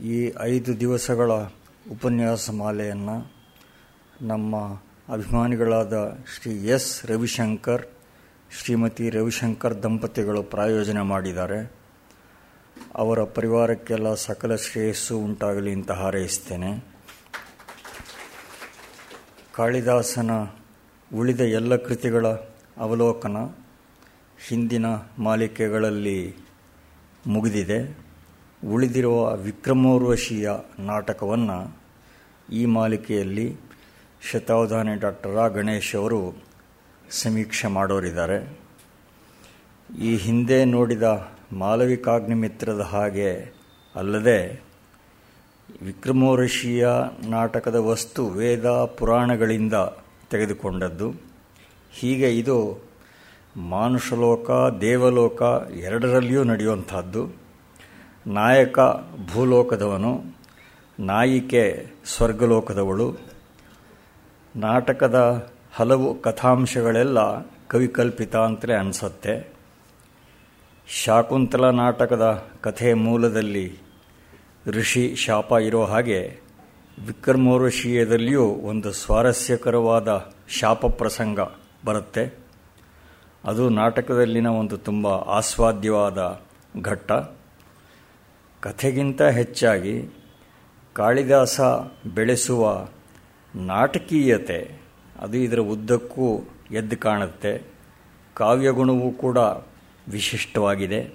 [0.00, 1.32] ಈ ಐದು ದಿವಸಗಳ
[1.90, 3.32] ಉಪನ್ಯಾಸ ಮಾಲೆಯನ್ನು
[4.22, 4.56] ನಮ್ಮ
[5.12, 7.86] ಅಭಿಮಾನಿಗಳಾದ ಶ್ರೀ ಎಸ್ ರವಿಶಂಕರ್,
[8.50, 11.72] ಶ್ರೀಮತಿ ರವಿಶಂಕರ್ ದಂಪತಿಗಳು ಪ್ರಾಯೋಜನೆ ಮಾಡಿದ್ದಾರೆ.
[12.94, 16.84] ಅವರ ಪರಿವಾರಕ್ಕೆಲ್ಲ ಸಕಲ ಶ್ರೇಯಸ್ಸು ಉಂಟಾಗಲಿ ಅಂತ ಹಾರೈಸ್ತೇನೆ.
[19.54, 20.30] ಕಾಳಿದಾಸನ
[21.14, 22.26] ಉಳಿದ ಎಲ್ಲ ಕೃತಿಗಳ
[22.76, 23.36] ಅವಲೋಕನ
[24.48, 24.86] ಹಿಂದಿನ
[25.18, 26.36] ಮಾಲಿಕೆಗಳಲ್ಲಿ
[27.26, 28.01] ಮುಗಿದಿದೆ.
[28.66, 31.76] ಉಳಿದಿರುವ ವಿಕ್ರಮೋರ್ವಶಿಯ ನಾಟಕವನ್ನು
[32.52, 33.56] ಈ ಮಾಲಿಕೆಯಲ್ಲಿ
[34.30, 36.44] ಶತಾವಧಾನಿ ಡಾಕ್ಟರ್ ಆ ಗಣೇಶ್ ಅವರು
[37.10, 38.58] ಸಮೀಕ್ಷೆ ಮಾಡೋರಿದ್ದಾರೆ.
[40.00, 43.54] ಈ ಹಿಂದೆ ನೋಡಿದ ಮಾಲವಿಕಾಗ್ನಿಮಿತ್ರದ ಹಾಗೆ
[43.96, 44.62] ಅಲ್ಲದೆ
[45.82, 46.88] ವಿಕ್ರಮೋರ್ಷಿಯ
[47.28, 49.74] ನಾಟಕದ ವಸ್ತು ವೇದ ಪುರಾಣಗಳಿಂದ
[50.30, 51.14] ತೆಗೆದುಕೊಂಡದ್ದು.
[51.90, 52.84] ಹೀಗೆ ಇದು
[53.56, 55.42] ಮಾನುಷಲೋಕ, ದೇವಲೋಕ
[55.76, 57.41] ಎರಡರಲ್ಲಿಯೂ ನಡೆಯುವಂಥದ್ದು.
[58.26, 58.78] ನಾಯಕ
[59.34, 60.22] ಭೂಲೋಕದವನು,
[61.00, 63.16] ನಾಯಿಕೆ ಸ್ವರ್ಗಲೋಕದವಳು,
[64.56, 67.18] ನಾಟಕದ ಹಲವು ಕಥಾಂಶಗಳೆಲ್ಲ
[67.68, 69.52] ಕವಿಕಲ್ಪಿತ ಅಂತಲೇ ಅನಿಸುತ್ತೆ.
[71.04, 73.78] ಶಾಕುಂತಲ ನಾಟಕದ ಕಥೆ ಮೂಲದಲ್ಲಿ
[74.66, 76.40] ಋಷಿ ಶಾಪ ಇರೋ ಹಾಗೆ
[77.06, 81.40] ವಿಕ್ರಮೋರ್ವಶೀಯದಲ್ಲಿಯೂ ಒಂದು ಸ್ವಾರಸ್ಯಕರವಾದ ಶಾಪ ಪ್ರಸಂಗ
[81.84, 82.38] ಬರುತ್ತೆ.
[83.44, 86.40] ಅದು ನಾಟಕದಲ್ಲಿನ ಒಂದು ತುಂಬ ಆಸ್ವಾದ್ಯವಾದ
[86.82, 87.12] ಘಟ್ಟ.
[88.62, 90.08] ಕಥೆಗಿಂತ ಹೆಚ್ಚಾಗಿ
[90.94, 91.60] ಕಾಳಿದಾಸ
[92.14, 92.88] ಬೆಳೆಸುವ
[93.54, 94.80] ನಾಟಕೀಯತೆ,
[95.20, 97.62] ಅದು ಇದರ ಉದ್ದಕ್ಕೂ ಎದ್ದು ಕಾಣುತ್ತೆ.
[98.34, 99.38] ಕಾವ್ಯಗುಣವೂ ಕೂಡ
[100.08, 101.10] ವಿಶಿಷ್ಟವಾಗಿದೆ.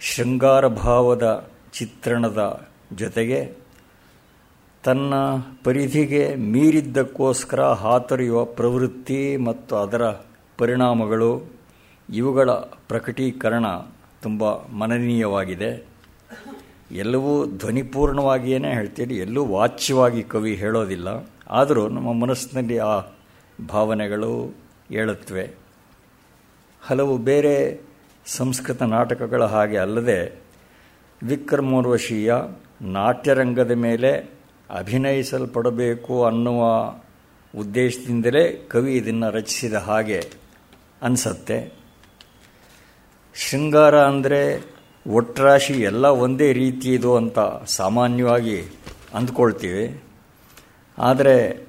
[0.00, 3.52] ಶೃಂಗಾರ ಭಾವದ ಚಿತ್ರಣದ ಜೊತೆಗೆ
[4.84, 5.14] ತನ್ನ
[5.64, 10.02] ಪರಿಧಿಗೆ ಮೀರಿದ್ದಕ್ಕೋಸ್ಕರ ಹಾತೊರೆಯುವ ಪ್ರವೃತ್ತಿ ಮತ್ತು ಅದರ
[10.58, 11.44] ಪರಿಣಾಮಗಳು
[12.10, 12.50] ಇವುಗಳ
[12.88, 13.66] ಪ್ರಕಟೀಕರಣ
[14.22, 15.93] ತುಂಬ ಮನನೀಯವಾಗಿದೆ.
[16.94, 21.08] ಎಲ್ಲವೂ ಧ್ವನಿಪೂರ್ಣವಾಗಿಯೇ ಹೇಳ್ತೀರಿ, ಎಲ್ಲೂ ವಾಚ್ಯವಾಗಿ ಕವಿ ಹೇಳೋದಿಲ್ಲ.
[21.50, 22.94] ಆದರೂ ನಮ್ಮ ಮನಸ್ಸಿನಲ್ಲಿ ಆ
[23.68, 24.32] ಭಾವನೆಗಳು
[24.88, 25.44] ಹೇಳುತ್ತವೆ
[26.82, 27.54] ಹಲವು ಬೇರೆ
[28.26, 30.18] ಸಂಸ್ಕೃತ ನಾಟಕಗಳ ಹಾಗೆ ಅಲ್ಲದೆ
[31.22, 32.34] ವಿಕ್ರಮೋರ್ವಶೀಯ
[32.82, 34.12] ನಾಟ್ಯರಂಗದ ಮೇಲೆ
[34.70, 36.62] ಅಭಿನಯಿಸಲ್ಪಡಬೇಕು ಅನ್ನುವ
[37.54, 40.20] ಉದ್ದೇಶದಿಂದಲೇ ಕವಿ ಇದನ್ನು ರಚಿಸಿದ ಹಾಗೆ
[41.02, 41.58] ಅನಿಸತ್ತೆ.
[43.34, 44.40] ಶೃಂಗಾರ ಅಂದರೆ
[45.06, 48.62] ಒಟ್ರಾಶಿ ಎಲ್ಲ ಒಂದೇ ರೀತಿಯದು ಅಂತ ಸಾಮಾನ್ಯವಾಗಿ
[49.14, 50.02] ಅಂದ್ಕೊಳ್ತೀವಿ.
[50.98, 51.66] ಆದರೆ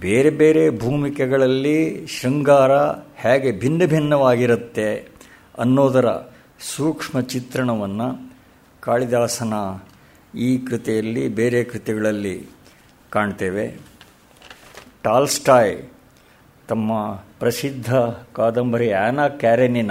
[0.00, 2.72] ಬೇರೆ ಬೇರೆ ಭೂಮಿಕೆಗಳಲ್ಲಿ ಶೃಂಗಾರ
[3.16, 4.94] ಹೇಗೆ ಭಿನ್ನ ಭಿನ್ನವಾಗಿರುತ್ತೆ
[5.58, 6.06] ಅನ್ನೋದರ
[6.60, 8.34] ಸೂಕ್ಷ್ಮ ಚಿತ್ರಣವನ್ನು
[8.80, 9.54] ಕಾಳಿದಾಸನ
[10.38, 12.46] ಈ ಕೃತಿಯಲ್ಲಿ ಬೇರೆ ಕೃತಿಗಳಲ್ಲಿ
[13.10, 13.76] ಕಾಣ್ತೇವೆ.
[15.02, 15.76] ಟಾಲ್ಸ್ಟಾಯ್
[16.68, 17.94] ತಮ್ಮ ಪ್ರಸಿದ್ಧ
[18.32, 19.90] ಕಾದಂಬರಿ ಆ್ಯನಾ ಕ್ಯಾರೆನಿನ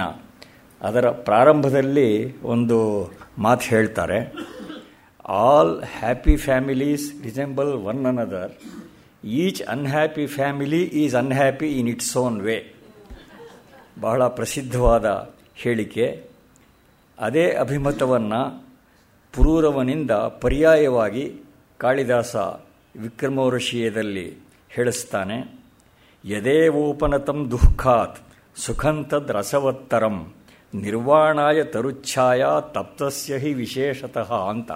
[0.80, 2.10] ಅದರ ಪ್ರಾರಂಭದಲ್ಲಿ
[2.44, 2.78] ಒಂದು
[3.38, 4.18] ಮಾತು ಹೇಳ್ತಾರೆ
[5.42, 8.52] all happy families resemble one another
[9.42, 12.56] each unhappy family is unhappy in its own way
[14.00, 15.06] ಬಹಳ ಪ್ರಸಿದ್ಧವಾದ
[15.54, 16.06] ಹೇಳಿಕೆ.
[17.18, 18.40] ಅದೇ ಅಭಿಮತವನ್ನು
[19.34, 20.10] ಪುರೂರವನಿಂದ
[20.42, 21.24] ಪರ್ಯಾಯವಾಗಿ
[21.78, 22.36] ಕಾಳಿದಾಸ
[22.96, 24.26] ವಿಕ್ರಮೋರ್ಷೀಯದಲ್ಲಿ
[24.68, 25.38] ಹೇಳಿಸ್ತಾನೆ,
[26.24, 28.18] ಯದೇವೋಪನತಂ ದುಃಖಾತ್
[28.56, 30.16] ಸುಖಂತದ್ ರಸವತ್ತರಂ
[30.84, 32.44] ನಿರ್ವಾಣಾಯ ತರುಚ್ಛಾಯ
[32.76, 34.70] ತಪ್ತಸ್ಯ ಹಿ ವಿಶೇಷತಃ ಅಂತ.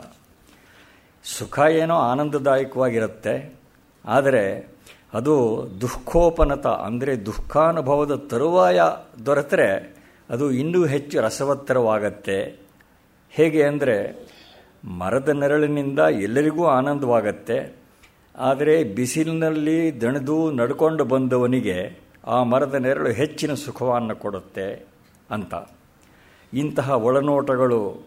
[1.25, 3.35] ಸುಖ ಏನೋ ಆನಂದದಾಯಕವಾಗಿರುತ್ತೆ,
[4.05, 4.45] ಆದರೆ
[5.19, 5.35] ಅದು
[5.83, 8.81] ದುಃಖೋಪನತ, ಅಂದರೆ ದುಃಖಾನುಭವದ ತರುವಾಯ
[9.27, 9.71] ದೊರೆತರೆ
[10.31, 12.39] ಅದು ಇನ್ನೂ ಹೆಚ್ಚು ರಸವತ್ತರವಾಗತ್ತೆ.
[13.33, 13.97] ಹೇಗೆ ಅಂದರೆ
[15.01, 17.59] ಮರದ ನೆರಳಿನಿಂದ ಎಲ್ಲರಿಗೂ ಆನಂದವಾಗತ್ತೆ,
[18.35, 21.77] ಆದರೆ ಬಿಸಿಲಿನಲ್ಲಿ ದಣಿದು ನಡ್ಕೊಂಡು ಬಂದವನಿಗೆ
[22.35, 24.69] ಆ ಮರದ ನೆರಳು ಹೆಚ್ಚಿನ ಸುಖವನ್ನು ಕೊಡುತ್ತೆ
[25.31, 25.55] ಅಂತ.
[26.55, 28.03] ಇಂತಹ ಒಳನೋಟಗಳು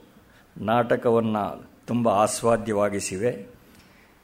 [0.58, 3.48] ನಾಟಕವನ್ನು ತುಂಬ ಆಸ್ವಾದ್ಯವಾಗಿಸಿವೆ.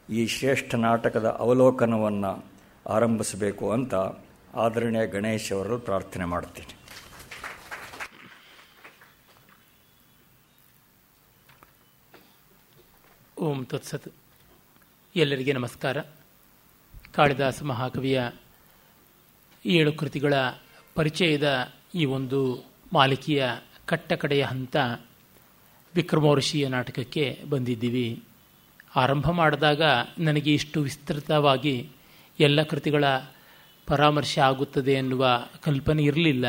[0.09, 2.45] ಈ ಶ್ರೇಷ್ಠ ನಾಟಕದ ಅವಲೋಕನವನ್ನು
[2.89, 3.95] ಆರಂಭಿಸಬೇಕು ಅಂತ
[4.55, 6.75] ಆದರಣೀಯ ಗಣೇಶ್ ಅವರು ಪ್ರಾರ್ಥನೆ ಮಾಡ್ತೀನಿ
[13.37, 14.07] ಓಂ ತತ್ಸತ್.
[15.15, 15.97] ಎಲ್ಲರಿಗೆ ನಮಸ್ಕಾರ.
[17.13, 18.21] ಕಾಳಿದಾಸ ಮಹಾಕವಿಯ
[19.65, 20.33] ಏಳು ಕೃತಿಗಳ
[20.95, 22.63] ಪರಿಚಯದ ಈ ಒಂದು
[22.93, 23.47] ಮಾಲಿಕೆಯ
[23.89, 24.75] ಕಟ್ಟಕಡೆಯ ಹಂತ
[25.95, 28.23] ವಿಕ್ರಮೋರ್ಷಿಯ ನಾಟಕಕ್ಕೆ ಬಂದಿದ್ದೀವಿ.
[28.95, 29.81] ಆರಂಭ ಮಾಡಿದಾಗ
[30.19, 31.89] ನನಗೆ ಇಷ್ಟು ವಿಸ್ತೃತವಾಗಿ
[32.39, 33.03] ಎಲ್ಲ ಕೃತಿಗಳ
[33.87, 36.45] ಪರಾಮರ್ಶೆ ಆಗುತ್ತದೆ ಎನ್ನುವ ಕಲ್ಪನೆ ಇರಲಿಲ್ಲ.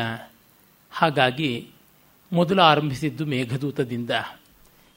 [0.91, 1.67] ಹಾಗಾಗಿ
[2.33, 4.09] ಮೊದಲು ಆರಂಭಿಸಿದ್ದು ಮೇಘದೂತದಿಂದ,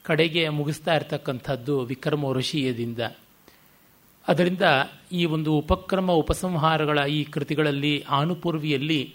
[0.03, 1.85] ಕಡೆಗೆ ಮುಗಿಸ್ತಾ ಇರತಕ್ಕಂಥದ್ದು
[2.33, 2.99] ಋಷಿಯದಿಂದ
[4.29, 4.63] ಅದರಿಂದ
[5.13, 9.15] ಈ ಒಂದು ಉಪಕ್ರಮ ಉಪಸಂಹಾರಗಳ ಈ ಕೃತಿಗಳಲ್ಲಿ, ಆನುಪೂರ್ವಿಯಲ್ಲಿ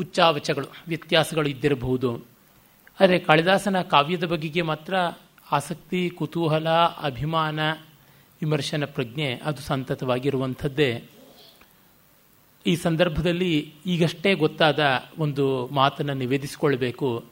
[0.00, 2.24] ಉಚ್ಚಾವಚಗಳು, ವ್ಯತ್ಯಾಸಗಳು ಇದ್ದಿರಬಹುದು.
[3.00, 4.94] ಆದರೆ ಕಾಳಿದಾಸನ ಕಾವ್ಯದ ಬಗೆಗೆ ಮಾತ್ರ
[5.52, 6.68] ಆಸಕ್ತಿ, ಕುತೂಹಲ,
[7.02, 7.72] ಅಭಿಮಾನ,
[8.42, 11.04] ವಿಮರ್ಶನ ಪ್ರಜ್ಞೆ ಅದು ಸಂತತವಾಗಿರುವಂಥದ್ದೇ.
[12.66, 14.80] ಈ ಸಂದರ್ಭದಲ್ಲಿ ಈಗಷ್ಟೇ ಗೊತ್ತಾದ
[15.18, 17.24] ಒಂದು ಮಾತನ್ನು ನಿವೇದಿಸಿಕೊಳ್ಬೇಕು.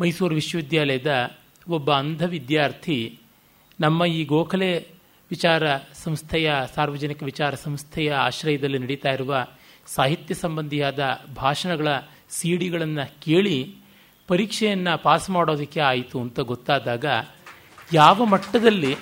[0.00, 1.30] ಮೈಸೂರು ವಿಶ್ವವಿದ್ಯಾಲಯದ
[1.68, 3.18] ಒಬ್ಬ ಅಂಧ ವಿದ್ಯಾರ್ಥಿ,
[3.80, 4.88] ನಮ್ಮ ಈ ಗೋಖಲೆ
[5.30, 9.46] ವಿಚಾರ ಸಂಸ್ಥೆಯ, ಸಾರ್ವಜನಿಕ ವಿಚಾರ ಸಂಸ್ಥೆಯ ಆಶ್ರಯದಲ್ಲಿ ನಡೀತಾ ಇರುವ
[9.86, 11.88] ಸಾಹಿತ್ಯ ಸಂಬಂಧಿಯಾದ ಭಾಷಣಗಳ
[12.30, 13.74] ಸಿಡಿಗಳನ್ನು ಕೇಳಿ
[14.28, 17.04] ಪರೀಕ್ಷೆಯನ್ನು ಪಾಸ್ ಮಾಡೋದಕ್ಕೆ ಆಯಿತು ಅಂತ ಗೊತ್ತಾದಾಗ
[17.92, 18.96] ಯಾವ ಮಟ್ಟದಲ್ಲಿ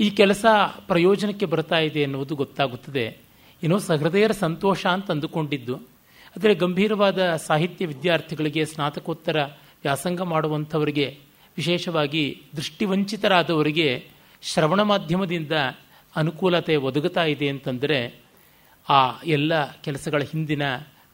[0.00, 0.46] ಈ ಕೆಲಸ
[0.86, 3.18] ಪ್ರಯೋಜನಕ್ಕೆ ಬರ್ತಾ ಇದೆ ಎನ್ನುವುದು ಗೊತ್ತಾಗುತ್ತದೆ.
[3.62, 5.76] ಏನೋ ಸಹೃದಯರ ಸಂತೋಷ ಅಂತ ಅಂದುಕೊಂಡಿದ್ದು.
[6.36, 9.42] ಆದರೆ ಗಂಭೀರವಾದ ಸಾಹಿತ್ಯ ವಿದ್ಯಾರ್ಥಿಗಳಿಗೆ ಸ್ನಾತಕೋತ್ತರ
[9.82, 11.18] ವ್ಯಾಸಂಗ ಮಾಡುವಂಥವರಿಗೆ,
[11.56, 14.08] ವಿಶೇಷವಾಗಿ ದೃಷ್ಟಿವಂಚಿತರಾದವರಿಗೆ
[14.42, 15.52] ಶ್ರವಣ ಮಾಧ್ಯಮದಿಂದ
[16.16, 18.29] ಅನುಕೂಲತೆ ಒದಗುತ್ತಾ ಇದೆ ಅಂತಂದರೆ
[18.90, 20.62] ಆ ಎಲ್ಲ ಕೆಲಸಗಳ ಹಿಂದಿನ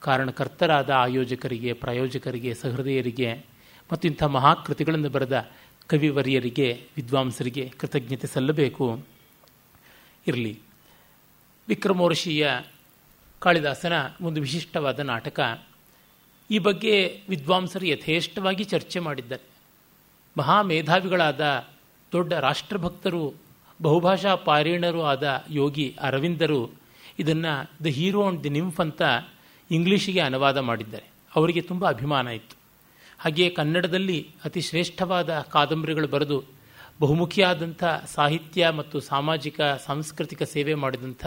[0.00, 3.44] ಕಾರಣಕರ್ತರಾದ ಆಯೋಜಕರಿಗೆ ಪ್ರಾಯೋಜಕರಿಗೆ, ಸಹೃದಯರಿಗೆ
[3.92, 5.50] ಮತ್ತು ಇಂಥ ಮಹಾಕೃತಿಗಳನ್ನು ಬರೆದ
[5.86, 9.04] ಕವಿವರಿಯರಿಗೆ, ವಿದ್ವಾಂಸರಿಗೆ ಕೃತಜ್ಞತೆ ಸಲ್ಲಬೇಕು.
[10.26, 10.60] ಇರಲಿ.
[11.68, 12.50] ವಿಕ್ರಮೋರ್ಷಿಯ
[13.38, 15.62] ಕಾಳಿದಾಸನ ಒಂದು ವಿಶಿಷ್ಟವಾದ ನಾಟಕ.
[16.50, 19.42] ಈ ಬಗ್ಗೆ ವಿದ್ವಾಂಸರು ಯಥೇಷ್ಟವಾಗಿ ಚರ್ಚೆ ಮಾಡಿದ್ದಾರೆ.
[20.38, 21.66] ಮಹಾಮೇಧಾವಿಗಳಾದ
[22.12, 23.34] ದೊಡ್ಡ ರಾಷ್ಟ್ರಭಕ್ತರು,
[23.82, 26.85] ಬಹುಭಾಷಾ ಪಾರೀಣರು ಆದ ಯೋಗಿ ಅರವಿಂದರು
[27.18, 29.02] ಇದನ್ನು the hero and the nymph ಅಂತ
[29.70, 31.04] ಇಂಗ್ಲೀಷಿಗೆ ಅನುವಾದ ಮಾಡಿದ್ದಾರೆ.
[31.36, 32.56] ಅವರಿಗೆ ತುಂಬ ಅಭಿಮಾನ ಇತ್ತು.
[33.18, 36.44] ಹಾಗೆಯೇ ಕನ್ನಡದಲ್ಲಿ ಅತಿ ಶ್ರೇಷ್ಠವಾದ ಕಾದಂಬರಿಗಳು ಬರೆದು
[37.00, 41.26] ಬಹುಮುಖಿಯಾದಂಥ ಸಾಹಿತ್ಯ ಮತ್ತು ಸಾಮಾಜಿಕ, ಸಾಂಸ್ಕೃತಿಕ ಸೇವೆ ಮಾಡಿದಂಥ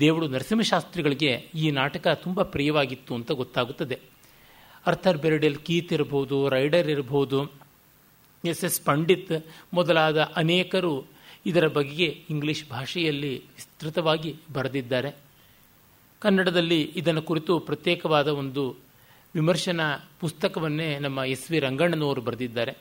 [0.00, 3.98] ದೇವಳು ನರಸಿಂಹಶಾಸ್ತ್ರಿಗಳಿಗೆ ಈ ನಾಟಕ ತುಂಬ ಪ್ರಿಯವಾಗಿತ್ತು ಅಂತ ಗೊತ್ತಾಗುತ್ತದೆ.
[4.86, 7.52] ಅರ್ಥರ್ ಬೆರಡೆಲ್ ಕೀತ್ ಇರಬಹುದು ರೈಡರ್ ಇರಬಹುದು
[8.44, 11.15] ಎಸ್ ಎಸ್ ಪಂಡಿತ್ ಮೊದಲಾದ ಅನೇಕರು
[11.46, 15.16] ಇದರ ಬಗ್ಗೆ ಇಂಗ್ಲಿಷ್ ಭಾಷೆಯಲ್ಲಿ ವಿಸ್ತೃತವಾಗಿ ಬರೆದಿದ್ದಾರೆ.
[16.20, 18.76] ಕನ್ನಡದಲ್ಲಿ ಇದನ್ನು ಕುರಿತು ಪ್ರತ್ಯೇಕವಾದ ಒಂದು
[19.34, 22.76] ವಿಮರ್ಶನಾ ಪುಸ್ತಕವನ್ನೇ ನಮ್ಮ ಎಸ್ ವಿ ರಂಗಣ್ಣನವರು ಬರೆದಿದ್ದಾರೆ.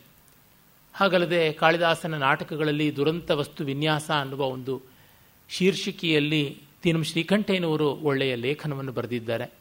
[0.93, 4.81] ಹಾಗಲ್ಲದೆ ಕಾಳಿದಾಸನ ನಾಟಕಗಳಲ್ಲಿ ದುರಂತ ವಸ್ತು ವಿನ್ಯಾಸ ಅನ್ನುವ ಒಂದು
[5.49, 9.53] ಶೀರ್ಷಿಕೆಯಲ್ಲಿ ತೀನಂ ಶ್ರೀಕಂಠಯ್ಯನವರು ಒಳ್ಳೆಯ ಲೇಖನವನ್ನು ಬರೆದಿದ್ದಾರೆ.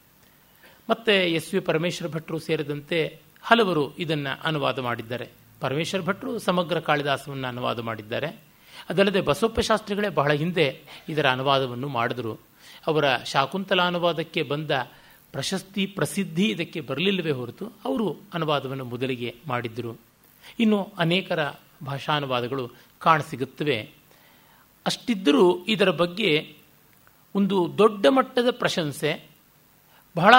[0.90, 5.28] ಮತ್ತು ಎಸ್ ವಿ ಪರಮೇಶ್ವರ ಭಟ್ರು ಸೇರಿದಂತೆ ಹಲವರು ಇದನ್ನು ಅನುವಾದ ಮಾಡಿದ್ದಾರೆ.
[5.60, 8.53] ಪರಮೇಶ್ವರ ಭಟ್ರು ಸಮಗ್ರ ಕಾಳಿದಾಸವನ್ನು ಅನುವಾದ ಮಾಡಿದ್ದಾರೆ.
[8.88, 12.38] ಅದಲ್ಲದೆ ಬಸವಪ್ಪ ಶಾಸ್ತ್ರಿಗಳೇ ಬಹಳ ಹಿಂದೆ ಇದರ ಅನುವಾದವನ್ನು ಮಾಡಿದರು.
[12.86, 14.70] ಅವರ ಶಾಕುಂತಲಾನುವಾದಕ್ಕೆ ಬಂದ
[15.32, 20.00] ಪ್ರಶಸ್ತಿ ಪ್ರಸಿದ್ಧಿ ಇದಕ್ಕೆ ಬರಲಿಲ್ಲವೇ ಹೊರತು ಅವರು ಅನುವಾದವನ್ನು ಮೊದಲಿಗೆ ಮಾಡಿದ್ದರು
[20.58, 21.48] ಇನ್ನು ಅನೇಕರ
[21.84, 23.90] ಭಾಷಾನುವಾದಗಳು ಕಾಣಸಿಗುತ್ತವೆ.
[24.86, 26.56] ಅಷ್ಟಿದ್ದರೂ ಇದರ ಬಗ್ಗೆ
[27.34, 29.28] ಒಂದು ದೊಡ್ಡ ಮಟ್ಟದ ಪ್ರಶಂಸೆ,
[30.16, 30.34] ಬಹಳ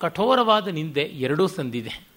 [0.00, 2.08] ಕಠೋರವಾದ ನಿಂದೆ ಎರಡೂ ಸಂದಿದೆ.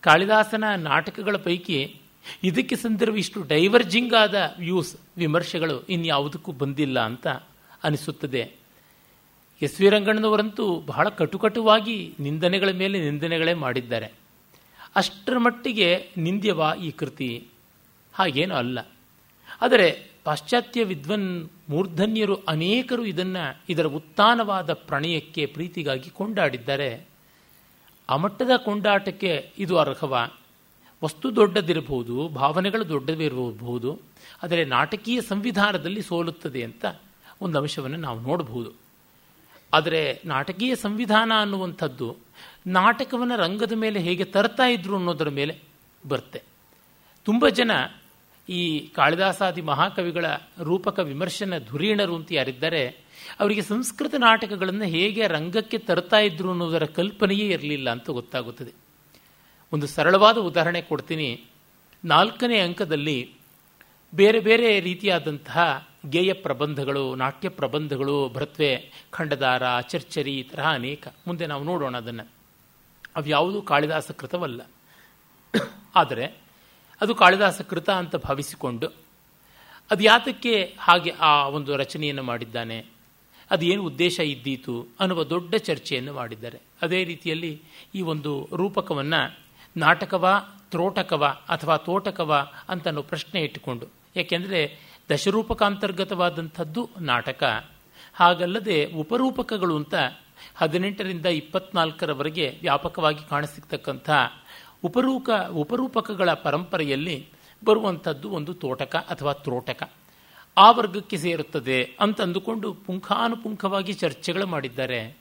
[0.00, 2.00] ಕಾಳಿದಾಸನ ನಾಟಕಗಳ ಪೈಕಿ
[2.44, 7.26] ಇದಕ್ಕೆ ಸಂದರ್ಭ ಇಷ್ಟು ಡೈವರ್ಜಿಂಗ್ ಆದ ವ್ಯೂಸ್ ವಿಮರ್ಶೆಗಳು ಇನ್ಯಾವುದಕ್ಕೂ ಬಂದಿಲ್ಲ ಅಂತ
[7.84, 8.52] ಅನಿಸುತ್ತದೆ.
[9.62, 14.12] ಎಸ್ ವಿ ರಂಗಣ್ಣನವರಂತೂ ಬಹಳ ಕಟುಕಟುವಾಗಿ ನಿಂದನೆಗಳ ಮೇಲೆ ನಿಂದನೆಗಳೇ ಮಾಡಿದ್ದಾರೆ.
[14.96, 17.46] ಅಷ್ಟರ ಮಟ್ಟಿಗೆ ನಿಂದ್ಯವಾ ಈ ಕೃತಿ?
[18.12, 18.78] ಹಾಗೇನೂ ಅಲ್ಲ.
[19.60, 27.06] ಆದರೆ ಪಾಶ್ಚಾತ್ಯ ವಿದ್ವನ್ ಮೂರ್ಧನ್ಯರು ಅನೇಕರು ಇದನ್ನು ಇದರ ಉತ್ಥಾನವಾದ ಪ್ರಣಯಕ್ಕೆ ಪ್ರೀತಿಗಾಗಿ ಕೊಂಡಾಡಿದ್ದಾರೆ.
[28.10, 30.30] ಆ ಮಟ್ಟದ ಕೊಂಡಾಟಕ್ಕೆ ಇದು ಅರ್ಹವ?
[31.04, 33.90] ವಸ್ತು ದೊಡ್ಡದಿರಬಹುದು, ಭಾವನೆಗಳು ದೊಡ್ಡದಿರಬಹುದು,
[34.42, 36.84] ಆದರೆ ನಾಟಕೀಯ ಸಂವಿಧಾನದಲ್ಲಿ ಸೋಲುತ್ತದೆ ಅಂತ
[37.40, 38.70] ಒಂದು ಅಂಶವನ್ನು ನಾವು ನೋಡಬಹುದು
[39.72, 42.08] ಆದರೆ ನಾಟಕೀಯ ಸಂವಿಧಾನ ಅನ್ನುವಂಥದ್ದು
[42.66, 45.54] ನಾಟಕವನ್ನು ರಂಗದ ಮೇಲೆ ಹೇಗೆ ತರ್ತಾ ಇದ್ರು ಅನ್ನೋದರ ಮೇಲೆ
[46.06, 46.40] ಬರುತ್ತೆ.
[47.26, 47.72] ತುಂಬ ಜನ
[48.48, 48.62] ಈ
[48.96, 50.26] ಕಾಳಿದಾಸಾದಿ ಮಹಾಕವಿಗಳ
[50.62, 52.82] ರೂಪಕ ವಿಮರ್ಶನ ಧುರೀಣರು ಅಂತ ಯಾರಿದ್ದಾರೆ,
[53.40, 58.72] ಅವರಿಗೆ ಸಂಸ್ಕೃತ ನಾಟಕಗಳನ್ನು ಹೇಗೆ ರಂಗಕ್ಕೆ ತರ್ತಾ ಇದ್ರು ಅನ್ನೋದರ ಕಲ್ಪನೆಯೇ ಇರಲಿಲ್ಲ ಅಂತ ಗೊತ್ತಾಗುತ್ತದೆ.
[59.74, 61.44] ಒಂದು ಸರಳವಾದ ಉದಾಹರಣೆ ಕೊಡ್ತೀನಿ.
[62.04, 63.34] ನಾಲ್ಕನೇ ಅಂಕದಲ್ಲಿ
[64.14, 71.08] ಬೇರೆ ಬೇರೆ ರೀತಿಯಾದಂತಹ ಗೇಯ ಪ್ರಬಂಧಗಳು, ನಾಟ್ಯ ಪ್ರಬಂಧಗಳು ಭೃತ್ವೆ ಖಂಡದಾರ, ಚರ್ಚರಿ ಈ ತರಹ ಅನೇಕ.
[71.26, 72.30] ಮುಂದೆ ನಾವು ನೋಡೋಣ ಅದನ್ನು.
[73.16, 74.70] ಅವ್ಯಾವುದೂ ಕಾಳಿದಾಸ ಕೃತವಲ್ಲ
[75.94, 76.36] ಆದರೆ
[77.00, 78.88] ಅದು ಕಾಳಿದಾಸ ಕೃತ ಅಂತ ಭಾವಿಸಿಕೊಂಡು
[79.90, 82.86] ಅದು ಯಾತಕ್ಕೆ ಹಾಗೆ ಆ ಒಂದು ರಚನೆಯನ್ನು ಮಾಡಿದ್ದಾನೆ?
[83.50, 86.58] ಅದು ಏನು ಉದ್ದೇಶ ಇದ್ದೀತು ಅನ್ನುವ ದೊಡ್ಡ ಚರ್ಚೆಯನ್ನು ಮಾಡಿದ್ದಾರೆ.
[86.82, 87.62] ಅದೇ ರೀತಿಯಲ್ಲಿ
[87.94, 89.43] ಈ ಒಂದು ರೂಪಕವನ್ನು
[89.76, 90.28] ನಾಟಕವ,
[90.70, 93.86] ತ್ರೋಟಕವ ಅಥವಾ ತೋಟಕವ ಅಂತ ಅನ್ನೋ ಪ್ರಶ್ನೆ ಇಟ್ಟುಕೊಂಡು.
[94.16, 94.78] ಯಾಕೆಂದರೆ
[95.10, 97.64] ದಶರೂಪಕಾಂತರ್ಗತವಾದಂಥದ್ದು ನಾಟಕ.
[98.14, 99.94] ಹಾಗಲ್ಲದೆ ಉಪರೂಪಕಗಳು ಅಂತ
[100.54, 104.10] ಹದಿನೆಂಟರಿಂದ ಇಪ್ಪತ್ನಾಲ್ಕರವರೆಗೆ ವ್ಯಾಪಕವಾಗಿ ಕಾಣಸಿಗ್ತಕ್ಕಂಥ
[104.84, 107.28] ಉಪರೂಪ, ಉಪರೂಪಕಗಳ ಪರಂಪರೆಯಲ್ಲಿ
[107.64, 109.90] ಬರುವಂಥದ್ದು ಒಂದು ತೋಟಕ ಅಥವಾ ತ್ರೋಟಕ.
[110.56, 115.16] ಆ ವರ್ಗಕ್ಕೆ ಸೇರುತ್ತದೆ ಅಂತಂದುಕೊಂಡು ಪುಂಖಾನುಪುಂಖವಾಗಿ ಚರ್ಚೆಗಳು ಮಾಡಿದ್ದಾರೆ.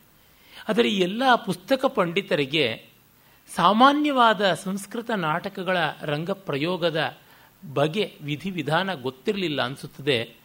[0.69, 2.92] ಆದರೆ ಈ ಎಲ್ಲ ಪುಸ್ತಕ ಪಂಡಿತರಿಗೆ
[3.55, 7.17] ಸಾಮಾನ್ಯವಾದ ಸಂಸ್ಕೃತ ನಾಟಕಗಳ ರಂಗ ಪ್ರಯೋಗದ
[7.73, 10.35] ಬಗೆ ವಿಧಿವಿಧಾನ ಗೊತ್ತಿರಲಿಲ್ಲ ಅನಿಸುತ್ತದೆ.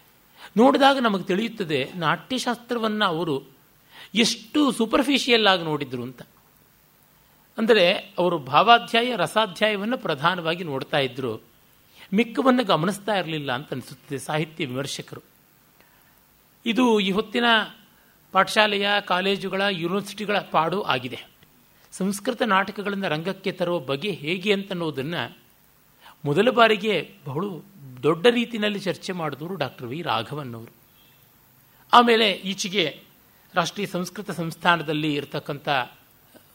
[0.57, 3.43] ನೋಡಿದಾಗ ನಮಗೆ ತಿಳಿಯುತ್ತದೆ, ನಾಟ್ಯಶಾಸ್ತ್ರವನ್ನು ಅವರು
[4.15, 6.23] ಎಷ್ಟು ಸೂಪರ್ಫಿಷಿಯಲ್ ಆಗಿ ನೋಡಿದ್ರು ಅಂತ.
[7.59, 11.43] ಅಂದರೆ ಅವರು ಭಾವಾಧ್ಯಾಯ, ರಸಾಧ್ಯಾಯವನ್ನು ಪ್ರಧಾನವಾಗಿ ನೋಡ್ತಾ ಇದ್ರು.
[12.15, 15.23] ಮಿಕ್ಕವನ್ನು ಗಮನಿಸ್ತಾ ಇರಲಿಲ್ಲ ಅಂತ ಅನಿಸುತ್ತದೆ ಸಾಹಿತ್ಯ ವಿಮರ್ಶಕರು.
[16.67, 17.45] ಇದು ಈ ಹೊತ್ತಿನ
[18.33, 21.38] ಪಾಠಶಾಲೆಯ, ಕಾಲೇಜುಗಳ ಯೂನಿವರ್ಸಿಟಿಗಳ ಪಾಡು ಆಗಿದೆ.
[21.92, 25.38] ಸಂಸ್ಕೃತ ನಾಟಕಗಳನ್ನು ರಂಗಕ್ಕೆ ತರುವ ಬಗೆ ಹೇಗೆ ಅಂತನ್ನೋದನ್ನು
[26.25, 27.45] ಮೊದಲ ಬಾರಿಗೆ ಬಹಳ
[28.02, 30.73] ದೊಡ್ಡ ರೀತಿಯಲ್ಲಿ ಚರ್ಚೆ ಮಾಡಿದವರು ಡಾಕ್ಟರ್ ವಿ ರಾಘವನ್ ಅವರು
[31.92, 33.00] ಆಮೇಲೆ ಈಚೆಗೆ
[33.54, 35.68] ರಾಷ್ಟ್ರೀಯ ಸಂಸ್ಕೃತ ಸಂಸ್ಥಾನದಲ್ಲಿ ಇರತಕ್ಕಂಥ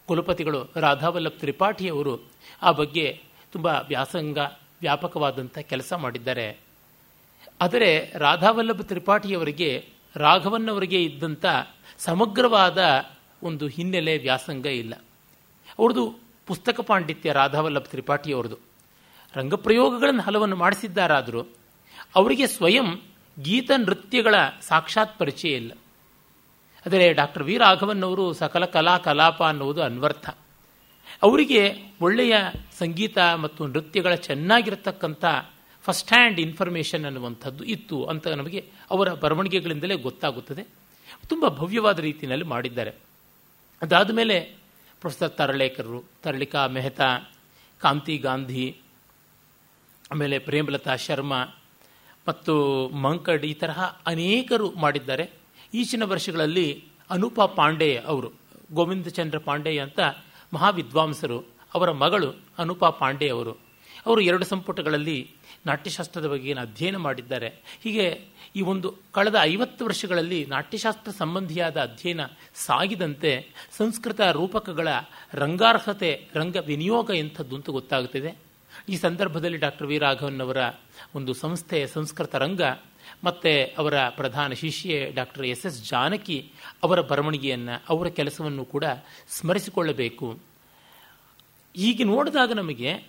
[0.05, 3.21] ಕುಲಪತಿಗಳು ರಾಧಾವಲ್ಲಭ್ ತ್ರಿಪಾಠಿಯವರು ಆ ಬಗ್ಗೆ
[3.51, 4.37] ತುಂಬ ವ್ಯಾಸಂಗ
[4.81, 6.59] ವ್ಯಾಪಕವಾದಂಥ ಕೆಲಸ ಮಾಡಿದ್ದಾರೆ.
[7.61, 11.45] ಆದರೆ ರಾಧಾವಲ್ಲಭ ತ್ರಿಪಾಠಿಯವರಿಗೆ ರಾಘವನ್ನವರಿಗೆ ಇದ್ದಂಥ
[11.97, 13.05] ಸಮಗ್ರವಾದ
[13.43, 14.93] ಒಂದು ಹಿನ್ನೆಲೆ ವ್ಯಾಸಂಗ ಇಲ್ಲ.
[15.79, 18.57] ಅವ್ರದ್ದು ಪುಸ್ತಕ ಪಾಂಡಿತ್ಯ ರಾಧಾವಲ್ಲಭ ತ್ರಿಪಾಠಿ ಅವ್ರದ್ದು
[19.33, 21.41] ರಂಗಪ್ರಯೋಗಗಳನ್ನು ಹಲವನ್ನು ಮಾಡಿಸಿದ್ದಾರಾದರೂ
[22.15, 23.01] ಅವರಿಗೆ ಸ್ವಯಂ
[23.41, 25.71] ಗೀತ ನೃತ್ಯಗಳ ಸಾಕ್ಷಾತ್ ಪರಿಚಯ ಇಲ್ಲ.
[26.85, 30.29] ಆದರೆ ಡಾಕ್ಟರ್ ವಿ ರಾಘವನ್ ಅವರು ಸಕಲ ಕಲಾ ಕಲಾಪ ಅನ್ನುವುದು ಅನ್ವರ್ಥ.
[31.23, 32.35] ಅವರಿಗೆ ಒಳ್ಳೆಯ
[32.79, 35.25] ಸಂಗೀತ ಮತ್ತು ನೃತ್ಯಗಳ ಚೆನ್ನಾಗಿರತಕ್ಕಂಥ
[35.83, 40.67] ಫಸ್ಟ್ ಹ್ಯಾಂಡ್ ಇನ್ಫಾರ್ಮೇಷನ್ ಅನ್ನುವಂಥದ್ದು ಇತ್ತು ಅಂತ ನಮಗೆ ಅವರ ಬರವಣಿಗೆಗಳಿಂದಲೇ ಗೊತ್ತಾಗುತ್ತದೆ.
[41.27, 42.91] ತುಂಬ ಭವ್ಯವಾದ ರೀತಿಯಲ್ಲಿ ಮಾಡಿದ್ದಾರೆ.
[43.81, 44.62] ಅದಾದ ಮೇಲೆ
[45.03, 47.09] ಪ್ರೊಫೆಸರ್ ತರಳೇಕರರು ತರಳಿಕಾ ಮೆಹ್ತಾ,
[47.79, 48.77] ಕಾಂತಿ ಗಾಂಧಿ,
[50.11, 51.45] ಆಮೇಲೆ ಪ್ರೇಮಲತಾ ಶರ್ಮಾ
[52.27, 52.53] ಮತ್ತು
[52.89, 55.29] ಮಂಕಡ್ ಈ ತರಹ ಅನೇಕರು ಮಾಡಿದ್ದಾರೆ.
[55.73, 58.31] ಈಚಿನ ವರ್ಷಗಳಲ್ಲಿ ಅನೂಪ ಪಾಂಡೆ ಅವರು,
[58.73, 59.99] ಗೋವಿಂದ ಚಂದ್ರ ಪಾಂಡೆ ಅಂತ
[60.53, 61.39] ಮಹಾವಿದ್ವಾಂಸರು,
[61.73, 63.51] ಅವರ ಮಗಳು ಅನೂಪ ಪಾಂಡೆ ಅವರು.
[64.05, 65.31] ಅವರು ಎರಡು ಸಂಪುಟಗಳಲ್ಲಿ
[65.65, 67.49] ನಾಟ್ಯಶಾಸ್ತ್ರದ ಬಗ್ಗೆ ಅಧ್ಯಯನ ಮಾಡಿದ್ದಾರೆ.
[67.83, 68.07] ಹೀಗೆ
[68.55, 72.21] ಈ ಒಂದು ಕಳೆದ ಐವತ್ತು ವರ್ಷಗಳಲ್ಲಿ ನಾಟ್ಯಶಾಸ್ತ್ರ ಸಂಬಂಧಿಯಾದ ಅಧ್ಯಯನ
[72.53, 74.87] ಸಾಗಿದಂತೆ ಸಂಸ್ಕೃತ ರೂಪಕಗಳ
[75.33, 78.35] ರಂಗಾರ್ಹತೆ, ರಂಗ ವಿನಿಯೋಗ ಎಂಥದ್ದು ಅಂತ ಗೊತ್ತಾಗುತ್ತಿದೆ.
[78.89, 79.97] ಈ ಸಂದರ್ಭದಲ್ಲಿ ಡಾಕ್ಟರ್ ವಿ.
[79.97, 80.57] ರಾಘವನ್ ಅವರ
[81.15, 82.61] ಒಂದು ಸಂಸ್ಥೆ, ಸಂಸ್ಕೃತ ರಂಗ,
[83.23, 85.65] ಮತ್ತು ಅವರ ಪ್ರಧಾನ ಶಿಷ್ಯೆ ಡಾಕ್ಟರ್ ಎಸ್.
[85.65, 85.89] ಎಸ್.
[85.89, 86.51] ಜಾನಕಿ
[86.83, 88.85] ಅವರ ಬರವಣಿಗೆಯನ್ನು, ಅವರ ಕೆಲಸವನ್ನು ಕೂಡ
[89.29, 90.39] ಸ್ಮರಿಸಿಕೊಳ್ಳಬೇಕು.
[91.75, 93.03] ಹೀಗೆ ನೋಡಿದಾಗ ನಮಗೆ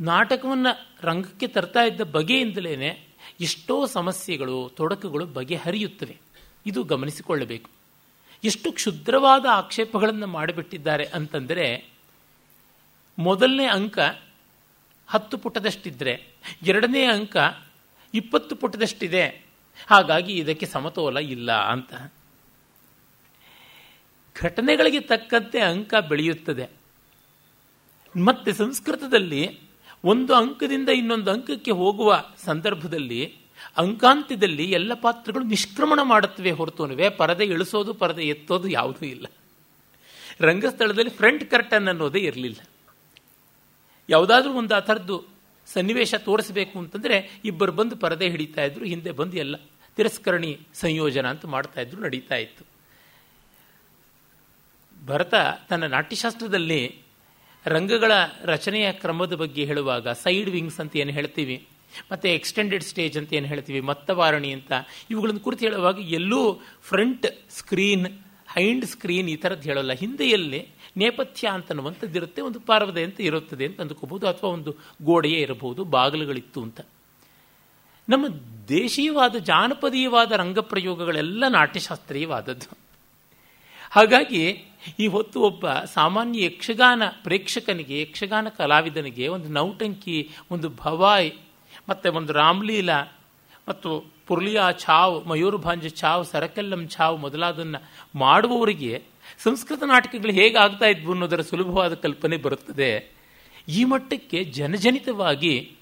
[0.00, 3.06] ನಾಟಕವನ್ನು ರಂಗಕ್ಕೆ ತರ್ತಾ ಇದ್ದ ಬಗೆಯಿಂದಲೇ
[3.40, 6.16] ಎಷ್ಟೋ ಸಮಸ್ಯೆಗಳು, ತೊಡಕುಗಳು ಬಗೆಹರಿಯುತ್ತವೆ.
[6.66, 7.70] ಇದು ಗಮನಿಸಿಕೊಳ್ಳಬೇಕು.
[8.44, 11.88] ಎಷ್ಟು ಕ್ಷುದ್ರವಾದ ಆಕ್ಷೇಪಗಳನ್ನು ಮಾಡಿಬಿಟ್ಟಿದ್ದಾರೆ ಅಂತಂದರೆ,
[13.18, 13.98] ಮೊದಲನೇ ಅಂಕ
[15.08, 16.26] ಹತ್ತು ಪುಟದಷ್ಟಿದ್ದರೆ
[16.62, 17.36] ಎರಡನೇ ಅಂಕ
[18.14, 19.46] ಇಪ್ಪತ್ತು ಪುಟದಷ್ಟಿದೆ.
[19.86, 22.12] ಹಾಗಾಗಿ ಇದಕ್ಕೆ ಸಮತೋಲ ಇಲ್ಲ ಅಂತ.
[24.42, 26.68] ಘಟನೆಗಳಿಗೆ ತಕ್ಕಂತೆ ಅಂಕ ಬೆಳೆಯುತ್ತದೆ.
[28.24, 29.60] ಮತ್ತೆ ಸಂಸ್ಕೃತದಲ್ಲಿ
[30.04, 33.36] ಒಂದು ಅಂಕದಿಂದ ಇನ್ನೊಂದು ಅಂಕಕ್ಕೆ ಹೋಗುವ ಸಂದರ್ಭದಲ್ಲಿ,
[33.76, 39.26] ಅಂಕಾಂತ್ಯದಲ್ಲಿ ಎಲ್ಲ ಪಾತ್ರಗಳು ನಿಷ್ಕ್ರಮಣ ಮಾಡುತ್ತವೆ ಹೊರತುನುವೆ ಪರದೆ ಇಳಿಸೋದು, ಪರದೆ ಎತ್ತೋದು ಯಾವುದೂ ಇಲ್ಲ.
[40.40, 42.68] ರಂಗಸ್ಥಳದಲ್ಲಿ ಫ್ರಂಟ್ ಕರ್ಟನ್ ಅನ್ನೋದೇ ಇರಲಿಲ್ಲ.
[44.10, 45.24] ಯಾವುದಾದ್ರೂ ಒಂದು ಆ ಥರದ್ದು
[45.66, 49.56] ಸನ್ನಿವೇಶ ತೋರಿಸಬೇಕು ಅಂತಂದರೆ ಇಬ್ಬರು ಬಂದು ಪರದೆ ಹಿಡಿತಾ ಇದ್ರು, ಹಿಂದೆ ಬಂದು ಎಲ್ಲ
[49.96, 52.64] ತಿರಸ್ಕರಣಿ ಸಂಯೋಜನ ಅಂತ ಮಾಡ್ತಾ ಇದ್ರು, ನಡೀತಾ ಇತ್ತು.
[55.06, 55.34] ಭರತ
[55.68, 57.01] ತನ್ನ ನಾಟ್ಯಶಾಸ್ತ್ರದಲ್ಲಿ
[57.66, 58.12] ರಂಗಗಳ
[58.44, 61.66] ರಚನೆಯ ಕ್ರಮದ ಬಗ್ಗೆ ಹೇಳುವಾಗ ಸೈಡ್ ವಿಂಗ್ಸ್ ಅಂತ ಏನು ಹೇಳ್ತೀವಿ,
[62.12, 64.72] ಮತ್ತು ಎಕ್ಸ್ಟೆಂಡೆಡ್ ಸ್ಟೇಜ್ ಅಂತ ಏನು ಹೇಳ್ತೀವಿ, ಮತ್ತವಾರಣಿ ಅಂತ,
[65.10, 68.06] ಇವುಗಳನ್ನು ಕುರಿತು ಹೇಳುವಾಗ ಎಲ್ಲೂ ಫ್ರಂಟ್ ಸ್ಕ್ರೀನ್,
[68.54, 69.92] ಹೈಂಡ್ ಸ್ಕ್ರೀನ್ ಈ ಥರದ್ದು ಹೇಳೋಲ್ಲ.
[69.92, 76.80] ಹಿಂದೆಯಲ್ಲಿ ನೇಪಥ್ಯ ಅಂತನ್ನುವಂಥದ್ದಿರುತ್ತೆ ಒಂದು ಪಾರ್ವದೆ ಅಂತ ಇರುತ್ತದೆ ಅಂತ ಅಂದ್ಕೋಬಹುದು, ಅಥವಾ ಒಂದು ಗೋಡೆಯೇ ಇರಬಹುದು, ಬಾಗಿಲುಗಳಿತ್ತು ಅಂತ.
[78.08, 78.26] ನಮ್ಮ
[78.68, 82.78] ದೇಶೀಯವಾದ, ಜಾನಪದೀಯವಾದ ರಂಗಪ್ರಯೋಗಗಳೆಲ್ಲ ನಾಟ್ಯಶಾಸ್ತ್ರೀಯವಾದದ್ದು.
[83.90, 91.30] ಹಾಗಾಗಿ ಈ ಹೊತ್ತು ಒಬ್ಬ ಸಾಮಾನ್ಯ ಯಕ್ಷಗಾನ ಪ್ರೇಕ್ಷಕನಿಗೆ, ಯಕ್ಷಗಾನ ಕಲಾವಿದನಿಗೆ ಒಂದು ನೌಟಂಕಿ, ಒಂದು ಭವಾಯ್,
[91.88, 93.12] ಮತ್ತು ಒಂದು ರಾಮ್ಲೀಲಾ,
[93.68, 99.02] ಮತ್ತು ಪುರ್ಲಿಯಾ ಛಾವ್ ಮಯೂರ್ಭಾಂಜ ಛಾವ್ ಸರಕಲ್ಲಂ ಛಾವ್ ಮೊದಲಾದನ್ನು ಮಾಡುವವರಿಗೆ
[99.38, 103.12] ಸಂಸ್ಕೃತ ನಾಟಕಗಳು ಹೇಗೆ ಆಗ್ತಾ ಇದ್ವು ಅನ್ನೋದರ ಸುಲಭವಾದ ಕಲ್ಪನೆ ಬರುತ್ತದೆ.
[103.68, 105.72] ಈ ಮಟ್ಟಕ್ಕೆ ಜನಜನಿತವಾಗಿ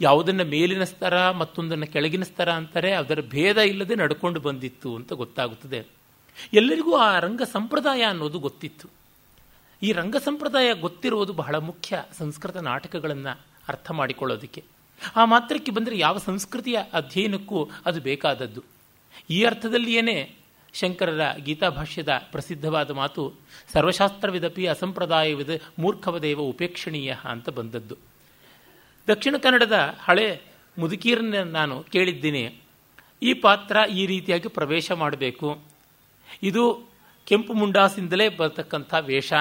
[0.00, 6.03] ಯಾವುದನ್ನು ಮೇಲಿನ ಸ್ತರ ಮತ್ತೊಂದನ್ನು ಕೆಳಗಿನ ಸ್ತರ ಅಂತಾರೆ, ಅದರ ಭೇದ ಇಲ್ಲದೆ ನಡ್ಕೊಂಡು ಬಂದಿತ್ತು ಅಂತ ಗೊತ್ತಾಗುತ್ತದೆ.
[6.52, 8.88] ಎಲ್ಲರಿಗೂ ಆ ರಂಗ ಸಂಪ್ರದಾಯ ಅನ್ನೋದು ಗೊತ್ತಿತ್ತು.
[9.82, 14.64] ಈ ರಂಗ ಸಂಪ್ರದಾಯ ಗೊತ್ತಿರುವುದು ಬಹಳ ಮುಖ್ಯ ಸಂಸ್ಕೃತ ನಾಟಕಗಳನ್ನು ಅರ್ಥ ಮಾಡಿಕೊಳ್ಳೋದಕ್ಕೆ.
[15.16, 18.62] ಆ ಮಾತ್ರಕ್ಕೆ ಬಂದರೆ ಯಾವ ಸಂಸ್ಕೃತಿಯ ಅಧ್ಯಯನಕ್ಕೂ ಅದು ಬೇಕಾದದ್ದು.
[19.30, 20.36] ಈ ಅರ್ಥದಲ್ಲಿಯೇ
[20.74, 23.32] ಶಂಕರರ ಗೀತಾಭಾಷ್ಯದ ಪ್ರಸಿದ್ಧವಾದ ಮಾತು,
[23.72, 25.48] ಸರ್ವಶಾಸ್ತ್ರವಿದಪಿ ಅಸಂಪ್ರದಾಯವಿದ
[25.78, 27.96] ಮೂರ್ಖವದೇವ ಉಪೇಕ್ಷಣೀಯ ಅಂತ ಬಂದದ್ದು.
[29.08, 30.42] ದಕ್ಷಿಣ ಕನ್ನಡದ ಹಳೆ
[30.78, 32.60] ಮುದುಕೀರನ್ನ ನಾನು ಕೇಳಿದ್ದೀನಿ.
[33.22, 35.73] ಈ ಪಾತ್ರ ಈ ರೀತಿಯಾಗಿ ಪ್ರವೇಶ ಮಾಡಬೇಕು.
[36.42, 36.84] ಇದು
[37.26, 39.32] ಕೆಂಪು ಮುಂಡಾಸಿಂದಲೇ ಬರತಕ್ಕಂಥ ವೇಷ.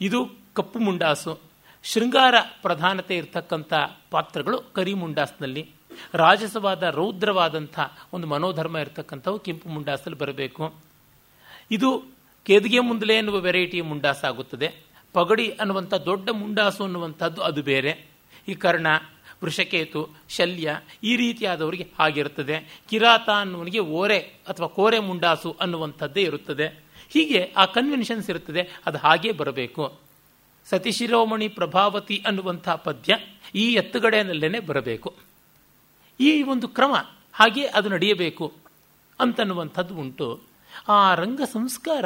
[0.00, 1.40] ಇದು ಕಪ್ಪು ಮುಂಡಾಸು.
[1.82, 3.72] ಶೃಂಗಾರ ಪ್ರಧಾನತೆ ಇರತಕ್ಕಂಥ
[4.10, 5.70] ಪಾತ್ರಗಳು ಕರಿ ಮುಂಡಾಸ್ನಲ್ಲಿ.
[6.14, 7.80] ರಾಜಸವಾದ ರೌದ್ರವಾದಂಥ
[8.12, 10.74] ಒಂದು ಮನೋಧರ್ಮ ಇರತಕ್ಕಂಥವು ಕೆಂಪು ಮುಂಡಾಸಲ್ಲಿ ಬರಬೇಕು.
[11.70, 12.04] ಇದು
[12.46, 14.74] ಕೇದಿಗೆ ಮುಂದಲೇ ಎನ್ನುವ ವೆರೈಟಿ ಮುಂಡಾಸ ಆಗುತ್ತದೆ
[15.12, 18.06] ಪಗಡಿ ಅನ್ನುವಂಥ ದೊಡ್ಡ ಮುಂಡಾಸು ಅನ್ನುವಂಥದ್ದು ಅದು ಬೇರೆ.
[18.48, 18.86] ಈ ಕರ್ಣ
[19.42, 26.66] ವೃಷಕೇತು, ಶಲ್ಯ ಈ ರೀತಿಯಾದವರಿಗೆ ಆಗಿರುತ್ತದೆ ಕಿರಾತ ಅನ್ನುವನಿಗೆ ಓರೆ ಅಥವಾ ಕೋರೆ ಮುಂಡಾಸು ಅನ್ನುವಂಥದ್ದೇ ಇರುತ್ತದೆ.
[27.08, 28.80] ಹೀಗೆ ಆ ಕನ್ವೆನ್ಷನ್ಸ್ ಇರುತ್ತದೆ.
[28.86, 29.98] ಅದು ಹಾಗೇ ಬರಬೇಕು.
[30.64, 33.16] ಸತಿಶಿರೋಮಣಿ ಪ್ರಭಾವತಿ ಅನ್ನುವಂಥ ಪದ್ಯ
[33.54, 35.14] ಈ ಎತ್ತುಗಡೆಯಲ್ಲೇ ಬರಬೇಕು.
[36.20, 36.94] ಈ ಒಂದು ಕ್ರಮ
[37.32, 38.52] ಹಾಗೆ ಅದು ನಡೆಯಬೇಕು
[39.20, 40.40] ಅಂತನ್ನುವಂಥದ್ದು ಉಂಟು.
[40.88, 42.04] ಆ ರಂಗ ಸಂಸ್ಕಾರ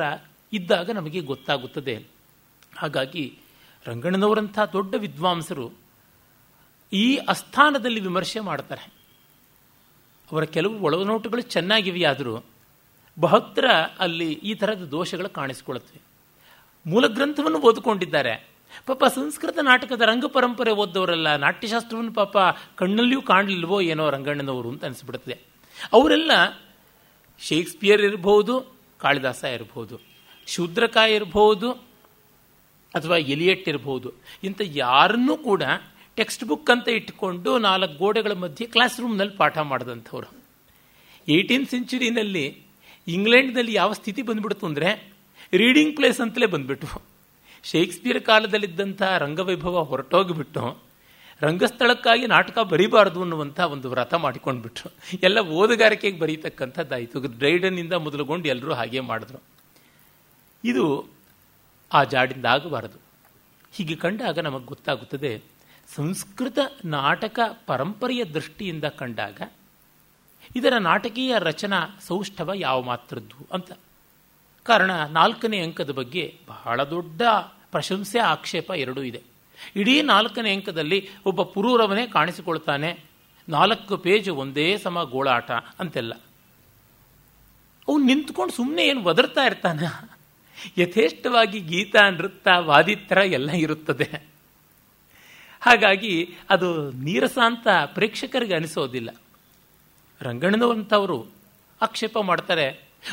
[0.53, 2.05] ಇದ್ದಾಗ ನಮಗೆ ಗೊತ್ತಾಗುತ್ತದೆ.
[2.77, 3.39] ಹಾಗಾಗಿ
[3.87, 5.86] ರಂಗಣ್ಣನವರಂಥ ದೊಡ್ಡ ವಿದ್ವಾಂಸರು
[6.93, 8.93] ಈ ಅಸ್ಥಾನದಲ್ಲಿ ವಿಮರ್ಶೆ ಮಾಡ್ತಾರೆ.
[10.33, 12.45] ಅವರ ಕೆಲವು ಒಳನೋಟಗಳು ಚೆನ್ನಾಗಿವೆಯಾದರೂ
[13.21, 16.01] ಬಹತ್ರ ಅಲ್ಲಿ ಈ ಥರದ ದೋಷಗಳು ಕಾಣಿಸಿಕೊಳ್ಳುತ್ತವೆ.
[16.91, 18.49] ಮೂಲ ಗ್ರಂಥವನ್ನು ಓದಿಕೊಂಡಿದ್ದಾರೆ.
[18.87, 22.37] ಪಾಪ ಸಂಸ್ಕೃತ ನಾಟಕದ ರಂಗ ಪರಂಪರೆ ಓದ್ದವರೆಲ್ಲ ನಾಟ್ಯಶಾಸ್ತ್ರವನ್ನು ಪಾಪ
[22.77, 25.39] ಕಣ್ಣಲ್ಲಿಯೂ ಕಾಣಲಿಲ್ವೋ ಏನೋ ರಂಗಣ್ಣನವರು ಅಂತ ಅನಿಸ್ಬಿಡುತ್ತದೆ.
[25.93, 26.31] ಅವರೆಲ್ಲ
[27.41, 30.01] ಶೇಕ್ಸ್ಪಿಯರ್ ಇರಬಹುದು, ಕಾಳಿದಾಸ ಇರಬಹುದು,
[30.47, 31.73] ಶೂದ್ರಕಾಯ ಇರಬಹುದು
[32.95, 34.13] ಅಥವಾ ಎಲಿಯಟ್ ಇರಬಹುದು,
[34.45, 35.63] ಇಂಥ ಯಾರನ್ನೂ ಕೂಡ
[36.17, 40.29] ಟೆಕ್ಸ್ಟ್ ಬುಕ್ ಅಂತ ಇಟ್ಟುಕೊಂಡು ನಾಲ್ಕು ಗೋಡೆಗಳ ಮಧ್ಯೆ ಕ್ಲಾಸ್ ರೂಮ್ನಲ್ಲಿ ಪಾಠ ಮಾಡಿದಂಥವ್ರು.
[41.29, 42.63] ಏಯ್ಟೀನ್ ಸೆಂಚುರಿನಲ್ಲಿ
[43.09, 45.15] ಇಂಗ್ಲೆಂಡ್ನಲ್ಲಿ ಯಾವ ಸ್ಥಿತಿ ಬಂದ್ಬಿಡ್ತು ಅಂದರೆ
[45.53, 47.03] ರೀಡಿಂಗ್ ಪ್ಲೇಸ್ ಅಂತಲೇ ಬಂದ್ಬಿಟ್ಟು
[47.65, 50.87] ಶೇಕ್ಸ್ಪಿಯರ್ ಕಾಲದಲ್ಲಿದ್ದಂಥ ರಂಗವೈಭವ ಹೊರಟೋಗಿಬಿಟ್ಟು
[51.43, 54.93] ರಂಗಸ್ಥಳಕ್ಕಾಗಿ ನಾಟಕ ಬರೀಬಾರದು ಅನ್ನುವಂಥ ಒಂದು ವ್ರತ ಮಾಡಿಕೊಂಡ್ಬಿಟ್ರು.
[55.23, 59.43] ಎಲ್ಲ ಓದುಗಾರಿಕೆಗೆ ಬರೀತಕ್ಕಂಥದ್ದಾಯಿತು ಡ್ರೈಡನ್ನಿಂದ ಮೊದಲುಗೊಂಡು ಎಲ್ಲರೂ ಹಾಗೆ ಮಾಡಿದ್ರು.
[60.65, 60.85] ಇದು
[61.93, 62.99] ಆ ಜಾಡಿಂದ ಆಗಬಾರದು
[63.73, 65.56] ಹೀಗೆ ಕಂಡಾಗ ನಮಗೆ ಗೊತ್ತಾಗುತ್ತದೆ
[65.89, 69.41] ಸಂಸ್ಕೃತ ನಾಟಕ ಪರಂಪರೆಯ ದೃಷ್ಟಿಯಿಂದ ಕಂಡಾಗ,
[70.57, 73.73] ಇದರ ನಾಟಕೀಯ ರಚನಾ ಸೌಷ್ಠವ ಯಾವ ಮಾತ್ರದ್ದು ಅಂತ.
[74.67, 77.23] ಕಾರಣ ನಾಲ್ಕನೇ ಅಂಕದ ಬಗ್ಗೆ ಬಹಳ ದೊಡ್ಡ
[77.71, 79.23] ಪ್ರಶಂಸೆ ಆಕ್ಷೇಪ ಎರಡೂ ಇದೆ.
[79.77, 82.91] ಇಡೀ ನಾಲ್ಕನೇ ಅಂಕದಲ್ಲಿ ಒಬ್ಬ ಪುರೂರವನೇ ಕಾಣಿಸಿಕೊಳ್ತಾನೆ,
[83.49, 85.51] ನಾಲ್ಕು ಪೇಜ್ ಒಂದೇ ಸಮ ಗೋಳಾಟ
[85.81, 86.15] ಅಂತೆಲ್ಲ.
[87.89, 89.87] ಅವನು ನಿಂತ್ಕೊಂಡು ಸುಮ್ಮನೆ ಏನು ಒದರ್ತಾ ಇರ್ತಾನೆ?
[90.79, 94.36] ಯಥೇಷ್ಟವಾಗಿ ಗೀತ, ನೃತ್ಯ, ವಾದಿತ್ರ ಎಲ್ಲ ಇರುತ್ತದೆ.
[95.67, 99.11] ಹಾಗಾಗಿ ಅದು ನೀರಸ ಅಂತ ಪ್ರೇಕ್ಷಕರಿಗೆ ಅನಿಸೋದಿಲ್ಲ.
[100.21, 101.27] ರಂಗಣ್ಣನವಂಥವರು
[101.83, 102.67] ಆಕ್ಷೇಪ ಮಾಡ್ತಾರೆ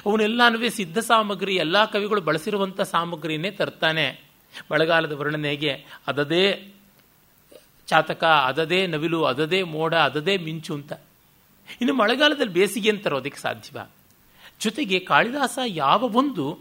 [0.06, 4.34] ಅವನೆಲ್ಲನೂ ಸಿದ್ಧ ಸಾಮಗ್ರಿ, ಎಲ್ಲ ಕವಿಗಳು ಬಳಸಿರುವಂಥ ಸಾಮಗ್ರಿನೇ ತರ್ತಾನೆ.
[4.72, 6.74] ಮಳೆಗಾಲದ ವರ್ಣನೆಗೆ ಅದದೇ
[7.88, 10.94] ಚಾತಕ, ಅದದೇ ನವಿಲು, ಅದದೇ ಮೋಡ, ಅದದೇ ಮಿಂಚು ಅಂತ.
[11.82, 13.90] ಇನ್ನು ಮಳೆಗಾಲದಲ್ಲಿ ಬೇಸಿಗೆ ಅಂತ ತರೋದಕ್ಕೆ ಸಾಧ್ಯವ?
[14.60, 16.60] ಜೊತೆಗೆ ಕಾಳಿದಾಸ ಯಾವ ಒಂದು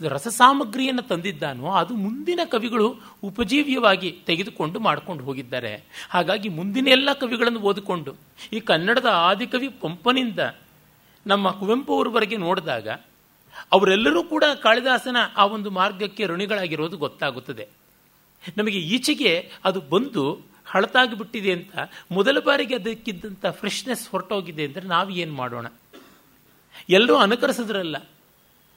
[0.00, 2.88] ರಸಸಾಮಗ್ರಿಯನ್ನು ತಂದಿದ್ದಾನೋ ಅದು ಮುಂದಿನ ಕವಿಗಳು
[3.28, 5.72] ಉಪಜೀವ್ಯವಾಗಿ ತೆಗೆದುಕೊಂಡು ಮಾಡ್ಕೊಂಡು ಹೋಗಿದ್ದಾರೆ.
[6.10, 8.12] ಹಾಗಾಗಿ ಮುಂದಿನ ಎಲ್ಲ ಕವಿಗಳನ್ನು ಓದಿಕೊಂಡು,
[8.52, 10.40] ಈ ಕನ್ನಡದ ಆದಿಕವಿ ಪಂಪನಿಂದ
[11.26, 12.88] ನಮ್ಮ ಕುವೆಂಪು ಅವರವರೆಗೆ ನೋಡಿದಾಗ
[13.72, 17.64] ಅವರೆಲ್ಲರೂ ಕೂಡ ಕಾಳಿದಾಸನ ಆ ಒಂದು ಮಾರ್ಗಕ್ಕೆ ಋಣಿಗಳಾಗಿರೋದು ಗೊತ್ತಾಗುತ್ತದೆ.
[18.56, 19.32] ನಮಗೆ ಈಚೆಗೆ
[19.64, 20.24] ಅದು ಬಂದು
[20.66, 21.74] ಹಳತಾಗಿಬಿಟ್ಟಿದೆ ಅಂತ,
[22.12, 25.66] ಮೊದಲ ಬಾರಿಗೆ ಅದಕ್ಕಿದ್ದಂಥ ಫ್ರೆಶ್ನೆಸ್ ಹೊರಟೋಗಿದೆ ಅಂದರೆ ನಾವು ಏನು ಮಾಡೋಣ?
[26.90, 27.96] ಎಲ್ಲರೂ ಅನುಕರಿಸಿದ್ರಲ್ಲ.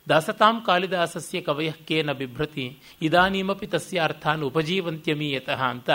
[0.09, 2.65] ದಾಸತಾಂ ಕಾಳಿದಾಸಸ್ಯ ಕವಯಕ್ಕೇನ ಬಿಭ್ರತಿ,
[3.01, 5.89] ಇದಾನೀಮಪಿ ತಸ್ಯ ಅರ್ಥಾನ್ ಉಪಜೀವಂತ್ಯಮೀಯತಃ ಅಂತ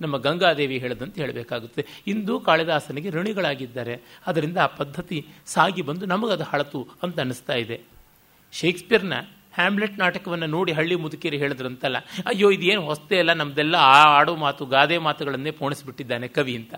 [0.00, 3.94] ನಮ್ಮ ಗಂಗಾದೇವಿ ಹೇಳದಂತೆ ಹೇಳಬೇಕಾಗುತ್ತೆ ಇಂದು ಕಾಳಿದಾಸನಿಗೆ ಋಣಿಗಳಾಗಿದ್ದಾರೆ.
[4.26, 7.78] ಅದರಿಂದ ಆ ಪದ್ಧತಿ ಸಾಗಿ ಬಂದು ನಮಗದು ಹಳತು ಅಂತ ಅನ್ನಿಸ್ತಾ ಇದೆ.
[8.52, 9.16] ಶೇಕ್ಸ್ಪಿಯರ್ನ
[9.54, 14.98] ಹ್ಯಾಮ್ಲೆಟ್ ನಾಟಕವನ್ನು ನೋಡಿ ಹಳ್ಳಿ ಮುದುಕಿರಿ ಹೇಳಿದ್ರಂತಲ್ಲ, ಅಯ್ಯೋ, ಇದೇನು ಹೊಸ್ತೇ ಅಲ್ಲ ನಮ್ದೆಲ್ಲ ಆ ಆಡು ಮಾತು, ಗಾದೆ
[14.98, 16.74] ಮಾತುಗಳನ್ನೇ ಪೋಣಿಸ್ಬಿಟ್ಟಿದ್ದಾನೆ ಕವಿ ಅಂತ.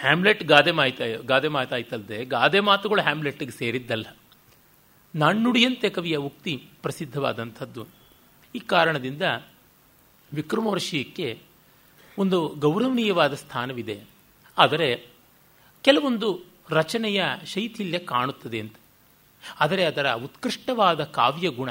[0.00, 4.06] ಹ್ಯಾಮ್ಲೆಟ್ ಗಾದೆ ಮಾಯ್ತಾ, ಗಾದೆ ಮಾತಾಯ್ತಲ್ದೆ, ಗಾದೆ ಮಾತುಗಳು ಹ್ಯಾಮ್ಲೆಟ್ಗೆ ಸೇರಿದ್ದಲ್ಲ.
[5.14, 7.86] ನಾಣ್ಣುಡಿಯಂತೆ ಕವಿಯ ಉಕ್ತಿ ಪ್ರಸಿದ್ಧವಾದಂಥದ್ದು.
[8.54, 9.22] ಈ ಕಾರಣದಿಂದ
[10.34, 11.42] ವಿಕ್ರಮವರ್ಷಿಯಕ್ಕೆ
[12.18, 14.02] ಒಂದು ಗೌರವನೀಯವಾದ ಸ್ಥಾನವಿದೆ.
[14.58, 15.06] ಆದರೆ
[15.82, 18.74] ಕೆಲವೊಂದು ರಚನೆಯ ಶೈಥಿಲ್ಯ ಕಾಣುತ್ತದೆ ಅಂತ.
[19.60, 21.70] ಆದರೆ ಅದರ ಉತ್ಕೃಷ್ಟವಾದ ಕಾವ್ಯ ಗುಣ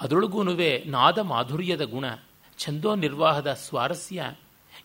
[0.00, 0.42] ಅದರೊಳಗೂ
[0.86, 2.04] ನಾದ ಮಾಧುರ್ಯದ ಗುಣ
[2.58, 4.32] ಛಂದೋ ನಿರ್ವಾಹದ ಸ್ವಾರಸ್ಯ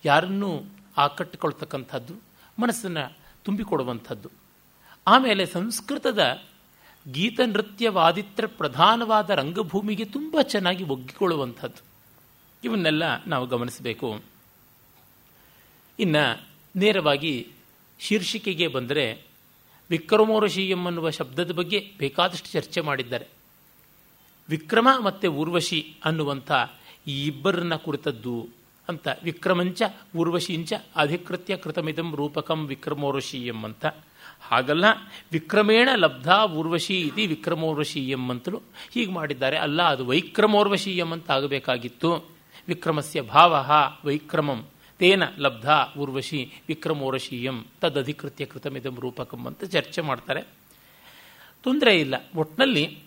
[0.05, 0.63] ಯಾರನ್ನೂ
[0.97, 2.30] ಆಕಟ್ಟಿಕೊಳ್ತಕ್ಕಂಥದ್ದು
[2.61, 4.29] ಮನಸ್ಸನ್ನು ತುಂಬಿಕೊಡುವಂಥದ್ದು.
[5.07, 6.41] ಆಮೇಲೆ ಸಂಸ್ಕೃತದ
[7.11, 11.83] ಗೀತ ನೃತ್ಯ ವಾದಿತ್ರ ಪ್ರಧಾನವಾದ ರಂಗಭೂಮಿಗೆ ತುಂಬ ಚೆನ್ನಾಗಿ ಒಗ್ಗಿಕೊಳ್ಳುವಂಥದ್ದು.
[12.63, 14.21] ಇವನ್ನೆಲ್ಲ ನಾವು ಗಮನಿಸಬೇಕು.
[15.99, 17.47] ಇನ್ನು ನೇರವಾಗಿ
[17.99, 19.25] ಶೀರ್ಷಿಕೆಗೆ ಬಂದರೆ
[19.89, 23.27] ವಿಕ್ರಮೋರ್ವಶೀಯಂ ಅನ್ನುವ ಶಬ್ದದ ಬಗ್ಗೆ ಬೇಕಾದಷ್ಟು ಚರ್ಚೆ ಮಾಡಿದ್ದಾರೆ.
[24.49, 26.51] ವಿಕ್ರಮ ಮತ್ತು ಊರ್ವಶಿ ಅನ್ನುವಂಥ
[27.07, 28.49] ಈ ಇಬ್ಬರನ್ನ ಕುರಿತದ್ದು
[28.91, 29.07] ಅಂತ.
[29.23, 29.81] ವಿಕ್ರಮಂಚ,
[30.15, 33.85] ಊರ್ವಶೀಂಚ, ಅಧಿಕೃತ್ಯ ಕೃತಮಿದಂ ರೂಪಕಂ ವಿಕ್ರಮೋರ್ವಶೀಯಂ ಅಂತ.
[34.41, 34.85] ಹಾಗಲ್ಲ,
[35.31, 39.57] ವಿಕ್ರಮೇಣ ಲಬ್ಧ ಊರ್ವಶಿ ಇತಿ ವಿಕ್ರಮೋರ್ವಶೀಯಂ ಅಂತಲೂ ಹೀಗೆ ಮಾಡಿದ್ದಾರೆ.
[39.57, 42.29] ಅಲ್ಲ, ಅದು ವೈಕ್ರಮೋರ್ವಶೀಯಂ ಅಂತ ಆಗಬೇಕಾಗಿತ್ತು.
[42.67, 43.55] ವಿಕ್ರಮಸ್ಯ ಭಾವ
[44.05, 44.67] ವೈಕ್ರಮಂ.
[44.99, 47.65] ತೇನ ಲಬ್ಧ ಊರ್ವಶಿ ವಿಕ್ರಮೋರ್ವಶೀಯಂ.
[47.81, 50.41] ತದಧಿಕೃತ್ಯ ಕೃತಮಿದಂ ರೂಪಕಂ ಅಂತ ಚರ್ಚೆ ಮಾಡ್ತಾರೆ.
[51.63, 52.15] ತೊಂದರೆ ಇಲ್ಲ.
[52.35, 52.99] ಒಟ್ನಲ್ಲಿ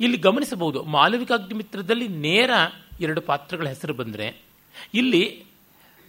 [0.00, 0.82] ಇಲ್ಲಿ ಗಮನಿಸಬಹುದು.
[0.82, 2.50] ಮಾಲವಿಕಾಗ್ನಿಮಿತ್ರದಲ್ಲಿ ನೇರ
[3.00, 4.47] ಎರಡು ಪಾತ್ರಗಳ ಹೆಸರು ಬಂದರೆ
[4.94, 5.44] ಇಲ್ಲಿ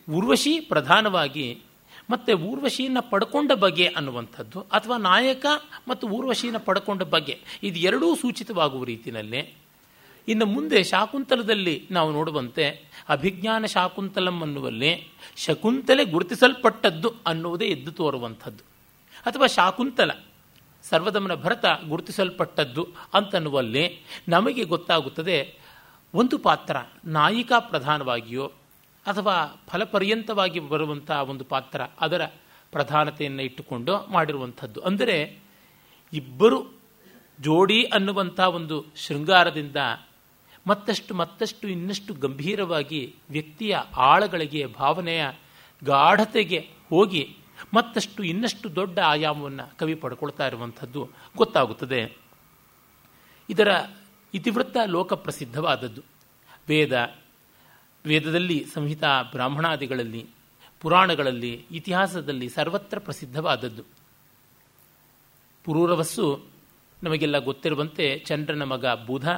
[0.09, 1.61] ಊರ್ವಶಿ ಪ್ರಧಾನವಾಗಿ
[2.09, 5.45] ಮತ್ತು ಊರ್ವಶಿಯನ್ನು ಪಡ್ಕೊಂಡ ಬಗೆ ಅನ್ನುವಂಥದ್ದು, ಅಥವಾ ನಾಯಕ
[5.87, 9.41] ಮತ್ತು ಊರ್ವಶಿಯನ್ನು ಪಡ್ಕೊಂಡ ಬಗೆ ಇದು ಎರಡೂ ಸೂಚಿತವಾಗುವ ರೀತಿಯಲ್ಲಿ.
[10.27, 12.65] ಇನ್ನು ಮುಂದೆ ಶಾಕುಂತಲದಲ್ಲಿ ನಾವು ನೋಡುವಂತೆ
[13.09, 18.63] ಅಭಿಜ್ಞಾನ ಶಾಕುಂತಲಂ ಅನ್ನುವಲ್ಲಿ ಶಕುಂತಲೆ ಗುರುತಿಸಲ್ಪಟ್ಟದ್ದು ಅನ್ನುವುದೇ ಎದ್ದು ತೋರುವಂಥದ್ದು.
[19.25, 20.11] ಅಥವಾ ಶಾಕುಂತಲ
[20.83, 25.57] ಸರ್ವದಮನ ಭರತ ಗುರುತಿಸಲ್ಪಟ್ಟದ್ದು ಅಂತನ್ನುವಲ್ಲಿ ನಮಗೆ ಗೊತ್ತಾಗುತ್ತದೆ,
[26.13, 28.51] ಒಂದು ಪಾತ್ರ ನಾಯಿಕಾ ಪ್ರಧಾನವಾಗಿಯೋ
[29.09, 32.25] ಅಥವಾ ಫಲಪರ್ಯಂತವಾಗಿ ಬರುವಂಥ ಒಂದು ಪಾತ್ರ ಅದರ
[32.71, 34.79] ಪ್ರಧಾನತೆಯನ್ನು ಇಟ್ಟುಕೊಂಡು ಮಾಡಿರುವಂಥದ್ದು.
[34.81, 35.39] ಅಂದರೆ
[36.13, 36.79] ಇಬ್ಬರು
[37.41, 39.75] ಜೋಡಿ ಅನ್ನುವಂಥ ಒಂದು ಶೃಂಗಾರದಿಂದ
[40.67, 45.25] ಮತ್ತಷ್ಟು ಮತ್ತಷ್ಟು ಇನ್ನಷ್ಟು ಗಂಭೀರವಾಗಿ ವ್ಯಕ್ತಿಯ ಆಳಗಳಿಗೆ, ಭಾವನೆಯ
[45.83, 47.37] ಗಾಢತೆಗೆ ಹೋಗಿ
[47.73, 52.17] ಮತ್ತಷ್ಟು ಇನ್ನಷ್ಟು ದೊಡ್ಡ ಆಯಾಮವನ್ನು ಕವಿ ಪಡ್ಕೊಳ್ತಾ ಇರುವಂಥದ್ದು ಗೊತ್ತಾಗುತ್ತದೆ.
[53.49, 53.69] ಇದರ
[54.33, 56.01] ಇತಿವೃತ್ತ ಲೋಕ ಪ್ರಸಿದ್ಧವಾದದ್ದು.
[56.67, 57.15] ವೇದ
[58.09, 60.25] ವೇದದಲ್ಲಿ ಸಂಹಿತ ಬ್ರಾಹ್ಮಣಾದಿಗಳಲ್ಲಿ,
[60.81, 63.83] ಪುರಾಣಗಳಲ್ಲಿ, ಇತಿಹಾಸದಲ್ಲಿ ಸರ್ವತ್ರ ಪ್ರಸಿದ್ಧವಾದದ್ದು.
[65.63, 66.45] ಪುರೂರವಸ್ಸು
[67.03, 69.29] ನಮಗೆಲ್ಲ ಗೊತ್ತಿರುವಂತೆ ಚಂದ್ರನ ಮಗ ಬುಧ,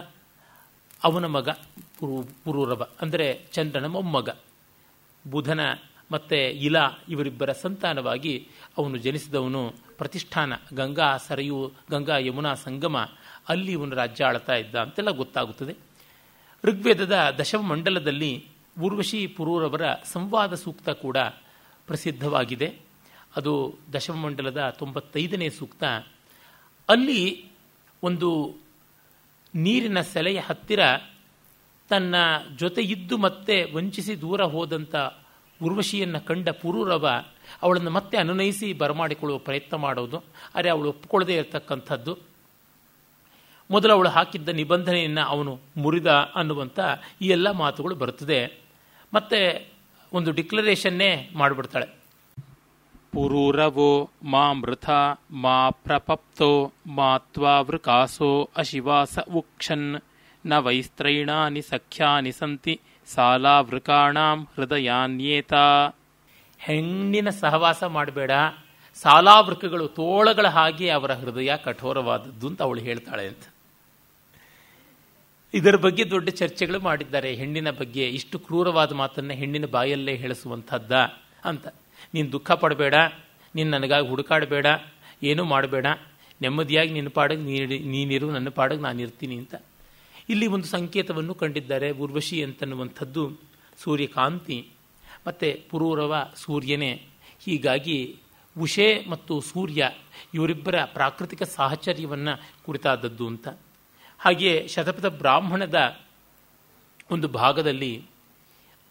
[1.04, 1.50] ಅವನ ಮಗ
[2.00, 4.30] ಪುರು, ಪುರೂರವ, ಅಂದರೆ ಚಂದ್ರನ ಮೊಮ್ಮಗ.
[5.32, 5.60] ಬುಧನ
[6.12, 12.98] ಮತ್ತು ಇಲಾ ಇವರಿಬ್ಬರ ಸಂತಾನವಾಗಿ ಅವನು ಜನಿಸಿದವನು ಪ್ರತಿಷ್ಠಾನ, ಗಂಗಾ, ಸರಯು, ಗಂಗಾ ಯಮುನಾ ಸಂಗಮ,
[13.50, 15.76] ಅಲ್ಲಿ ಇವನು ರಾಜ್ಯ ಆಳ್ತಾ ಇದ್ದ ಅಂತೆಲ್ಲ ಗೊತ್ತಾಗುತ್ತದೆ.
[16.64, 18.46] ಋಗ್ವೇದದ ದಶಮ ಮಂಡಲದಲ್ಲಿ
[18.80, 21.18] ಊರ್ವಶಿ ಪುರೂರವರ ಸಂವಾದ ಸೂಕ್ತ ಕೂಡ
[21.88, 22.80] ಪ್ರಸಿದ್ಧವಾಗಿದೆ.
[23.36, 25.84] ಅದು ದಶಮ ಮಂಡಲದ ತೊಂಬತ್ತೈದನೇ ಸೂಕ್ತ.
[26.90, 27.46] ಅಲ್ಲಿ
[28.04, 28.56] ಒಂದು
[29.56, 30.80] ನೀರಿನ ಸೆಲೆಯ ಹತ್ತಿರ
[31.90, 32.16] ತನ್ನ
[32.58, 34.96] ಜೊತೆ ಇದ್ದು ಮತ್ತೆ ವಂಚಿಸಿ ದೂರ ಹೋದಂಥ
[35.64, 37.24] ಉರ್ವಶಿಯನ್ನು ಕಂಡ ಪುರೂರವ
[37.62, 40.18] ಅವಳನ್ನು ಮತ್ತೆ ಅನುನಯಿಸಿ ಬರಮಾಡಿಕೊಳ್ಳುವ ಪ್ರಯತ್ನ ಮಾಡೋದು.
[40.56, 42.18] ಆದರೆ ಅವಳು ಒಪ್ಪಿಕೊಳ್ಳದೇ ಇರತಕ್ಕಂಥದ್ದು.
[43.72, 46.80] ಮೊದಲು ಅವಳು ಹಾಕಿದ್ದ ನಿಬಂಧನೆಯನ್ನು ಅವನು ಮುರಿದ ಅನ್ನುವಂಥ
[47.22, 48.61] ಈ ಎಲ್ಲ ಮಾತುಗಳು ಬರುತ್ತದೆ.
[49.14, 49.72] ಮತ್ತೆ
[50.14, 52.02] ಒಂದು ಡಿಕ್ಲರೇಷನ್ನೇ ಮಾಡಿಬಿಡ್ತಾಳೆ.
[53.14, 54.90] ಪುರೂರವೋ ಮಾ ಮೃಥ
[55.32, 65.54] ಮಾ ಪ್ರಪಪ್ತೋ ಮಾ ತ್ವಾವೃಕಾಸೋ ಅಶಿವಾಸ ಉಕ್ಷನ್ನ ವೈಸ್ತ್ರೈಣಾನಿ ಸಖ್ಯಾನಿ ಸಂತಿ ಸಾಲಾವೃಕಾಣಾಂ ಹೃದಯಾನ್ಯೇತ.
[66.60, 68.32] ಹೆಣ್ಣಿನ ಸಹವಾಸ ಮಾಡಬೇಡ.
[68.94, 73.51] ಸಾಲಾವೃಕಗಳು ತೋಳಗಳ ಹಾಗೆ ಅವರ ಹೃದಯ ಕಠೋರವಾದದ್ದು ಅಂತ ಅವಳು ಹೇಳ್ತಾಳೆ ಅಂತ.
[75.54, 77.34] ಇದರ ಬಗ್ಗೆ ದೊಡ್ಡ ಚರ್ಚೆಗಳು ಮಾಡಿದ್ದಾರೆ.
[77.36, 80.92] ಹೆಣ್ಣಿನ ಬಗ್ಗೆ ಇಷ್ಟು ಕ್ರೂರವಾದ ಮಾತನ್ನು ಹೆಣ್ಣಿನ ಬಾಯಲ್ಲೇ ಹೇಳಿಸುವಂಥದ್ದ
[81.46, 81.68] ಅಂತ.
[82.14, 82.94] ನೀನು ದುಃಖ ಪಡಬೇಡ,
[83.56, 84.66] ನೀನು ನನಗಾಗಿ ಹುಡುಕಾಡಬೇಡ,
[85.24, 85.86] ಏನೂ ಮಾಡಬೇಡ.
[86.42, 89.56] ನೆಮ್ಮದಿಯಾಗಿ ನಿನ್ನ ಪಾಡಗೆ ನೀಡಿ ನೀನಿರು, ನನ್ನ ಪಾಡಗೆ ನಾನು ಇರ್ತೀನಿ ಅಂತ.
[90.30, 93.32] ಇಲ್ಲಿ ಒಂದು ಸಂಕೇತವನ್ನು ಕಂಡಿದ್ದಾರೆ ಉರ್ವಶಿ ಅಂತನ್ನುವಂಥದ್ದು
[93.78, 94.68] ಸೂರ್ಯಕಾಂತಿ.
[95.28, 97.02] ಮತ್ತು ಪುರೂರವ ಸೂರ್ಯನೇ.
[97.40, 98.16] ಹೀಗಾಗಿ
[98.60, 99.90] ಉಷೆ ಮತ್ತು ಸೂರ್ಯ
[100.34, 103.48] ಇವರಿಬ್ಬರ ಪ್ರಾಕೃತಿಕ ಸಾಹಚರ್ಯವನ್ನು ಕುರಿತಾದದ್ದು ಅಂತ.
[104.24, 105.98] ಹಾಗೆಯೇ ಶತಪಥ ಬ್ರಾಹ್ಮಣದ
[107.12, 108.06] ಒಂದು ಭಾಗದಲ್ಲಿ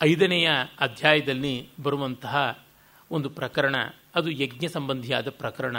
[0.03, 2.59] ಐದನೆಯ ಅಧ್ಯಾಯದಲ್ಲಿ ಬರುವಂತಹ
[3.11, 3.77] ಒಂದು ಪ್ರಕರಣ,
[4.15, 5.77] ಅದು ಯಜ್ಞ ಸಂಬಂಧಿಯಾದ ಪ್ರಕರಣ.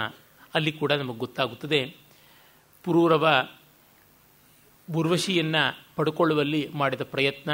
[0.54, 1.96] ಅಲ್ಲಿ ಕೂಡ ನಮಗೆ ಗೊತ್ತಾಗುತ್ತದೆ.
[2.84, 3.48] ಪುರೂರವ
[4.96, 7.52] ಉರ್ವಶಿಯನ್ನು ಪಡ್ಕೊಳ್ಳುವಲ್ಲಿ ಮಾಡಿದ ಪ್ರಯತ್ನ.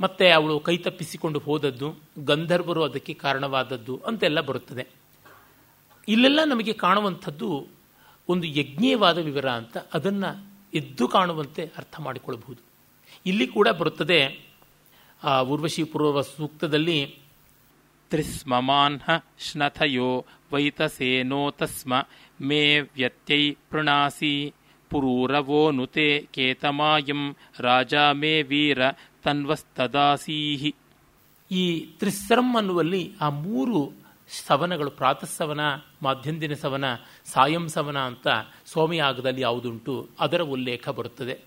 [0.00, 4.86] ಮತ್ತು ಅವಳು ಕೈ ತಪ್ಪಿಸಿಕೊಂಡು ಹೋದದ್ದು, ಗಂಧರ್ವರು ಅದಕ್ಕೆ ಕಾರಣವಾದದ್ದು ಅಂತೆಲ್ಲ ಬರುತ್ತದೆ.
[6.08, 7.66] ಇಲ್ಲೆಲ್ಲ ನಮಗೆ ಕಾಣುವಂಥದ್ದು
[8.28, 12.62] ಒಂದು ಯಜ್ಞೀಯವಾದ ವಿವರ ಅಂತ ಅದನ್ನು ಎದ್ದು ಕಾಣುವಂತೆ ಅರ್ಥ ಮಾಡಿಕೊಳ್ಳಬಹುದು.
[13.26, 14.20] ಇಲ್ಲಿ ಕೂಡ ಬರುತ್ತದೆ,
[15.24, 16.98] ಆ ಉರ್ವಶಿ ಪೂರ್ವ ಸೂಕ್ತದಲ್ಲಿ,
[18.10, 21.92] ತ್ರಿಸ್ಮಮಾನ್ಹ ಶ್ನಥಯೋ ವೈತಸೇನೋ ತಸ್ಮ
[22.40, 24.32] ಮೇ ವ್ಯತ್ಯೈ ಪ್ರಣಾಸಿ
[24.90, 28.80] ಪುರೂರವೋ ನುತೆ ಕೇತಮಾಯಂ ರಾಜ ಮೇ ವೀರ
[29.22, 30.74] ತನ್ವಸ್ತದಾಸೀಹಿ.
[31.50, 31.64] ಈ
[31.98, 33.92] ತ್ರಿಸ್ರಂ ಅನ್ನುವಲ್ಲಿ ಆ ಮೂರು
[34.28, 35.26] ಸವನಗಳು ಪ್ರಾತಃ
[36.02, 36.84] ಮಾಧ್ಯಂದಿನ ಸವನ,
[37.24, 38.26] ಸಾಯಂ ಸವನ ಅಂತ
[38.66, 41.38] ಸೋಮಯಾಗದಲ್ಲಿ ಯಾವುದುಂಟು, ಅದರ ಉಲ್ಲೇಖ ಬರುತ್ತದೆ.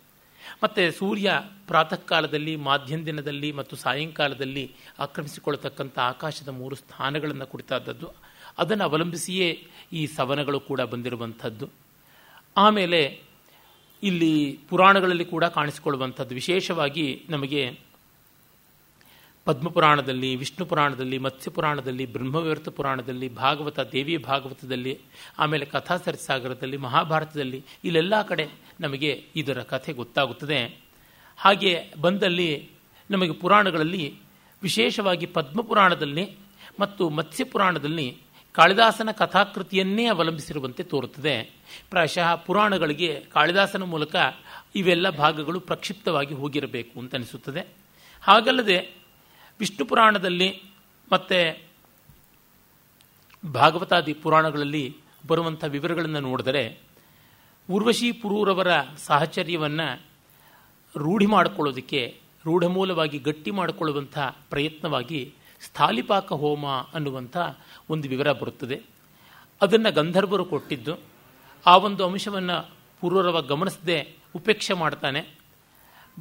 [0.63, 8.09] ಮತ್ತು ಸೂರ್ಯ ಪ್ರಾತಃ ಕಾಲದಲ್ಲಿ ಮಾಧ್ಯಂದಿನದಲ್ಲಿ ಮತ್ತು ಸಾಯಂಕಾಲದಲ್ಲಿ ಆಕ್ರಮಿಸಿಕೊಳ್ಳತಕ್ಕಂಥ ಆಕಾಶದ ಮೂರು ಸ್ಥಾನಗಳನ್ನು ಕುರಿತಾದದ್ದು.
[8.57, 11.69] ಅದನ್ನು ಅವಲಂಬಿಸಿಯೇ ಈ ಸವನಗಳು ಕೂಡ ಬಂದಿರುವಂಥದ್ದು.
[12.57, 13.21] ಆಮೇಲೆ
[14.03, 16.35] ಇಲ್ಲಿ ಪುರಾಣಗಳಲ್ಲಿ ಕೂಡ ಕಾಣಿಸಿಕೊಳ್ಳುವಂಥದ್ದು.
[16.35, 17.88] ವಿಶೇಷವಾಗಿ ನಮಗೆ
[19.45, 24.99] ಪದ್ಮಪುರಾಣದಲ್ಲಿ, ವಿಷ್ಣು ಪುರಾಣದಲ್ಲಿ ಮತ್ಸ್ಯಪುರಾಣದಲ್ಲಿ ಪುರಾಣದಲ್ಲಿ ಬ್ರಹ್ಮವಿವರ್ತ ಪುರಾಣದಲ್ಲಿ, ಭಾಗವತ ದೇವಿ ಭಾಗವತದಲ್ಲಿ,
[25.39, 28.47] ಆಮೇಲೆ ಕಥಾಸರಿಸಾಗರದಲ್ಲಿ ಮಹಾಭಾರತದಲ್ಲಿ, ಇಲ್ಲೆಲ್ಲ ಕಡೆ
[28.79, 30.77] ನಮಗೆ ಇದರ ಕಥೆ ಗೊತ್ತಾಗುತ್ತದೆ.
[31.37, 32.69] ಹಾಗೆ ಬಂದಲ್ಲಿ
[33.11, 34.13] ನಮಗೆ ಪುರಾಣಗಳಲ್ಲಿ,
[34.61, 36.37] ವಿಶೇಷವಾಗಿ ಪದ್ಮಪುರಾಣದಲ್ಲಿ
[36.79, 38.17] ಮತ್ತು ಮತ್ಸ್ಯಪುರಾಣದಲ್ಲಿ
[38.51, 41.41] ಕಾಳಿದಾಸನ ಕಥಾಕೃತಿಯನ್ನೇ ಅವಲಂಬಿಸಿರುವಂತೆ ತೋರುತ್ತದೆ.
[41.89, 44.15] ಪ್ರಾಯಶಃ ಪುರಾಣಗಳಿಗೆ ಕಾಳಿದಾಸನ ಮೂಲಕ
[44.75, 47.67] ಇವೆಲ್ಲ ಭಾಗಗಳು ಪ್ರಕ್ಷಿಪ್ತವಾಗಿ ಹೋಗಿರಬೇಕು ಅಂತ ಅನಿಸುತ್ತದೆ.
[48.21, 48.98] ಹಾಗಲ್ಲದೆ
[49.59, 50.63] ವಿಷ್ಣು ಪುರಾಣದಲ್ಲಿ
[51.11, 51.67] ಮತ್ತು
[53.51, 54.95] ಭಾಗವತಾದಿ ಪುರಾಣಗಳಲ್ಲಿ
[55.27, 56.79] ಬರುವಂಥ ವಿವರಗಳನ್ನು ನೋಡಿದರೆ
[57.69, 58.67] ಉರ್ವಶಿ ಪುರೂರವರ
[58.97, 60.01] ಸಾಹಚರ್ಯವನ್ನು
[60.97, 64.17] ರೂಢಿ ಮಾಡಿಕೊಳ್ಳೋದಕ್ಕೆ, ರೂಢಮೂಲವಾಗಿ ಗಟ್ಟಿ ಮಾಡಿಕೊಳ್ಳುವಂಥ
[64.49, 67.37] ಪ್ರಯತ್ನವಾಗಿ ಸ್ಥಾಲಿಪಾಕ ಹೋಮ ಅನ್ನುವಂಥ
[67.89, 68.81] ಒಂದು ವಿವರ ಬರುತ್ತದೆ.
[69.61, 70.97] ಅದನ್ನು ಗಂಧರ್ವರು ಕೊಟ್ಟಿದ್ದು,
[71.65, 72.69] ಆ ಒಂದು ಅಂಶವನ್ನು
[73.01, 75.38] ಪೂರ್ವರವ ಗಮನಿಸದೆ ಉಪೇಕ್ಷೆ ಮಾಡ್ತಾನೆ.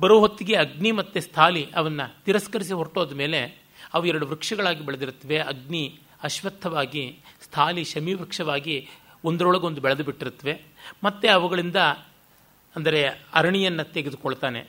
[0.00, 3.62] ಬರೋ ಹೊತ್ತಿಗೆ ಅಗ್ನಿ ಮತ್ತು ಸ್ಥಾಲಿ ಅವನ್ನು ತಿರಸ್ಕರಿಸಿ ಹೊರಟೋದ ಮೇಲೆ
[3.94, 5.38] ಅವು ಎರಡು ವೃಕ್ಷಗಳಾಗಿ ಬೆಳೆದಿರುತ್ತವೆ.
[5.38, 8.88] ಅಗ್ನಿ ಅಶ್ವತ್ಥವಾಗಿ, ಸ್ಥಾಲಿ ಶಮಿ ವೃಕ್ಷವಾಗಿ
[9.24, 10.62] ಒಂದರೊಳಗೊಂದು ಬೆಳೆದು ಬಿಟ್ಟಿರುತ್ತವೆ.
[11.04, 11.76] ಮತ್ತೆ ಅವುಗಳಿಂದ
[12.76, 14.66] ಅಂದರೆ ಅರಣಿಯನ್ನು ತೆಗೆದುಕೊಳ್ತಾನೆ.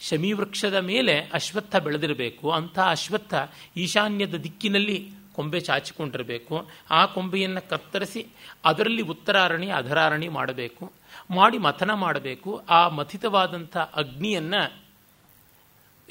[0.00, 2.50] ಶಮೀವೃಕ್ಷದ ಮೇಲೆ ಅಶ್ವತ್ಥ ಬೆಳೆದಿರಬೇಕು.
[2.50, 3.34] ಅಂಥ ಅಶ್ವತ್ಥ
[3.76, 6.68] ಈಶಾನ್ಯದ ದಿಕ್ಕಿನಲ್ಲಿ ಕೊಂಬೆ ಚಾಚಿಕೊಂಡಿರಬೇಕು.
[6.90, 8.26] ಆ ಕೊಂಬೆಯನ್ನು ಕತ್ತರಿಸಿ
[8.64, 10.92] ಅದರಲ್ಲಿ ಉತ್ತರಾರಣಿ, ಅಧರಾರಣಿ ಮಾಡಬೇಕು.
[11.30, 12.62] ಮಾಡಿ ಮಥನ ಮಾಡಬೇಕು.
[12.68, 14.62] ಆ ಮಥಿತವಾದಂಥ ಅಗ್ನಿಯನ್ನು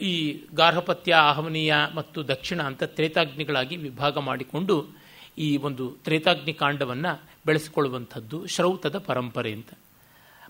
[0.01, 0.13] ಈ
[0.55, 4.87] ಗಾರ್ಹಪತ್ಯ, ಆಹ್ವನೀಯ ಮತ್ತು ದಕ್ಷಿಣ ಅಂತ ತ್ರೇತಾಗ್ನಿಗಳಾಗಿ ವಿಭಾಗ ಮಾಡಿಕೊಂಡು
[5.37, 9.69] ಈ ಒಂದು ತ್ರೇತಾಗ್ನಿ ಕಾಂಡವನ್ನು ಬೆಳೆಸಿಕೊಳ್ಳುವಂಥದ್ದು ಶ್ರೌತದ ಪರಂಪರೆ ಅಂತ.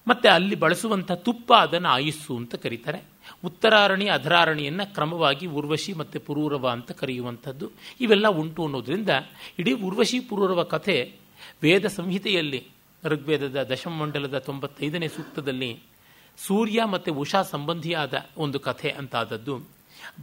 [0.08, 3.04] ಮತ್ತೆ ಅಲ್ಲಿ ಬಳಸುವಂಥ ತುಪ್ಪ ಅದನ್ನು ಆಯುಸ್ಸು ಅಂತ ಕರೀತಾರೆ.
[3.46, 7.72] ಉತ್ತರಾರಣಿ ಅಧರಾರಣಿಯನ್ನು ಕ್ರಮವಾಗಿ ಉರ್ವಶಿ ಮತ್ತು ಪುರೂರವ ಅಂತ ಕರೆಯುವಂಥದ್ದು.
[8.02, 9.10] ಇವೆಲ್ಲ ಉಂಟು ಅನ್ನೋದ್ರಿಂದ
[9.60, 11.16] ಇಡೀ ಉರ್ವಶಿ ಪುರೂರವ ಕಥೆ
[11.64, 12.68] ವೇದ ಸಂಹಿತೆಯಲ್ಲಿ,
[13.04, 15.80] ಋಗ್ವೇದದ ದಶಮಂಡಲದ ತೊಂಬತ್ತೈದನೇ ಸೂಕ್ತದಲ್ಲಿ
[16.38, 19.58] ಸೂರ್ಯ ಮತ್ತು ಉಷಾ ಸಂಬಂಧಿಯಾದ ಒಂದು ಕಥೆ ಅಂತಾದದ್ದು.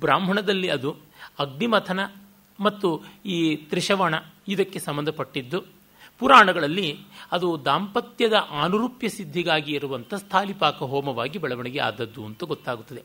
[0.01, 0.97] ಬ್ರಾಹ್ಮಣದಲ್ಲಿ ಅದು
[1.39, 2.01] ಅಗ್ನಿಮಥನ
[2.61, 4.15] ಮತ್ತು ಈ ತ್ರಿಶವಣ
[4.49, 5.76] ಇದಕ್ಕೆ ಸಂಬಂಧಪಟ್ಟಿದ್ದು.
[6.19, 6.99] ಪುರಾಣಗಳಲ್ಲಿ
[7.33, 13.03] ಅದು ದಾಂಪತ್ಯದ ಅನುರೂಪ್ಯ ಸಿದ್ಧಿಗಾಗಿ ಇರುವಂಥ ಸ್ಥಾಲಿಪಾಕ ಹೋಮವಾಗಿ ಬೆಳವಣಿಗೆ ಆದದ್ದು ಅಂತ ಗೊತ್ತಾಗುತ್ತದೆ.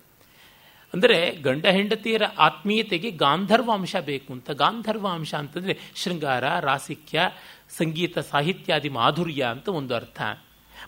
[0.94, 4.52] ಅಂದರೆ ಗಂಡ ಹೆಂಡತಿಯರ ಆತ್ಮೀಯತೆಗೆ ಗಾಂಧರ್ವಾಂಶ ಬೇಕು ಅಂತ.
[4.52, 7.30] ಗಾಂಧರ್ವಾಂಶ ಅಂತಂದರೆ ಶೃಂಗಾರ, ರಾಸಿಕ್ಯ,
[7.70, 10.22] ಸಂಗೀತ, ಸಾಹಿತ್ಯಾದಿ ಮಾಧುರ್ಯ ಅಂತ ಒಂದು ಅರ್ಥ.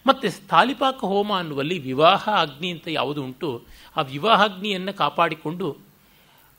[0.08, 3.64] ಮತ್ತು ಸ್ಥಾಲಿಪಾಕ ಹೋಮ ಅನ್ನುವಲ್ಲಿ ವಿವಾಹ ಅಗ್ನಿ ಅಂತ ಯಾವುದು ಉಂಟು,
[3.98, 5.78] ಆ ವಿವಾಹಾಗ್ನಿಯನ್ನು ಕಾಪಾಡಿಕೊಂಡು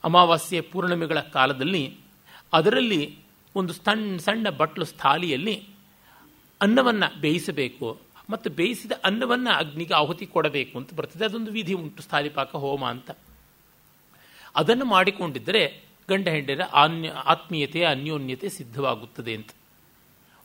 [0.04, 1.96] ಅಮಾವಾಸ್ಯೆ ಪೂರ್ಣಿಮೆಗಳ ಕಾಲದಲ್ಲಿ
[2.52, 3.18] ಅದರಲ್ಲಿ
[3.56, 5.68] ಒಂದು ಸಣ್ಣ ಸಣ್ಣ ಬಟ್ಲು ಸ್ಥಾಲಿಯಲ್ಲಿ
[6.60, 8.00] ಅನ್ನವನ್ನು ಬೇಯಿಸಬೇಕು.
[8.30, 11.24] ಮತ್ತು ಬೇಯಿಸಿದ ಅನ್ನವನ್ನು ಅಗ್ನಿಗೆ ಆಹುತಿ ಕೊಡಬೇಕು ಅಂತ ಬರ್ತದೆ.
[11.24, 13.10] ಅದೊಂದು ವಿಧಿ ಉಂಟು ಸ್ಥಾಲಿಪಾಕ ಹೋಮ ಅಂತ.
[14.56, 19.48] ಅದನ್ನು ಮಾಡಿಕೊಂಡಿದ್ದರೆ ಗಂಡ ಹೆಂಡರ ಅನ್ಯ ಆತ್ಮೀಯತೆ, ಅನ್ಯೋನ್ಯತೆ ಸಿದ್ಧವಾಗುತ್ತದೆ ಅಂತ.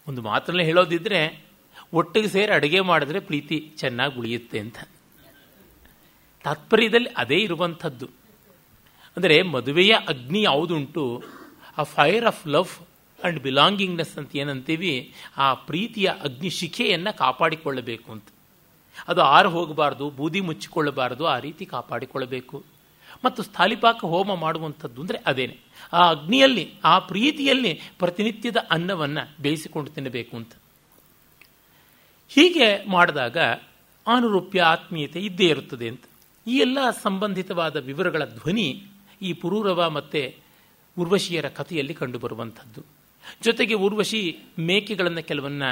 [0.07, 1.45] ಒಂದು ಮಾತಲ್ಲಿ ಹೇಳೋದಿದ್ರೆ,
[1.93, 4.77] ಒಟ್ಟಿಗೆ ಸೇರಿ ಅಡುಗೆ ಮಾಡಿದ್ರೆ ಪ್ರೀತಿ ಚೆನ್ನಾಗಿ ಉಳಿಯುತ್ತೆ ಅಂತ.
[6.43, 8.05] ತಾತ್ಪರ್ಯದಲ್ಲಿ ಅದೇ ಇರುವಂಥದ್ದು.
[9.17, 11.23] ಅಂದರೆ ಮದುವೆಯ ಅಗ್ನಿ ಯಾವುದುಂಟು?
[11.77, 12.88] ಆ fire of love
[13.23, 18.25] and belongingness ಅಂತ ಏನಂತೀವಿ ಆ ಪ್ರೀತಿಯ ಅಗ್ನಿ ಶಿಖೆಯನ್ನು ಕಾಪಾಡಿಕೊಳ್ಳಬೇಕು ಅಂತ.
[19.07, 22.63] ಅದು ಆರು ಹೋಗಬಾರ್ದು, ಬೂದಿ ಮುಚ್ಚಿಕೊಳ್ಳಬಾರದು, ಆ ರೀತಿ ಕಾಪಾಡಿಕೊಳ್ಳಬೇಕು.
[23.25, 25.57] ಮತ್ತು ಸ್ಥಾಲಿಪಾಕ ಹೋಮ ಮಾಡುವಂಥದ್ದು ಅಂದರೆ ಅದೇನೆ.
[25.93, 30.51] ಆ ಅಗ್ನಿಯಲ್ಲಿ, ಆ ಪ್ರೀತಿಯಲ್ಲಿ ಪ್ರತಿನಿತ್ಯದ ಅನ್ನವನ್ನು ಬೇಯಿಸಿಕೊಂಡು ತಿನ್ನಬೇಕು ಅಂತ.
[32.29, 33.37] ಹೀಗೆ ಮಾಡಿದಾಗ
[34.07, 36.03] ಅನುರೂಪ್ಯ ಆತ್ಮೀಯತೆ ಇದ್ದೇ ಇರುತ್ತದೆ ಅಂತ.
[36.47, 38.83] ಈ ಎಲ್ಲ ಸಂಬಂಧಿತವಾದ ವಿವರಗಳ ಧ್ವನಿ
[39.21, 40.35] ಈ ಪುರೂರವ ಮತ್ತು
[40.99, 42.98] ಉರ್ವಶಿಯರ ಕಥೆಯಲ್ಲಿ ಕಂಡುಬರುವಂಥದ್ದು.
[43.41, 45.63] ಜೊತೆಗೆ ಊರ್ವಶಿ ಮೇಕೆಗಳನ್ನು ಕೆಲವನ್ನ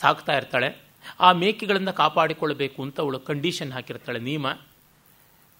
[0.00, 0.76] ಸಾಕ್ತಾ ಇರ್ತಾಳೆ.
[1.20, 4.46] ಆ ಮೇಕೆಗಳನ್ನು ಕಾಪಾಡಿಕೊಳ್ಳಬೇಕು ಅಂತ ಅವಳು ಕಂಡೀಷನ್ ಹಾಕಿರ್ತಾಳೆ, ನಿಯಮ.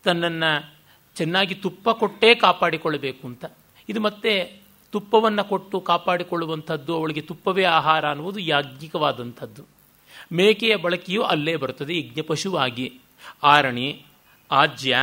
[0.04, 0.74] ತನ್ನನ್ನು
[1.14, 3.44] ಚೆನ್ನಾಗಿ ತುಪ್ಪ ಕೊಟ್ಟೇ ಕಾಪಾಡಿಕೊಳ್ಳಬೇಕು ಅಂತ.
[3.88, 9.64] ಇದು ಮತ್ತೆ ತುಪ್ಪವನ್ನು ಕೊಟ್ಟು ಕಾಪಾಡಿಕೊಳ್ಳುವಂಥದ್ದು ಅವಳಿಗೆ ತುಪ್ಪವೇ ಆಹಾರ ಅನ್ನುವುದು ಯಾಜ್ಞಿಕವಾದಂಥದ್ದು.
[10.32, 13.00] ಮೇಕೆಯ ಬಳಕೆಯು ಅಲ್ಲೇ ಬರುತ್ತದೆ, ಯಜ್ಞಪಶುವಾಗಿ.
[13.42, 14.04] ಆರಣಿ,
[14.50, 14.96] ಆಜ್ಯ,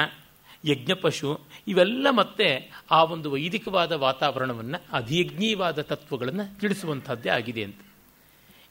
[0.65, 7.79] ಯಜ್ಞಪಶು ಇವೆಲ್ಲ ಮತ್ತೆ ಆ ಒಂದು ವೈದಿಕವಾದ ವಾತಾವರಣವನ್ನು ಅಧಿಯಜ್ಞೀಯವಾದ ತತ್ವಗಳನ್ನು ತಿಳಿಸುವಂಥದ್ದೇ ಆಗಿದೆ ಅಂತ.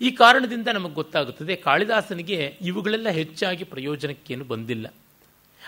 [0.01, 4.95] ಈ ಕಾರಣದಿಂದ ನಮಗೆ ಗೊತ್ತಾಗುತ್ತದೆ ಕಾಳಿದಾಸನಿಗೆ ಇವುಗಳೆಲ್ಲ ಹೆಚ್ಚಾಗಿ ಪ್ರಯೋಜನಕ್ಕೇನು ಬಂದಿಲ್ಲ.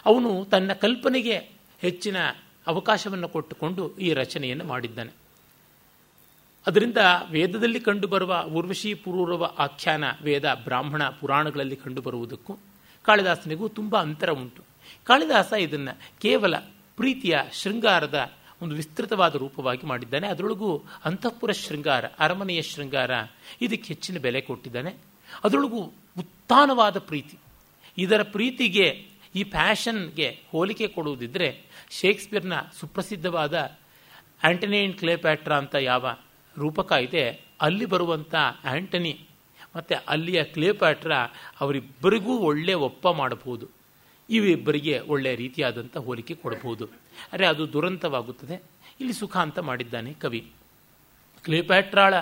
[0.07, 1.37] ಅವನು ತನ್ನ ಕಲ್ಪನೆಗೆ
[1.79, 2.17] ಹೆಚ್ಚಿನ
[2.67, 5.11] ಅವಕಾಶವನ್ನು ಕೊಟ್ಟುಕೊಂಡು ಈ ರಚನೆಯನ್ನು ಮಾಡಿದ್ದಾನೆ.
[6.67, 6.97] ಅದರಿಂದ
[7.31, 12.59] ವೇದದಲ್ಲಿ ಕಂಡುಬರುವ ಉರ್ವಶಿ ಪುರೂರವ ಆಖ್ಯಾನ ವೇದ ಬ್ರಾಹ್ಮಣ ಪುರಾಣಗಳಲ್ಲಿ ಕಂಡುಬರುವುದಕ್ಕೂ
[13.03, 14.63] ಕಾಳಿದಾಸನಿಗೂ ತುಂಬ ಅಂತರ ಉಂಟು.
[15.05, 16.55] ಕಾಳಿದಾಸ ಇದನ್ನು ಕೇವಲ
[16.97, 18.33] ಪ್ರೀತಿಯ ಶೃಂಗಾರದ
[18.63, 20.29] ಒಂದು ವಿಸ್ತೃತವಾದ ರೂಪವಾಗಿ ಮಾಡಿದ್ದಾನೆ.
[20.29, 23.11] ಅದರೊಳಗೂ ಅಂತಃಪುರ ಶೃಂಗಾರ, ಅರಮನೆಯ ಶೃಂಗಾರ,
[23.61, 24.95] ಇದಕ್ಕೆ ಹೆಚ್ಚಿನ ಬೆಲೆ ಕೊಟ್ಟಿದ್ದಾನೆ.
[25.45, 25.81] ಅದರೊಳಗೂ
[26.19, 27.39] ಉತ್ಥಾನವಾದ ಪ್ರೀತಿ.
[27.99, 33.79] ಇದರ ಪ್ರೀತಿಗೆ, ಈ ಪ್ಯಾಷನ್ಗೆ ಹೋಲಿಕೆ ಕೊಡುವುದಿದ್ದರೆ ಶೇಕ್ಸ್ಪಿಯರ್ನ ಸುಪ್ರಸಿದ್ಧವಾದ
[34.45, 36.17] ಆಂಟನಿ ಅಂಡ್ ಕ್ಲೇಪ್ಯಾಟ್ರಾ ಅಂತ ಯಾವ
[36.59, 39.21] ರೂಪಕ ಇದೆ ಅಲ್ಲಿ ಬರುವಂಥ ಆಂಟನಿ
[39.77, 41.27] ಮತ್ತು ಅಲ್ಲಿಯ ಕ್ಲೇಪ್ಯಾಟ್ರಾ
[41.61, 43.76] ಅವರಿಬ್ಬರಿಗೂ ಒಳ್ಳೆ ಒಪ್ಪ ಮಾಡಬಹುದು.
[44.31, 46.89] ಇವಿಬ್ಬರಿಗೆ ಒಳ್ಳೆಯ ರೀತಿಯಾದಂಥ ಹೋಲಿಕೆ ಕೊಡಬಹುದು.
[47.33, 48.55] ಅರೆ ಅದು ದುರಂತವಾಗುತ್ತದೆ.
[49.01, 50.53] ಇಲ್ಲಿ ಸುಖ ಅಂತ ಮಾಡಿದ್ದಾನೆ ಕವಿ.
[51.45, 52.15] ಕ್ಲಿಪ್ಯಾಟ್ರಾಳ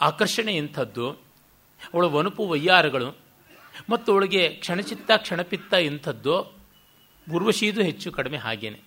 [0.00, 1.10] ಆಕರ್ಷಣೆ ಎಂಥದ್ದು.
[1.94, 3.16] ಅವಳ ವನುಪು ವಯ್ಯಾರಗಳು.
[3.90, 6.40] ಮತ್ತು ಅವಳಿಗೆ ಕ್ಷಣಚಿತ್ತ ಕ್ಷಣಪಿತ್ತ ಎಂಥದ್ದು.
[7.34, 8.80] ಉರ್ವಶೀದು ಹೆಚ್ಚು ಕಡಿಮೆ ಹಾಗೇನೆ.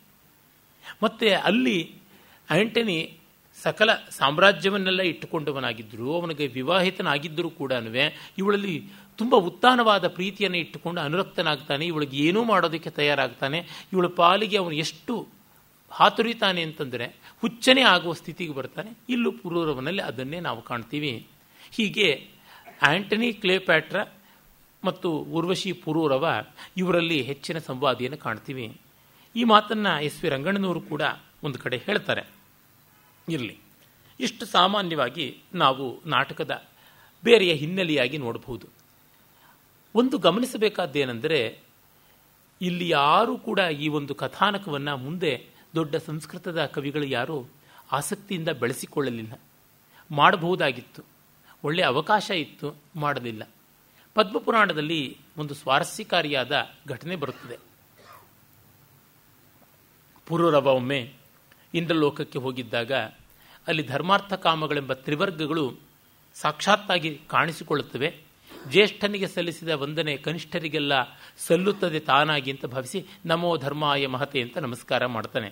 [1.03, 1.95] ಮತ್ತು ಅಲ್ಲಿ
[2.49, 3.17] ಆಂಟನಿ
[3.63, 7.71] ಸಕಲ ಸಾಮ್ರಾಜ್ಯವನ್ನೆಲ್ಲ ಇಟ್ಟುಕೊಂಡವನಾಗಿದ್ದರು ಅವನಿಗೆ ವಿವಾಹಿತನಾಗಿದ್ದರೂ ಕೂಡ
[8.38, 13.88] ಇವಳಲ್ಲಿ ತುಂಬ ಉತ್ತಾನವಾದ ಪ್ರೀತಿಯನ್ನು ಇಟ್ಟುಕೊಂಡು ಅನುರಕ್ತನಾಗ್ತಾನೆ, ಇವಳಿಗೆ ಏನೂ ಮಾಡೋದಕ್ಕೆ ತಯಾರಾಗ್ತಾನೆ.
[13.93, 15.28] ಇವಳ ಪಾಲಿಗೆ ಅವನು ಎಷ್ಟು
[15.91, 17.06] ಹಾತುರಿತಾನೆ ಅಂತಂದರೆ
[17.41, 18.91] ಹುಚ್ಚನೆ ಆಗುವ ಸ್ಥಿತಿಗೆ ಬರ್ತಾನೆ.
[19.10, 21.28] ಇಲ್ಲೂ ಪುರೂರವನಲ್ಲಿ ಅದನ್ನೇ ನಾವು ಕಾಣ್ತೀವಿ.
[21.71, 22.28] ಹೀಗೆ
[22.82, 24.04] ಆಂಟನಿ ಕ್ಲೇಪ್ಯಾಟ್ರ
[24.84, 26.43] ಮತ್ತು ಉರ್ವಶಿ ಪುರೂರವ
[26.78, 28.78] ಇವರಲ್ಲಿ ಹೆಚ್ಚಿನ ಸಂವಾದಿಯನ್ನು ಕಾಣ್ತೀವಿ.
[29.36, 31.02] ಈ ಮಾತನ್ನು ಎಸ್ ವಿ ರಂಗಣ್ಣನವರು ಕೂಡ
[31.43, 32.23] ಒಂದು ಕಡೆ ಹೇಳ್ತಾರೆ.
[33.30, 33.58] ಇರಲಿ.
[34.19, 36.63] ಇಷ್ಟು ಸಾಮಾನ್ಯವಾಗಿ ನಾವು ನಾಟಕದ
[37.23, 38.67] ಬೇರೆಯ ಹಿನ್ನೆಲೆಯಾಗಿ ನೋಡಬಹುದು.
[39.95, 41.60] ಒಂದು ಗಮನಿಸಬೇಕಾದ್ದೇನೆಂದರೆ,
[42.62, 47.45] ಇಲ್ಲಿ ಯಾರೂ ಕೂಡ ಈ ಒಂದು ಕಥಾನಕವನ್ನು ಮುಂದೆ ದೊಡ್ಡ ಸಂಸ್ಕೃತದ ಕವಿಗಳು ಯಾರೂ
[47.91, 49.41] ಆಸಕ್ತಿಯಿಂದ ಬೆಳೆಸಿಕೊಳ್ಳಲಿಲ್ಲ.
[50.12, 51.01] ಮಾಡಬಹುದಾಗಿತ್ತು.
[51.63, 53.49] ಒಳ್ಳೆಯ ಅವಕಾಶ ಇತ್ತು, ಮಾಡಲಿಲ್ಲ.
[54.13, 56.51] ಪದ್ಮಪುರಾಣದಲ್ಲಿ ಒಂದು ಸ್ವಾರಸ್ಯಕಾರಿಯಾದ
[56.88, 57.58] ಘಟನೆ ಬರುತ್ತದೆ.
[60.25, 61.13] ಪುರೂರವ ಒಮ್ಮೆ
[61.73, 62.91] ಇಂದ್ರಲೋಕಕ್ಕೆ ಹೋಗಿದ್ದಾಗ,
[63.67, 65.75] ಅಲ್ಲಿ ಧರ್ಮಾರ್ಥ ಕಾಮಗಳೆಂಬ ತ್ರಿವರ್ಗಗಳು
[66.34, 68.22] ಸಾಕ್ಷಾತ್ತಾಗಿ ಕಾಣಿಸಿಕೊಳ್ಳುತ್ತವೆ.
[68.67, 70.93] ಜ್ಯೇಷ್ಠನಿಗೆ ಸಲ್ಲಿಸಿದ ವಂದನೆ ಕನಿಷ್ಠರಿಗೆಲ್ಲ
[71.38, 75.51] ಸಲ್ಲುತ್ತದೆ ತಾನಾಗಿ ಅಂತ ಭಾವಿಸಿ, ನಮೋ ಧರ್ಮಾಯ ಮಹತೆ ಅಂತ ನಮಸ್ಕಾರ ಮಾಡ್ತಾನೆ.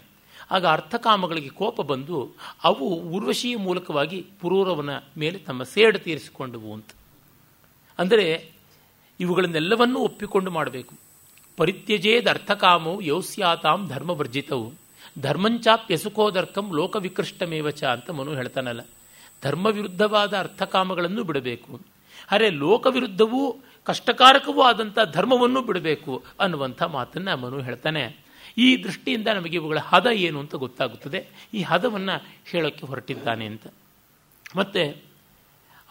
[0.52, 2.32] ಆಗ ಅರ್ಥಕಾಮಗಳಿಗೆ ಕೋಪ ಬಂದು,
[2.64, 6.88] ಅವು ಉರ್ವಶಿಯ ಮೂಲಕವಾಗಿ ಪುರೂರವನ ಮೇಲೆ ತಮ್ಮ ಸೇಡು ತೀರಿಸಿಕೊಂಡವು ಅಂತ.
[8.00, 8.52] ಅಂದರೆ,
[9.20, 10.96] ಇವುಗಳನ್ನೆಲ್ಲವನ್ನೂ ಒಪ್ಪಿಕೊಂಡು ಮಾಡಬೇಕು.
[11.58, 14.74] ಪರಿತ್ಯಜೇದ ಅರ್ಥಕಾಮವು ಯೌಸ್ಯಾತಾಂ ಧರ್ಮವರ್ಜಿತವು
[15.20, 18.82] ಧರ್ಮಂಚಾಪ್ಯಸುಕೋದರ್ಕಂ ಲೋಕವಿಕೃಷ್ಟಮೇವಚ ಅಂತ ಮನು ಹೇಳ್ತಾನಲ್ಲ.
[19.44, 21.91] ಧರ್ಮ ವಿರುದ್ಧವಾದ ಅರ್ಥಕಾಮಗಳನ್ನು ಬಿಡಬೇಕು.
[22.32, 28.18] ಅರೆ ಲೋಕವಿರುದ್ಧವೂ ಕಷ್ಟಕಾರಕವೂ ಆದಂಥ ಧರ್ಮವನ್ನು ಬಿಡಬೇಕು ಅನ್ನುವಂಥ ಮಾತನ್ನು ಮನು ಹೇಳ್ತಾನೆ.
[28.58, 31.26] ಈ ದೃಷ್ಟಿಯಿಂದ ನಮಗೆ ಇವುಗಳ ಹದ ಏನು ಅಂತ ಗೊತ್ತಾಗುತ್ತದೆ.
[31.54, 33.68] ಈ ಹದವನ್ನು ಹೇಳೋಕ್ಕೆ ಹೊರಟಿದ್ದಾನೆ ಅಂತ.
[34.56, 35.12] ಮತ್ತೆ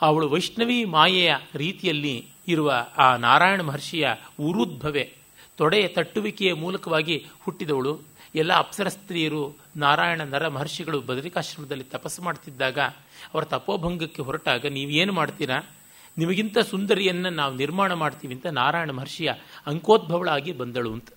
[0.01, 4.09] ಅವಳು ವೈಷ್ಣವಿ ಮಾಯೆಯ ರೀತಿಯಲ್ಲಿ ಇರುವ ಆ ನಾರಾಯಣ ಮಹರ್ಷಿಯ
[4.41, 5.13] ಉರುದ್ಭವೆ,
[5.57, 8.01] ತೊಡೆಯ ತಟ್ಟುವಿಕೆಯ ಮೂಲಕವಾಗಿ ಹುಟ್ಟಿದವಳು.
[8.35, 12.79] ಎಲ್ಲ ಅಪ್ಸರ ಸ್ತ್ರೀಯರು ನಾರಾಯಣ ನರ ಮಹರ್ಷಿಗಳು ಬದರಿಕಾಶ್ರಮದಲ್ಲಿ ತಪಸ್ಸು ಮಾಡ್ತಿದ್ದಾಗ,
[13.35, 15.61] ಅವರ ತಪೋಭಂಗಕ್ಕೆ ಹೊರಟಾಗ ನೀವೇನು ಮಾಡ್ತೀರಾ?
[16.21, 19.33] ನಿಮಗಿಂತ ಸುಂದರಿಯನ್ನು ನಾವು ನಿರ್ಮಾಣ ಮಾಡ್ತೀವಿ ಅಂತ ನಾರಾಯಣ ಮಹರ್ಷಿಯ
[19.67, 21.09] ಅಂಕೋದ್ಭವಳಾಗಿ ಬಂದಳು ಅಂತ.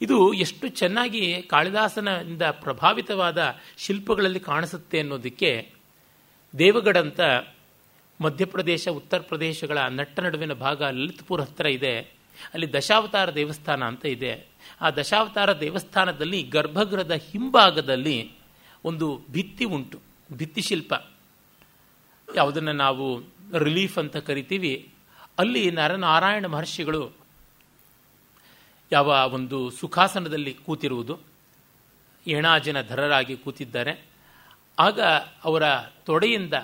[0.00, 5.72] ಇದು ಎಷ್ಟು ಚೆನ್ನಾಗಿ ಕಾಳಿದಾಸನಿಂದ ಪ್ರಭಾವಿತವಾದ ಶಿಲ್ಪಗಳಲ್ಲಿ ಕಾಣಿಸುತ್ತೆ ಅನ್ನೋದಕ್ಕೆ
[6.58, 7.20] ದೇವಗಡ ಅಂತ
[8.20, 11.98] ಮಧ್ಯಪ್ರದೇಶ, ಉತ್ತರ ಪ್ರದೇಶಗಳ ನಟ್ಟ ನಡುವಿನ ಭಾಗ ಲಲಿತ್ಪುರ್ ಹತ್ತಿರ ಇದೆ.
[12.54, 14.46] ಅಲ್ಲಿ ದಶಾವತಾರ ದೇವಸ್ಥಾನ ಅಂತ ಇದೆ.
[14.80, 18.32] ಆ ದಶಾವತಾರ ದೇವಸ್ಥಾನದಲ್ಲಿ ಗರ್ಭಗೃಹದ ಹಿಂಭಾಗದಲ್ಲಿ
[18.84, 20.00] ಒಂದು ಭಿತ್ತಿ ಉಂಟು,
[20.32, 20.94] ಭಿತ್ತಿ ಶಿಲ್ಪ.
[22.34, 24.92] ಯಾವುದನ್ನು ನಾವು ರಿಲೀಫ್ ಅಂತ ಕರಿತೀವಿ.
[25.38, 27.10] ಅಲ್ಲಿ ನರನಾರಾಯಣ ಮಹರ್ಷಿಗಳು
[28.92, 31.18] ಯಾವ ಒಂದು ಸುಖಾಸನದಲ್ಲಿ ಕೂತಿರುವುದು.
[32.26, 34.06] ಏಣಾಜಿನ ಧರರಾಗಿ ಕೂತಿದ್ದಾರೆ.
[34.78, 35.00] ಆಗ
[35.44, 35.62] ಅವರ
[36.04, 36.54] ತೊಡೆಯಿಂದ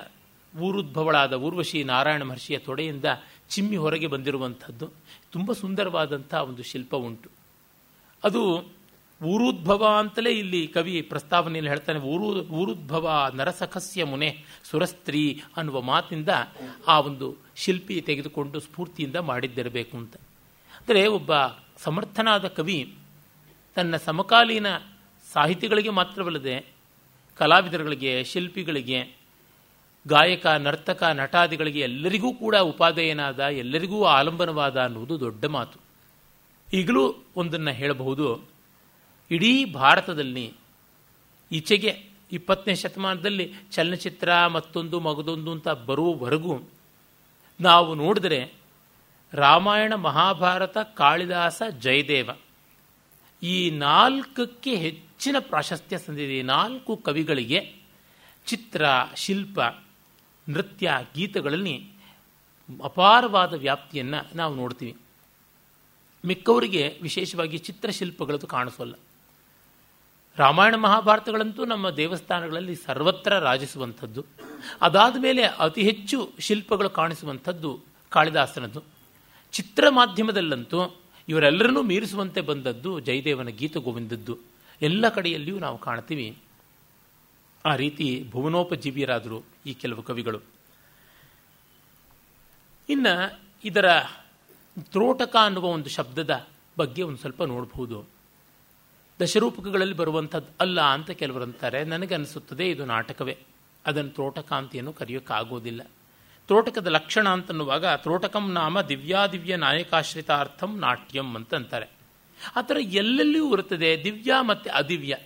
[0.61, 3.05] ಊರುದ್ಭವಳಾದ ಊರ್ವಶಿ ನಾರಾಯಣ ಮಹರ್ಷಿಯ ತೊಡೆಯಿಂದ
[3.49, 4.91] ಚಿಮ್ಮಿ ಹೊರಗೆ ಬಂದಿರುವಂಥದ್ದು.
[5.33, 7.31] ತುಂಬ ಸುಂದರವಾದಂಥ ಒಂದು ಶಿಲ್ಪ ಉಂಟು.
[8.25, 8.73] ಅದು
[9.25, 16.29] ಊರುದ್ಭವ ಅಂತಲೇ ಇಲ್ಲಿ ಕವಿ ಪ್ರಸ್ತಾವನೆಯಲ್ಲಿ ಹೇಳ್ತಾನೆ, ಊರು, ಊರುದ್ಭವ ನರಸಖಸ್ಯ ಮುನೆ ಸುರಸ್ತ್ರೀ ಅನ್ನುವ ಮಾತಿಂದ
[16.87, 20.17] ಆ ಒಂದು ಶಿಲ್ಪಿ ತೆಗೆದುಕೊಂಡು ಸ್ಫೂರ್ತಿಯಿಂದ ಮಾಡಿದ್ದಿರಬೇಕು ಅಂತ.
[20.81, 21.33] ಅಂದರೆ ಒಬ್ಬ
[21.77, 22.95] ಸಮರ್ಥನಾದ ಕವಿ
[23.75, 24.67] ತನ್ನ ಸಮಕಾಲೀನ
[25.33, 26.67] ಸಾಹಿತಿಗಳಿಗೆ ಮಾತ್ರವಲ್ಲದೆ
[27.35, 29.17] ಕಲಾವಿದರುಗಳಿಗೆ, ಶಿಲ್ಪಿಗಳಿಗೆ,
[30.07, 35.79] ಗಾಯಕ, ನರ್ತಕ, ನಟಾದಿಗಳಿಗೆ ಎಲ್ಲರಿಗೂ ಕೂಡ ಉಪಾದೇಯನಾದ, ಎಲ್ಲರಿಗೂ ಆಲಂಬನವಾದ ಅನ್ನುವುದು ದೊಡ್ಡ ಮಾತು.
[36.73, 38.50] ಈಗಲೂ ಒಂದನ್ನು ಹೇಳಬಹುದು.
[39.31, 40.55] ಇಡೀ ಭಾರತದಲ್ಲಿ
[41.53, 46.61] ಈಚೆಗೆ ಇಪ್ಪತ್ತನೇ ಶತಮಾನದಲ್ಲಿ ಚಲನಚಿತ್ರ ಮತ್ತೊಂದು ಮಗದೊಂದು ಅಂತ ಬರುವವರೆಗೂ
[47.61, 48.55] ನಾವು ನೋಡಿದರೆ
[49.33, 52.31] ರಾಮಾಯಣ ಮಹಾಭಾರತ, ಕಾಳಿದಾಸ, ಜಯದೇವ
[53.43, 56.43] ಈ ನಾಲ್ಕಕ್ಕೆ ಹೆಚ್ಚಿನ ಪ್ರಾಶಸ್ತ್ಯ ಸಂದಿದೆ.
[56.43, 57.75] ನಾಲ್ಕು ಕವಿಗಳಿಗೆ
[58.47, 58.85] ಚಿತ್ರ,
[59.17, 59.61] ಶಿಲ್ಪ,
[60.49, 61.91] ನೃತ್ಯ, ಗೀತಗಳಲ್ಲಿ
[62.85, 64.97] ಅಪಾರವಾದ ವ್ಯಾಪ್ತಿಯನ್ನು ನಾವು ನೋಡ್ತೀವಿ.
[66.27, 68.95] ಮಿಕ್ಕವರಿಗೆ ವಿಶೇಷವಾಗಿ ಚಿತ್ರಶಿಲ್ಪಗಳದ್ದು ಕಾಣಿಸೋಲ್ಲ.
[70.37, 74.25] ರಾಮಾಯಣ ಮಹಾಭಾರತಗಳಂತೂ ನಮ್ಮ ದೇವಸ್ಥಾನಗಳಲ್ಲಿ ಸರ್ವತ್ರ ರಾಜಿಸುವಂಥದ್ದು.
[74.81, 78.83] ಅದಾದ ಮೇಲೆ ಅತಿ ಹೆಚ್ಚು ಶಿಲ್ಪಗಳು ಕಾಣಿಸುವಂಥದ್ದು ಕಾಳಿದಾಸನದ್ದು.
[79.53, 80.97] ಚಿತ್ರ ಮಾಧ್ಯಮದಲ್ಲಂತೂ
[81.29, 84.39] ಇವರೆಲ್ಲರನ್ನೂ ಮೀರಿಸುವಂತೆ ಬಂದದ್ದು ಜಯದೇವನ ಗೀತ ಗೋವಿಂದದ್ದು.
[84.83, 86.39] ಎಲ್ಲ ಕಡೆಯಲ್ಲಿಯೂ ನಾವು ಕಾಣ್ತೀವಿ.
[87.67, 90.41] ಆ ರೀತಿ ಭುವನೋಪಜೀವಿಯರಾದರು ಈ ಕೆಲವು ಕವಿಗಳು.
[92.89, 94.01] ಇನ್ನು ಇದರ
[94.81, 96.47] ತ್ರೋಟಕ ಅನ್ನುವ ಒಂದು ಶಬ್ದದ
[96.79, 98.20] ಬಗ್ಗೆ ಒಂದು ಸ್ವಲ್ಪ ನೋಡಬಹುದು
[99.21, 101.85] ದಶರೂಪಕಗಳಲ್ಲಿ ಬರುವಂಥದ್ದು ಅಲ್ಲ ಅಂತ ಕೆಲವರು ಅಂತಾರೆ.
[101.85, 103.39] ನನಗೆ ಅನಿಸುತ್ತದೆ ಇದು ನಾಟಕವೇ.
[103.87, 105.83] ಅದನ್ನು ತ್ರೋಟಕಾಂತಿಯನ್ನು ಕರೆಯೋಕ್ಕಾಗೋದಿಲ್ಲ.
[106.47, 111.87] ತ್ರೋಟಕದ ಲಕ್ಷಣ ಅಂತನ್ನುವಾಗ ತ್ರೋಟಕಂ ನಾಮ ದಿವ್ಯಾದಿವ್ಯ ನಾಯಕಾಶ್ರಿತಾರ್ಥಂ ನಾಟ್ಯಂ ಅಂತ ಅಂತಾರೆ.
[112.57, 115.17] ಆ ಥರ ಎಲ್ಲೆಲ್ಲಿಯೂ ಇರುತ್ತದೆ ದಿವ್ಯ ಮತ್ತು ಅದಿವ್ಯ.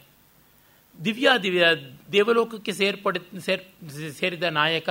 [1.05, 1.67] ದಿವ್ಯಾದಿವ್ಯ
[2.13, 4.89] ದೇವಲೋಕಕ್ಕೆ ಸೇರ್ಪಡೆ, ಸೇರ್, ಸೇರಿದ ನಾಯಕ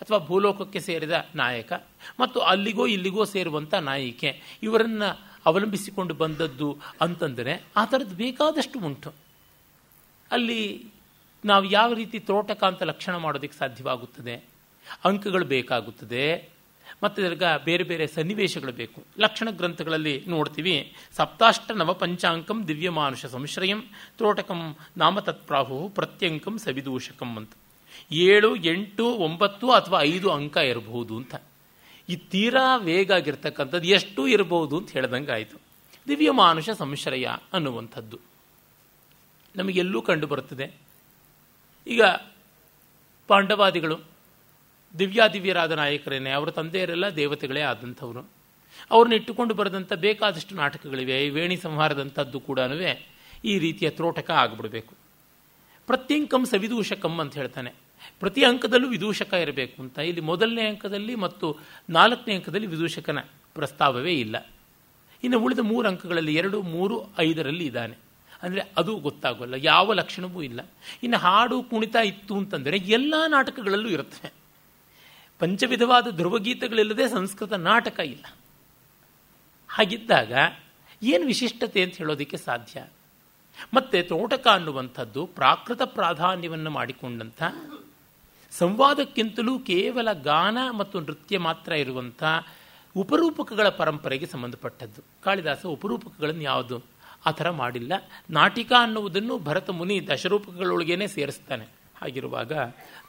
[0.00, 1.72] ಅಥವಾ ಭೂಲೋಕಕ್ಕೆ ಸೇರಿದ ನಾಯಕ
[2.20, 4.40] ಮತ್ತು ಅಲ್ಲಿಗೋ ಇಲ್ಲಿಗೋ ಸೇರುವಂಥ ನಾಯಿಕೆ.
[4.62, 9.12] ಇವರನ್ನು ಅವಲಂಬಿಸಿಕೊಂಡು ಬಂದದ್ದು ಅಂತಂದರೆ ಆ ಥರದ್ದು ಬೇಕಾದಷ್ಟು ಉಂಟು.
[10.30, 10.86] ಅಲ್ಲಿ
[11.44, 14.44] ನಾವು ಯಾವ ರೀತಿ ತೋಟಕ ಅಂತ ಲಕ್ಷಣ ಮಾಡೋದಕ್ಕೆ ಸಾಧ್ಯವಾಗುತ್ತದೆ?
[15.04, 16.54] ಅಂಕಗಳು ಬೇಕಾಗುತ್ತದೆ.
[17.02, 19.02] ಮತ್ತು ಇದರ ಬೇರೆ ಬೇರೆ ಸನ್ನಿವೇಶಗಳು ಬೇಕು.
[19.18, 23.82] ಲಕ್ಷಣ ಗ್ರಂಥಗಳಲ್ಲಿ ನೋಡ್ತೀವಿ, ಸಪ್ತಾಷ್ಟ ನವ ಪಂಚಾಂಕಂ ದಿವ್ಯಮಾನುಷ ಸಂಶ್ರಯಂ
[24.18, 27.50] ತೋಟಕಂ ನಾಮ ತತ್ಪ್ರಾಹು ಪ್ರತ್ಯಂಕಂ ಸವಿದೂಷಕಂ ಅಂತ.
[28.12, 31.34] ಏಳು, ಎಂಟು, ಒಂಬತ್ತು ಅಥವಾ ಐದು ಅಂಕ ಇರಬಹುದು ಅಂತ.
[32.08, 35.56] ಈ ತೀರಾ ವೇಗ ಆಗಿರ್ತಕ್ಕಂಥದ್ದು ಎಷ್ಟು ಇರಬಹುದು ಅಂತ ಹೇಳ್ದಂಗೆ ಆಯಿತು.
[36.08, 38.18] ದಿವ್ಯಮಾನುಷ ಸಂಶ್ರಯ ಅನ್ನುವಂಥದ್ದು.
[39.56, 40.74] ನಮಗೆಲ್ಲೂ ಕಂಡು ಬರುತ್ತದೆ.
[41.86, 42.02] ಈಗ
[43.28, 44.00] ಪಾಂಡವಾದಿಗಳು,
[44.98, 48.30] ದಿವ್ಯಾದಿವ್ಯರಾದ ನಾಯಕರೇನೆ, ಅವರ ತಂದೆಯರೆಲ್ಲ ದೇವತೆಗಳೇ ಆದಂಥವರು.
[48.90, 52.58] ಅವ್ರನ್ನ ಇಟ್ಟುಕೊಂಡು ಬರೆದಂಥ ಬೇಕಾದಷ್ಟು ನಾಟಕಗಳಿವೆ, ಈ ವೇಣಿ ಸಂಹಾರದಂಥದ್ದು ಕೂಡ
[53.44, 54.94] ಈ ರೀತಿಯ ತ್ರೋಟಕ ಆಗಿಬಿಡಬೇಕು.
[55.86, 57.83] ಪ್ರತ್ಯಂಕಂ ಸವಿದೂಷಕಂ ಅಂತ ಹೇಳ್ತಾನೆ.
[58.20, 59.98] ಪ್ರತಿ ಅಂಕದಲ್ಲೂ ವಿದೂಷಕ ಇರಬೇಕು ಅಂತ.
[59.98, 61.58] ಇಲ್ಲಿ ಮೊದಲನೇ ಅಂಕದಲ್ಲಿ ಮತ್ತು
[61.90, 63.18] ನಾಲ್ಕನೇ ಅಂಕದಲ್ಲಿ ವಿದೂಷಕನ
[63.54, 64.46] ಪ್ರಸ್ತಾವವೇ ಇಲ್ಲ.
[65.24, 67.96] ಇನ್ನು ಉಳಿದ ಮೂರು ಅಂಕಗಳಲ್ಲಿ ಎರಡು, ಮೂರು, ಐದರಲ್ಲಿ ಇದ್ದಾನೆ.
[68.42, 70.60] ಅಂದರೆ ಅದು ಗೊತ್ತಾಗೋಲ್ಲ, ಯಾವ ಲಕ್ಷಣವೂ ಇಲ್ಲ.
[71.02, 74.32] ಇನ್ನು ಹಾಡು ಕುಣಿತ ಇತ್ತು ಅಂತಂದರೆ ಎಲ್ಲ ನಾಟಕಗಳಲ್ಲೂ ಇರುತ್ತವೆ.
[75.38, 78.36] ಪಂಚವಿಧವಾದ ಧ್ರುವಗೀತೆಗಳಿಲ್ಲದೆ ಸಂಸ್ಕೃತ ನಾಟಕ ಇಲ್ಲ.
[79.68, 80.32] ಹಾಗಿದ್ದಾಗ
[81.02, 82.86] ಏನು ವಿಶಿಷ್ಟತೆ ಅಂತ ಹೇಳೋದಕ್ಕೆ ಸಾಧ್ಯ?
[83.74, 87.42] ಮತ್ತೆ ತೋಟಕ ಅನ್ನುವಂಥದ್ದು ಪ್ರಾಕೃತ ಪ್ರಾಧಾನ್ಯವನ್ನು ಮಾಡಿಕೊಂಡಂಥ
[88.58, 92.22] ಸಂವಾದಕ್ಕಿಂತಲೂ ಕೇವಲ ಗಾನ ಮತ್ತು ನೃತ್ಯ ಮಾತ್ರ ಇರುವಂಥ
[92.96, 95.00] ಉಪರೂಪಕಗಳ ಪರಂಪರೆಗೆ ಸಂಬಂಧಪಟ್ಟದ್ದು.
[95.24, 96.76] ಕಾಳಿದಾಸ ಉಪರೂಪಕಗಳನ್ನು ಯಾವುದು?
[97.26, 97.92] ಆ ಥರ ಮಾಡಿಲ್ಲ.
[98.30, 101.66] ನಾಟಿಕ ಅನ್ನುವುದನ್ನು ಭರತ ಮುನಿ ದಶರೂಪಕಗಳೊಳಗೇನೆ ಸೇರಿಸ್ತಾನೆ.
[102.00, 102.52] ಹಾಗಿರುವಾಗ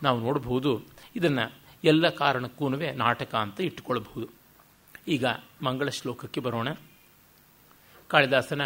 [0.04, 0.72] ನಾವು ನೋಡಬಹುದು,
[1.16, 1.46] ಇದನ್ನು
[1.84, 2.70] ಎಲ್ಲ ಕಾರಣಕ್ಕೂ
[3.04, 4.28] ನಾಟಕ ಅಂತ ಇಟ್ಟುಕೊಳ್ಬಹುದು
[5.08, 5.26] ಈಗ
[5.62, 6.70] ಮಂಗಳ ಶ್ಲೋಕಕ್ಕೆ ಬರೋಣ.
[8.08, 8.64] ಕಾಳಿದಾಸನ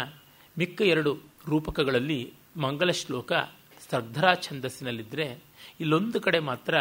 [0.58, 1.12] ಮಿಕ್ಕ ಎರಡು
[1.46, 2.20] ರೂಪಕಗಳಲ್ಲಿ
[2.56, 3.32] ಮಂಗಳ ಶ್ಲೋಕ
[3.90, 5.26] ಸರ್ಧರಾ ಛಂದಸ್ಸಿನಲ್ಲಿದ್ದರೆ
[5.80, 6.78] ಇಲ್ಲೊಂದು ಕಡೆ ಮಾತ್ರ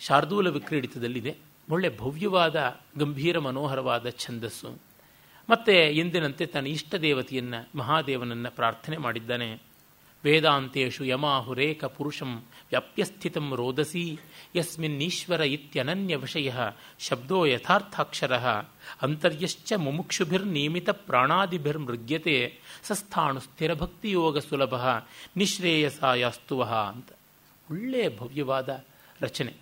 [0.00, 1.36] ಶಾರ್ದೂಲ ವಿಕ್ರೀಡಿತದಲ್ಲಿದೆ.
[1.70, 4.78] ಒಳ್ಳೆ ಭವ್ಯವಾದ, ಗಂಭೀರ, ಮನೋಹರವಾದ ಛಂದಸ್ಸು.
[5.50, 9.72] ಮತ್ತೆ ಎಂದಿನಂತೆ ತನ್ನ ಇಷ್ಟ ದೇವತೆಯನ್ನು, ಮಹಾದೇವನನ್ನು ಪ್ರಾರ್ಥನೆ ಮಾಡಿದ್ದಾನೆ.
[10.24, 14.18] ವೇದಾಂತೇಶು ಯಮಾಹುರೇಕ ಪುರುಷಂ ವ್ಯಾಪ್ಯಸ್ಥಿತಂ ರೋದಸಿ
[14.56, 16.52] ಯಸ್ಮಿನ್ನೀಶ್ವರ ಇತ್ಯನನ್ಯ ವಿಷಯ
[16.98, 18.36] ಶಬ್ದೋ ಯಥಾರ್ಥಾಕ್ಷರ,
[19.02, 24.74] ಅಂತರ್ಯಶ್ಚ ಮುಮುಕ್ಷುಭಿರ್ನಿಯಮಿತ ಪ್ರಾಣಾದಿಭಿರ್ಮೃಗ್ಯತೆ, ಸಸ್ಥಾಣು ಸ್ಥಿರಭಕ್ತಿಯೋಗ ಸುಲಭ,
[25.36, 27.08] ನಿಶ್ರೇಯಸಾಯಾಸ್ತುವ ಅಂತ.
[27.72, 28.84] ಒಳ್ಳೆಯ ಭವ್ಯವಾದ
[29.20, 29.52] ರಚನೆ.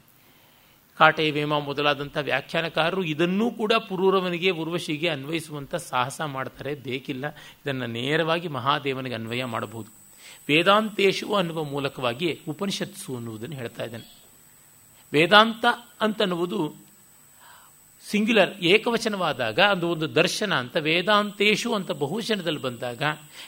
[0.98, 6.74] ಕಾಟೆ ವೇಮ ಮೊದಲಾದಂಥ ವ್ಯಾಖ್ಯಾನಕಾರರು ಇದನ್ನೂ ಕೂಡ ಪುರೂರವನಿಗೆ, ಉರ್ವಶಿಗೆ ಅನ್ವಯಿಸುವಂಥ ಸಾಹಸ ಮಾಡ್ತಾರೆ.
[6.74, 9.90] ಬೇಕಿಲ್ಲ, ಇದನ್ನು ನೇರವಾಗಿ ಮಹಾದೇವನಿಗೆ ಅನ್ವಯ ಮಾಡಬಹುದು.
[10.48, 14.06] ವೇದಾಂತೇಶು ಅನ್ನುವ ಮೂಲಕವಾಗಿ ಉಪನಿಷತ್ಸು ಅನ್ನುವುದನ್ನು ಹೇಳ್ತಾ ಇದ್ದಾನೆ.
[15.12, 15.64] ವೇದಾಂತ
[16.00, 16.74] ಅಂತನ್ನುವುದು
[18.10, 23.02] ಸಿಂಗ್ಯುಲರ್ ಏಕವಚನವಾದಾಗ ಅದು ಒಂದು ದರ್ಶನ ಅಂತ ವೇದಾಂತೇಶು ಅಂತ ಬಹುವಚನದಲ್ಲಿ ಬಂದಾಗ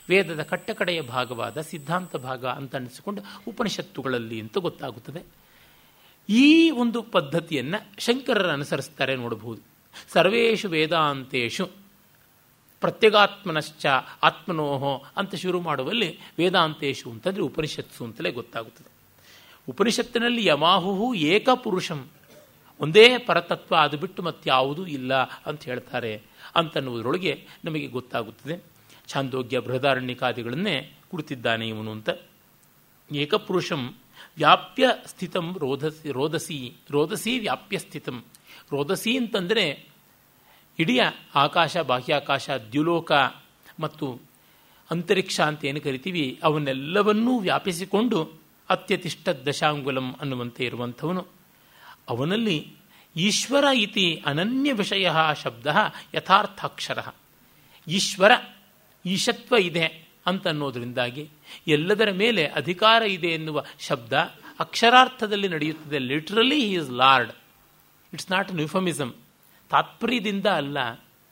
[0.09, 5.23] ವೇದದ ಕಟ್ಟಕಡೆಯ ಭಾಗವಾದ ಸಿದ್ಧಾಂತ ಭಾಗ ಅಂತ ಅನ್ನಿಸಿಕೊಂಡು ಉಪನಿಷತ್ತುಗಳಲ್ಲಿ ಅಂತ ಗೊತ್ತಾಗುತ್ತದೆ.
[6.29, 9.61] ಈ ಒಂದು ಪದ್ಧತಿಯನ್ನು ಶಂಕರರು ಅನುಸರಿಸ್ತಾರೆ ನೋಡಬಹುದು.
[10.13, 11.71] ಸರ್ವೇಷು ವೇದಾಂತೇಶು
[12.81, 13.87] ಪ್ರತ್ಯಗಾತ್ಮನಶ್ಚ
[14.23, 18.93] ಆತ್ಮನೋಹೋ ಅಂತ ಶುರು ಮಾಡುವಲ್ಲಿ ವೇದಾಂತೇಶು ಅಂತಂದರೆ ಉಪನಿಷತ್ಸು ಅಂತಲೇ ಗೊತ್ತಾಗುತ್ತದೆ.
[19.69, 22.09] ಉಪನಿಷತ್ತಿನಲ್ಲಿ ಯಮಾಹುಹು ಏಕಪುರುಷಂ
[22.83, 26.22] ಒಂದೇ ಪರತತ್ವ ಅದು ಬಿಟ್ಟು ಮತ್ಯಾವುದೂ ಇಲ್ಲ ಅಂತ ಹೇಳ್ತಾರೆ
[26.55, 28.64] ಅಂತನ್ನುವುದರೊಳಗೆ ನಮಗೆ ಗೊತ್ತಾಗುತ್ತದೆ.
[29.09, 32.09] ಛಾಂದೋಗ್ಯ ಬೃಹದಾರಣ್ಯಕಾದಿಗಳನ್ನೇ ಕುರಿತಿದ್ದಾನೆ ಇವನು ಅಂತ.
[33.12, 33.95] ಏಕಪುರುಷಂ
[34.37, 38.24] ವ್ಯಾಪ್ಯ ಸ್ಥಿತಂ ರೋಧಸಿ ರೋದಸಿ ರೋದಸಿ ವ್ಯಾಪ್ಯ ಸ್ಥಿತಂ.
[38.72, 39.89] ರೋದಸಿ ಅಂತಂದರೆ
[40.78, 40.99] ಇಡೀ
[41.35, 43.12] ಆಕಾಶ, ಬಾಹ್ಯಾಕಾಶ, ದ್ಯುಲೋಕ
[43.80, 44.20] ಮತ್ತು
[44.91, 51.41] ಅಂತರಿಕ್ಷ ಅಂತ ಏನು ಕರಿತೀವಿ, ಅವನ್ನೆಲ್ಲವನ್ನೂ ವ್ಯಾಪಿಸಿಕೊಂಡು ಅತ್ಯತಿಷ್ಠ ದಶಾಂಗುಲಂ ಅನ್ನುವಂತೆ ಇರುವಂಥವನು.
[52.09, 52.73] ಅವನಲ್ಲಿ
[53.17, 55.11] ಈಶ್ವರ ಇತಿ ಅನನ್ಯ ವಿಷಯ
[55.43, 55.67] ಶಬ್ದ
[56.15, 56.99] ಯಥಾರ್ಥಾಕ್ಷರ.
[57.89, 58.33] ಈಶ್ವರ,
[59.07, 61.29] ಈಶತ್ವ ಇದೆ ಅಂತನ್ನೋದ್ರಿಂದಾಗಿ
[61.67, 64.13] ಎಲ್ಲದರ ಮೇಲೆ ಅಧಿಕಾರ ಇದೆ ಎನ್ನುವ ಶಬ್ದ
[64.61, 65.99] ಅಕ್ಷರಾರ್ಥದಲ್ಲಿ ನಡೆಯುತ್ತದೆ.
[65.99, 67.33] Literally he is lord
[68.13, 69.13] it's not euphemism
[69.71, 70.79] ತಾತ್ಪರ್ಯದಿಂದ ಅಲ್ಲ,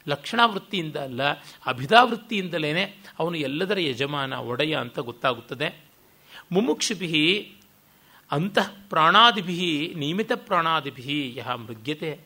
[0.09, 1.31] ಲಕ್ಷಣಾವೃತ್ತಿಯಿಂದ ಅಲ್ಲ
[1.67, 5.85] ಅಭಿದಾವೃತ್ತಿಯಿಂದಲೇ ಅವನು ಎಲ್ಲದರ ಯಜಮಾನ, ಒಡೆಯ ಅಂತ ಗೊತ್ತಾಗುತ್ತದೆ.
[6.53, 7.53] ಮುಮುಕ್ಷುಭಿ
[8.31, 12.21] ಅಂತಃ ಪ್ರಾಣಾದಿಭಿ ನಿಯಮಿತ ಪ್ರಾಣಾದಿಭಿ ಯಹ ಮೃಗ್ಯತೆ.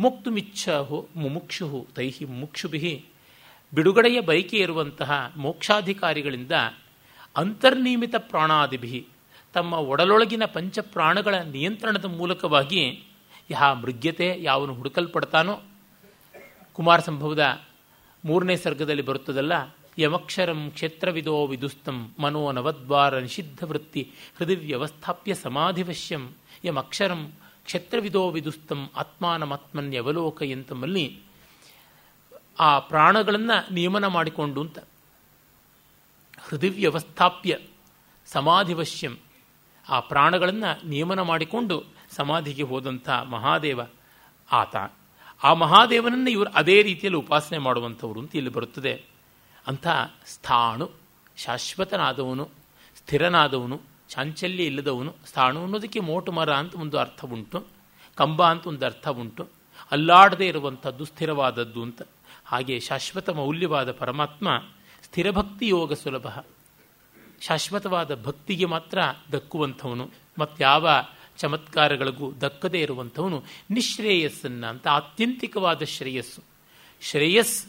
[0.00, 3.04] ಮುಕ್ತುಮಿಚ್ಛಹು ಮುಮುಕ್ಷು ತೈಹಿ ಮುಮುಕ್ಷುಭಿ.
[3.74, 6.52] ಬಿಡುಗಡೆಯ ಬಯಕೆ ಇರುವಂತಹ ಮೋಕ್ಷಾಧಿಕಾರಿಗಳಿಂದ
[7.36, 9.06] ಅಂತರ್ನಿಯಮಿತ ಪ್ರಾಣಾದಿಭಿ
[9.54, 13.04] ತಮ್ಮ ಒಡಲೊಳಗಿನ ಪಂಚಪ್ರಾಣಗಳ ನಿಯಂತ್ರಣದ ಮೂಲಕವಾಗಿ
[13.50, 15.60] ಯಹ ಮೃಗ್ಯತೆ ಯಾವನು ಹುಡುಕಲ್ಪಡ್ತಾನೋ.
[16.72, 17.60] ಕುಮಾರ ಸಂಭವದ
[18.24, 19.52] ಮೂರನೇ ಸರ್ಗದಲ್ಲಿ ಬರುತ್ತದಲ್ಲ
[19.98, 26.30] ಯಮಕ್ಷರಂ ಕ್ಷೇತ್ರವಿದೋ ವಿದುಸ್ತಂ ಮನೋ ನವದ್ವಾರ ನಿಷಿದ್ಧ ವೃತ್ತಿ ಹೃದಯ ವ್ಯವಸ್ಥಾಪ್ಯ ಸಮಾಧಿವಶ್ಯಂ
[26.64, 27.32] ಯಮಕ್ಷರಂ
[27.64, 31.20] ಕ್ಷೇತ್ರವಿದೋ ವಿದುಸ್ತಂ ಆತ್ಮಾನಮಾತ್ಮನ್ಯವಲೋಕ ಎಂತಮ್ಮಲ್ಲಿ
[32.60, 34.78] ಆ ಪ್ರಾಣಗಳನ್ನು ನಿಯಮನ ಮಾಡಿಕೊಂಡು ಅಂತ
[36.38, 37.58] ಹೃದಯ ವ್ಯವಸ್ಥಾಪ್ಯ
[38.26, 39.16] ಸಮಾಧಿವಶ್ಯಂ
[39.88, 43.80] ಆ ಪ್ರಾಣಗಳನ್ನು ನಿಯಮನ ಮಾಡಿಕೊಂಡು ಸಮಾಧಿಗೆ ಹೋದಂಥ ಮಹಾದೇವ
[44.52, 44.76] ಆತ.
[45.42, 49.13] ಆ ಮಹಾದೇವನನ್ನು ಇವರು ಅದೇ ರೀತಿಯಲ್ಲಿ ಉಪಾಸನೆ ಮಾಡುವಂಥವ್ರು ಅಂತ ಇಲ್ಲಿ ಬರುತ್ತದೆ.
[49.66, 49.86] ಅಂಥ
[50.26, 50.90] ಸ್ಥಾಣು
[51.36, 52.50] ಶಾಶ್ವತನಾದವನು,
[52.96, 55.14] ಸ್ಥಿರನಾದವನು, ಚಾಂಚಲ್ಯ ಇಲ್ಲದವನು.
[55.26, 57.66] ಸ್ಥಾಣು ಅನ್ನೋದಕ್ಕೆ ಮೋಟು ಮರ ಅಂತ ಒಂದು ಅರ್ಥ ಉಂಟು,
[58.14, 59.48] ಕಂಬ ಅಂತ ಒಂದು ಅರ್ಥ ಉಂಟು.
[59.90, 62.02] ಅಲ್ಲಾಡದೇ ಇರುವಂಥದ್ದು ಸ್ಥಿರವಾದದ್ದು ಅಂತ.
[62.44, 64.48] ಹಾಗೆ ಶಾಶ್ವತ ಮೌಲ್ಯವಾದ ಪರಮಾತ್ಮ
[65.02, 66.26] ಸ್ಥಿರಭಕ್ತಿ ಯೋಗ ಸುಲಭ.
[67.40, 68.98] ಶಾಶ್ವತವಾದ ಭಕ್ತಿಗೆ ಮಾತ್ರ
[69.32, 70.10] ದಕ್ಕುವಂಥವನು.
[70.60, 70.88] ಯಾವ
[71.38, 76.42] ಚಮತ್ಕಾರಗಳಿಗೂ ದಕ್ಕದೇ ಇರುವಂಥವನು ನಿಶ್ರೇಯಸ್ಸನ್ನ ಅಂತ, ಆತ್ಯಂತಿಕವಾದ ಶ್ರೇಯಸ್ಸು.
[77.00, 77.66] ಶ್ರೇಯಸ್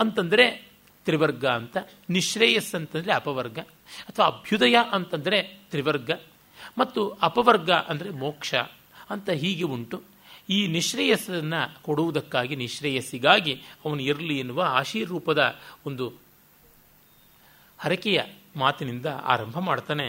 [0.00, 0.65] ಅಂತಂದರೆ
[1.06, 1.76] ತ್ರಿವರ್ಗ ಅಂತ,
[2.10, 3.58] ನಿಶ್ರೇಯಸ್ ಅಂತಂದರೆ ಅಪವರ್ಗ,
[4.08, 5.38] ಅಥವಾ ಅಭ್ಯುದಯ ಅಂತಂದರೆ
[5.70, 6.10] ತ್ರಿವರ್ಗ,
[6.78, 8.54] ಮತ್ತು ಅಪವರ್ಗ ಅಂದರೆ ಮೋಕ್ಷ
[9.10, 9.98] ಅಂತ ಹೀಗೆ ಉಂಟು.
[10.50, 13.54] ಈ ನಿಶ್ರೇಯಸ್ಸನ್ನು ಕೊಡುವುದಕ್ಕಾಗಿ, ನಿಶ್ರೇಯಸ್ಸಿಗಾಗಿ
[13.84, 15.42] ಅವನು ಇರಲಿ ಎನ್ನುವ ಆಶೀರ್ರೂಪದ
[15.86, 16.06] ಒಂದು
[17.78, 18.20] ಹರಕೆಯ
[18.56, 20.06] ಮಾತಿನಿಂದ ಆರಂಭ ಮಾಡ್ತಾನೆ.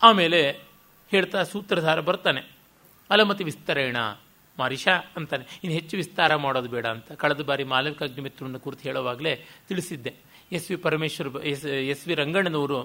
[0.00, 0.40] ಆಮೇಲೆ
[1.10, 2.42] ಹೇಳ್ತಾ ಸೂತ್ರಧಾರ ಬರ್ತಾನೆ,
[3.10, 3.96] ಅಲಮತಿ ವಿಸ್ತರೇಣ.
[4.60, 5.44] ಮಾರಿಷ ಅಂತಾನೆ.
[5.64, 7.12] ಇನ್ನು ಹೆಚ್ಚು ವಿಸ್ತಾರ ಮಾಡೋದು ಬೇಡ ಅಂತ.
[7.12, 9.36] ಕಳೆದ ಬಾರಿ ಮಾಲವಿಕ ಅಗ್ನಿಮಿತ್ರನ ಕುರಿತು ಹೇಳುವಾಗಲೇ
[9.68, 10.14] ತಿಳಿಸಿದ್ದೆ.
[10.52, 12.78] S V Parameshwar S V ರಂಗಣ್ಣನವರು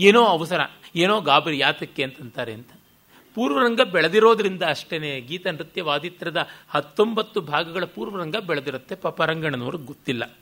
[0.00, 0.60] ಏನೋ ಅವಸರ,
[0.96, 2.68] ಏನೋ ಗಾಬರಿ ಯಾತಕ್ಕೆ ಅಂತಂತಾರೆ ಅಂತ.
[3.34, 5.20] ಪೂರ್ವರಂಗ ಬೆಳೆದಿರೋದ್ರಿಂದ ಅಷ್ಟೇನೆ.
[5.20, 8.94] ಗೀತ ನೃತ್ಯ ವಾದಿತ್ರದ ಹತ್ತೊಂಬತ್ತು ಭಾಗಗಳ ಪೂರ್ವರಂಗ ಬೆಳೆದಿರುತ್ತೆ.
[8.94, 10.36] ಪಾಪ ರಂಗಣ್ಣನವ್ರಿಗೆ ಗೊತ್ತಿಲ್ಲ.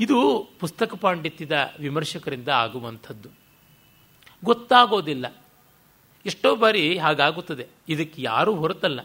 [0.00, 3.28] ಇದು ಪುಸ್ತಕ ಪಾಂಡಿತ್ಯದ ವಿಮರ್ಶಕರಿಂದ ಆಗುವಂಥದ್ದು.
[4.44, 5.43] ಗೊತ್ತಾಗೋದಿಲ್ಲ.
[6.26, 7.66] ಎಷ್ಟೋ ಬಾರಿ ಹಾಗಾಗುತ್ತದೆ.
[7.88, 9.00] ಇದಕ್ಕೆ ಯಾರೂ ಹೊರತಲ್ಲ.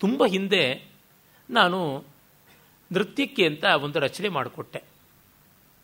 [0.00, 0.84] ತುಂಬ ಹಿಂದೆ
[1.50, 2.04] ನಾನು
[2.92, 4.82] ನೃತ್ಯಕ್ಕೆ ಅಂತ ಒಂದು ರಚನೆ ಮಾಡಿಕೊಟ್ಟೆ.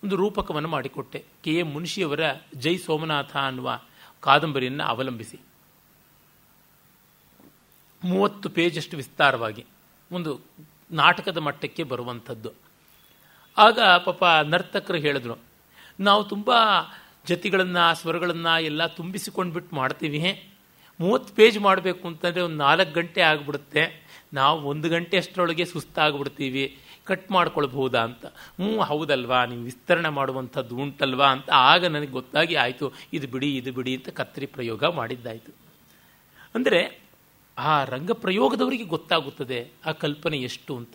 [0.05, 1.25] ಒಂದು ರೂಪಕವನ್ನು ಮಾಡಿಕೊಟ್ಟೆ.
[1.43, 1.55] ಕೆ.
[1.55, 1.63] ಎ.
[1.63, 2.21] ಮುನ್ಷಿಯವರ
[2.55, 3.81] ಜೈ ಸೋಮನಾಥ ಅನ್ನುವ
[4.21, 5.39] ಕಾದಂಬರಿಯನ್ನು ಅವಲಂಬಿಸಿ.
[8.05, 9.67] ಮೂವತ್ತು ಪೇಜಷ್ಟು ವಿಸ್ತಾರವಾಗಿ
[10.13, 10.41] ಒಂದು
[10.91, 12.53] ನಾಟಕದ ಮಟ್ಟಕ್ಕೆ ಬರುವಂಥದ್ದು.
[13.59, 15.37] ಆಗ ಪಾಪ ನರ್ತಕರು ಹೇಳಿದ್ರು,
[16.01, 16.51] ನಾವು ತುಂಬ
[17.27, 20.49] ಜತಿಗಳನ್ನು, ಸ್ವರಗಳನ್ನು ಎಲ್ಲ ತುಂಬಿಸಿಕೊಂಡ್ಬಿಟ್ಟು ಮಾಡ್ತೀವಿ.
[21.03, 24.03] ಮೂವತ್ತು ಪೇಜ್ ಮಾಡಬೇಕು ಅಂತಂದರೆ ಒಂದು ನಾಲ್ಕು ಗಂಟೆ ಆಗಿಬಿಡುತ್ತೆ.
[24.34, 26.78] ನಾವು ಒಂದು ಗಂಟೆ ಅಷ್ಟರೊಳಗೆ ಸುಸ್ತಾಗ್ಬಿಡ್ತೀವಿ.
[27.05, 28.26] ಕಟ್ ಮಾಡ್ಕೊಳ್ಬಹುದಾ ಅಂತ.
[28.26, 29.44] ಹ್ಞೂ, ಹೌದಲ್ವಾ?
[29.44, 32.92] ನೀವು ವಿಸ್ತರಣೆ ಮಾಡುವಂಥದ್ದು ಉಂಟಲ್ವಾ ಅಂತ ಆಗ ನನಗೆ ಗೊತ್ತಾಗಿ ಆಯಿತು.
[33.12, 35.53] ಇದು ಬಿಡಿ ಇದು ಬಿಡಿ ಅಂತ ಕತ್ತರಿ ಪ್ರಯೋಗ ಮಾಡಿದ್ದಾಯಿತು.
[36.55, 37.00] ಅಂದರೆ
[37.59, 40.90] ಆ ರಂಗ ಪ್ರಯೋಗದವರಿಗೆ ಗೊತ್ತಾಗುತ್ತದೆ ಆ ಕಲ್ಪನೆ ಎಷ್ಟು ಅಂತ.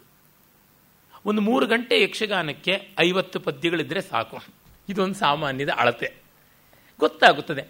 [1.26, 4.40] ಒಂದು ಮೂರು ಗಂಟೆ ಯಕ್ಷಗಾನಕ್ಕೆ ಐವತ್ತು ಪದ್ಯಗಳಿದ್ದರೆ ಸಾಕು.
[4.90, 6.14] ಇದೊಂದು ಸಾಮಾನ್ಯದ ಅಳತೆ.
[7.00, 7.64] ಗೊತ್ತಾಗುತ್ತದೆ.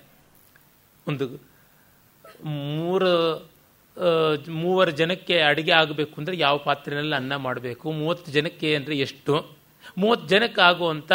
[1.08, 1.57] ಒಂದು
[2.40, 3.12] ಮೂರು
[4.58, 7.86] ಮೂವರು ಜನಕ್ಕೆ ಅಡುಗೆ ಆಗಬೇಕು ಅಂದರೆ ಯಾವ ಪಾತ್ರೆಯಲ್ಲಿ ಅನ್ನ ಮಾಡಬೇಕು?
[7.92, 9.36] ಮೂವತ್ತು ಜನಕ್ಕೆ ಅಂದರೆ ಎಷ್ಟು?
[9.98, 11.12] ಮೂವತ್ತು ಜನಕ್ಕೆ ಆಗುವಂಥ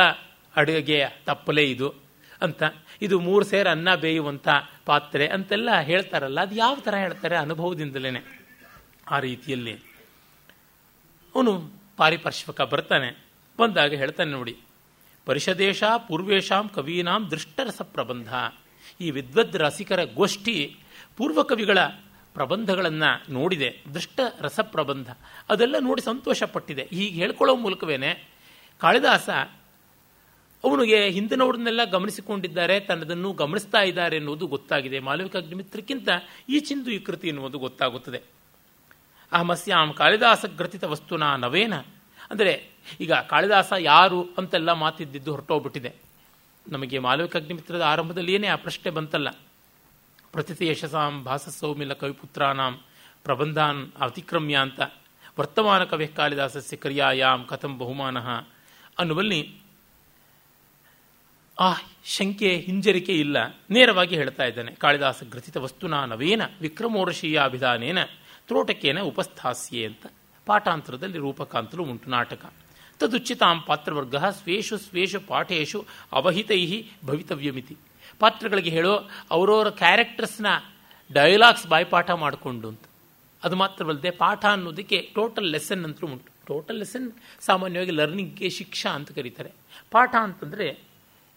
[0.55, 1.89] ಅಡುಗೆ ತಪ್ಪಲೇ ಇದು
[2.43, 2.63] ಅಂತ.
[3.03, 4.49] ಇದು ಮೂರು ಸೇರು ಅನ್ನ ಬೇಯುವಂಥ
[4.87, 8.11] ಪಾತ್ರೆ ಅಂತೆಲ್ಲ ಹೇಳ್ತಾರಲ್ಲ, ಅದು ಯಾವ ಥರ ಹೇಳ್ತಾರೆ ಅನುಭವದಿಂದಲೇ
[9.11, 9.75] ಆ ರೀತಿಯಲ್ಲಿ.
[11.35, 11.53] ಅವನು
[11.97, 13.11] ಪಾರಿಪಾರ್ಶ್ವಕ ಬರ್ತಾನೆ,
[13.59, 14.55] ಬಂದಾಗ ಹೇಳ್ತಾನೆ ನೋಡಿ,
[15.27, 18.29] ಪರಿಷದೇಶ ಪೂರ್ವೇಶಾಂ ಕವೀನಾಂ ದೃಷ್ಟರಸ ಪ್ರಬಂಧ.
[19.01, 20.57] ಈ ವಿದ್ವದ್ ರಸಿಕರ ಗೋಷ್ಠಿ
[21.23, 21.79] ಪೂರ್ವ ಕವಿಗಳ
[22.35, 25.11] ಪ್ರಬಂಧಗಳನ್ನು ನೋಡಿದೆ ದೃಷ್ಟ ರಸ ಪ್ರಬಂಧ
[25.49, 26.89] ಅದೆಲ್ಲ ನೋಡಿ ಸಂತೋಷಪಟ್ಟಿದೆ.
[26.91, 28.29] ಹೀಗೆ ಹೇಳ್ಕೊಳ್ಳೋ ಮೂಲಕವೇನೆ,
[28.79, 29.29] ಕಾಳಿದಾಸ
[30.65, 34.99] ಅವನಿಗೆ ಹಿಂದಿನವ್ರನ್ನೆಲ್ಲ ಗಮನಿಸಿಕೊಂಡಿದ್ದಾರೆ, ತನ್ನದನ್ನು ಗಮನಿಸ್ತಾ ಇದ್ದಾರೆ ಎನ್ನುವುದು ಗೊತ್ತಾಗಿದೆ.
[34.99, 36.09] ಮಾಲವಿಕ ಅಗ್ನಿಮಿತ್ರಕ್ಕಿಂತ
[36.49, 38.21] ಈ ಚಿಂದು ಈ ಕೃತಿ ಎನ್ನುವುದು ಗೊತ್ತಾಗುತ್ತದೆ.
[39.33, 41.75] ಅಹಮಸ್ಯಾಂ ಕಾಳಿದಾಸ ಗ್ರಥಿತ ವಸ್ತುನ ನವೇನ.
[42.31, 42.69] ಅಂದರೆ,
[43.01, 45.95] ಈಗ ಕಾಳಿದಾಸ ಯಾರು ಅಂತೆಲ್ಲ ಮಾತಿದ್ದಿದ್ದು ಹೊರಟೋಗ್ಬಿಟ್ಟಿದೆ.
[46.69, 47.83] ನಮಗೆ ಮಾಲವಿಕ ಅಗ್ನಿಮಿತ್ರದ
[48.29, 49.29] ಏನೇ ಆ ಪ್ರಶ್ನೆ ಬಂತಲ್ಲ.
[50.33, 52.81] ಪ್ರತಿತಿ ಯಶಸಾಂ ಭಾಸ ಸೌಮಿಲ ಕವಿಪುತ್ರಾನಾಂ
[53.25, 54.81] ಪ್ರಬಂಧಾನ್ ಅತಿಕ್ರಮ್ಯ ಅಂತ.
[55.39, 58.19] ವರ್ತಮಾನ ಕವಿ ಕಾಳಿದಾಸಸ್ಯ ಕ್ರಿಯಾಯಾಂ ಕಥಂ ಬಹುಮಾನ.
[58.99, 59.55] ಅನ್ನುವಲ್ಲಿ
[61.61, 61.73] ಆ
[62.05, 63.37] ಶಂಕೆ ಹಿಂಜರಿಕೆ ಇಲ್ಲ.
[63.71, 68.05] ನೇರವಾಗಿ ಹೇಳ್ತಾ ಇದ್ದಾನೆ, ಕಾಳಿದಾಸ ಗ್ರಥಿತ ವಸ್ತುನಾ ನವೇನ ವಿಕ್ರಮೋರ್ಷೀಯಾಭಿಧಾನೇನ
[68.47, 70.07] ತ್ರೋಟಕೇನ ಉಪಸ್ಥಾಸ್ಯೆ ಅಂತ.
[70.47, 72.53] ಪಾಠಾಂತರದಲ್ಲಿ ರೂಪಕಾಂತಲು ಉಂಟು ನಾಟಕ.
[72.99, 77.77] ತದುಚಿತಾಂ ಪಾತ್ರವರ್ಗ ಸ್ವೇಷು ಸ್ವೇಷು ಪಾಠೇಶು ಅವಹಿತೈ ಭವಿತವ್ಯಮಿತಿ.
[78.19, 80.47] ಪಾತ್ರಗಳಿಗೆ ಹೇಳೋ, ಅವರವರ ಕ್ಯಾರೆಕ್ಟರ್ಸ್ನ
[81.13, 82.81] ಡೈಲಾಗ್ಸ್ ಬಾಯ್ಪಾಠ ಮಾಡಿಕೊಂಡು ಅಂತ.
[83.45, 86.33] ಅದು ಮಾತ್ರವಲ್ಲದೆ ಪಾಠ ಅನ್ನೋದಕ್ಕೆ ಟೋಟಲ್ ಲೆಸನ್ ಅಂತೂ ಉಂಟು.
[86.47, 89.53] ಟೋಟಲ್ ಲೆಸನ್ ಸಾಮಾನ್ಯವಾಗಿ ಲರ್ನಿಂಗ್ಗೆ ಶಿಕ್ಷಾ ಅಂತ ಕರೀತಾರೆ.
[89.91, 90.79] ಪಾಠ ಅಂತಂದರೆ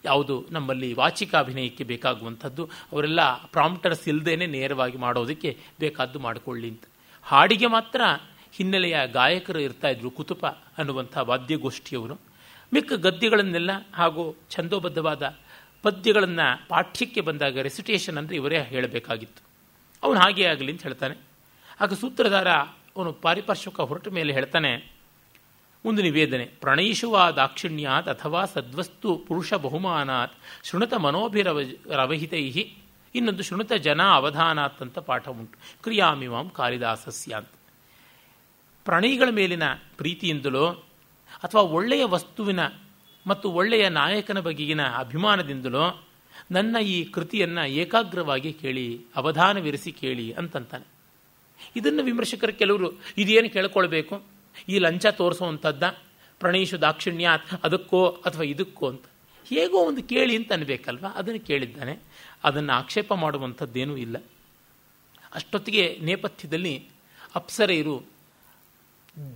[0.04, 0.46] ಯಾವುದು?
[0.50, 6.82] ನಮ್ಮಲ್ಲಿ ವಾಚಿಕಾಭಿನಯಕ್ಕೆ ಬೇಕಾಗುವಂಥದ್ದು, ಅವರೆಲ್ಲ ಪ್ರಾಂಪ್ಟರ್ಸ್ ಇಲ್ಲದೇನೆ ನೇರವಾಗಿ ಮಾಡೋದಕ್ಕೆ ಬೇಕಾದ್ದು ಮಾಡಿಕೊಳ್ಳಿ ಅಂತ.
[7.22, 8.00] ಹಾಡಿಗೆ ಮಾತ್ರ
[8.52, 12.14] ಹಿನ್ನೆಲೆಯ ಗಾಯಕರು ಇರ್ತಾ ಇದ್ರು, ಕುತುಪ ಅನ್ನುವಂಥ ವಾದ್ಯಗೋಷ್ಠಿಯವರು.
[12.74, 15.36] ಮಿಕ್ಕ ಗದ್ಯಗಳನ್ನೆಲ್ಲ ಹಾಗೂ ಛಂದೋಬದ್ಧವಾದ
[15.86, 19.42] ಪದ್ಯಗಳನ್ನು ಪಾಠ್ಯಕ್ಕೆ ಬಂದಾಗ ರೆಸಿಟೇಷನ್ ಅಂದರೆ ಇವರೇ ಹೇಳಬೇಕಾಗಿತ್ತು.
[20.02, 21.16] ಅವನು ಹಾಗೆ ಆಗಲಿ ಅಂತ ಹೇಳ್ತಾನೆ.
[21.80, 22.50] ಆಗ ಸೂತ್ರಧಾರ
[22.96, 24.70] ಅವನು ಪಾರಿಪಾರ್ಶ್ವಕ ಹೊರಟ ಮೇಲೆ ಹೇಳ್ತಾನೆ,
[25.84, 30.34] ಒಂದು ನಿವೇದನೆ ಪ್ರಣಯಿಸುವ ದಾಕ್ಷಿಣ್ಯಾತ್ ಅಥವಾ ಸದ್ವಸ್ತು ಪುರುಷ ಬಹುಮಾನಾತ್
[30.64, 31.60] ಶೃಣುತ ಮನೋಭಿರವ
[31.94, 32.64] ರವಹಿತೈಹಿ
[33.14, 35.56] ಇನ್ನೊಂದು ಶೃಣತ ಜನ ಅವಧಾನಾತ್ ಅಂತ ಪಾಠ ಉಂಟು.
[35.82, 37.52] ಕ್ರಿಯಾಮಿಮಾಂ ಕಾಳಿದಾಸಸ್ಯ ಅಂತ.
[38.86, 39.66] ಪ್ರಣಯಿಗಳ ಮೇಲಿನ
[39.96, 40.66] ಪ್ರೀತಿಯಿಂದಲೋ
[41.44, 42.60] ಅಥವಾ ಒಳ್ಳೆಯ ವಸ್ತುವಿನ
[43.26, 46.02] ಮತ್ತು ಒಳ್ಳೆಯ ನಾಯಕನ ಬಗೆಗಿನ ಅಭಿಮಾನದಿಂದಲೋ
[46.50, 50.86] ನನ್ನ ಈ ಕೃತಿಯನ್ನು ಏಕಾಗ್ರವಾಗಿ ಕೇಳಿ, ಅವಧಾನವಿರಿಸಿ ಕೇಳಿ ಅಂತಂತಾನೆ.
[51.76, 54.22] ಇದನ್ನು ವಿಮರ್ಶಕರು ಕೆಲವರು, ಇದೇನು ಕೇಳ್ಕೊಳ್ಬೇಕು?
[54.68, 55.82] ಈ ಲಂಚ ತೋರಿಸುವಂಥದ್ದ?
[56.40, 57.28] ಪ್ರಣೇಶು ದಾಕ್ಷಿಣ್ಯ,
[57.64, 59.04] ಅದಕ್ಕೋ ಅಥವಾ ಇದಕ್ಕೋ ಅಂತ.
[59.48, 61.06] ಹೇಗೋ ಒಂದು ಕೇಳಿ ಅಂತ ಅನ್ಬೇಕಲ್ವ?
[61.14, 61.98] ಅದನ್ನು ಕೇಳಿದ್ದಾನೆ.
[62.44, 64.16] ಅದನ್ನು ಆಕ್ಷೇಪ ಮಾಡುವಂಥದ್ದೇನೂ ಇಲ್ಲ.
[65.34, 66.88] ಅಷ್ಟೊತ್ತಿಗೆ ನೇಪಥ್ಯದಲ್ಲಿ
[67.34, 68.02] ಅಪ್ಸರೆಯರು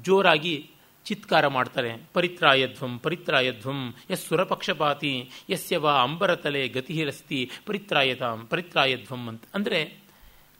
[0.02, 0.70] ಜೋರಾಗಿ
[1.10, 1.90] ಚಿತ್ಕಾರ ಮಾಡ್ತಾರೆ.
[2.14, 3.80] ಪರಿತ್ರಾಯಧ್ವಂ ಪರಿತ್ರಾಯಧ್ವಂ
[4.10, 5.14] ಎಸ್ ಸುರಪಕ್ಷಪಾತಿ,
[5.50, 9.44] ಯಸ್ಯ ವಾ ಅಂಬರತಲೆ ಗತಿಹಿರಸ್ತಿ, ಪರಿತ್ರಾಯತಾಂ, ಪರಿತ್ರಾಯಧ್ವಂ ಅಂತ.
[9.54, 9.80] ಅಂದರೆ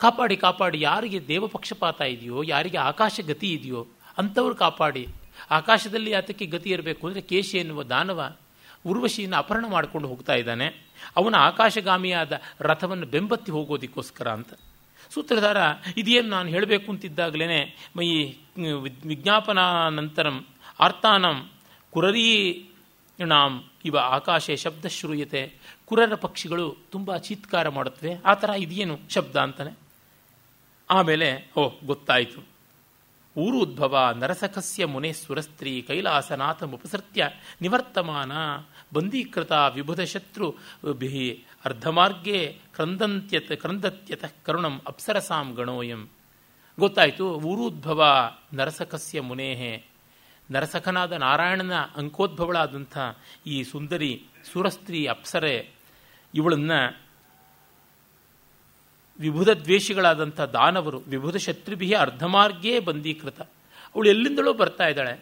[0.01, 3.83] ಕಾಪಾಡಿ ಕಾಪಾಡಿ, ಯಾರಿಗೆ ದೇವ ಪಕ್ಷಪಾತ ಇದೆಯೋ, ಯಾರಿಗೆ ಆಕಾಶ ಗತಿ ಇದೆಯೋ,
[4.19, 5.05] ಅಂಥವ್ರು ಕಾಪಾಡಿ.
[5.51, 8.21] ಆಕಾಶದಲ್ಲಿ ಆತಕ್ಕೆ ಗತಿ ಇರಬೇಕು ಅಂದರೆ ಕೇಶಿ ಎನ್ನುವ ದಾನವ
[8.87, 10.67] ಉರ್ವಶಿಯನ್ನು ಅಪಹರಣ ಮಾಡಿಕೊಂಡು ಹೋಗ್ತಾ ಇದ್ದಾನೆ.
[11.17, 14.53] ಅವನ ಆಕಾಶಗಾಮಿಯಾದ ರಥವನ್ನು ಬೆಂಬತ್ತಿ ಹೋಗೋದಕ್ಕೋಸ್ಕರ ಅಂತ.
[15.11, 15.57] ಸೂತ್ರಧಾರ,
[15.97, 18.33] ಇದೇನು ನಾನು ಹೇಳಬೇಕು ಅಂತಿದ್ದಾಗಲೇ ಮೈ
[19.05, 20.47] ವಿಜ್ಞಾಪನಾನಂತರಂ,
[20.81, 21.51] ಆರ್ತಾನಂ
[21.91, 25.55] ಕುರರೀಣಾಂ ಇವ ಆಕಾಶೆ ಶಬ್ದ ಶ್ರೂಯತೆ
[25.85, 28.17] ಕುರರ ಪಕ್ಷಿಗಳು ತುಂಬ ಚೀತ್ಕಾರ ಮಾಡುತ್ತವೆ.
[28.27, 29.79] ಆ ಥರ ಇದೇನು ಶಬ್ದ ಅಂತಾನೆ.
[30.91, 32.51] ಆಮೇಲೆ, ಓ, ಗೊತ್ತಾಯಿತು.
[33.37, 37.29] ಊರು ಉದ್ಭವ ನರಸಖಸ್ಯ ಮುನೆ ಸುರಸ್ತ್ರೀ ಕೈಲಾಸನಾಥ ಉಪಸೃತ್ಯ
[37.63, 38.33] ನಿವರ್ತಮಾನ
[38.95, 40.55] ಬಂದೀಕೃತ ವಿಬುಧ ಶತ್ರು
[41.65, 46.09] ಅರ್ಧಮಾರ್ಗೇ ಕ್ರಂದಂತ್ಯತ, ಕ್ರಂದತ್ಯತ ಕರುಣಂ ಅಪ್ಸರಸಾಂ ಗಣೋಯಂ.
[46.79, 48.05] ಗೊತ್ತಾಯಿತು, ಊರುದ್ಭವ
[48.55, 49.85] ನರಸಖಸ್ಯ ಮುನೇಹೆ.
[50.51, 52.99] ನರಸಖನಾದ ನಾರಾಯಣನ ಅಂಕೋದ್ಭವಳಾದಂಥ
[53.47, 55.71] ಈ ಸುಂದರಿ ಸುರಸ್ತ್ರೀ ಅಪ್ಸರೆ,
[56.35, 57.01] ಇವಳನ್ನು
[59.21, 63.41] ವಿಭುಧ ದ್ವೇಷಿಗಳಾದಂಥ ದಾನವರು ವಿಭುಧ ಶತ್ರುಭಿಯ ಅರ್ಧಮಾರ್ಗೇ ಬಂದೀಕೃತ.
[63.41, 65.13] ಅವಳು ಎಲ್ಲಿಂದಲೋ ಬರ್ತಾ ಇದ್ದಾಳೆ.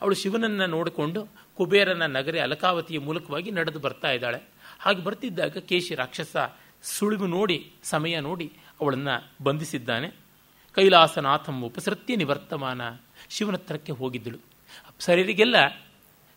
[0.00, 1.26] ಅವಳು ಶಿವನನ್ನು ನೋಡಿಕೊಂಡು
[1.56, 4.57] ಕುಬೇರನ ನಗರಿ ಅಲಕಾವತಿಯ ಮೂಲಕವಾಗಿ ನಡೆದು ಬರ್ತಾ ಇದ್ದಾಳೆ.
[4.78, 6.36] ಹಾಗೆ ಬರ್ತಿದ್ದಾಗ ಕೇಶಿ ರಾಕ್ಷಸ
[6.82, 10.10] ಸುಳಿವು ನೋಡಿ, ಸಮಯ ನೋಡಿ ಅವಳನ್ನು ಬಂಧಿಸಿದ್ದಾನೆ.
[10.72, 12.80] ಕೈಲಾಸನಾಥಂ ಉಪಸೃತ್ಯ ನಿವರ್ತಮಾನ.
[13.30, 14.36] ಶಿವನ ಹತ್ರಕ್ಕೆ ಹೋಗಿದ್ದಳು.
[14.86, 15.56] ಅಪ್ಸರರಿಗೆಲ್ಲ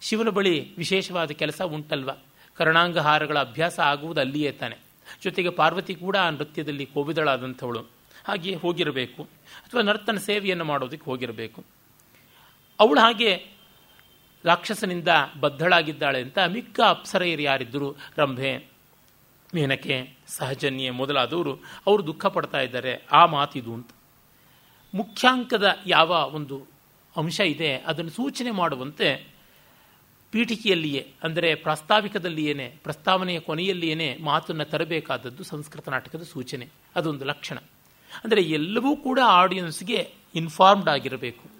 [0.01, 2.09] ಶಿವನ ಬಳಿ ವಿಶೇಷವಾದ ಕೆಲಸ ಉಂಟಲ್ವ?
[2.55, 4.77] ಕರ್ಣಾಂಗಹಾರಗಳ ಅಭ್ಯಾಸ ಆಗುವುದು ಅಲ್ಲಿಯೇ ತಾನೆ.
[5.23, 7.79] ಜೊತೆಗೆ ಪಾರ್ವತಿ ಕೂಡ ಆ ನೃತ್ಯದಲ್ಲಿ ಕೋವಿದಳಾದಂಥವಳು.
[8.27, 9.23] ಹಾಗೆ ಹೋಗಿರಬೇಕು.
[9.55, 11.63] ಅಥವಾ ನರ್ತನ ಸೇವೆಯನ್ನು ಮಾಡೋದಕ್ಕೆ ಹೋಗಿರಬೇಕು.
[12.79, 13.50] ಅವಳು ಹಾಗೆ
[14.45, 15.07] ರಾಕ್ಷಸನಿಂದ
[15.39, 18.71] ಬದ್ಧಳಾಗಿದ್ದಾಳೆ ಅಂತ ಮಿಕ್ಕ ಅಪ್ಸರೆಯರು ಯಾರಿದ್ದರು ರಂಭೆ,
[19.55, 21.55] ಮೇನಕೆ, ಸಹಜನ್ಯೆ ಮೊದಲಾದವರು
[21.87, 23.07] ಅವರು ದುಃಖ ಪಡ್ತಾ ಇದ್ದಾರೆ.
[23.11, 23.89] ಆ ಮಾತಿದು ಅಂತ.
[24.95, 26.67] ಮುಖ್ಯಾಂಕದ ಯಾವ ಒಂದು
[27.17, 29.31] ಅಂಶ ಇದೆ, ಅದನ್ನು ಸೂಚನೆ ಮಾಡುವಂತೆ
[30.31, 36.69] ಪೀಠಿಕೆಯಲ್ಲಿಯೇ, ಅಂದರೆ ಪ್ರಾಸ್ತಾವಿಕದಲ್ಲಿಯೇನೆ, ಪ್ರಸ್ತಾವನೆಯ ಕೊನೆಯಲ್ಲಿಯೇ ಮಾತನ್ನು ತರಬೇಕಾದದ್ದು ಸಂಸ್ಕೃತ ನಾಟಕದ ಸೂಚನೆ.
[36.95, 37.57] ಅದೊಂದು ಲಕ್ಷಣ.
[38.23, 41.50] ಅಂದರೆ ಎಲ್ಲವೂ ಕೂಡ ಆಡಿಯನ್ಸ್ಗೆ ಇನ್ಫಾರ್ಮ್ಡ್ ಆಗಿರಬೇಕು.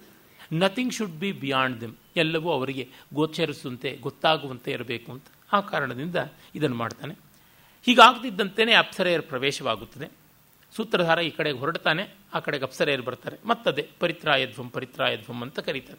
[0.52, 6.16] Nothing should be beyond them ಎಲ್ಲವೂ ಅವರಿಗೆ ಗೋಚರಿಸುವಂತೆ, ಗೊತ್ತಾಗುವಂತೆ ಇರಬೇಕು ಅಂತ ಆ ಕಾರಣದಿಂದ
[6.54, 7.14] ಇದನ್ನು ಮಾಡ್ತಾನೆ.
[7.84, 10.08] ಹೀಗಾಗದಿದ್ದಂತೆಯೇ ಅಪ್ಸರೆಯರ ಪ್ರವೇಶವಾಗುತ್ತದೆ.
[10.76, 13.36] ಸೂತ್ರಧಾರ ಈ ಕಡೆಗೆ ಹೊರಡ್ತಾನೆ, ಆ ಕಡೆಗೆ ಅಪ್ಸರೆಯರು ಬರ್ತಾರೆ.
[13.46, 15.98] ಮತ್ತದೇ ಪರಿತ್ರಾಯಧ್ವಂ ಪರಿತ್ರಾಯಧ್ವಂ ಅಂತ ಕರೀತಾರೆ.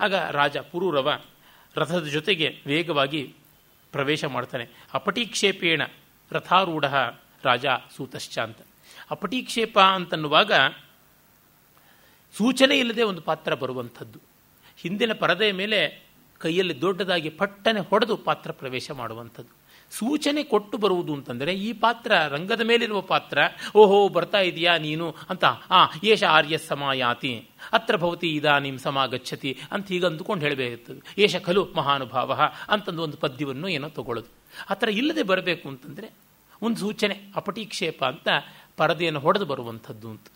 [0.00, 1.20] ಆಗ ರಾಜ ಪುರೂರವ
[1.76, 3.34] ರಥದ ಜೊತೆಗೆ ವೇಗವಾಗಿ
[3.92, 4.68] ಪ್ರವೇಶ ಮಾಡ್ತಾನೆ.
[4.94, 5.82] ಅಪಟೀಕ್ಷೇಪೇಣ
[6.32, 6.84] ರಥಾರೂಢ
[7.44, 7.66] ರಾಜ
[7.96, 8.58] ಸೂತಶ್ಚ ಅಂತ.
[9.10, 10.52] ಅಪಟೀಕ್ಷೇಪ ಅಂತನ್ನುವಾಗ
[12.38, 14.18] ಸೂಚನೆ ಇಲ್ಲದೆ ಒಂದು ಪಾತ್ರ ಬರುವಂಥದ್ದು.
[14.78, 16.06] ಹಿಂದಿನ ಪರದೆಯ ಮೇಲೆ
[16.38, 19.66] ಕೈಯಲ್ಲಿ ದೊಡ್ಡದಾಗಿ ಪಟ್ಟನೆ ಹೊಡೆದು ಪಾತ್ರ ಪ್ರವೇಶ ಮಾಡುವಂಥದ್ದು.
[19.90, 23.38] ಸೂಚನೆ ಕೊಟ್ಟು ಬರುವುದು ಅಂತಂದರೆ ಈ ಪಾತ್ರ ರಂಗದ ಮೇಲಿರುವ ಪಾತ್ರ,
[23.74, 30.06] ಓಹೋ ಬರ್ತಾ ಇದೆಯಾ ನೀನು ಅಂತ, ಆ, ಏಷ ಆರ್ಯ ಸಮಾಯಾತಿ, ಅತ್ರ ಭವತಿ ಇದಾನಿಂ ಸಮಾಗಚ್ಚತಿ ಅಂತ ಹೀಗೆ
[30.06, 34.28] ಅಂದುಕೊಂಡು ಹೇಳಬೇಕಾಗುತ್ತದೆ ಏಷ ಖಲು ಮಹಾನುಭಾವ ಅಂತಂದು ಒಂದು ಪದ್ಯವನ್ನು ಏನೋ ತಗೊಳ್ಳೋದು.
[34.70, 36.10] ಆ ಥರ ಇಲ್ಲದೆ ಬರಬೇಕು ಅಂತಂದರೆ
[36.62, 38.28] ಒಂದು ಸೂಚನೆ, ಅಪಟೀಕ್ಷೇಪ ಅಂತ
[38.76, 40.26] ಪರದೆಯನ್ನು ಹೊಡೆದು ಬರುವಂಥದ್ದು ಅಂತ.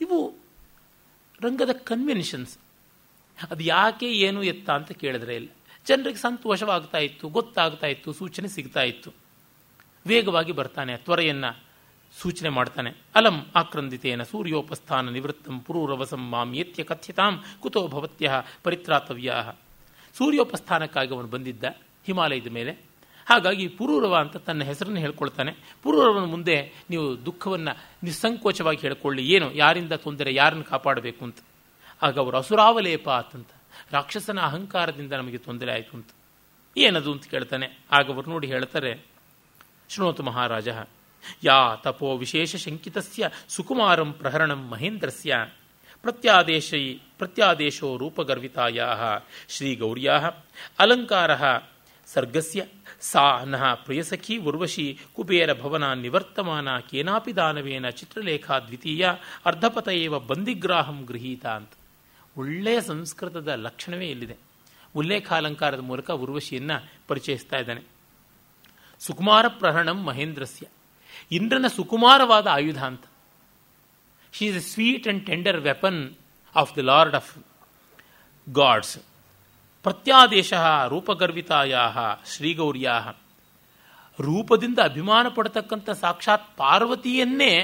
[0.00, 0.41] ಇವು
[1.42, 2.58] ರಂಗದ ಕನ್ವೆನ್ಷನ್ಸ್
[3.50, 5.48] ಅದು ಯಾಕೆ ಏನು ಎತ್ತ ಅಂತ ಕೇಳಿದ್ರೆ ಇಲ್ಲ.
[5.86, 9.10] ಜನರಿಗೆ ಸಂತೋಷವಾಗ್ತಾ ಇತ್ತು, ಗೊತ್ತಾಗ್ತಾ ಇತ್ತು, ಸೂಚನೆ ಸಿಗ್ತಾ ಇತ್ತು.
[10.06, 11.44] ವೇಗವಾಗಿ ಬರ್ತಾನೆ, ತ್ವರೆಯನ್ನ
[12.20, 12.90] ಸೂಚನೆ ಮಾಡ್ತಾನೆ.
[13.14, 18.32] ಅಲಂ ಆಕ್ರಂದಿತೇನ ಸೂರ್ಯೋಪಸ್ಥಾನ ನಿವೃತ್ತಂ ಪುರೂರವಸಂ ಮಾಂ ಏತ್ಯ ಕಥ್ಯತಾಂ ಕುತೋ ಭವತ್ಯ
[18.62, 19.34] ಪರಿತ್ರಾತವ್ಯ
[20.18, 21.64] ಸೂರ್ಯೋಪಸ್ಥಾನಕ್ಕಾಗಿ ಅವನು ಬಂದಿದ್ದ
[22.06, 22.91] ಹಿಮಾಲಯದ ಮೇಲೆ.
[23.32, 25.54] ಹಾಗಾಗಿ ಪುರೂರವ ಅಂತ ತನ್ನ ಹೆಸರನ್ನು ಹೇಳ್ಕೊಳ್ತಾನೆ.
[25.82, 29.26] ಪುರೂರವನ ಮುಂದೆ ನೀವು ದುಃಖವನ್ನು ನಿಸ್ಸಂಕೋಚವಾಗಿ ಹೇಳ್ಕೊಳ್ಳಿ.
[29.26, 29.54] ಏನು?
[29.54, 31.36] ಯಾರಿಂದ ತೊಂದರೆ, ಯಾರನ್ನು ಕಾಪಾಡಬೇಕು ಅಂತ.
[32.02, 33.48] ಆಗ ಅವರು ಅಸುರಾವಲೇಪ ಆತಂತ.
[33.90, 36.08] ರಾಕ್ಷಸನ ಅಹಂಕಾರದಿಂದ ನಮಗೆ ತೊಂದರೆ ಆಯಿತು ಅಂತ.
[36.76, 37.78] ಏನದು ಅಂತ ಕೇಳ್ತಾನೆ.
[37.92, 39.04] ಆಗ ಅವರು ನೋಡಿ ಹೇಳ್ತಾರೆ
[39.88, 40.68] ಶೃಣೋತು ಮಹಾರಾಜ,
[41.44, 45.36] ಯಾ ತಪೋ ವಿಶೇಷ ಶಂಕಿತಸ್ಯ ಸುಕುಮಾರಂ ಪ್ರಹರಣಂ ಮಹೇಂದ್ರಸ್ಯ
[46.02, 48.48] ಪ್ರತ್ಯಾದೇಶೈ ಪ್ರತ್ಯಾದೇಶೋ ಶ್ರೀ
[49.48, 50.12] ಶ್ರೀಗೌರ್ಯಾ
[50.78, 51.30] ಅಲಂಕಾರ
[52.06, 52.64] ಸರ್ಗಸ್ಯ
[53.02, 59.08] ಸಾ ನಃ ಪ್ರಿಯಸಖಿ ಉರ್ವಶಿ ಕುಬೇರ ಭವನ ನಿವರ್ತಮಾನ, ಕೇನಾಪಿ ದಾನವೇನ ಚಿತ್ರಲೇಖಾ ದ್ವಿತೀಯ,
[59.46, 61.70] ಅರ್ಧಪಥ ಏವ ಬಂದಿಗ್ರಾಹಂ ಗೃಹೀತ ಅಂತ.
[62.36, 64.36] ಒಳ್ಳೆಯ ಸಂಸ್ಕೃತದ ಲಕ್ಷಣವೇ ಇಲ್ಲಿದೆ.
[64.96, 66.70] ಉಲ್ಲೇಖಾಲಂಕಾರದ ಮೂಲಕ ಉರ್ವಶಿಯನ್ನ
[67.08, 67.80] ಪರಿಚಯಿಸ್ತಾ ಇದ್ದಾನೆ.
[69.00, 70.66] ಸುಕುಮಾರ ಪ್ರಹರಣಂ ಮಹೇಂದ್ರಸ್ಯ.
[71.32, 73.04] ಇಂದ್ರನ ಸುಕುಮಾರವಾದ ಆಯುಧ ಅಂತ.
[74.32, 76.10] She is a sweet and tender weapon
[76.56, 77.38] of the lord of
[78.52, 78.98] gods
[79.82, 80.52] ಪ್ರತ್ಯಾದೇಶ,
[80.88, 81.76] ರೂಪಗರ್ವಿತಾಯ,
[82.26, 83.20] ಶ್ರೀಗೌರ್ಯಾ.
[84.20, 87.60] ರೂಪದಿಂದ ಅಭಿಮಾನ ಪಡತಕ್ಕಂಥ ಸಾಕ್ಷಾತ್ ಪಾರ್ವತಿಯನ್ನೇ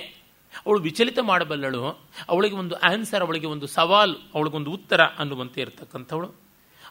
[0.67, 2.01] ಅವಳು ವಿಚಲಿತ ಮಾಡಬಲ್ಲಳು.
[2.29, 6.35] ಅವಳಿಗೆ ಒಂದು ಆನ್ಸರ್, ಅವಳಿಗೆ ಒಂದು ಸವಾಲ್ ಅವಳಿಗೊಂದು ಉತ್ತರ ಅನ್ನುವಂತೆ ಇರತಕ್ಕಂಥವಳು.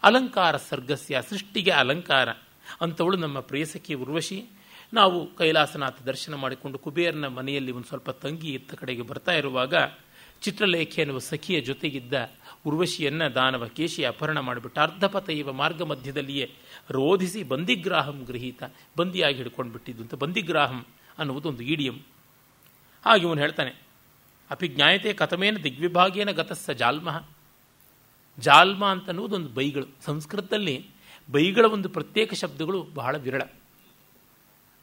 [0.04, 2.30] ಅಲಂಕಾರ ಸರ್ಗಸ್ಯ, ಸೃಷ್ಟಿಗೆ ಅಲಂಕಾರ
[2.82, 4.46] ಅಂಥವಳು ನಮ್ಮ ಪ್ರೇಯಸಖಿ ಉರ್ವಶಿ.
[4.94, 9.74] ನಾವು ಕೈಲಾಸನಾಥ ದರ್ಶನ ಮಾಡಿಕೊಂಡು ಕುಬೇರನ ಮನೆಯಲ್ಲಿ ಒಂದು ಸ್ವಲ್ಪ ತಂಗಿ ಇತ್ತ ಕಡೆಗೆ ಬರ್ತಾ ಇರುವಾಗ
[10.42, 12.14] ಚಿತ್ರಲೇಖೆ ಎನ್ನುವ ಸಖಿಯ ಜೊತೆಗಿದ್ದ
[12.68, 16.52] ಉರ್ವಶಿಯನ್ನ ದಾನವ ಕೇಶಿ ಅಪಹರಣ ಮಾಡಿಬಿಟ್ಟ ಅರ್ಧಪಥ ಮಾರ್ಗ ಮಧ್ಯದಲ್ಲಿಯೇ
[16.90, 18.64] ರೋಧಿಸಿ ಬಂದಿಗ್ರಾಹಂ ಗೃಹೀತ,
[18.98, 20.16] ಬಂದಿಯಾಗಿ ಹಿಡ್ಕೊಂಡು ಬಿಟ್ಟಿದ್ದು ಅಂತ.
[20.16, 20.86] ಬಂದಿಗ್ರಾಹಂ
[21.20, 21.98] ಅನ್ನುವುದು ಒಂದು ಈಡಿಯಂ
[23.06, 23.88] ಹಾಗೆ ಇವನು ಹೇಳ್ತಾನೆ
[24.52, 27.26] ಅಪಿಜ್ಞಾಯತೆ ಕಥಮೇನ ದಿಗ್ವಿಭಾಗೇನ ಗತಸ್ಸ ಜಾಲ್ಮಃ.
[28.40, 29.86] ಜಾಲ್ಮ ಅಂತನ್ನುವುದು ಒಂದು ಬೈಗಳು.
[30.02, 30.86] ಸಂಸ್ಕೃತದಲ್ಲಿ
[31.32, 33.42] ಬೈಗಳ ಒಂದು ಪ್ರತ್ಯೇಕ ಶಬ್ದಗಳು ಬಹಳ ವಿರಳ.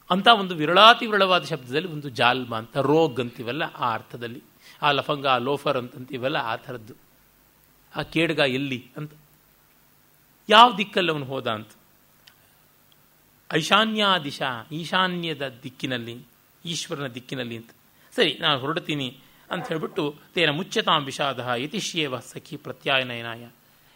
[0.09, 4.43] ಅಂತ ಒಂದು ವಿರಳಾತಿ ವಿರಳವಾದ ಶಬ್ದದಲ್ಲಿ ಒಂದು ಜಾಲ್ಮ ಅಂತ, ರೋಗ್ ಅಂತೀವಲ್ಲ ಆ ಅರ್ಥದಲ್ಲಿ.
[4.81, 7.04] ಆ ಲಫಂಗ, ಆ ಲೋಫರ್ ಅಂತಂತೀವಲ್ಲ ಆ ಥರದ್ದು.
[7.95, 9.11] ಆ ಕೇಡ್ಗ ಎಲ್ಲಿ ಅಂತ.
[10.49, 11.69] ಯಾವ ದಿಕ್ಕಲ್ಲಿ ಅವನು ಹೋದ ಅಂತ.
[13.53, 14.41] ಐಶಾನ್ಯಾದಿಶ
[14.71, 16.19] ಈಶಾನ್ಯದ ದಿಕ್ಕಿನಲ್ಲಿ,
[16.65, 17.69] ಈಶ್ವರನ ದಿಕ್ಕಿನಲ್ಲಿ ಅಂತ.
[18.15, 19.17] ಸರಿ, ನಾನು ಹೊರಡ್ತೀನಿ
[19.51, 23.47] ಅಂತ ಹೇಳ್ಬಿಟ್ಟು, ತೇನ ಮುಚ್ಚತಾಂ ವಿಷಾದ ಯತಿಶ್ಯೇವ ಸಖಿ ಪ್ರತ್ಯಾಯನಯನಾಯ.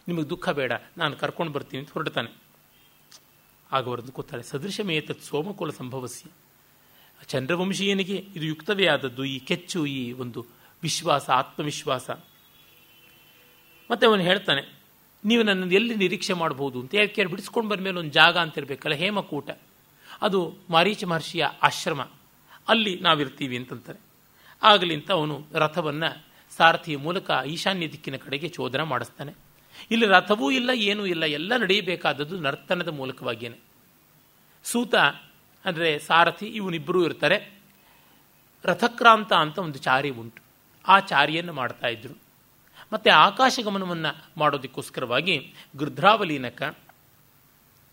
[0.08, 2.36] ನಿಮಗೆ ದುಃಖ ಬೇಡ, ನಾನು ಕರ್ಕೊಂಡು ಬರ್ತೀನಿ ಅಂತ ಹೊರಡ್ತಾನೆ.
[3.72, 6.30] ಆಗ ಅವರದ್ದು ಸದೃಶಮೇತತ್ ಸೋಮಕುಲ ಸಂಭವಸ್ಯ.
[7.28, 10.46] ಚಂದ್ರವಂಶೀಯನಿಗೆ ಇದು ಯುಕ್ತವೇ ಆದದ್ದು, ಈ ಕೆಚ್ಚು, ಈ ಒಂದು
[10.84, 12.10] ವಿಶ್ವಾಸ, ಆತ್ಮವಿಶ್ವಾಸ.
[13.90, 14.64] ಮತ್ತೆ ಅವನು ಹೇಳ್ತಾನೆ,
[15.24, 16.78] ನೀವು ನನ್ನನ್ನು ಎಲ್ಲಿ ನಿರೀಕ್ಷೆ ಮಾಡಬಹುದು?
[16.82, 19.50] ಅಂತ ಯಾಕೆ ಬಿಡಿಸ್ಕೊಂಡು ಬಂದ ಮೇಲೆ ಒಂದು ಜಾಗ ಅಂತ ಇರಬೇಕಲ್ಲ ಹೇಮಕೂಟ.
[20.26, 20.40] ಅದು
[20.76, 22.02] ಮಾರೀಚ ಮಹರ್ಷಿಯ ಆಶ್ರಮ.
[22.72, 24.00] ಅಲ್ಲಿ ನಾವಿರ್ತೀವಿ ಅಂತಂತಾರೆ.
[24.62, 26.10] ಆಗಲಿಂತ ಅವನು ರಥವನ್ನು
[26.52, 29.34] ಸಾರಥಿಯ ಮೂಲಕ ಈಶಾನ್ಯ ದಿಕ್ಕಿನ ಕಡೆಗೆ ಚೋದನ ಮಾಡಿಸ್ತಾನೆ.
[29.94, 33.58] ಇಲ್ಲಿ ರಥವೂ ಇಲ್ಲ, ಏನೂ ಇಲ್ಲ, ಎಲ್ಲ ನಡೆಯಬೇಕಾದದ್ದು ನರ್ತನದ ಮೂಲಕವಾಗಿಯೇ
[34.66, 34.96] ಸೂತ
[35.66, 37.38] ಅಂದರೆ ಸಾರಥಿ, ಇವನಿಬ್ಬರೂ ಇರ್ತಾರೆ.
[38.64, 40.42] ರಥಕ್ರಾಂತ ಅಂತ ಒಂದು ಚಾರಿ ಉಂಟು.
[40.86, 42.16] ಆ ಚಾರಿಯನ್ನು ಮಾಡ್ತಾ ಇದ್ರು.
[42.92, 46.78] ಮತ್ತು ಆಕಾಶಗಮನವನ್ನು ಮಾಡೋದಕ್ಕೋಸ್ಕರವಾಗಿ ಗೃಧ್ರಾವಲೀನಕ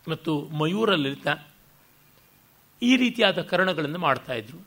[0.09, 1.29] ಮತ್ತು ಮಯೂರ ಲಲಿತ
[2.83, 4.59] ಈ ರೀತಿಯಾದ ಕರಣಗಳನ್ನು ಮಾಡ್ತಾ ಇದ್ರು.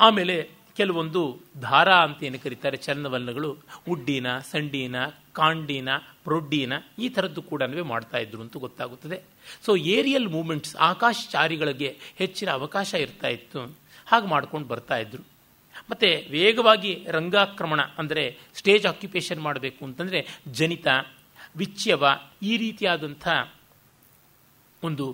[0.00, 3.58] ಆಮೇಲೆ ಕೆಲವೊಂದು ಧಾರ ಅಂತ ಏನು ಕರೀತಾರೆ ಚಲನವಲನಗಳು
[3.88, 4.96] ಉಡ್ಡೀನ, ಸಂಡೀನ,
[5.32, 9.22] ಕಾಂಡೀನ, ಪ್ರೊಡ್ಡೀನ ಈ ಥರದ್ದು ಕೂಡ ಮಾಡ್ತಾ ಇದ್ರು ಅಂತ ಗೊತ್ತಾಗುತ್ತದೆ.
[9.66, 13.76] ಸೊ ಏರಿಯಲ್ ಮೂಮೆಂಟ್ಸ್, ಆಕಾಶಚಾರಿಗಳಿಗೆ ಹೆಚ್ಚಿನ ಅವಕಾಶ ಇರ್ತಾ ಇತ್ತು.
[14.06, 15.31] ಹಾಗೆ ಮಾಡ್ಕೊಂಡು ಬರ್ತಾ ಇದ್ರು.
[15.90, 18.24] ಮತ್ತು ವೇಗವಾಗಿ ರಂಗಾಕ್ರಮಣ ಅಂದರೆ
[18.58, 20.20] ಸ್ಟೇಜ್ ಆಕ್ಯುಪೇಷನ್ ಮಾಡಬೇಕು ಅಂತಂದರೆ
[20.58, 20.86] ಜನಿತ
[21.60, 22.04] ವಿಚ್ಯವ
[22.50, 23.26] ಈ ರೀತಿಯಾದಂಥ
[24.82, 25.06] ಒಂದು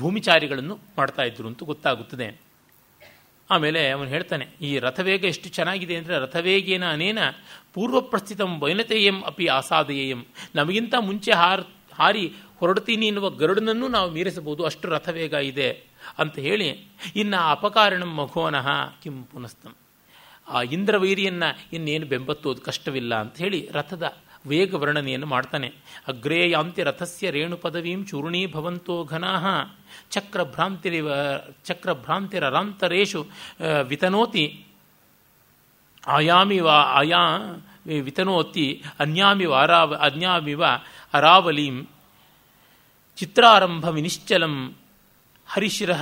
[0.00, 2.28] ಭೂಮಿಚಾರಿಗಳನ್ನು ಮಾಡ್ತಾ ಇದ್ರು ಅಂತ ಗೊತ್ತಾಗುತ್ತದೆ.
[3.50, 7.18] ಆಮೇಲೆ ಅವನು ಹೇಳ್ತಾನೆ, ಈ ರಥವೇಗ ಎಷ್ಟು ಚೆನ್ನಾಗಿದೆ ಅಂದರೆ ರಥವೇಗೇನ ಅನೇನ
[7.74, 10.20] ಪೂರ್ವಪ್ರಸ್ಥಿತಂ ವೈನತೆಯಂ ಅಪಿ ಆಸಾದಯೇಯಂ.
[10.58, 11.64] ನಮಗಿಂತ ಮುಂಚೆ ಹಾರ್,
[11.98, 12.24] ಹಾರಿ
[12.60, 14.62] ಹೊರಡ್ತೀನಿ ಎನ್ನುವ ಗರುಡನನ್ನು ನಾವು ಮೀರಿಸಬಹುದು.
[14.68, 15.68] ಅಷ್ಟು ರಥವೇಗ ಇದೆ.
[16.18, 16.68] ಅಂತ ಹೇಳಿ,
[17.16, 18.68] ಇನ್ನು ಅಪಕಾರಣಂ ಮಘೋನಃ
[19.02, 19.72] ಕಿಂ ಪುನಸ್ತಂ.
[20.48, 24.04] ಆ ಇಂದ್ರವೈರಿಯನ್ನ ಇನ್ನೇನು ಬೆಂಬತ್ತೋದು ಕಷ್ಟವಿಲ್ಲ ಅಂತ ಹೇಳಿ ರಥದ
[24.46, 25.68] ವೇಗ ವರ್ಣನೆಯನ್ನು ಮಾಡ್ತಾನೆ.
[26.08, 29.44] ಅಗ್ರೇ ಯಾಂತಿ ರಥಸ್ಯ ರೇಣು ಪದವೀಂ ಚೂರ್ಣೀ ಭವಂತೋ ಘನಾಹ
[30.10, 31.00] ಚಕ್ರಭ್ರಾಂತಿರಿ
[31.64, 33.20] ಚಕ್ರಭ್ರಾಂತಿರರಾಂತರೇಶು
[33.88, 34.44] ವಿತನೋತಿ
[36.06, 37.22] ಆಯಾಮಿವ, ಆಯಾ,
[38.02, 38.66] ವಿತನೋತಿ
[38.98, 40.62] ಅನ್ಯಾಮಿವ, ಅರಾವ, ಅನ್ಯಾಮಿವ
[41.14, 41.76] ಅರಾವಲೀಂ
[43.18, 44.54] ಚಿತ್ರಾರಂಭ ವಿನಿಶ್ಚಲಂ
[45.46, 45.92] ಹರಿಶಿರ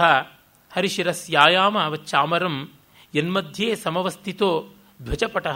[0.73, 2.73] ಹರಿಶಿರಸ್ಯಾಯಾಮ ಚಾಮರಂ
[3.15, 4.69] ಎನ್ಮಧ್ಯೆ ಸಮವಸ್ಥಿತೋ
[5.03, 5.47] ಧ್ವಜಪಟ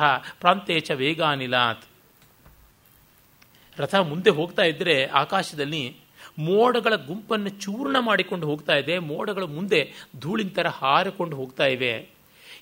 [0.41, 1.84] ಪ್ರಾಂತೆ ಚ ವೇಗಾನಿಲಾತ್.
[3.78, 5.97] ರಥ ಮುಂದೆ ಹೋಗ್ತಾ ಇದ್ದರೆ ಆಕಾಶದಲ್ಲಿ
[6.39, 8.99] ಮೋಡಗಳ ಗುಂಪನ್ನು ಚೂರ್ಣ ಮಾಡಿಕೊಂಡು ಹೋಗ್ತಾ ಇದೆ.
[8.99, 12.09] ಮೋಡಗಳ ಮುಂದೆ ಧೂಳಿನ ಥರ ಹಾರಿಕೊಂಡು ಹೋಗ್ತಾ ಇವೆ.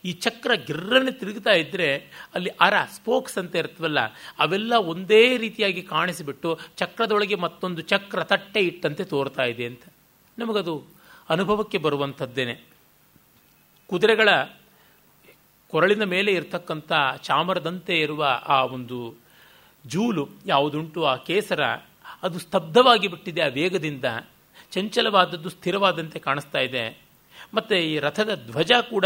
[0.04, 1.96] ಈ ಚಕ್ರ ಗಿರ್ರನ್ನು ತಿರುಗ್ತಾ ಇದ್ದರೆ
[2.34, 3.98] ಅಲ್ಲಿ ಅರ, ಸ್ಪೋಕ್ಸ್ ಅಂತ ಇರ್ತವಲ್ಲ
[4.38, 9.82] ಅವೆಲ್ಲ ಒಂದೇ ರೀತಿಯಾಗಿ ಕಾಣಿಸಿಬಿಟ್ಟು ಚಕ್ರದೊಳಗೆ ಮತ್ತೊಂದು ಚಕ್ರ ತಟ್ಟೆ ಇಟ್ಟಂತೆ ತೋರ್ತಾ ಇದೆ ಅಂತ.
[10.38, 10.93] ನಮಗದು
[11.28, 12.60] ಅನುಭವಕ್ಕೆ ಬರುವಂಥದ್ದೇನೆ.
[13.86, 14.28] ಕುದುರೆಗಳ
[15.68, 19.14] ಕೊರಳಿನ ಮೇಲೆ ಇರತಕ್ಕಂಥ ಚಾಮರದಂತೆ ಇರುವ ಆ ಒಂದು
[19.86, 21.64] ಜೂಲು, ಯಾವುದುಂಟು ಆ ಕೇಸರ,
[22.22, 24.04] ಅದು ಸ್ತಬ್ಧವಾಗಿ ಬಿಟ್ಟಿದೆ ಆ ವೇಗದಿಂದ.
[24.72, 27.04] ಚಂಚಲವಾದದ್ದು ಸ್ಥಿರವಾದಂತೆ ಕಾಣಿಸ್ತಾ ಇದೆ.
[27.54, 29.04] ಮತ್ತು ಈ ರಥದ ಧ್ವಜ ಕೂಡ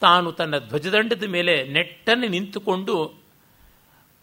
[0.00, 3.20] ತಾನು ತನ್ನ ಧ್ವಜದಂಡದ ಮೇಲೆ ನೆಟ್ಟನೆ ನಿಂತುಕೊಂಡು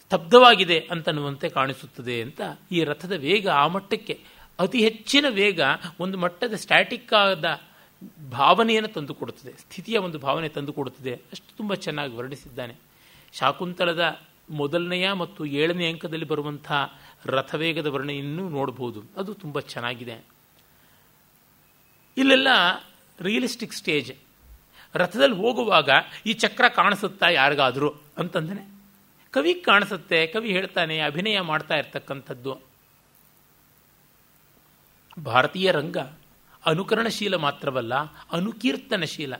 [0.00, 2.40] ಸ್ತಬ್ಧವಾಗಿದೆ ಅಂತನ್ನುವಂತೆ ಕಾಣಿಸುತ್ತದೆ ಅಂತ
[2.72, 4.20] ಈ ರಥದ ವೇಗ ಆ ಮಟ್ಟಕ್ಕೆ
[4.58, 5.60] ಅತಿ ಹೆಚ್ಚಿನ ವೇಗ
[6.00, 7.60] ಒಂದು ಮಟ್ಟದ ಸ್ಟ್ಯಾಟಿಕ್ ಆದ
[8.30, 9.52] ಭಾವನೆಯನ್ನು ತಂದುಕೊಡುತ್ತದೆ.
[9.52, 11.14] ಸ್ಥಿತಿಯ ಒಂದು ಭಾವನೆ ತಂದುಕೊಡುತ್ತದೆ.
[11.14, 12.74] ಅಷ್ಟು ತುಂಬ ಚೆನ್ನಾಗಿ ವರ್ಣಿಸಿದ್ದಾನೆ.
[13.32, 16.72] ಶಾಕುಂತಲದ ಮೊದಲನೆಯ ಮತ್ತು ಏಳನೇ ಅಂಕದಲ್ಲಿ ಬರುವಂಥ
[17.26, 20.24] ರಥವೇಗದ ವರ್ಣೆಯನ್ನು ನೋಡಬಹುದು ಅದು ತುಂಬ ಚೆನ್ನಾಗಿದೆ.
[22.16, 22.48] ಇಲ್ಲೆಲ್ಲ
[23.20, 24.12] ರಿಯಲಿಸ್ಟಿಕ್ ಸ್ಟೇಜ್
[24.94, 25.90] ರಥದಲ್ಲಿ ಹೋಗುವಾಗ
[26.26, 28.74] ಈ ಚಕ್ರ ಕಾಣಿಸುತ್ತಾ ಯಾರಿಗಾದರೂ ಅಂತಂದನೆ.
[29.30, 32.63] ಕವಿ ಕಾಣಿಸುತ್ತೆ, ಕವಿ ಹೇಳ್ತಾನೆ, ಅಭಿನಯ ಮಾಡ್ತಾ ಇರ್ತಕ್ಕಂಥದ್ದು.
[35.18, 35.98] ಭಾರತೀಯ ರಂಗ
[36.64, 37.94] ಅನುಕರಣಶೀಲ ಮಾತ್ರವಲ್ಲ,
[38.32, 39.34] ಅನುಕೀರ್ತನಶೀಲ.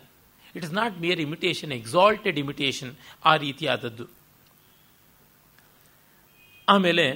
[0.57, 2.93] It is not mere imitation exalted imitation
[3.25, 4.05] ಆ ರೀತಿಯಾದದ್ದು.
[6.68, 7.07] ಆಮೇಲೆ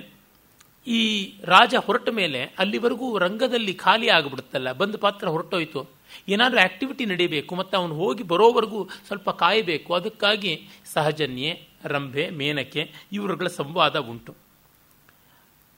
[0.87, 1.01] ಈ
[1.45, 5.81] ರಾಜ ಹೊರಟ ಮೇಲೆ ಅಲ್ಲಿವರೆಗೂ ರಂಗದಲ್ಲಿ ಖಾಲಿ ಆಗಿಬಿಡುತ್ತಲ್ಲ, ಬಂದ ಪಾತ್ರ ಹೊರಟೋಯ್ತು.
[6.29, 9.95] ಏನಾದರೂ ಆಕ್ಟಿವಿಟಿ ನಡೀಬೇಕು, ಮತ್ತು ಅವನು ಹೋಗಿ ಬರೋವರೆಗೂ ಸ್ವಲ್ಪ ಕಾಯಬೇಕು.
[9.95, 11.51] ಅದಕ್ಕಾಗಿ ಸಹಜನ್ಯೆ,
[11.85, 14.35] ರಂಭೆ, ಮೇನಕೆ, ಇವರುಗಳ ಸಂವಾದ ಉಂಟು.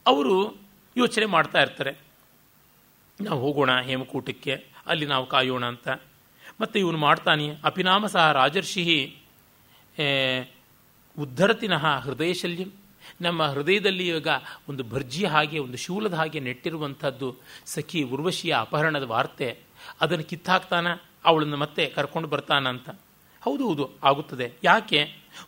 [0.07, 0.37] ಅವರು
[0.97, 2.10] ಯೋಚನೆ ಮಾಡ್ತಾ ಇರ್ತಾರೆ.
[3.21, 4.55] ನಾವು ಹೋಗೋಣ ಹೇಮಕೂಟಕ್ಕೆ,
[4.87, 5.89] ಅಲ್ಲಿ ನಾವು ಕಾಯೋಣ ಅಂತ.
[6.61, 8.85] ಮತ್ತು ಇವನು ಮಾಡ್ತಾನೆ ಅಪಿನಾಮ ಸಹ ರಾಜರ್ಷಿ
[11.19, 12.71] ಉದ್ಧರತಿನಃ ಹೃದಯ ಶಲ್ಯಂ
[13.21, 14.29] ನಮ್ಮ ಹೃದಯದಲ್ಲಿ ಇವಾಗ
[14.69, 17.29] ಒಂದು ಭರ್ಜಿ ಹಾಗೆ, ಒಂದು ಶೂಲದ ಹಾಗೆ ನೆಟ್ಟಿರುವಂಥದ್ದು
[17.67, 19.49] ಸಖಿ ಉರ್ವಶಿಯ ಅಪಹರಣದ ವಾರ್ತೆ.
[20.01, 20.87] ಅದನ್ನು ಕಿತ್ತಾಕ್ತಾನ,
[21.25, 22.89] ಅವಳನ್ನು ಮತ್ತೆ ಕರ್ಕೊಂಡು ಬರ್ತಾನ ಅಂತ.
[23.43, 24.53] ಹೌದು ಹೌದು, ಆಗುತ್ತದೆ.
[24.65, 25.01] ಯಾಕೆ?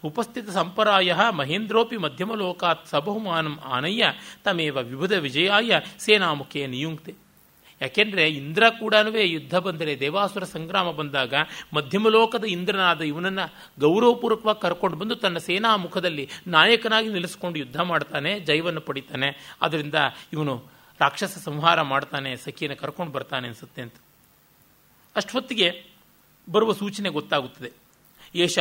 [0.05, 4.13] ಉಪಸ್ಥಿತ ಸಂಪರಾಯ ಮಹೇಂದ್ರೋಪಿ ಮಧ್ಯಮ ಲೋಕಾತ್ ಸಬಹುಮಾನಂ ಆನಯ್ಯ,
[4.45, 7.15] ತಮೇವ ವಿಭುಧ ವಿಜಯಾಯ ಸೇನಾಮುಖೇ ನಿಯುಕ್ತೆ.
[7.83, 11.35] ಯಾಕೆಂದರೆ ಇಂದ್ರ ಕೂಡ ಯುದ್ಧ ಬಂದರೆ, ದೇವಾಸುರ ಸಂಗ್ರಾಮ ಬಂದಾಗ
[11.73, 19.57] ಮಧ್ಯಮಲೋಕದ ಇಂದ್ರನಾದ ಇವನನ್ನು ಗೌರವಪೂರ್ವಕವಾಗಿ ಕರ್ಕೊಂಡು ಬಂದು ತನ್ನ ಸೇನಾ ಮುಖದಲ್ಲಿ ನಾಯಕನಾಗಿ ನಿಲ್ಲಿಸ್ಕೊಂಡು ಯುದ್ಧ ಮಾಡ್ತಾನೆ, ಜೈವನ್ನು ಪಡಿತಾನೆ.
[19.63, 19.95] ಅದರಿಂದ
[20.33, 20.65] ಇವನು
[21.01, 23.95] ರಾಕ್ಷಸ ಸಂಹಾರ ಮಾಡ್ತಾನೆ, ಸಖಿಯನ್ನು ಕರ್ಕೊಂಡು ಬರ್ತಾನೆ ಅನಿಸುತ್ತೆ ಅಂತ.
[25.17, 25.85] ಅಷ್ಟೊತ್ತಿಗೆ
[26.51, 27.71] ಬರುವ ಸೂಚನೆ ಗೊತ್ತಾಗುತ್ತದೆ.
[28.35, 28.59] ಏಷ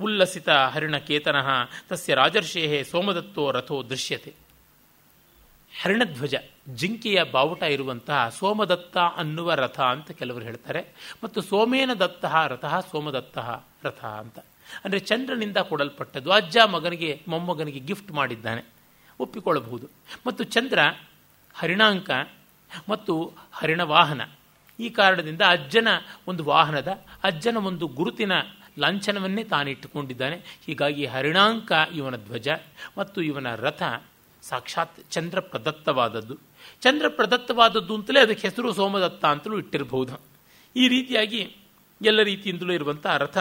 [0.00, 1.48] ಉಲ್ಲಸಿತ ಹರಿಣ ಕೇತನಃ
[1.88, 4.34] ತಸ್ಯ ರಾಜರ್ಷೇಹೇ ಸೋಮದತ್ತೋ ರಥೋ ದೃಶ್ಯತೆ.
[5.82, 6.34] ಹರಿಣಧ್ವಜ.
[6.68, 10.86] ಜಿಂಕೆಯ ಬಾವುಟ ಇರುವಂತಹ ಸೋಮದತ್ತ ಅನ್ನುವ ರಥ ಅಂತ ಕೆಲವರು ಹೇಳ್ತಾರೆ.
[11.24, 13.38] ಮತ್ತು ಸೋಮೇನ ದತ್ತ ರಥ, ಸೋಮದತ್ತ
[13.84, 14.38] ರಥ ಅಂತ.
[14.84, 16.32] ಅಂದರೆ ಚಂದ್ರನಿಂದ ಕೊಡಲ್ಪಟ್ಟದ್ದು.
[16.32, 18.64] ಅಜ್ಜ ಮಗನಿಗೆ, ಮೊಮ್ಮಗನಿಗೆ ಗಿಫ್ಟ್ ಮಾಡಿದ್ದಾನೆ.
[19.20, 19.88] ಒಪ್ಪಿಕೊಳ್ಳಬಹುದು.
[20.26, 20.78] ಮತ್ತು ಚಂದ್ರ
[21.54, 22.10] ಹರಿಣಾಂಕ
[22.88, 24.20] ಮತ್ತು ಹರಿಣ ವಾಹನ
[24.80, 25.88] ಈ ಕಾರಣದಿಂದ ಅಜ್ಜನ
[26.28, 26.88] ಒಂದು ವಾಹನದ,
[27.22, 28.32] ಅಜ್ಜನ ಒಂದು ಗುರುತಿನ
[28.78, 32.48] ಲಾಂಛನವನ್ನೇ ತಾನಿಟ್ಟುಕೊಂಡಿದ್ದಾನೆ ಹೀಗಾಗಿ ಹರಿಣಾಂಕ ಇವನ ಧ್ವಜ
[32.98, 33.82] ಮತ್ತು ಇವನ ರಥ
[34.42, 36.38] ಸಾಕ್ಷಾತ್ ಚಂದ್ರ ಪ್ರದತ್ತವಾದದ್ದು
[36.82, 40.20] ಚಂದ್ರ ಪ್ರದತ್ತವಾದದ್ದು ಅಂತಲೇ ಅದಕ್ಕೆ ಹೆಸರು ಸೋಮದತ್ತ ಅಂತಲೂ ಇಟ್ಟಿರಬಹುದು.
[40.76, 41.56] ಈ ರೀತಿಯಾಗಿ
[42.02, 43.38] ಎಲ್ಲ ರೀತಿಯಿಂದಲೂ ಇರುವಂಥ ರಥ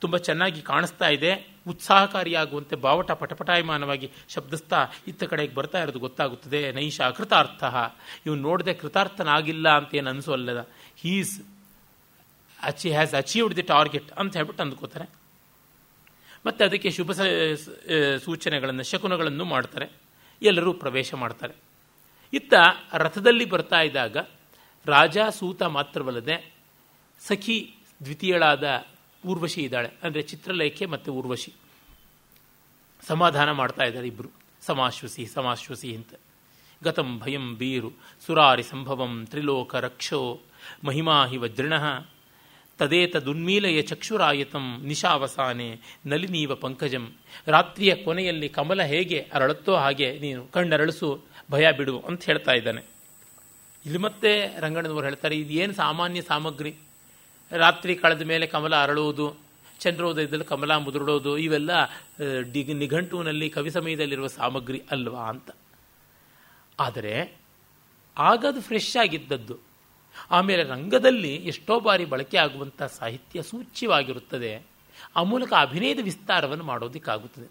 [0.00, 1.46] ತುಂಬ ಚೆನ್ನಾಗಿ ಕಾಣಿಸ್ತಾ ಇದೆ.
[1.68, 6.72] ಉತ್ಸಾಹಕಾರಿಯಾಗುವಂತೆ ಬಾವಟ ಪಟಪಟಾಯಮಾನವಾಗಿ ಶಬ್ದಿಸ್ತಾ ಇತ್ತ ಕಡೆಗೆ ಬರ್ತಾ ಇರೋದು ಗೊತ್ತಾಗುತ್ತದೆ.
[6.72, 7.64] ನೈಷ ಕೃತಾರ್ಥ.
[8.26, 11.42] ಇವನು ನೋಡದೆ ಕೃತಾರ್ಥನಾಗಿಲ್ಲ ಅಂತ ಏನು ಅನಿಸೋಲ್ಲದ ಹೀಸ್
[12.62, 15.08] ಅಚಿ ಹ್ಯಾಸ್ ಅಚೀವ್ಡ್ ದಿ ಟಾರ್ಗೆಟ್ ಅಂತ ಹೇಳ್ಬಿಟ್ಟು ಅಂದ್ಕೋತಾರೆ.
[16.46, 17.12] ಮತ್ತು ಅದಕ್ಕೆ ಶುಭ
[18.24, 19.86] ಸೂಚನೆಗಳನ್ನು ಶಕುನಗಳನ್ನು ಮಾಡ್ತಾರೆ.
[20.42, 21.54] ಎಲ್ಲರೂ ಪ್ರವೇಶ ಮಾಡ್ತಾರೆ.
[22.32, 22.54] ಇತ್ತ
[22.94, 24.16] ರಥದಲ್ಲಿ ಬರ್ತಾ ಇದ್ದಾಗ
[24.86, 26.54] ರಾಜ ಸೂತ ಮಾತ್ರವಲ್ಲದೆ
[27.20, 27.74] ಸಖಿ
[28.04, 28.84] ದ್ವಿತೀಯಳಾದ
[29.26, 29.90] ಊರ್ವಶಿ ಇದ್ದಾಳೆ.
[30.02, 31.52] ಅಂದರೆ ಚಿತ್ರಲೇಖೆ ಮತ್ತು ಊರ್ವಶಿ.
[33.06, 34.30] ಸಮಾಧಾನ ಮಾಡ್ತಾ ಇದ್ದಾರೆ ಇಬ್ಬರು
[34.62, 36.14] ಸಮಾಶ್ವಸಿ ಸಮಾಶ್ವಸಿ ಅಂತ.
[36.84, 37.92] ಗತಂ ಭಯಂ ಬೀರು
[38.26, 40.40] ಸುರಾರಿ ಸಂಭವಂ, ತ್ರಿಲೋಕ ರಕ್ಷೋ,
[40.84, 42.08] ಮಹಿಮಾ ಹಿ ತದೇತ
[42.78, 47.12] ತದೇತದುನ್ಮೀಲಯ ಚಕ್ಷುರಾಯತಂ, ನಿಶಾವಸಾನೆ, ನಲಿನೀವ ಪಂಕಜಂ.
[47.46, 52.82] ರಾತ್ರಿಯ ಕೊನೆಯಲ್ಲಿ ಕಮಲ ಹೇಗೆ ಅರಳುತ್ತೋ ಹಾಗೆ ನೀನು ಕಣ್ಣರಳಿಸು ಭಯ ಬಿಡು ಅಂತ ಹೇಳ್ತಾ ಇದ್ದಾನೆ.
[53.86, 56.74] ಇಲ್ಲಿ ಮತ್ತೆ ರಂಗಣ್ಣನವರು ಹೇಳ್ತಾರೆ ಇದು ಏನು ಸಾಮಾನ್ಯ ಸಾಮಗ್ರಿ?
[57.50, 59.36] ರಾತ್ರಿ ಕಳೆದ ಮೇಲೆ ಕಮಲ ಅರಳುವುದು,
[59.80, 61.70] ಚಂದ್ರೋದಯದಲ್ಲಿ ಕಮಲ ಮುದುರಡೋದು, ಇವೆಲ್ಲ
[62.52, 65.50] ಡಿಗ್ ನಿಘಂಟುವಿನಲ್ಲಿ, ಕವಿ ಸಮಯದಲ್ಲಿರುವ ಸಾಮಗ್ರಿ ಅಲ್ವಾ ಅಂತ.
[66.80, 67.36] ಆದರೆ
[68.18, 69.58] ಆಗದು ಫ್ರೆಶ್ ಆಗಿದ್ದದ್ದು.
[70.30, 74.62] ಆಮೇಲೆ ರಂಗದಲ್ಲಿ ಎಷ್ಟೋ ಬಾರಿ ಬಳಕೆ ಆಗುವಂಥ ಸಾಹಿತ್ಯ ಸೂಚ್ಯವಾಗಿರುತ್ತದೆ.
[75.16, 77.50] ಆ ಮೂಲಕ ಅಭಿನಯದ ವಿಸ್ತಾರವನ್ನು ಮಾಡೋದಕ್ಕಾಗುತ್ತದೆ.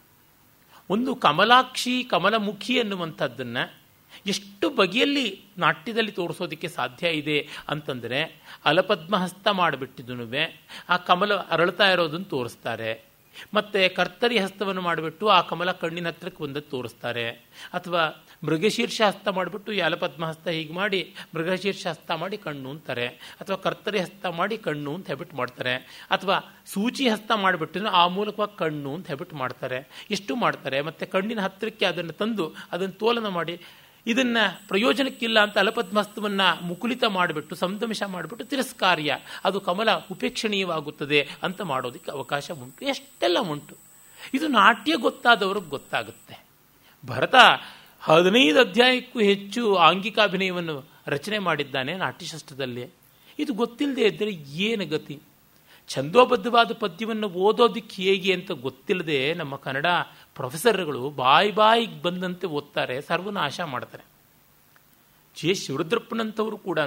[0.90, 3.79] ಒಂದು ಕಮಲಾಕ್ಷಿ ಕಮಲಮುಖಿ ಅನ್ನುವಂಥದ್ದನ್ನು
[4.28, 10.54] ಎಷ್ಟು ಬಗೆಯಲ್ಲಿ ನಾಟ್ಯದಲ್ಲಿ ತೋರಿಸೋದಕ್ಕೆ ಸಾಧ್ಯ ಇದೆ ಅಂತಂದರೆ ಅಲಪದ್ಮಹಸ್ತ ಮಾಡಿಬಿಟ್ಟಿದ್ದು
[10.90, 13.10] ಆ ಕಮಲ ಅರಳ್ತಾ ಇರೋದನ್ನು ತೋರಿಸ್ತಾರೆ.
[13.54, 17.30] ಮತ್ತು ಕರ್ತರಿ ಹಸ್ತವನ್ನು ಮಾಡಿಬಿಟ್ಟು ಆ ಕಮಲ ಕಣ್ಣಿನ ಹತ್ರಕ್ಕೆ ಬಂದದ್ದು ತೋರಿಸ್ತಾರೆ.
[17.74, 23.08] ಅಥವಾ ಮೃಗಶೀರ್ಷ ಹಸ್ತ ಮಾಡಿಬಿಟ್ಟು ಈ ಅಲಪದ್ಮಹಸ್ತ ಹೀಗೆ ಮಾಡಿ ಮೃಗಶೀರ್ಷ ಹಸ್ತ ಮಾಡಿ ಕಣ್ಣು ಅಂತಾರೆ.
[23.08, 25.76] ಅಥವಾ ಕರ್ತರಿ ಹಸ್ತ ಮಾಡಿ ಕಣ್ಣು ಅಂತ ಹೆಬಿಟ್ ಮಾಡ್ತಾರೆ.
[26.10, 30.06] ಅಥವಾ ಸೂಚಿ ಹಸ್ತ ಮಾಡಿಬಿಟ್ಟು ಆ ಮೂಲಕವಾಗಿ ಕಣ್ಣು ಅಂತ ಹೆಬಿಟ್ ಮಾಡ್ತಾರೆ.
[30.12, 30.82] ಎಷ್ಟು ಮಾಡ್ತಾರೆ?
[30.82, 33.62] ಮತ್ತು ಕಣ್ಣಿನ ಹತ್ತಿರಕ್ಕೆ ಅದನ್ನು ತಂದು ಅದನ್ನು ತೋಲನ ಮಾಡಿ
[34.10, 34.38] ಇದನ್ನ
[34.68, 39.18] ಪ್ರಯೋಜನಕ್ಕಿಲ್ಲ ಅಂತ ಅಲಪದ್ಮಸ್ತವನ್ನ ಮುಕುಲಿತ ಮಾಡಿಬಿಟ್ಟು ಸಂದಮಿಷ ಮಾಡಿಬಿಟ್ಟು ತಿರಸ್ಕಾರ್ಯ.
[39.44, 42.86] ಅದು ಕಮಲ ಉಪೇಕ್ಷಣೀಯವಾಗುತ್ತದೆ ಅಂತ ಮಾಡೋದಕ್ಕೆ ಅವಕಾಶ ಉಂಟು.
[42.86, 43.76] ಎಷ್ಟೆಲ್ಲ ಉಂಟು.
[44.34, 46.46] ಇದು ನಾಟ್ಯ ಗೊತ್ತಾದವ್ರಿಗೆ ಗೊತ್ತಾಗುತ್ತೆ.
[47.06, 47.36] ಭರತ
[48.02, 52.88] ಹದಿನೈದು ಅಧ್ಯಾಯಕ್ಕೂ ಹೆಚ್ಚು ಆಂಗಿಕಾಭಿನಯವನ್ನು ರಚನೆ ಮಾಡಿದ್ದಾನೆ ನಾಟ್ಯಶಾಸ್ತ್ರದಲ್ಲಿ.
[53.40, 55.20] ಇದು ಗೊತ್ತಿಲ್ಲದೆ ಇದ್ದರೆ ಏನು ಗತಿ?
[55.88, 59.86] ಛಂದೋಬದ್ಧವಾದ ಪದ್ಯವನ್ನು ಓದೋದಕ್ಕೆ ಹೇಗೆ ಅಂತ ಗೊತ್ತಿಲ್ಲದೆ ನಮ್ಮ ಕನ್ನಡ
[60.40, 64.06] ಪ್ರೊಫೆಸರ್ಗಳು ಬಾಯಿ ಬಾಯಿಗೆ ಬಂದಂತೆ ಓದ್ತಾರೆ, ಸರ್ವನಾಶ ಮಾಡ್ತಾರೆ.
[65.38, 66.80] ಜೆ ಶಿವರುದ್ರಪ್ಪನಂಥವರು ಕೂಡ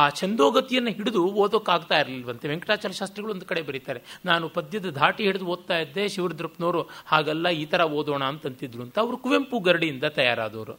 [0.00, 2.48] ಆ ಛಂದೋಗತಿಯನ್ನು ಹಿಡಿದು ಓದೋಕ್ಕಾಗ್ತಾ ಇರಲಿಲ್ವಂತೆ.
[2.48, 7.82] ವೆಂಕಟಾಚಾರ್ಯ ಶಾಸ್ತ್ರಿಗಳು ಒಂದು ಕಡೆ ಬರೀತಾರೆ, ನಾನು ಪದ್ಯದ ಧಾಟಿ ಹಿಡಿದು ಓದ್ತಾ ಇದ್ದೆ, ಶಿವರುದ್ರಪ್ಪನವರು ಹಾಗಲ್ಲ, ಈ ಥರ
[7.98, 8.96] ಓದೋಣ ಅಂತಂತಿದ್ರು ಅಂತ.
[8.98, 10.74] ಅವರು ಕುವೆಂಪು ಗರಡಿಯಿಂದ ತಯಾರಾದವರು.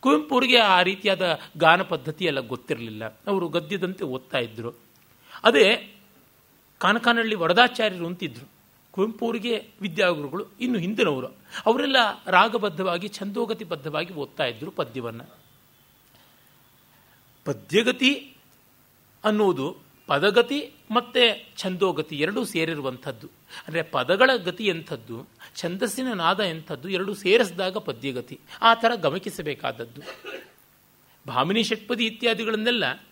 [0.00, 1.24] ಕುವೆಂಪು ಅವರಿಗೆ ಆ ರೀತಿಯಾದ
[1.56, 3.04] ಗಾನ ಪದ್ಧತಿ ಎಲ್ಲ ಗೊತ್ತಿರಲಿಲ್ಲ.
[3.26, 4.72] ಅವರು ಗದ್ಯದಂತೆ ಓದ್ತಾ ಇದ್ದರು
[5.44, 5.66] ಅದೇ
[6.80, 8.46] ಕಾನಕಾನಹಳ್ಳಿ ವರದಾಚಾರ್ಯರು ಅಂತಿದ್ರು.
[8.92, 11.26] ಕುವೆಂಪು ಅವರಿಗೆ ವಿದ್ಯಾಗುರುಗಳು ಇನ್ನು ಹಿಂದಿನವರು.
[11.66, 15.36] ಅವರೆಲ್ಲ ರಾಗಬದ್ಧವಾಗಿ, ಛಂದೋಗತಿಬದ್ಧವಾಗಿ ಓದ್ತಾ ಇದ್ರು ಪದ್ಯವನ್ನು.
[17.44, 18.36] ಪದ್ಯಗತಿ
[19.24, 19.76] ಅನ್ನುವುದು
[20.06, 23.26] ಪದಗತಿ ಮತ್ತೆ ಛಂದೋಗತಿ ಎರಡೂ ಸೇರಿರುವಂಥದ್ದು.
[23.66, 28.40] ಅಂದರೆ ಪದಗಳ ಗತಿ ಎಂಥದ್ದು, ಛಂದಸ್ಸಿನ ನಾದ ಎಂಥದ್ದು, ಎರಡೂ ಸೇರಿಸಿದಾಗ ಪದ್ಯಗತಿ.
[28.62, 30.00] ಆ ಥರ ಗಮನಿಸಬೇಕಾದದ್ದು.
[31.26, 33.02] ಭಾಮಿನಿ ಷಟ್ಪದಿ ಇತ್ಯಾದಿಗಳನ್ನೆಲ್ಲ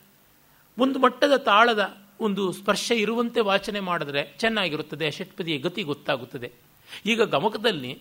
[0.79, 6.49] ಒಂದು ಮಟ್ಟದ ತಾಳದ ಒಂದು ಸ್ಪರ್ಶ ಇರುವಂತೆ ವಾಚನೆ ಮಾಡಿದ್ರೆ ಚೆನ್ನಾಗಿರುತ್ತದೆ ಷಟ್ಪದಿಯ ಗತಿ ಗೊತ್ತಾಗುತ್ತದೆ.
[7.07, 7.93] ಈಗ ಗಮಕದಲ್ಲಿ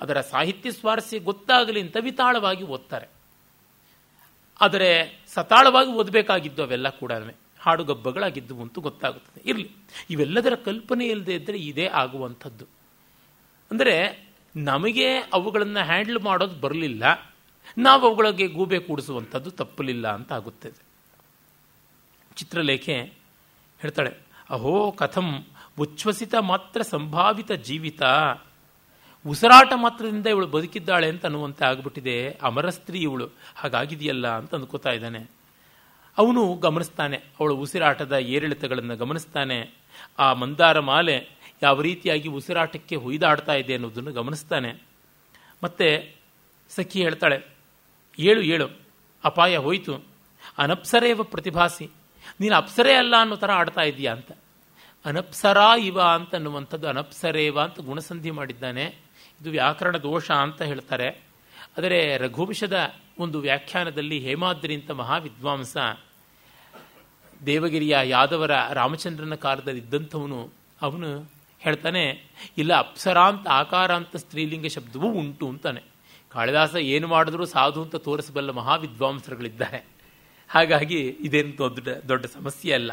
[0.00, 3.08] ಅದರ ಸಾಹಿತ್ಯ ಸ್ವಾರಸ್ಯ ಗೊತ್ತಾಗಲಿ ಅಂತ ವಿತಾಳವಾಗಿ ಓದ್ತಾರೆ.
[4.60, 4.90] ಆದರೆ
[5.26, 7.12] ಸತಾಳವಾಗಿ ಓದಬೇಕಾಗಿದ್ದು ಅವೆಲ್ಲ ಕೂಡ
[7.60, 9.40] ಹಾಡುಗಬ್ಬಗಳಾಗಿದ್ದು ಅಂತೂ ಗೊತ್ತಾಗುತ್ತದೆ.
[9.50, 9.70] ಇರಲಿ,
[10.10, 12.66] ಇವೆಲ್ಲದರ ಕಲ್ಪನೆ ಇಲ್ಲದೆ ಇದ್ದರೆ ಇದೇ ಆಗುವಂಥದ್ದು.
[13.70, 13.96] ಅಂದರೆ
[14.56, 17.04] ನಮಗೆ ಅವುಗಳನ್ನು ಹ್ಯಾಂಡಲ್ ಮಾಡೋದು ಬರಲಿಲ್ಲ,
[17.78, 20.80] ನಾವು ಅವುಗಳಿಗೆ ಗೂಬೆ ಕೂಡಿಸುವಂಥದ್ದು ತಪ್ಪಲಿಲ್ಲ ಅಂತ ಆಗುತ್ತದೆ.
[22.36, 22.96] ಚಿತ್ರಲೇಖೆ
[23.82, 24.12] ಹೇಳ್ತಾಳೆ,
[24.50, 25.44] ಅಹೋ, ಕಥಂ
[25.78, 28.02] ಉಚ್ಛ್ವಸಿತ ಮಾತ್ರ ಸಂಭಾವಿತ ಜೀವಿತ.
[29.26, 33.28] ಉಸಿರಾಟ ಮಾತ್ರದಿಂದ ಇವಳು ಬದುಕಿದ್ದಾಳೆ ಅಂತ ಅನ್ನುವಂತೆ ಆಗ್ಬಿಟ್ಟಿದೆ, ಅಮರ ಸ್ತ್ರೀ ಇವಳು.
[33.54, 34.28] ಹಾಗಾಗಿದೆಯಲ್ಲ?
[34.28, 35.30] ಅಂತ ಅಂದ್ಕೋತಾ ಇದ್ದಾನೆ.
[36.18, 39.74] ಅವನು ಗಮನಿಸ್ತಾನೆ, ಅವಳು ಉಸಿರಾಟದ ಏರಿಳಿತಗಳನ್ನು ಗಮನಿಸ್ತಾನೆ.
[40.18, 41.28] ಆ ಮಂದಾರ ಮಾಲೆ
[41.62, 44.82] ಯಾವ ರೀತಿಯಾಗಿ ಉಸಿರಾಟಕ್ಕೆ ಹೊಯ್ದಾಡ್ತಾ ಇದೆ ಅನ್ನೋದನ್ನು ಗಮನಿಸ್ತಾನೆ.
[45.64, 46.16] ಮತ್ತೆ
[46.70, 47.42] ಸಖಿ ಹೇಳ್ತಾಳೆ,
[48.18, 48.68] ಏಳು ಏಳು,
[49.24, 50.04] ಅಪಾಯ ಹೋಯಿತು.
[50.58, 51.90] ಅನಪ್ಸರೇವ ಪ್ರತಿಭಾಸಿ.
[52.40, 54.32] ನೀನು ಅಪ್ಸರೇ ಅಲ್ಲ ಅನ್ನೋ ಥರ ಆಡ್ತಾ ಇದೀಯಾ ಅಂತ.
[55.04, 58.84] ಅನಪ್ಸರಾ ಇವ ಅಂತ ಅನ್ನುವಂಥದ್ದು ಅನಪ್ಸರೇವ ಅಂತ ಗುಣಸಂಧಿ ಮಾಡಿದ್ದಾನೆ.
[59.40, 61.08] ಇದು ವ್ಯಾಕರಣ ದೋಷ ಅಂತ ಹೇಳ್ತಾರೆ.
[61.78, 65.76] ಆದರೆ ರಘುವಂಶದ ಒಂದು ವ್ಯಾಖ್ಯಾನದಲ್ಲಿ ಹೇಮಾದ್ರಿ ಅಂತ ಮಹಾವಿದ್ವಾಂಸ
[67.46, 72.24] ದೇವಗಿರಿಯ ಯಾದವರ ರಾಮಚಂದ್ರನ ಕಾಲದಲ್ಲಿ ಇದ್ದಂಥವನು, ಅವನು ಹೇಳ್ತಾನೆ,
[72.58, 75.82] ಇಲ್ಲ ಅಪ್ಸರಾಂತ ಆಕಾರಾಂತ ಸ್ತ್ರೀಲಿಂಗ ಶಬ್ದವೂ ಉಂಟು ಅಂತಾನೆ.
[76.30, 79.99] ಕಾಳಿದಾಸ ಏನು ಮಾಡಿದ್ರೂ ಸಾಧು ಅಂತ ತೋರಿಸಬಲ್ಲ ಮಹಾವಿದ್ವಾಂಸರುಗಳಿದ್ದಾರೆ.
[80.50, 82.92] ಹಾಗಾಗಿ ಇದೇನು ದೊಡ್ಡ ದೊಡ್ಡ ಸಮಸ್ಯೆ ಅಲ್ಲ.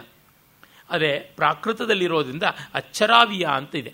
[0.90, 2.44] ಅದೇ ಪ್ರಾಕೃತದಲ್ಲಿರೋದ್ರಿಂದ
[2.74, 3.94] ಅಚ್ಚರಾವಿಯ ಅಂತ ಇದೆ.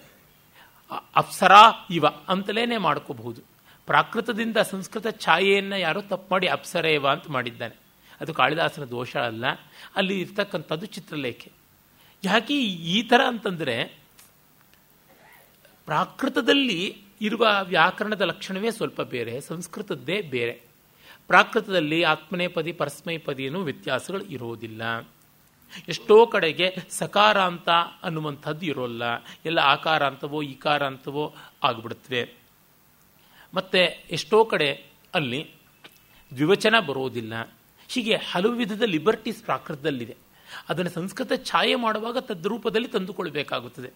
[1.15, 3.41] ಅಪ್ಸರಾ ಇವ ಅಂತಲೇ ಮಾಡ್ಕೋಬಹುದು.
[3.85, 7.75] ಪ್ರಾಕೃತದಿಂದ ಸಂಸ್ಕೃತ ಛಾಯೆಯನ್ನು ಯಾರೋ ತಪ್ಪು ಮಾಡಿ ಅಪ್ಸರೇವ ಅಂತ ಮಾಡಿದ್ದಾನೆ.
[8.21, 9.45] ಅದು ಕಾಳಿದಾಸನ ದೋಷ ಅಲ್ಲ.
[9.95, 11.51] ಅಲ್ಲಿ ಇರ್ತಕ್ಕಂಥದ್ದು ಚಿತ್ರಲೇಖೆ.
[12.23, 13.85] ಯಾಕೆ ಈ ಥರ ಅಂತಂದರೆ
[15.85, 20.72] ಪ್ರಾಕೃತದಲ್ಲಿ ಇರುವ ವ್ಯಾಕರಣದ ಲಕ್ಷಣವೇ ಸ್ವಲ್ಪ ಬೇರೆ, ಸಂಸ್ಕೃತದ್ದೇ ಬೇರೆ.
[21.33, 25.07] ಪ್ರಾಕೃತದಲ್ಲಿ ಆತ್ಮನೇಪದಿ ಪರಸ್ಮೈಪದಿಯೂ ವ್ಯತ್ಯಾಸಗಳು ಇರೋದಿಲ್ಲ.
[25.87, 27.69] ಎಷ್ಟೋ ಕಡೆಗೆ ಸಕಾರಾಂತ
[28.03, 29.03] ಅನ್ನುವಂಥದ್ದು ಇರೋಲ್ಲ.
[29.45, 32.33] ಎಲ್ಲ ಆಕಾರಾಂತವೋ ಈಕಾರಾಂತವೋ ಆಗಿಬಿಡುತ್ತವೆ.
[33.53, 33.77] ಮತ್ತು
[34.11, 35.51] ಎಷ್ಟೋ ಕಡೆ ಅಲ್ಲಿ
[36.33, 37.53] ದ್ವಿವಚನ ಬರೋದಿಲ್ಲ.
[37.87, 40.17] ಹೀಗೆ ಹಲವು ವಿಧದ ಲಿಬರ್ಟೀಸ್ ಪ್ರಾಕೃತದಲ್ಲಿದೆ.
[40.69, 43.89] ಅದನ್ನು ಸಂಸ್ಕೃತ ಛಾಯೆ ಮಾಡುವಾಗ ತದ್ರೂಪದಲ್ಲಿ ತಂದುಕೊಳ್ಬೇಕಾಗುತ್ತದೆ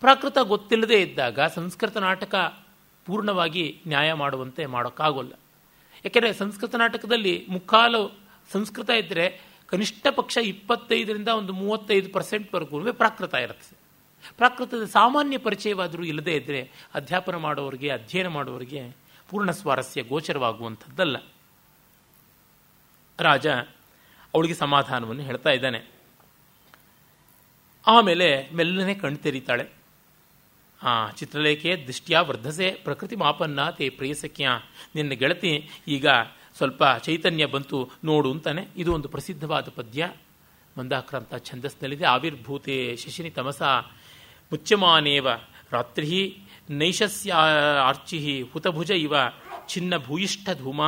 [0.00, 2.64] ಪ್ರಾಕೃತ ಗೊತ್ತಿಲ್ಲದೇ ಇದ್ದಾಗ ಸಂಸ್ಕೃತ ನಾಟಕ
[3.04, 5.32] ಪೂರ್ಣವಾಗಿ ನ್ಯಾಯ ಮಾಡುವಂತೆ ಮಾಡೋಕ್ಕಾಗೋಲ್ಲ.
[6.06, 8.18] ಯಾಕೆಂದರೆ ಸಂಸ್ಕೃತ ನಾಟಕದಲ್ಲಿ ಮುಕ್ಕಾಲು
[8.52, 13.76] ಸಂಸ್ಕೃತ ಇದ್ದರೆ ಕನಿಷ್ಠ ಪಕ್ಷ ಇಪ್ಪತ್ತೈದರಿಂದ ಒಂದು ಮೂವತ್ತೈದು ಪರ್ಸೆಂಟ್ವರೆಗೂ ಪ್ರಾಕೃತ ಇರುತ್ತೆ.
[14.36, 18.96] ಪ್ರಾಕೃತದ ಸಾಮಾನ್ಯ ಪರಿಚಯವಾದರೂ ಇಲ್ಲದೇ ಇದ್ದರೆ ಅಧ್ಯಾಪನ ಮಾಡೋರಿಗೆ, ಅಧ್ಯಯನ ಮಾಡೋರಿಗೆ
[19.28, 21.16] ಪೂರ್ಣ ಸ್ವಾರಸ್ಯ ಗೋಚರವಾಗುವಂಥದ್ದಲ್ಲ.
[23.18, 23.46] ರಾಜ
[24.34, 25.82] ಅವಳಿಗೆ ಸಮಾಧಾನವನ್ನು ಹೇಳ್ತಾ ಇದ್ದಾನೆ.
[27.86, 29.75] ಆಮೇಲೆ ಮೆಲ್ಲನೆ ಕಣ್ ತೆರೀತಾಳೆ.
[30.86, 34.48] ಆ ಚಿತ್ರಲೇಖೆ ದೃಷ್ಟಿಯ ವರ್ಧಸೆ ಪ್ರಕೃತಿ ಮಾಪನ್ನ ತೇ ಪ್ರೇಯಸಕ್ಯ
[34.94, 36.06] ನಿನ್ನ ಗೆಳತಿ ಈಗ
[36.56, 38.68] ಸ್ವಲ್ಪ ಚೈತನ್ಯ ಬಂತು ನೋಡು ಅಂತಾನೆ.
[38.76, 40.12] ಇದು ಒಂದು ಪ್ರಸಿದ್ಧವಾದ ಪದ್ಯ.
[40.78, 43.62] ಮಂದಾಕ್ರಾಂತ ಛಂದಸ್ನಲ್ಲಿದೆ ಆವಿರ್ಭೂತೆ ಶಶಿನಿ ತಮಸ.
[44.52, 45.28] ಮುಚ್ಚಮಾನೇವ
[45.70, 46.38] ರಾತ್ರಿ
[46.70, 47.32] ನೈಶಸ್ಯ
[47.82, 49.14] ಆರ್ಚಿ ಹುತಭುಜ ಇವ.
[49.66, 50.80] ಚಿನ್ನ ಭೂಯಿಷ್ಠ ಧೂಮ.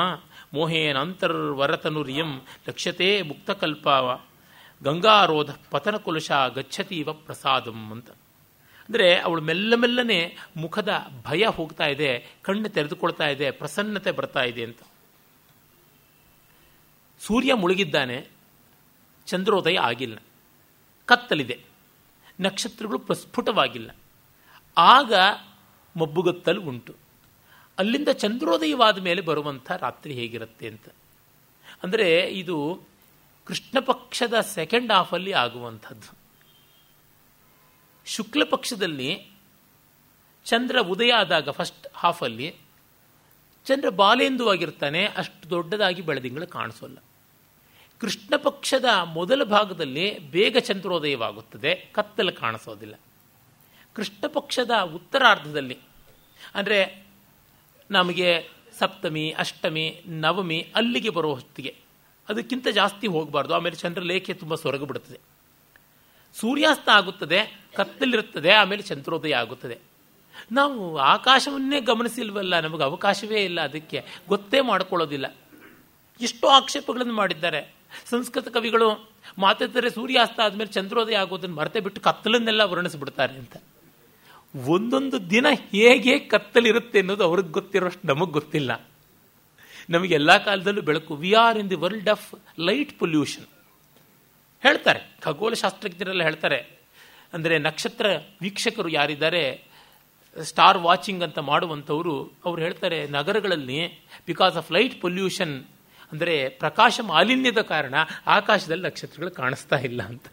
[0.54, 3.88] ಮೋಹೇನಂತರ್ವರತನುರಿಯಂ ಲಕ್ಷ್ಯತೆ ಮುಕ್ತಕಲ್ಪ
[4.84, 8.10] ಗಂಗಾರೋಧ ಪತನಕುಲಶ ಗಚ್ಚತಿ ಇವ ಪ್ರಸಾದಂ ಅಂತ.
[8.88, 14.78] ಅಂದರೆ ಅವಳು ಮೆಲ್ಲ ಮೆಲ್ಲನೆ ಮುಖದ ಭಯ ಹೋಗ್ತಾ ಇದೆ, ಕಣ್ಣು ತೆರೆದುಕೊಳ್ತಾ ಇದೆ, ಪ್ರಸನ್ನತೆ ಬರ್ತಾ ಇದೆ ಅಂತ.
[17.20, 18.26] ಸೂರ್ಯ ಮುಳುಗಿದ್ದಾನೆ,
[19.26, 20.18] ಚಂದ್ರೋದಯ ಆಗಿಲ್ಲ.
[21.06, 21.60] ಕತ್ತಲಿದೆ.
[22.40, 23.90] ನಕ್ಷತ್ರಗಳು ಪ್ರಸ್ಫುಟವಾಗಿಲ್ಲ.
[24.78, 25.12] ಆಗ
[25.96, 26.94] ಮಬ್ಬುಗತ್ತಲು ಉಂಟು.
[27.78, 30.88] ಅಲ್ಲಿಂದ ಚಂದ್ರೋದಯವಾದ ಮೇಲೆ ಬರುವಂಥ ರಾತ್ರಿ ಹೇಗಿರುತ್ತೆ ಅಂತ.
[31.82, 32.80] ಅಂದರೆ ಇದು
[33.44, 36.17] ಕೃಷ್ಣ ಪಕ್ಷದ ಸೆಕೆಂಡ್ ಹಾಫಲ್ಲಿ ಆಗುವಂಥದ್ದು.
[38.08, 39.10] ಶುಕ್ಲ ಪಕ್ಷದಲ್ಲಿ
[40.44, 42.48] ಚಂದ್ರ ಉದಯ ಆದಾಗ ಫಸ್ಟ್ ಹಾಫಲ್ಲಿ
[43.66, 46.98] ಚಂದ್ರ ಬಾಲೇಂದುವಾಗಿರ್ತಾನೆ ಅಷ್ಟು ದೊಡ್ಡದಾಗಿ ಬೆಳದಿಂಗಳು ಕಾಣಿಸೋಲ್ಲ.
[47.98, 52.94] ಕೃಷ್ಣ ಪಕ್ಷದ ಮೊದಲ ಭಾಗದಲ್ಲಿ ಬೇಗ ಚಂದ್ರೋದಯವಾಗುತ್ತದೆ, ಕತ್ತಲು ಕಾಣಿಸೋದಿಲ್ಲ.
[53.92, 55.78] ಕೃಷ್ಣ ಪಕ್ಷದ ಉತ್ತರಾರ್ಧದಲ್ಲಿ,
[56.54, 57.08] ಅಂದರೆ
[57.90, 58.48] ನಮಗೆ
[58.78, 61.74] ಸಪ್ತಮಿ, ಅಷ್ಟಮಿ, ನವಮಿ ಅಲ್ಲಿಗೆ ಬರೋ ಹೊತ್ತಿಗೆ,
[62.28, 65.27] ಅದಕ್ಕಿಂತ ಜಾಸ್ತಿ ಹೋಗಬಾರ್ದು, ಆಮೇಲೆ ಚಂದ್ರಲೇಖೆ ತುಂಬ ಸೊರಗು ಬಿಡುತ್ತದೆ
[66.40, 69.78] ಸೂರ್ಯಾಸ್ತ ಆಗುತ್ತದೆ, ಕತ್ತಲಿರುತ್ತದೆ, ಆಮೇಲೆ ಚಂದ್ರೋದಯ ಆಗುತ್ತದೆ.
[70.52, 75.36] ನಾವು ಆಕಾಶವನ್ನೇ ಗಮನಿಸಿಲ್ವಲ್ಲ, ನಮಗೆ ಅವಕಾಶವೇ ಇಲ್ಲ ಅದಕ್ಕೆ, ಗೊತ್ತೇ ಮಾಡಿಕೊಳ್ಳೋದಿಲ್ಲ.
[76.20, 77.74] ಎಷ್ಟೋ ಆಕ್ಷೇಪಗಳನ್ನು ಮಾಡಿದ್ದಾರೆ.
[78.10, 83.56] ಸಂಸ್ಕೃತ ಕವಿಗಳು ಮಾತಾಡ್ತಾರೆ ಸೂರ್ಯಾಸ್ತ ಆದಮೇಲೆ ಚಂದ್ರೋದಯ ಆಗೋದನ್ನು ಮರೆತೇ ಬಿಟ್ಟು ಕತ್ತಲನ್ನೆಲ್ಲ ವರ್ಣಿಸ್ಬಿಡ್ತಾರೆ ಅಂತ.
[84.66, 88.88] ಒಂದೊಂದು ದಿನ ಹೇಗೆ ಕತ್ತಲಿರುತ್ತೆ ಅನ್ನೋದು ಅವ್ರಿಗೆ ಗೊತ್ತಿರೋಷ್ಟು ನಮಗೆ ಗೊತ್ತಿಲ್ಲ.
[89.90, 91.14] ನಮಗೆ ಎಲ್ಲ ಕಾಲದಲ್ಲೂ ಬೆಳಕು.
[91.14, 93.44] We are in the world of light pollution
[94.64, 95.00] ಹೇಳ್ತಾರೆ.
[95.24, 96.58] ಖಗೋಳಶಾಸ್ತ್ರಜ್ಞರೆಲ್ಲ ಹೇಳ್ತಾರೆ.
[97.34, 98.06] ಅಂದರೆ ನಕ್ಷತ್ರ
[98.42, 99.42] ವೀಕ್ಷಕರು ಯಾರಿದ್ದಾರೆ
[100.36, 102.14] ಸ್ಟಾರ್ ವಾಚಿಂಗ್ ಅಂತ ಮಾಡುವಂಥವರು,
[102.46, 103.78] ಅವ್ರು ಹೇಳ್ತಾರೆ, ನಗರಗಳಲ್ಲಿ
[104.26, 105.54] ಬಿಕಾಸ್ ಆಫ್ ಲೈಟ್ ಪೊಲ್ಯೂಷನ್
[106.12, 107.94] ಅಂದರೆ ಪ್ರಕಾಶ ಮಾಲಿನ್ಯದ ಕಾರಣ
[108.36, 110.26] ಆಕಾಶದಲ್ಲಿ ನಕ್ಷತ್ರಗಳು ಕಾಣಿಸ್ತಾ ಇಲ್ಲ ಅಂತ.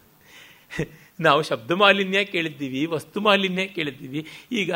[1.19, 4.21] ನಾವು ಶಬ್ದ ಮಾಲಿನ್ಯ ಕೇಳಿದ್ದೀವಿ, ವಸ್ತು ಮಾಲಿನ್ಯ ಕೇಳಿದ್ದೀವಿ,
[4.51, 4.73] ಈಗ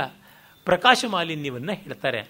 [0.68, 2.22] ಪ್ರಕಾಶ ಮಾಲಿನ್ಯವನ್ನು ಹೇಳ್ತಾರೆ.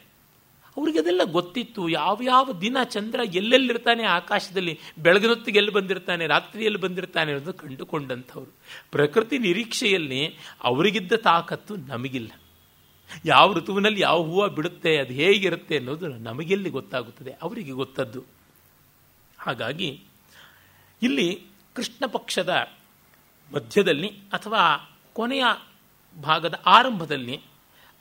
[0.80, 8.52] ಅವ್ರಿಗೆ ಅದೆಲ್ಲ ಗೊತ್ತಿತ್ತು ಯಾವ್ಯಾವ ದಿನ ಚಂದ್ರ ಎಲ್ಲೆಲ್ಲಿರ್ತಾನೆ ಆಕಾಶದಲ್ಲಿ, ಬೆಳಗಿನೊತ್ತಿಗೆ ಎಲ್ಲಿ ಬಂದಿರ್ತಾನೆ ರಾತ್ರಿಯಲ್ಲಿ ಬಂದಿರ್ತಾನೆ ಅನ್ನೋದು ಕಂಡುಕೊಂಡಂಥವ್ರು.
[8.92, 12.32] ಪ್ರಕೃತಿ ನಿರೀಕ್ಷೆಯಲ್ಲಿ ಅವರಿಗಿದ್ದ ತಾಕತ್ತು ನಮಗಿಲ್ಲ.
[13.26, 18.24] ಯಾವ ಋತುವಿನಲ್ಲಿ ಯಾವ ಹೂವು ಬಿಡುತ್ತೆ, ಅದು ಹೇಗಿರುತ್ತೆ ಅನ್ನೋದು ನಮಗೆಲ್ಲಿ ಗೊತ್ತಾಗುತ್ತದೆ, ಅವರಿಗೆ ಗೊತ್ತದ್ದು.
[19.40, 20.04] ಹಾಗಾಗಿ
[21.04, 21.42] ಇಲ್ಲಿ
[21.74, 22.72] ಕೃಷ್ಣ ಪಕ್ಷದ
[23.54, 25.44] ಮಧ್ಯದಲ್ಲಿ ಅಥವಾ ಕೊನೆಯ
[26.24, 27.49] ಭಾಗದ ಆರಂಭದಲ್ಲಿ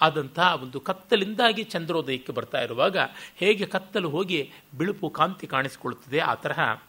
[0.01, 2.97] ಆದಂತಹ ಒಂದು ಕತ್ತಲಿಂದಾಗಿ ಚಂದ್ರೋದಯಕ್ಕೆ ಬರ್ತಾ ಇರುವಾಗ
[3.37, 6.81] ಹೇಗೆ ಕತ್ತಲು ಹೋಗಿ ಬಿಳುಪು ಕಾಂತಿ ಕಾಣಿಸಿಕೊಳ್ಳುತ್ತದೆ ಆ ತರಹ.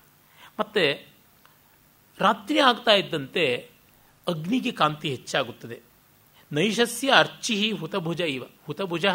[0.59, 1.07] ಮತ್ತೆ
[2.19, 3.69] ರಾತ್ರಿ ಆಗ್ತಾ ಇದ್ದಂತೆ
[4.27, 5.79] ಅಗ್ನಿಗೆ ಕಾಂತಿ ಹೆಚ್ಚಾಗುತ್ತದೆ.
[6.51, 8.43] ನೈಶಸ್ಯ ಅರ್ಚಿಹಿ ಹುತಭುಜ ಇವ.
[8.65, 9.05] ಹುತಭುಜ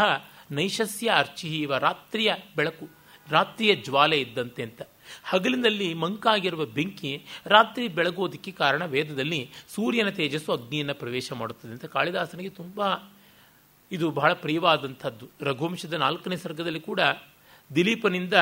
[0.50, 2.88] ನೈಶಸ್ಯ ಅರ್ಚಿ ಇವ ರಾತ್ರಿಯ ಬೆಳಕು,
[3.30, 4.82] ರಾತ್ರಿಯ ಜ್ವಾಲೆ ಇದ್ದಂತೆ ಅಂತ.
[5.24, 12.80] ಹಗಲಿನಲ್ಲಿ ಮಂಕಾಗಿರುವ ಬೆಂಕಿ ರಾತ್ರಿ ಬೆಳಗೋದಕ್ಕೆ ಕಾರಣ ವೇದದಲ್ಲಿ ಸೂರ್ಯನ ತೇಜಸ್ಸು ಅಗ್ನಿಯನ್ನು ಪ್ರವೇಶ ಮಾಡುತ್ತದೆ ಅಂತ ಕಾಳಿದಾಸನಿಗೆ ತುಂಬ
[13.92, 15.28] ಇದು ಬಹಳ ಪ್ರಿಯವಾದಂಥದ್ದು.
[15.40, 17.00] ರಘುವಂಶದ ನಾಲ್ಕನೇ ಸರ್ಗದಲ್ಲಿ ಕೂಡ
[17.74, 18.32] ದಿಲೀಪನಿಂದ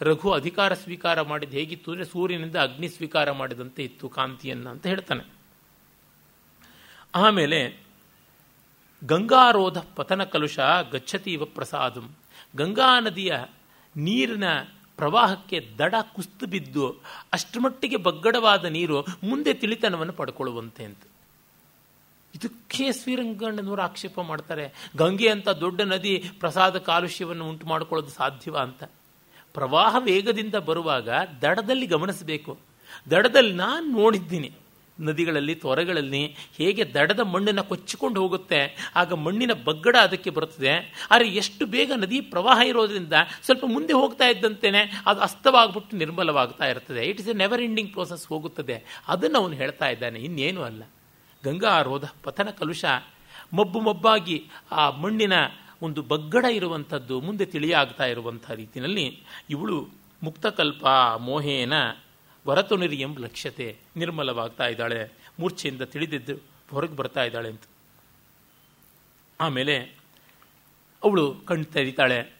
[0.00, 5.24] ರಘು ಅಧಿಕಾರ ಸ್ವೀಕಾರ ಮಾಡಿದ ಹೇಗಿತ್ತು ಅಂದರೆ ಸೂರ್ಯನಿಂದ ಅಗ್ನಿ ಸ್ವೀಕಾರ ಮಾಡಿದಂತೆ ಇತ್ತು ಕಾಂತಿಯನ್ನು ಅಂತ ಹೇಳ್ತಾನೆ.
[7.14, 7.82] ಆಮೇಲೆ
[9.04, 10.58] ಗಂಗಾರೋಧ ಪತನ ಕಲುಷ
[10.90, 12.10] ಗಚ್ಚತೀವ ಪ್ರಸಾದಂ.
[12.56, 13.36] ಗಂಗಾ ನದಿಯ
[13.96, 14.44] ನೀರಿನ
[14.96, 21.02] ಪ್ರವಾಹಕ್ಕೆ ದಡ ಕುಸ್ತು ಬಿದ್ದು ಅಷ್ಟಮಟ್ಟಿಗೆ ಬಗ್ಗಡವಾದ ನೀರು ಮುಂದೆ ತಿಳಿತನವನ್ನು ಪಡ್ಕೊಳ್ಳುವಂತೆ ಅಂತ.
[22.34, 24.90] ಇದಕ್ಕೆ ಶ್ರೀರಂಗಣ್ಣನವರು ಆಕ್ಷೇಪ ಮಾಡ್ತಾರೆ.
[24.96, 28.84] ಗಂಗೆ ಅಂತ ದೊಡ್ಡ ನದಿ ಪ್ರಸಾದ ಕಾಲುಷ್ಯವನ್ನು ಉಂಟು ಮಾಡಿಕೊಳ್ಳೋದು ಸಾಧ್ಯವ ಅಂತ.
[29.54, 31.08] ಪ್ರವಾಹ ವೇಗದಿಂದ ಬರುವಾಗ
[31.42, 32.58] ದಡದಲ್ಲಿ ಗಮನಿಸಬೇಕು.
[33.10, 34.52] ದಡದಲ್ಲಿ ನಾನು ನೋಡಿದ್ದೀನಿ.
[35.00, 41.06] ನದಿಗಳಲ್ಲಿ, ತೊರೆಗಳಲ್ಲಿ ಹೇಗೆ ದಡದ ಮಣ್ಣನ್ನು ಕೊಚ್ಚಿಕೊಂಡು ಹೋಗುತ್ತೆ, ಆಗ ಮಣ್ಣಿನ ಬಗ್ಗಡ ಅದಕ್ಕೆ ಬರುತ್ತದೆ.
[41.10, 43.12] ಆದರೆ ಎಷ್ಟು ಬೇಗ ನದಿ ಪ್ರವಾಹ ಇರೋದ್ರಿಂದ
[43.44, 47.04] ಸ್ವಲ್ಪ ಮುಂದೆ ಹೋಗ್ತಾ ಇದ್ದಂತೆಯೇ ಅದು ಅಸ್ತವಾಗ್ಬಿಟ್ಟು ನಿರ್ಮಲವಾಗ್ತಾ ಇರ್ತದೆ.
[47.04, 49.02] It is a never ending process ಹೋಗುತ್ತದೆ.
[49.08, 50.18] ಅದನ್ನು ಅವನು ಹೇಳ್ತಾ ಇದ್ದಾನೆ.
[50.18, 50.82] ಇನ್ನೇನು ಅಲ್ಲ.
[51.44, 52.84] ಗಂಗಾ ರೋಧ ಪತನ ಕಲುಷ,
[53.52, 55.32] ಮಬ್ಬು ಮಬ್ಬಾಗಿ ಆ ಮಣ್ಣಿನ
[55.82, 59.88] ಒಂದು ಬಗ್ಗಡ ಇರುವಂಥದ್ದು ಮುಂದೆ ತಿಳಿಯಾಗ್ತಾ ಇರುವಂಥ ರೀತಿಯಲ್ಲಿ ಇವಳು
[60.22, 60.86] ಮುಕ್ತಕಲ್ಪ
[61.18, 61.72] ಮೋಹೇನ
[62.46, 65.12] ವರತುನಿರಿ ಎಂಬ ಲಕ್ಷ್ಯತೆ ನಿರ್ಮಲವಾಗ್ತಾ ಇದ್ದಾಳೆ.
[65.40, 66.34] ಮೂರ್ಛೆಯಿಂದ ತಿಳಿದಿದ್ದು
[66.70, 67.62] ಹೊರಗೆ ಬರ್ತಾ ಇದ್ದಾಳೆ ಅಂತ.
[69.40, 69.78] ಆಮೇಲೆ
[71.04, 72.36] ಅವಳು ಕಣ್ಣು ತೆರೀತಾಳೆ.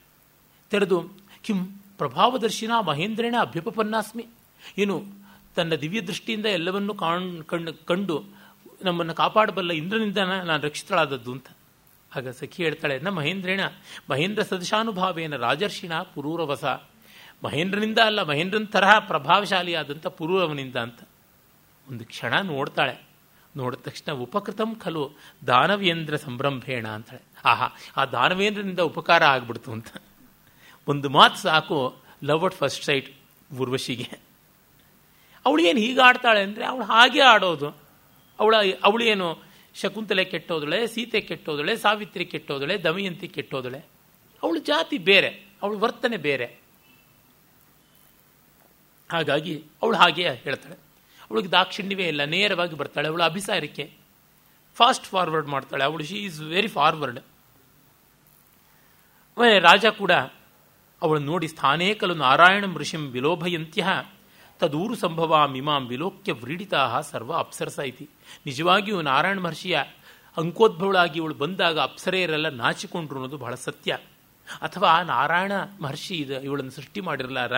[0.71, 1.09] ತೆರೆದು,
[1.43, 4.27] ಕಿಂ ಪ್ರಭಾವದರ್ಶಿನ ಮಹೇಂದ್ರೇಣ ಅಭ್ಯುಪನ್ನಾಸ್ಮಿ
[4.79, 5.03] ಏನು,
[5.57, 8.38] ತನ್ನ ದಿವ್ಯ ದೃಷ್ಟಿಯಿಂದ ಎಲ್ಲವನ್ನೂ ಕಾಣ್ ಕಣ್ಣು ಕಂಡು
[8.81, 10.19] ನಮ್ಮನ್ನು ಕಾಪಾಡಬಲ್ಲ ಇಂದ್ರನಿಂದ
[10.51, 11.49] ನಾನು ರಕ್ಷಿತಳಾದದ್ದು ಅಂತ.
[12.13, 13.63] ಆಗ ಸಖಿ ಹೇಳ್ತಾಳೆ ನ ಮಹೇಂದ್ರೇಣ,
[14.11, 16.65] ಮಹೇಂದ್ರ ಸದಶಾನುಭಾವೇನ ರಾಜರ್ಷಿಣ ಪುರೂರವಸ.
[17.43, 21.01] ಮಹೇಂದ್ರನಿಂದ ಅಲ್ಲ, ಮಹೇಂದ್ರನ ತರಹ ಪ್ರಭಾವಶಾಲಿಯಾದಂಥ ಪುರೂರವನಿಂದ ಅಂತ.
[21.89, 22.95] ಒಂದು ಕ್ಷಣ ನೋಡ್ತಾಳೆ,
[23.55, 25.03] ನೋಡಿದ ತಕ್ಷಣ ಉಪಕೃತಂ ಖಲು
[25.47, 27.23] ದಾನವೇಂದ್ರ ಸಂಭ್ರಂಭೇಣ ಅಂತಾಳೆ.
[27.45, 29.91] ಆಹಾ, ಆ ದಾನವೇಂದ್ರನಿಂದ ಉಪಕಾರ ಆಗ್ಬಿಡ್ತು ಅಂತ.
[30.89, 31.79] ಒಂದು ಮಾತು ಸಾಕು
[32.25, 33.09] ಲವ್ ಅಟ್ ಫಸ್ಟ್ ಸೈಟ್
[33.61, 34.09] ಊರ್ವಶಿಗೆ.
[35.47, 37.71] ಅವಳು ಏನು ಹೀಗೆ ಆಡ್ತಾಳೆ ಅಂದರೆ, ಅವಳು ಹಾಗೆ ಆಡೋದು.
[38.41, 39.39] ಅವಳ ಅವಳೇನು
[39.75, 43.79] ಶಕುಂತಲೆ ಕೆಟ್ಟೋದಳೆ, ಸೀತೆ ಕೆಟ್ಟೋದಳೆ, ಸಾವಿತ್ರಿ ಕೆಟ್ಟೋದಳೆ, ದಮಯಂತಿ ಕೆಟ್ಟೋದಳೆ.
[44.43, 45.29] ಅವಳು ಜಾತಿ ಬೇರೆ,
[45.63, 46.57] ಅವಳ ವರ್ತನೆ ಬೇರೆ.
[49.13, 50.75] ಹಾಗಾಗಿ ಅವಳು ಹಾಗೆ ಹೇಳ್ತಾಳೆ.
[51.31, 53.93] ಅವಳಿಗೆ ದಾಕ್ಷಿಣ್ಯವೇ ಇಲ್ಲ, ನೇರವಾಗಿ ಬರ್ತಾಳೆ, ಅವಳು ಅಭಿಸಾರಿಕೆ.
[54.75, 57.21] ಫಾಸ್ಟ್ ಫಾರ್ವರ್ಡ್ ಮಾಡ್ತಾಳೆ, ಅವಳು ಶಿ ಈಸ್ ವೆರಿ ಫಾರ್ವರ್ಡ್
[59.61, 60.13] ರಾಜ ಕೂಡ
[61.03, 63.87] ಅವಳು ನೋಡಿ, ಸ್ಥಾನೇಕಲು ನಾರಾಯಣ ಋಷಿಂ ವಿಲೋಭಯಂತ್ಯ.
[64.59, 68.09] ತದೂರು ಸಂಭವ ಮಿಮಾಂ ವಿಲೋಕ್ಯ ವ್ರೀಡಿತಾ ಸರ್ವ ಅಪ್ಸರಸ ಐತಿ
[68.47, 69.79] ನಿಜವಾಗಿಯೂ ನಾರಾಯಣ ಮಹರ್ಷಿಯ
[70.37, 73.99] ಅಂಕೋದ್ಭವಳಾಗಿ ಇವಳು ಬಂದಾಗ ಅಪ್ಸರೆಯರೆಲ್ಲ ನಾಚಿಕೊಂಡ್ರು ಅನ್ನೋದು ಬಹಳ ಸತ್ಯ.
[74.63, 77.53] ಅಥವಾ ನಾರಾಯಣ ಮಹರ್ಷಿ ಇದು ಇವಳನ್ನು ಸೃಷ್ಟಿ ಮಾಡಿರಲಾರ?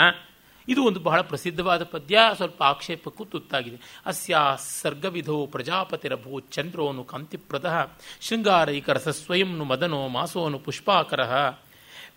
[0.69, 4.01] ಇದು ಒಂದು ಬಹಳ ಪ್ರಸಿದ್ಧವಾದ ಪದ್ಯ, ಸ್ವಲ್ಪ ಆಕ್ಷೇಪಕ್ಕೂ ತುತ್ತಾಗಿದೆ.
[4.07, 4.37] ಅಸ್ಯ
[4.81, 11.21] ಸರ್ಗವಿಧೋ ಪ್ರಜಾಪತಿರಭೂ ಚಂದ್ರೋನು ಕಾಂತಿಪ್ರದ ಶೃಂಗಾರೈಕರಸ ಸ್ವಯಂನು ಮದನೋ ಮಾಸೋನು ಪುಷ್ಪಾಕರ.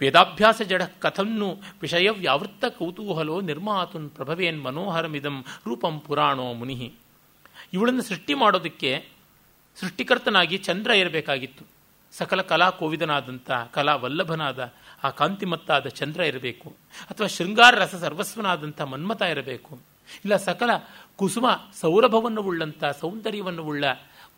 [0.03, 1.47] ವೇದಾಭ್ಯಾಸ ಜಡ ಕಥನ್ನು
[1.81, 5.37] ವಿಷಯ ವ್ಯಾವೃತ್ತ ಕೌತೂಹಲೋ ನಿರ್ಮಾತುನ್ ಪ್ರಭವೇನ್ ಮನೋಹರಮಿದಂ
[5.67, 6.93] ರೂಪಂ ಪುರಾಣೋ ಮುನಿ
[7.73, 8.91] ಇವಳನ್ನು ಸೃಷ್ಟಿ ಮಾಡೋದಕ್ಕೆ
[9.79, 11.63] ಸೃಷ್ಟಿಕರ್ತನಾಗಿ ಚಂದ್ರ ಇರಬೇಕಾಗಿತ್ತು.
[12.11, 14.59] ಸಕಲ ಕಲಾ ಕೋವಿದನಾದಂಥ ಕಲಾ ವಲ್ಲಭನಾದ,
[15.03, 16.69] ಆ ಕಾಂತಿಮತ್ತಾದ ಚಂದ್ರ ಇರಬೇಕು.
[17.11, 19.73] ಅಥವಾ ಶೃಂಗಾರ ರಸ ಸರ್ವಸ್ವನಾದಂಥ ಮನ್ಮತ ಇರಬೇಕು.
[20.25, 20.69] ಇಲ್ಲ ಸಕಲ
[21.15, 21.47] ಕುಸುಮ
[21.81, 23.85] ಸೌರಭವನ್ನು ಉಳ್ಳಂಥ ಸೌಂದರ್ಯವನ್ನು ಉಳ್ಳ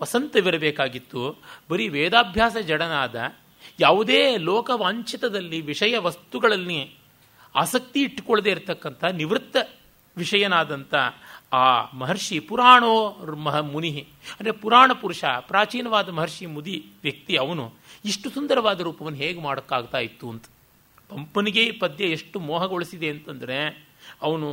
[0.01, 1.22] ವಸಂತವಿರಬೇಕಾಗಿತ್ತು.
[1.70, 3.16] ಬರೀ ವೇದಾಭ್ಯಾಸ ಜಡನಾದ
[3.80, 6.80] ಯಾವುದೇ ಲೋಕವಾಂಛಿತದಲ್ಲಿ ವಿಷಯ ವಸ್ತುಗಳಲ್ಲಿ
[7.55, 9.55] ಆಸಕ್ತಿ ಇಟ್ಟುಕೊಳ್ಳದೆ ಇರತಕ್ಕಂಥ ನಿವೃತ್ತ
[10.18, 10.95] ವಿಷಯನಾದಂಥ
[11.53, 11.63] ಆ
[11.93, 13.91] ಮಹರ್ಷಿ ಪುರಾಣೋ ಮಹ ಮುನಿ,
[14.32, 17.65] ಅಂದರೆ ಪುರಾಣ ಪುರುಷ, ಪ್ರಾಚೀನವಾದ ಮಹರ್ಷಿ ಮುದಿ ವ್ಯಕ್ತಿ ಅವನು
[18.06, 20.45] ಇಷ್ಟು ಸುಂದರವಾದ ರೂಪವನ್ನು ಹೇಗೆ ಮಾಡೋಕ್ಕಾಗ್ತಾ ಇತ್ತು ಅಂತ.
[21.10, 23.57] ಪಂಪನಿಗೆ ಈ ಪದ್ಯ ಎಷ್ಟು ಮೋಹಗೊಳಿಸಿದೆ ಅಂತಂದರೆ
[24.22, 24.48] ಅವನು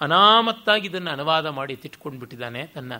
[0.00, 2.92] ಅನಾಮತ್ತಾಗಿ ಇದನ್ನು ಅನುವಾದ ಮಾಡಿ ತಿಟ್ಕೊಂಡ್ಬಿಟ್ಟಿದ್ದಾನೆ ತನ್ನ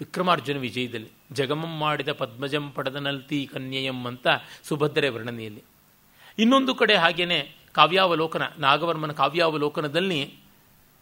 [0.00, 4.26] ವಿಕ್ರಮಾರ್ಜುನ ವಿಜಯದಲ್ಲಿ ಜಗಮಂ ಮಾಡಿದ ಪದ್ಮಜಂ ಪಡೆದ ನಲ್ತಿ ಕನ್ಯೆಯಂ ಅಂತ
[4.68, 5.62] ಸುಭದ್ರೆ ವರ್ಣನೆಯಲ್ಲಿ.
[6.38, 7.38] ಇನ್ನೊಂದು ಕಡೆ ಹಾಗೇನೆ
[7.72, 10.20] ಕಾವ್ಯಾವಲೋಕನ, ನಾಗವರ್ಮನ ಕಾವ್ಯಾವಲೋಕನದಲ್ಲಿ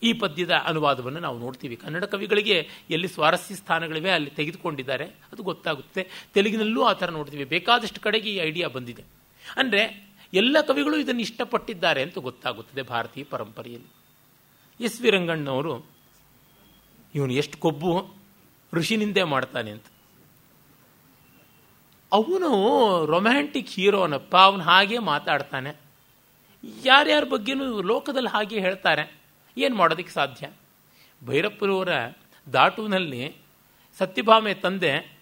[0.03, 1.77] ಈ ಪದ್ಯದ ಅನುವಾದವನ್ನು ನಾವು ನೋಡ್ತೀವಿ.
[1.77, 6.03] ಕನ್ನಡ ಕವಿಗಳಿಗೆ ಎಲ್ಲಿ ಸ್ವಾರಸ್ಯ ಸ್ಥಾನಗಳಿವೆ ಅಲ್ಲಿ ತೆಗೆದುಕೊಂಡಿದ್ದಾರೆ, ಅದು ಗೊತ್ತಾಗುತ್ತೆ.
[6.35, 7.45] ತೆಲುಗಿನಲ್ಲೂ ಆ ಥರ ನೋಡ್ತೀವಿ.
[7.45, 9.05] ಬೇಕಾದಷ್ಟು ಕಡೆಗೆ ಈ ಐಡಿಯಾ ಬಂದಿದೆ.
[9.57, 9.83] ಅಂದರೆ
[10.35, 13.91] ಎಲ್ಲ ಕವಿಗಳು ಇದನ್ನು ಇಷ್ಟಪಟ್ಟಿದ್ದಾರೆ ಅಂತ ಗೊತ್ತಾಗುತ್ತದೆ ಭಾರತೀಯ ಪರಂಪರೆಯಲ್ಲಿ.
[14.81, 15.87] ಎಸ್ ವಿ ರಂಗಣ್ಣವರು,
[17.15, 18.16] ಇವನು ಎಷ್ಟು ಕೊಬ್ಬು?
[18.75, 19.85] ಋಷಿನಿಂದೆ ಮಾಡ್ತಾನೆ ಅಂತ.
[22.13, 25.77] ಅವನು ರೊಮ್ಯಾಂಟಿಕ್ ಹೀರೋನಪ್ಪ ಅವನು ಹಾಗೆ ಮಾತಾಡ್ತಾನೆ.
[26.85, 29.21] ಯಾರ್ಯಾರ ಬಗ್ಗೆನೂ ಲೋಕದಲ್ಲಿ ಹಾಗೆ ಹೇಳ್ತಾರೆ.
[29.59, 30.51] ಏನು ಮಾಡೋದಕ್ಕೆ ಸಾಧ್ಯ?
[31.27, 31.89] ಭೈರಪ್ಪನವರ
[32.53, 33.37] ದಾಟುವಿನಲ್ಲಿ
[33.99, 35.19] ಸತ್ಯಭಾಮೆ ತಂದೆ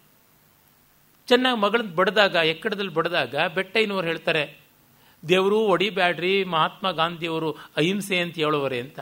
[1.26, 4.58] ಚೆನ್ನಾಗಿ ಮಗಳನ್ನ ಬಡ್ದಾಗ, ಎಕ್ಕಡದಲ್ಲಿ ಬಡ್ದಾಗ ಬೆಟ್ಟೈನವ್ರು ಹೇಳ್ತಾರೆ,
[5.28, 9.00] ದೇವರು ಒಡಿಬ್ಯಾಡ್ರಿ ಮಹಾತ್ಮ ಗಾಂಧಿಯವರು ಅಹಿಂಸೆ ಅಂತ ಹೇಳುವರೆ ಅಂತ.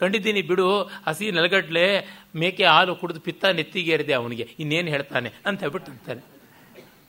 [0.00, 4.48] ಕಂಡಿದ್ದೀನಿ, ಬಿಡು ಹಸಿ ನೆಲಗಡ್ಲೆ ಮೇಕೆ ಹಾಲು ಕುಡಿದು ಪಿತ್ತ ನೆತ್ತಿಗೇರಿದೆ ಅವನಿಗೆ.
[4.58, 6.40] ಇನ್ನೇನು ಹೇಳ್ತಾನೆ ಅಂತ ಹೇಳ್ಬಿಟ್ಟಿರ್ತಾನೆ.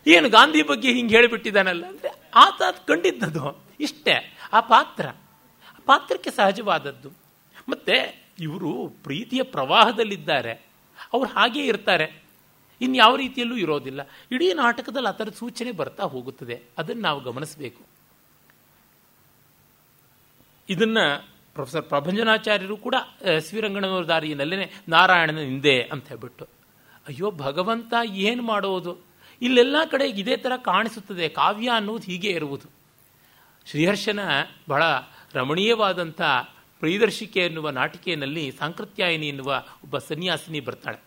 [0.07, 3.63] ಏನು ಗಾಂಧಿ ಬಗ್ಗೆ ಹಿಂಗೆ ಹೇಳಿಬಿಟ್ಟಿದ್ದಾನಲ್ಲ ಅಂದರೆ ಆತ ಕಂಡಿದ್ದದು.
[3.79, 4.37] ಇಷ್ಟೇ.
[4.53, 5.07] ಆ ಪಾತ್ರ.
[5.07, 7.09] ಆ ಪಾತ್ರಕ್ಕೆ ಸಹಜವಾದದ್ದು.
[7.69, 10.51] ಮತ್ತೆ ಇವರು ಪ್ರೀತಿಯ ಪ್ರವಾಹದಲ್ಲಿದ್ದಾರೆ.
[11.13, 12.23] ಅವ್ರು ಹಾಗೇ ಇರ್ತಾರೆ.
[12.81, 14.01] ಇನ್ಯಾವ ರೀತಿಯಲ್ಲೂ ಇರೋದಿಲ್ಲ.
[14.31, 16.61] ಇಡೀ ನಾಟಕದಲ್ಲಿ ಆ ಥರದ ಸೂಚನೆ ಬರ್ತಾ ಹೋಗುತ್ತದೆ.
[16.77, 17.81] ಅದನ್ನು ನಾವು ಗಮನಿಸಬೇಕು.
[20.69, 20.97] ಇದನ್ನ
[21.53, 22.95] ಪ್ರೊಫೆಸರ್ ಪ್ರಭಂಜನಾಚಾರ್ಯರು ಕೂಡ
[23.47, 26.45] ಶ್ರೀರಂಗಣ್ಣನವರ ದಾರಿಯಲ್ಲೇ ನಾರಾಯಣನ ಹಿಂದೆ ಅಂತ ಹೇಳ್ಬಿಟ್ಟು,
[27.07, 27.93] ಅಯ್ಯೋ ಭಗವಂತ
[28.27, 28.97] ಏನು ಮಾಡೋದು?
[29.41, 32.67] ಇಲ್ಲೆಲ್ಲ ಕಡೆ ಇದೇ ಥರ ಕಾಣಿಸುತ್ತದೆ, ಕಾವ್ಯ ಅನ್ನೋದು ಹೀಗೆ ಇರುವುದು.
[33.65, 34.19] ಶ್ರೀಹರ್ಷನ
[34.69, 34.83] ಬಹಳ
[35.33, 36.21] ರಮಣೀಯವಾದಂಥ
[36.79, 40.99] ಪ್ರಿಯದರ್ಶಿಕೆ ಎನ್ನುವ ನಾಟಿಕೆಯಲ್ಲಿ ಸಾಂಕೃತ್ಯಾಯಿನಿ ಎನ್ನುವ ಒಬ್ಬ ಸನ್ಯಾಸಿನಿ ಬರ್ತಾಳೆ.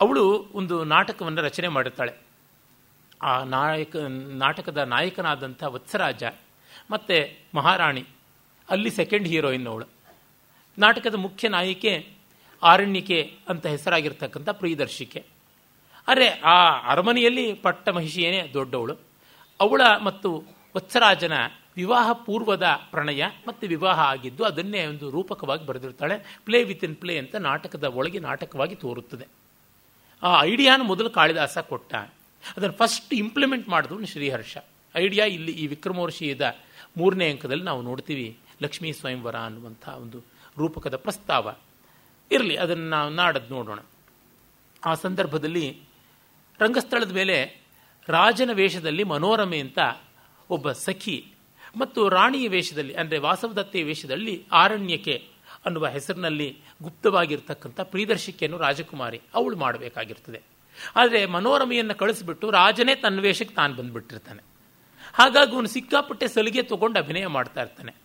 [0.00, 2.12] ಅವಳು ಒಂದು ನಾಟಕವನ್ನು ರಚನೆ ಮಾಡುತ್ತಾಳೆ.
[3.22, 3.96] ಆ ನಾಯಕ,
[4.36, 6.22] ನಾಟಕದ ನಾಯಕನಾದಂಥ ವತ್ಸರಾಜ,
[6.90, 7.16] ಮತ್ತು
[7.54, 8.04] ಮಹಾರಾಣಿ
[8.70, 9.86] ಅಲ್ಲಿ ಸೆಕೆಂಡ್ ಹೀರೋಯಿನ್ ಅವಳು.
[10.78, 12.08] ನಾಟಕದ ಮುಖ್ಯ ನಾಯಕಿ
[12.62, 15.24] ಆರಣ್ಯಕೆ ಅಂತ ಹೆಸರಾಗಿರ್ತಕ್ಕಂಥ ಪ್ರಿಯದರ್ಶಿಕೆ.
[16.08, 18.96] ಅರೆ, ಆ ಅರಮನೆಯಲ್ಲಿ ಪಟ್ಟ ಮಹಿಷಿಯೇನೇ ದೊಡ್ಡವಳು.
[19.60, 20.44] ಅವಳ ಮತ್ತು
[20.76, 21.32] ವತ್ಸರಾಜನ
[21.76, 26.38] ವಿವಾಹ ಪೂರ್ವದ ಪ್ರಣಯ ಮತ್ತು ವಿವಾಹ ಆಗಿದ್ದು ಅದನ್ನೇ ಒಂದು ರೂಪಕವಾಗಿ ಬರೆದಿರ್ತಾಳೆ.
[26.44, 29.26] ಪ್ಲೇ ವಿತ್ ಇನ್ ಪ್ಲೇ ಅಂತ ನಾಟಕದ ಒಳಗೆ ನಾಟಕವಾಗಿ ತೋರುತ್ತದೆ.
[30.22, 31.94] ಆ ಐಡಿಯಾನ ಮೊದಲು ಕಾಳಿದಾಸ ಕೊಟ್ಟ.
[32.56, 34.56] ಅದನ್ನು ಫಸ್ಟ್ ಇಂಪ್ಲಿಮೆಂಟ್ ಮಾಡಿದ್ರು ಶ್ರೀಹರ್ಷ.
[34.96, 36.56] ಐಡಿಯಾ ಇಲ್ಲಿ ಈ ವಿಕ್ರಮೋರ್ಷಿಯದ
[36.96, 38.38] ಮೂರನೇ ಅಂಕದಲ್ಲಿ ನಾವು ನೋಡ್ತೀವಿ.
[38.62, 40.24] ಲಕ್ಷ್ಮೀ ಸ್ವಯಂವರ ಅನ್ನುವಂಥ ಒಂದು
[40.58, 41.54] ರೂಪಕದ ಪ್ರಸ್ತಾವ.
[42.32, 43.78] ಇರಲಿ, ಅದನ್ನು ನಾವು ನಾಡದ್ದು ನೋಡೋಣ.
[44.84, 45.80] ಆ ಸಂದರ್ಭದಲ್ಲಿ
[46.60, 47.62] ರಂಗಸ್ಥಳದ ಮೇಲೆ
[48.08, 49.78] ರಾಜನ ವೇಷದಲ್ಲಿ ಮನೋರಮೆ ಅಂತ
[50.50, 51.32] ಒಬ್ಬ ಸಖಿ
[51.76, 55.28] ಮತ್ತು ರಾಣಿಯ ವೇಷದಲ್ಲಿ, ಅಂದರೆ ವಾಸವದತ್ತೆಯ ವೇಷದಲ್ಲಿ ಆರಣ್ಯಕೆ
[55.66, 60.42] ಅನ್ನುವ ಹೆಸರಿನಲ್ಲಿ ಗುಪ್ತವಾಗಿರ್ತಕ್ಕಂಥ ಪ್ರಿಯದರ್ಶಿಕೆಯನ್ನು ರಾಜಕುಮಾರಿ ಅವಳು ಮಾಡಬೇಕಾಗಿರ್ತದೆ.
[60.96, 64.42] ಆದರೆ ಮನೋರಮೆಯನ್ನು ಕಳಿಸಿಬಿಟ್ಟು ರಾಜನೇ ತನ್ನ ವೇಷಕ್ಕೆ ತಾನು ಬಂದುಬಿಟ್ಟಿರ್ತಾನೆ.
[65.12, 68.01] ಹಾಗಾಗಿ ಅವನು ಸಿಕ್ಕಾಪಟ್ಟೆ ಸಲಿಗೆ ತಗೊಂಡು ಅಭಿನಯ ಮಾಡ್ತಾ ಇರ್ತಾನೆ.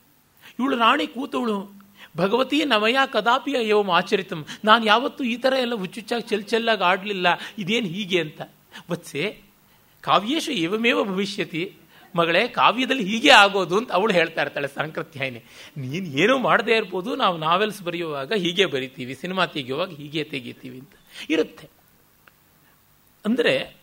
[0.60, 1.78] ಇವಳು ರಾಣಿ ಕೂತವಳು.
[2.18, 4.46] ಭಗವತಿ ನವಯ ಕದಾಪಿ ಅಯ್ಯವ ಆಚರಿತಂ.
[4.66, 7.28] ನಾನು ಯಾವತ್ತೂ ಈ ಥರ ಎಲ್ಲ ಹುಚ್ಚುಚ್ಚಾಗಿ ಚೆಲ್ ಚೆಲ್ಲಾಗಿ ಆಡಲಿಲ್ಲ.
[7.58, 8.42] ಇದೇನು ಹೀಗೆ ಅಂತ.
[8.92, 9.42] ವತ್ಸೆ,
[10.02, 11.74] ಕಾವ್ಯೇಶು ಏವಮೇವ ಭವಿಷ್ಯತಿ?
[12.16, 15.44] ಮಗಳೇ, ಕಾವ್ಯದಲ್ಲಿ ಹೀಗೆ ಆಗೋದು ಅಂತ ಅವಳು ಹೇಳ್ತಾ ಇರ್ತಾಳೆ ಸಾಂಕೃತ್ಯಾಯಿನಿ
[15.78, 20.92] ನೀನು ಏನೂ ಮಾಡದೇ ಇರ್ಬೋದು, ನಾವು ನಾವೆಲ್ಸ್ ಬರೆಯುವಾಗ ಹೀಗೆ ಬರಿತೀವಿ, ಸಿನಿಮಾ ತೆಗೆಯುವಾಗ ಹೀಗೆ ತೆಗಿತೀವಿ ಅಂತ.
[21.30, 21.70] ಇರುತ್ತೆ.
[23.26, 23.78] ಅಂದರೆ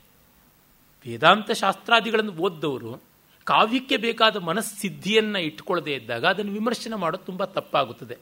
[1.07, 3.04] ವೇದಾಂತ ಶಾಸ್ತ್ರಾದಿಗಳನ್ನು ಓದ್ದವರು
[3.47, 8.17] ಕಾವ್ಯಕ್ಕೆ ಬೇಕಾದ ಮನಸ್ಸಿದ್ಧಿಯನ್ನು ಇಟ್ಕೊಳ್ಳದೆ ಇದ್ದಾಗ ಅದನ್ನು ವಿಮರ್ಶನೆ ಮಾಡೋದು ತುಂಬ ತಪ್ಪಾಗುತ್ತದೆ.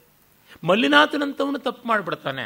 [0.65, 2.45] ಮಲ್ಲಿನಾಥನಂತವನು ತಪ್ಪು ಮಾಡಿಬಿಡ್ತಾನೆ.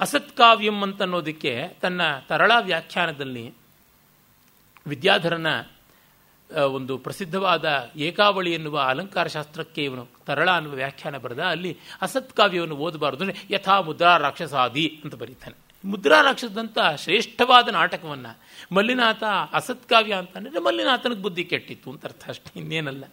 [0.00, 3.44] ಅಸತ್ಕಾವ್ಯಂ ಅಂತ ಅನ್ನೋದಕ್ಕೆ ತನ್ನ ತರಳ ವ್ಯಾಖ್ಯಾನದಲ್ಲಿ
[4.86, 5.48] ವಿದ್ಯಾಧರನ
[6.50, 11.72] ಒಂದು ಪ್ರಸಿದ್ಧವಾದ ಏಕಾವಳಿ ಎನ್ನುವ ಅಲಂಕಾರ ಶಾಸ್ತ್ರಕ್ಕೆ ಇವನು ತರಳ ಅನ್ನುವ ವ್ಯಾಖ್ಯಾನ ಬರೆದ, ಅಲ್ಲಿ
[12.02, 15.69] ಅಸತ್ಕಾವ್ಯವನ್ನು ಓದಬಾರದು ಅಂದರೆ ಯಥಾ ಮುದ್ರಾ ರಾಕ್ಷಸಾದಿ ಅಂತ ಬರೀತಾನೆ.
[15.84, 18.38] ಮುದ್ರಾ ರಾಕ್ಷಸದಂಥ ಶ್ರೇಷ್ಠವಾದ ನಾಟಕವನ್ನು
[18.74, 23.04] ಮಲ್ಲಿನಾಥ ಅಸತ್ಕಾವ್ಯ ಅಂತಂದರೆ ಮಲ್ಲಿನಾಥನಿಗೆ ಬುದ್ಧಿ ಕೆಟ್ಟಿತ್ತು ಅಂತ ಅರ್ಥ ಅಷ್ಟೇ, ಇನ್ನೇನಲ್ಲ.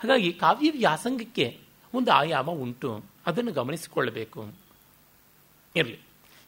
[0.00, 1.60] ಹಾಗಾಗಿ ಕಾವ್ಯ ವ್ಯಾಸಂಗಕ್ಕೆ
[1.94, 3.04] ಒಂದು ಆಯಾಮ ಉಂಟು.
[3.26, 4.52] ಅದನ್ನು ಗಮನಿಸಿಕೊಳ್ಳಬೇಕು.
[5.76, 5.98] ಇರಲಿ.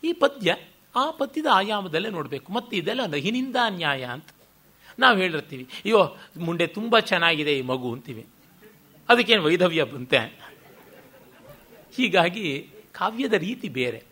[0.05, 0.57] ಈ ಪದ್ಯ
[0.97, 2.53] ಆ ಪದ್ಯದ ಆಯಾಮದಲ್ಲೇ ನೋಡಬೇಕು.
[2.53, 4.27] ಮತ್ತು ಇದೆಲ್ಲ ನಹಿನಿಂದ ನ್ಯಾಯ ಅಂತ
[4.99, 5.65] ನಾವು ಹೇಳಿರ್ತೀವಿ.
[5.65, 8.27] ಅಯ್ಯೋ, ಮುಂಡೆ ತುಂಬ ಚೆನ್ನಾಗಿದೆ ಈ ಮಗು ಅಂತೀವಿ.
[9.09, 10.19] ಅದಕ್ಕೇನು ವೈಧವ್ಯ ಬಂತೆ?
[11.97, 14.08] ಹೀಗಾಗಿ ಕಾವ್ಯದ ರೀತಿ ಬೇರೆ.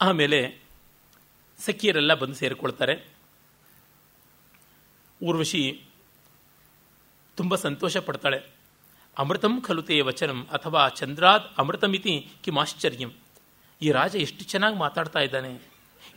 [0.00, 0.60] ಆಮೇಲೆ
[1.58, 2.94] ಸಖಿಯರೆಲ್ಲ ಬಂದು ಸೇರಿಕೊಳ್ತಾರೆ.
[5.22, 5.84] ಊರ್ವಶಿ
[7.36, 8.38] ತುಂಬ ಸಂತೋಷ ಪಡ್ತಾಳೆ.
[9.18, 13.10] ಅಮೃತಂ ಖಲುತೆಯ ವಚನಂ ಅಥವಾ ಚಂದ್ರಾದ್ ಅಮೃತಮಿತಿ ಕಿಮಾಶ್ಚರ್ಯಂ
[13.82, 15.70] ಈ ರಾಜ ಎಷ್ಟು ಚೆನ್ನಾಗಿ ಮಾತಾಡ್ತಾ ಇದ್ದಾನೆ.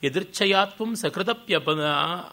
[0.03, 1.60] ಎದೃಚ್ಛಯಾತ್ವಂ ಸಕೃತಪ್ಯ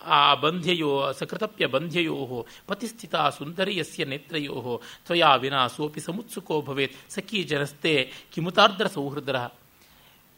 [0.04, 8.86] ಆ ಬಂಧ್ಯಯೋ, ಸಕೃತಪ್ಯ ಬಂಧ್ಯಯೋ ಪತಿಸ್ಥಿತ ಸುಂದರಿಯಸ್ಯ ನೇತ್ರಯೋ ತ್ವಯಾ ವಿನಾ ಸೋಪಿ ಸಮುತ್ಸುಕೋ ಭವೇತ್, ಸಖಿ ಜನಸ್ತೆ ಕಿಮುತಾರ್ದ್ರ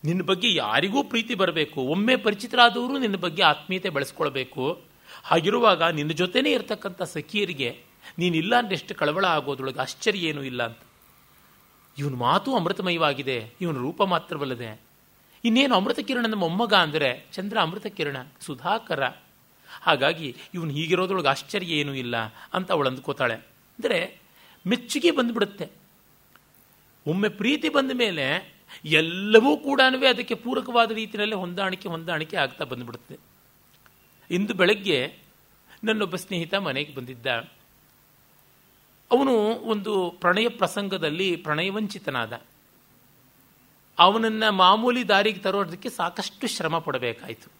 [0.05, 1.81] ನಿನ್ನ ಬಗ್ಗೆ ಯಾರಿಗೂ ಪ್ರೀತಿ ಬರಬೇಕು.
[1.81, 4.83] ಒಮ್ಮೆ ಪರಿಚಿತರಾದವರು ನಿನ್ನ ಬಗ್ಗೆ ಆತ್ಮೀಯತೆ ಬೆಳೆಸ್ಕೊಳ್ಬೇಕು.
[5.25, 7.81] ಹಾಗಿರುವಾಗ ನಿನ್ನ ಜೊತೆನೇ ಇರತಕ್ಕಂಥ ಸಖಿಯರಿಗೆ
[8.19, 10.79] ನೀನಿಲ್ಲ ಅಂದ್ರೆ ಎಷ್ಟು ಕಳವಳ ಆಗೋದ್ರೊಳಗೆ ಆಶ್ಚರ್ಯ ಏನೂ ಇಲ್ಲ ಅಂತ.
[11.99, 13.53] ಇವನ ಮಾತು ಅಮೃತಮಯವಾಗಿದೆ.
[13.61, 14.81] ಇವನ ರೂಪ ಮಾತ್ರವಲ್ಲದೆ.
[15.45, 19.05] ಇನ್ನೇನು ಅಮೃತ ಕಿರಣನ ಮೊಮ್ಮಗ ಅಂದರೆ ಚಂದ್ರ ಅಮೃತ ಕಿರಣ, ಸುಧಾಕರ.
[19.83, 22.17] ಹಾಗಾಗಿ ಇವನು ಹೀಗಿರೋದ್ರೊಳಗೆ ಆಶ್ಚರ್ಯ ಏನೂ ಇಲ್ಲ
[22.53, 23.35] ಅಂತ ಅವಳು ಅಂದ್ಕೋತಾಳೆ.
[23.35, 24.21] ಅಂದರೆ
[24.67, 25.69] ಮೆಚ್ಚುಗೆ ಬಂದುಬಿಡುತ್ತೆ.
[27.07, 28.52] ಒಮ್ಮೆ ಪ್ರೀತಿ ಬಂದ ಮೇಲೆ
[28.85, 29.81] ಎಲ್ಲವೂ ಕೂಡ
[30.11, 33.17] ಅದಕ್ಕೆ ಪೂರಕವಾದ ರೀತಿಯಲ್ಲಿ ಹೊಂದಾಣಿಕೆ ಹೊಂದಾಣಿಕೆ ಆಗ್ತಾ ಬಂದುಬಿಡುತ್ತೆ.
[34.31, 35.19] ಇಂದು ಬೆಳಗ್ಗೆ
[35.85, 37.27] ನನ್ನೊಬ್ಬ ಸ್ನೇಹಿತ ಮನೆಗೆ ಬಂದಿದ್ದ.
[39.11, 42.41] ಅವನು ಒಂದು ಪ್ರಣಯ ಪ್ರಸಂಗದಲ್ಲಿ ಪ್ರಣಯವಂಚಿತನಾದ.
[43.99, 47.53] ಅವನನ್ನ ಮಾಮೂಲಿ ದಾರಿಗೆ ತರೋದಕ್ಕೆ ಸಾಕಷ್ಟು ಶ್ರಮ ಪಡಬೇಕಾಯಿತು.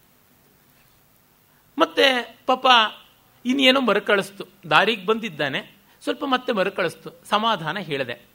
[1.79, 2.67] ಮತ್ತೆ ಪಾಪ
[3.47, 4.45] ಇನ್ನೇನೋ ಮರುಕಳಿಸ್ತು.
[4.71, 5.77] ದಾರಿಗೆ ಬಂದಿದ್ದಾನೆ.
[6.03, 7.11] ಸ್ವಲ್ಪ ಮತ್ತೆ ಮರುಕಳಿಸ್ತು.
[7.29, 8.27] ಸಮಾಧಾನ ಹೇಳಿದೆ.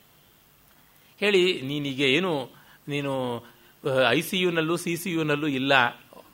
[1.20, 2.57] ಹೇಳಿ, ನೀನೀಗ ಏನು
[2.93, 3.14] ನೀನು
[4.18, 5.73] ಐ ಸಿ ಯುನಲ್ಲೂ ಸಿ ಸಿ ಯುನಲ್ಲೂ ಇಲ್ಲ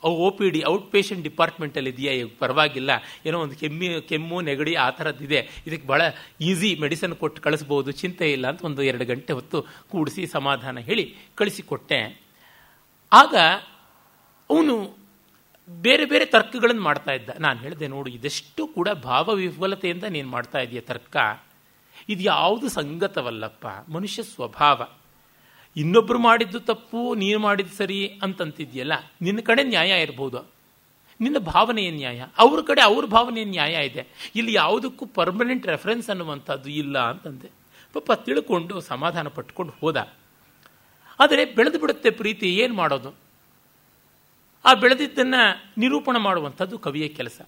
[0.06, 2.12] O P D out patient ಡಿಪಾರ್ಟ್ಮೆಂಟಲ್ಲಿ ಇದೆಯಾ?
[2.40, 2.90] ಪರವಾಗಿಲ್ಲ.
[3.26, 6.02] ಏನೋ ಒಂದು ಕೆಮ್ಮಿ, ಕೆಮ್ಮು, ನೆಗಡಿ ಆ ಥರದ್ದಿದೆ ಇದಕ್ಕೆ ಭಾಳ
[6.48, 9.60] ಈಸಿ ಮೆಡಿಸಿನ್ ಕೊಟ್ಟು ಕಳಿಸ್ಬೋದು, ಚಿಂತೆ ಇಲ್ಲ ಅಂತ ಒಂದು ಎರಡು ಗಂಟೆ ಹೊತ್ತು
[9.92, 11.04] ಕೂಡಿಸಿ ಸಮಾಧಾನ ಹೇಳಿ
[11.40, 12.00] ಕಳಿಸಿಕೊಟ್ಟೆ.
[13.12, 13.34] ಆಗ
[14.50, 14.74] ಅವನು
[15.68, 17.30] ಬೇರೆ ಬೇರೆ ತರ್ಕಗಳನ್ನು ಮಾಡ್ತಾ ಇದ್ದ.
[17.46, 21.16] ನಾನು ಹೇಳಿದೆ ನೋಡು, ಇದೆಷ್ಟು ಕೂಡ ಭಾವ ವಿಫಲತೆಯಿಂದ ನೀನು ಮಾಡ್ತಾ ಇದೆಯಾ ತರ್ಕ.
[22.12, 23.66] ಇದು ಯಾವುದು ಸಂಗತವಲ್ಲಪ್ಪ,
[23.96, 24.82] ಮನುಷ್ಯ ಸ್ವಭಾವ.
[25.76, 28.92] ಇನ್ನೊಬ್ರು ಮಾಡಿದ್ದು ತಪ್ಪು, ನೀನು ಮಾಡಿದ್ದು ಸರಿ ಅಂತಂತಿದ್ಯಲ್ಲ,
[29.22, 30.40] ನಿನ್ನ ಕಡೆ ನ್ಯಾಯ ಇರ್ಬೋದು.
[31.20, 32.26] ನಿನ್ನ ಭಾವನೆಯ ನ್ಯಾಯ.
[32.38, 34.06] ಅವ್ರ ಕಡೆ ಅವ್ರ ಭಾವನೆಯ ನ್ಯಾಯ ಇದೆ.
[34.36, 37.50] ಇಲ್ಲಿ ಯಾವುದಕ್ಕೂ ಪರ್ಮನೆಂಟ್ ರೆಫರೆನ್ಸ್ ಅನ್ನುವಂಥದ್ದು ಇಲ್ಲ ಅಂತಂದೆ.
[37.92, 40.12] ಪಾಪ ತಿಳ್ಕೊಂಡು, ಸಮಾಧಾನ ಪಟ್ಕೊಂಡು ಹೋದ.
[41.20, 43.14] ಆದರೆ ಬೆಳೆದು ಬಿಡುತ್ತೆ ಪ್ರೀತಿ, ಏನು ಮಾಡೋದು?
[44.64, 45.42] ಆ ಬೆಳೆದಿದ್ದನ್ನು
[45.78, 47.40] ನಿರೂಪಣೆ ಮಾಡುವಂಥದ್ದು ಕವಿಯ ಕೆಲಸ.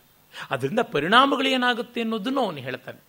[0.50, 3.00] ಅದರಿಂದ ಪರಿಣಾಮಗಳು ಏನಾಗುತ್ತೆ ಅನ್ನೋದನ್ನು ಅವನು ಹೇಳ್ತಾನೆ.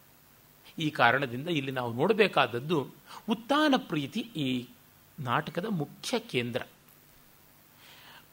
[0.79, 2.87] ಈ ಕಾರಣದಿಂದ ಇಲ್ಲಿ ನಾವು ನೋಡಬೇಕಾದದ್ದು
[3.29, 4.65] ಉತ್ತಾನ ಪ್ರೀತಿ ಈ
[5.19, 6.61] ನಾಟಕದ ಮುಖ್ಯ ಕೇಂದ್ರ.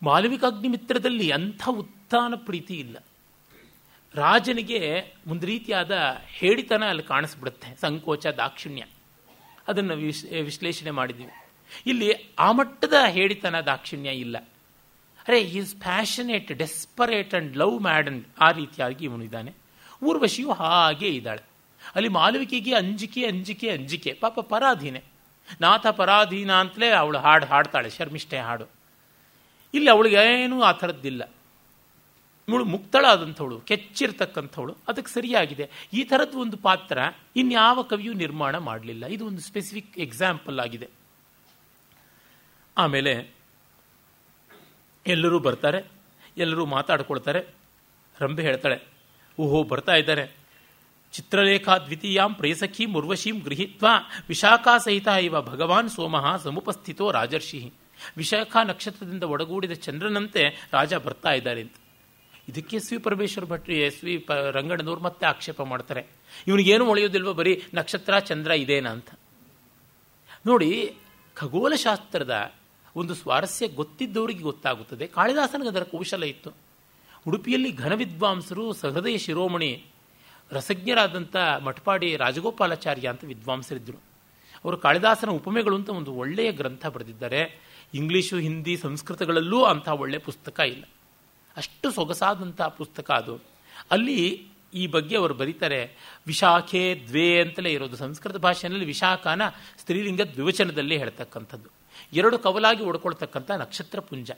[0.03, 2.97] ಮಾಲವಿಕಾಗ್ನಿಮಿತ್ರದಲ್ಲಿ ಅಂಥ ಉತ್ಥಾನ ಪ್ರೀತಿ ಇಲ್ಲ.
[4.15, 5.93] ರಾಜನಿಗೆ ಒಂದು ರೀತಿಯಾದ
[6.27, 8.85] ಹೇಳಿತನ ಅಲ್ಲಿ ಕಾಣಿಸ್ಬಿಡುತ್ತೆ, ಸಂಕೋಚ, ದಾಕ್ಷಿಣ್ಯ.
[9.69, 9.95] ಅದನ್ನು
[10.43, 11.31] ವಿಶ್ಲೇಷಣೆ ಮಾಡಿದ್ದೀವಿ
[11.87, 14.39] ಇಲ್ಲಿ ಆ ಮಟ್ಟದ ಹೇಳಿತನ, ದಾಕ್ಷಿಣ್ಯ ಇಲ್ಲ.
[15.29, 19.53] ಅರೆ is passionate desperate and love madden ಆ ರೀತಿಯಾಗಿ ಇವನು ಇದ್ದಾನೆ.
[20.03, 21.43] ಊರ್ವಶಿಯು ಹಾಗೆ ಇದ್ದಾಳೆ.
[21.95, 25.14] ಅಲ್ಲಿ ಮಾಲವಿಕೆಗೆ ಅಂಜಿಕೆ ಅಂಜಿಕೆ ಅಂಜಿಕೆ, ಪಾಪ ಪರಾಧೀನೆ.
[25.61, 28.65] ನಾಥ ಪರಾಧೀನ ಅಂತಲೇ ಅವಳು ಹಾಡು ಹಾಡ್ತಾಳೆ, ಶರ್ಮಿಷ್ಠೆ ಹಾಡು.
[29.75, 31.31] ಇಲ್ಲಿ ಅವಳಿಗೆ ಏನೂ ಆ ಥರದ್ದಿಲ್ಲ.
[32.49, 35.71] ಇವಳು ಮುಕ್ತಳಾದಂಥವಳು, ಕೆಚ್ಚಿರ್ತಕ್ಕಂಥವಳು, ಅದಕ್ಕೆ ಸರಿಯಾಗಿದೆ.
[35.93, 36.99] ಈ ಥರದ್ದು ಒಂದು ಪಾತ್ರ
[37.37, 39.07] ಇನ್ಯಾವ ಕವಿಯೂ ನಿರ್ಮಾಣ ಮಾಡಲಿಲ್ಲ.
[39.07, 40.89] ಇದು ಒಂದು ಸ್ಪೆಸಿಫಿಕ್ ಎಕ್ಸಾಂಪಲ್ ಆಗಿದೆ.
[42.79, 43.35] ಆಮೇಲೆ
[45.07, 45.85] ಎಲ್ಲರೂ ಬರ್ತಾರೆ,
[46.37, 47.41] ಎಲ್ಲರೂ ಮಾತಾಡ್ಕೊಳ್ತಾರೆ.
[48.21, 48.81] ರಂಬೆ ಹೇಳ್ತಾಳೆ,
[49.39, 50.44] ಓಹೋ, ಬರ್ತಾ ಇದ್ದಾರೆ.
[51.15, 53.87] ಚಿತ್ರಲೇಖಾ ದ್ವಿತೀಯಾಂ ಪ್ರೇಸಖೀಂ ಉರ್ವಶೀಂ ಗೃಹೀತ್ವ
[54.29, 57.73] ವಿಶಾಖಾ ಸಹಿತ ಇವ ಭಗವಾನ್ ಸೋಮಃ ಸಮುಪಸ್ಥಿತೋ ರಾಜರ್ಷಿ.
[58.17, 61.73] ವಿಶಾಖಾ ನಕ್ಷತ್ರದಿಂದ ಒಡಗೂಡಿದ ಚಂದ್ರನಂತೆ ರಾಜ ಬರ್ತಾ ಇದ್ದಾರೆ ಅಂತ.
[62.49, 66.07] ಇದಕ್ಕೆ V Parameshwara Bhat S V ಪ ರಂಗಣ್ಣನವ್ರು ಮತ್ತೆ ಆಕ್ಷೇಪ ಮಾಡ್ತಾರೆ.
[66.47, 69.09] ಇವನಿಗೇನು ಒಳೆಯೋದಿಲ್ವ ಬರೀ ನಕ್ಷತ್ರ, ಚಂದ್ರ ಇದೇನಾ ಅಂತ.
[70.47, 70.95] ನೋಡಿ
[71.35, 72.53] ಖಗೋಲಶಾಸ್ತ್ರದ
[72.97, 75.07] ಒಂದು ಸ್ವಾರಸ್ಯ ಗೊತ್ತಿದ್ದವರಿಗೆ ಗೊತ್ತಾಗುತ್ತದೆ.
[75.07, 76.51] ಕಾಳಿದಾಸನಿಗೆ ಅದರ ಕೌಶಲ ಇತ್ತು.
[77.29, 79.85] ಉಡುಪಿಯಲ್ಲಿ ಘನ ವಿದ್ವಾಂಸರು ಸಹೃದಯ ಶಿರೋಮಣಿ
[80.53, 84.03] ರಸಜ್ಞರಾದಂಥ ಮಠಪಾಡಿ ರಾಜಗೋಪಾಲಾಚಾರ್ಯ ಅಂತ ವಿದ್ವಾಂಸರಿದ್ದರು
[84.65, 87.61] ಅವರು ಕಾಳಿದಾಸನ ಉಪಮೆಗಳು ಅಂತ ಒಂದು ಒಳ್ಳೆಯ ಗ್ರಂಥ ಬರೆದಿದ್ದಾರೆ.
[87.95, 90.85] ಇಂಗ್ಲೀಷು ಹಿಂದಿ, ಸಂಸ್ಕೃತಗಳಲ್ಲೂ ಅಂಥ ಒಳ್ಳೆಯ ಪುಸ್ತಕ ಇಲ್ಲ.
[91.57, 93.41] ಅಷ್ಟು ಸೊಗಸಾದಂಥ ಪುಸ್ತಕ ಅದು.
[93.91, 95.97] ಅಲ್ಲಿ ಈ ಬಗ್ಗೆ ಅವರು ಬರೀತಾರೆ,
[96.27, 99.43] ವಿಶಾಖೆ ದ್ವೇ ಅಂತಲೇ ಇರೋದು ಸಂಸ್ಕೃತ ಭಾಷೆಯಲ್ಲಿ ವಿಶಾಖನ
[99.79, 101.69] ಸ್ತ್ರೀಲಿಂಗ ದ್ವಿವಚನದಲ್ಲಿ ಹೇಳ್ತಕ್ಕಂಥದ್ದು.
[102.13, 104.31] ಎರಡು ಕವಲಾಗಿ ಒಡ್ಕೊಳ್ತಕ್ಕಂಥ ನಕ್ಷತ್ರ ಪುಂಜ.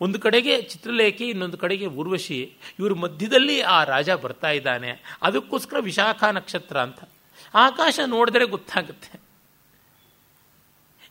[0.00, 5.18] ಒಂದು ಕಡೆಗೆ ಚಿತ್ರಲೇಖೆ, ಇನ್ನೊಂದು ಕಡೆಗೆ ಊರ್ವಶಿ, ಇವರು ಮಧ್ಯದಲ್ಲಿ ಆ ರಾಜ ಬರ್ತಾ ಇದ್ದಾನೆ.
[5.22, 6.98] ಅದಕ್ಕೋಸ್ಕರ ವಿಶಾಖ ನಕ್ಷತ್ರ ಅಂತ.
[7.54, 9.20] ಆಕಾಶ ನೋಡಿದ್ರೆ ಗೊತ್ತಾಗುತ್ತೆ.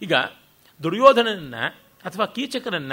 [0.02, 0.14] ಈಗ
[0.84, 1.56] ದುರ್ಯೋಧನನ್ನ
[2.04, 2.92] ಅಥವಾ ಕೀಚಕನನ್ನ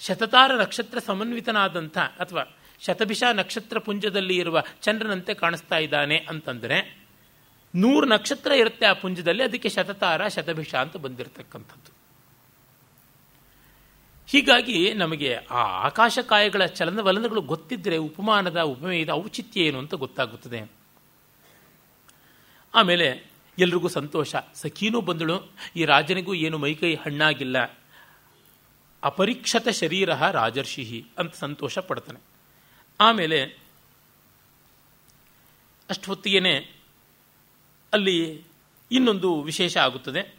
[0.00, 7.06] ಶತತಾರ ನಕ್ಷತ್ರ ಸಮನ್ವಿತನಾದಂಥ ಅಥವಾ ಶತಭಿಷ ನಕ್ಷತ್ರ ಪುಂಜದಲ್ಲಿ ಇರುವ ಚಂದ್ರನಂತೆ ಕಾಣಿಸ್ತಾ ಇದ್ದಾನೆ ಅಂತಂದರೆ
[7.74, 11.99] ನೂರು ನಕ್ಷತ್ರ ಇರುತ್ತೆ ಆ ಪುಂಜದಲ್ಲಿ, ಅದಕ್ಕೆ ಶತತಾರ, ಶತಭಿಷ ಅಂತ ಬಂದಿರತಕ್ಕಂಥದ್ದು.
[14.30, 20.72] ಹೀಗಾಗಿ ನಮಗೆ ಆ ಆಕಾಶಕಾಯಗಳ ಚಲನವಲನಗಳು ಗೊತ್ತಿದ್ದರೆ ಉಪಮಾನದ ಉಪಮೇಯದ ಔಚಿತ್ಯ ಏನು ಅಂತ ಗೊತ್ತಾಗುತ್ತದೆ.
[22.74, 24.36] ಆಮೇಲೆ ಎಲ್ರಿಗೂ ಸಂತೋಷ.
[24.54, 25.52] ಸಖೀನೂ ಬಂದಳು.
[25.76, 27.78] ಈ ರಾಜನಿಗೂ ಏನು ಮೈಕೈ ಹಣ್ಣಾಗಿಲ್ಲ.
[29.02, 32.20] ಅಪರೀಕ್ಷತ ಶರೀರ ರಾಜರ್ಷಿ ಅಂತ ಸಂತೋಷ ಪಡ್ತಾನೆ.
[33.00, 33.44] ಆಮೇಲೆ
[35.90, 36.56] ಅಷ್ಟು ಹೊತ್ತಿಗೆನೆ
[37.92, 38.42] ಅಲ್ಲಿ
[38.90, 40.34] ಇನ್ನೊಂದು ವಿಶೇಷ ಆಗುತ್ತದೆ.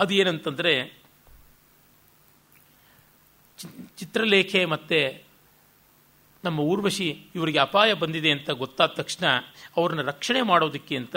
[0.00, 0.99] ಅದು ಏನಂತಂದರೆ
[3.96, 5.24] ಚಿತ್ರಲೇಖೆ ಮತ್ತೆ
[6.44, 9.26] ನಮ್ಮ ಊರ್ವಶಿ ಇವರಿಗೆ ಅಪಾಯ ಬಂದಿದೆ ಅಂತ ಗೊತ್ತಾದ ತಕ್ಷಣ
[9.76, 11.16] ಅವ್ರನ್ನ ರಕ್ಷಣೆ ಮಾಡೋದಕ್ಕೆ ಅಂತ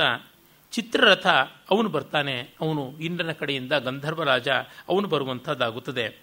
[0.72, 1.28] ಚಿತ್ರರಥ
[1.72, 2.40] ಅವನು ಬರ್ತಾನೆ.
[2.62, 4.50] ಅವನು ಇಂದ್ರನ ಕಡೆಯಿಂದ ಗಂಧರ್ವರಾಜ
[4.90, 6.22] ಅವನು ಬರುವಂಥದ್ದಾಗುತ್ತದೆ.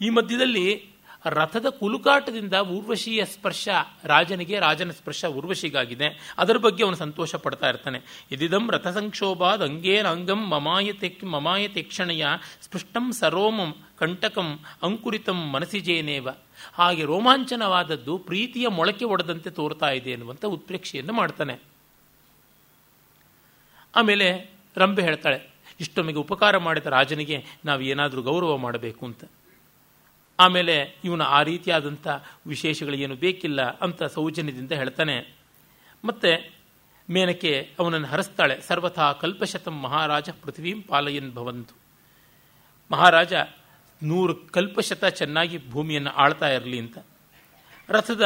[0.00, 0.90] ಈ ಮಧ್ಯದಲ್ಲಿ
[1.24, 3.68] ರಥದ ಕುಲುಕಾಟದಿಂದ ಊರ್ವಶಿಯ ಸ್ಪರ್ಶ
[4.04, 6.08] ರಾಜನಿಗೆ, ರಾಜನ ಸ್ಪರ್ಶ ಊರ್ವಶಿಗಾಗಿದೆ.
[6.38, 8.00] ಅದರ ಬಗ್ಗೆ ಅವನು ಸಂತೋಷ ಪಡ್ತಾ ಇರ್ತಾನೆ.
[8.30, 12.26] ಇದಿದಂ ರಥ ಸಂಕ್ಷೋಭಾದ್ ಅಂಗೇನ ಅಂಗಂ ಮಮಾಯತೆ ಮಮಾಯತೆಕ್ಷಣೆಯ
[12.62, 14.48] ಸ್ಪೃಷ್ಟಂ ಸರೋಮಂ ಕಂಟಕಂ
[14.82, 16.28] ಅಂಕುರಿತಂ ಮನಸಿಜೇನೇವ
[16.74, 21.54] ಹಾಗೆ ರೋಮಾಂಚನವಾದದ್ದು ಪ್ರೀತಿಯ ಮೊಳಕೆ ಒಡೆದಂತೆ ತೋರ್ತಾ ಇದೆ ಎನ್ನುವಂಥ ಉತ್ಪ್ರೇಕ್ಷೆಯನ್ನು ಮಾಡ್ತಾನೆ.
[23.96, 24.26] ಆಮೇಲೆ
[24.76, 25.38] ರಂಬೆ ಹೇಳ್ತಾಳೆ,
[25.80, 29.24] ಇಷ್ಟೊಮ್ಮೆಗೆ ಉಪಕಾರ ಮಾಡಿದ ರಾಜನಿಗೆ ನಾವು ಏನಾದರೂ ಗೌರವ ಮಾಡಬೇಕು ಅಂತ.
[30.40, 32.08] ಆಮೇಲೆ ಇವನು ಆ ರೀತಿಯಾದಂಥ
[32.46, 35.16] ವಿಶೇಷಗಳೇನು ಬೇಕಿಲ್ಲ ಅಂತ ಸೌಜನ್ಯದಿಂದ ಹೇಳ್ತಾನೆ.
[36.04, 36.32] ಮತ್ತೆ
[37.10, 38.60] ಮೇನಕೆ ಅವನನ್ನು ಹರಿಸ್ತಾಳೆ.
[38.60, 41.74] ಸರ್ವಥಾ ಕಲ್ಪಶತಂ ಮಹಾರಾಜ ಪೃಥ್ವೀಂ ಪಾಲಯನ್ ಭವಂತು.
[42.92, 43.32] ಮಹಾರಾಜ
[44.02, 46.98] ನೂರು ಕಲ್ಪಶತ ಚೆನ್ನಾಗಿ ಭೂಮಿಯನ್ನು ಆಳ್ತಾ ಇರಲಿ ಅಂತ.
[47.88, 48.24] ರಥದ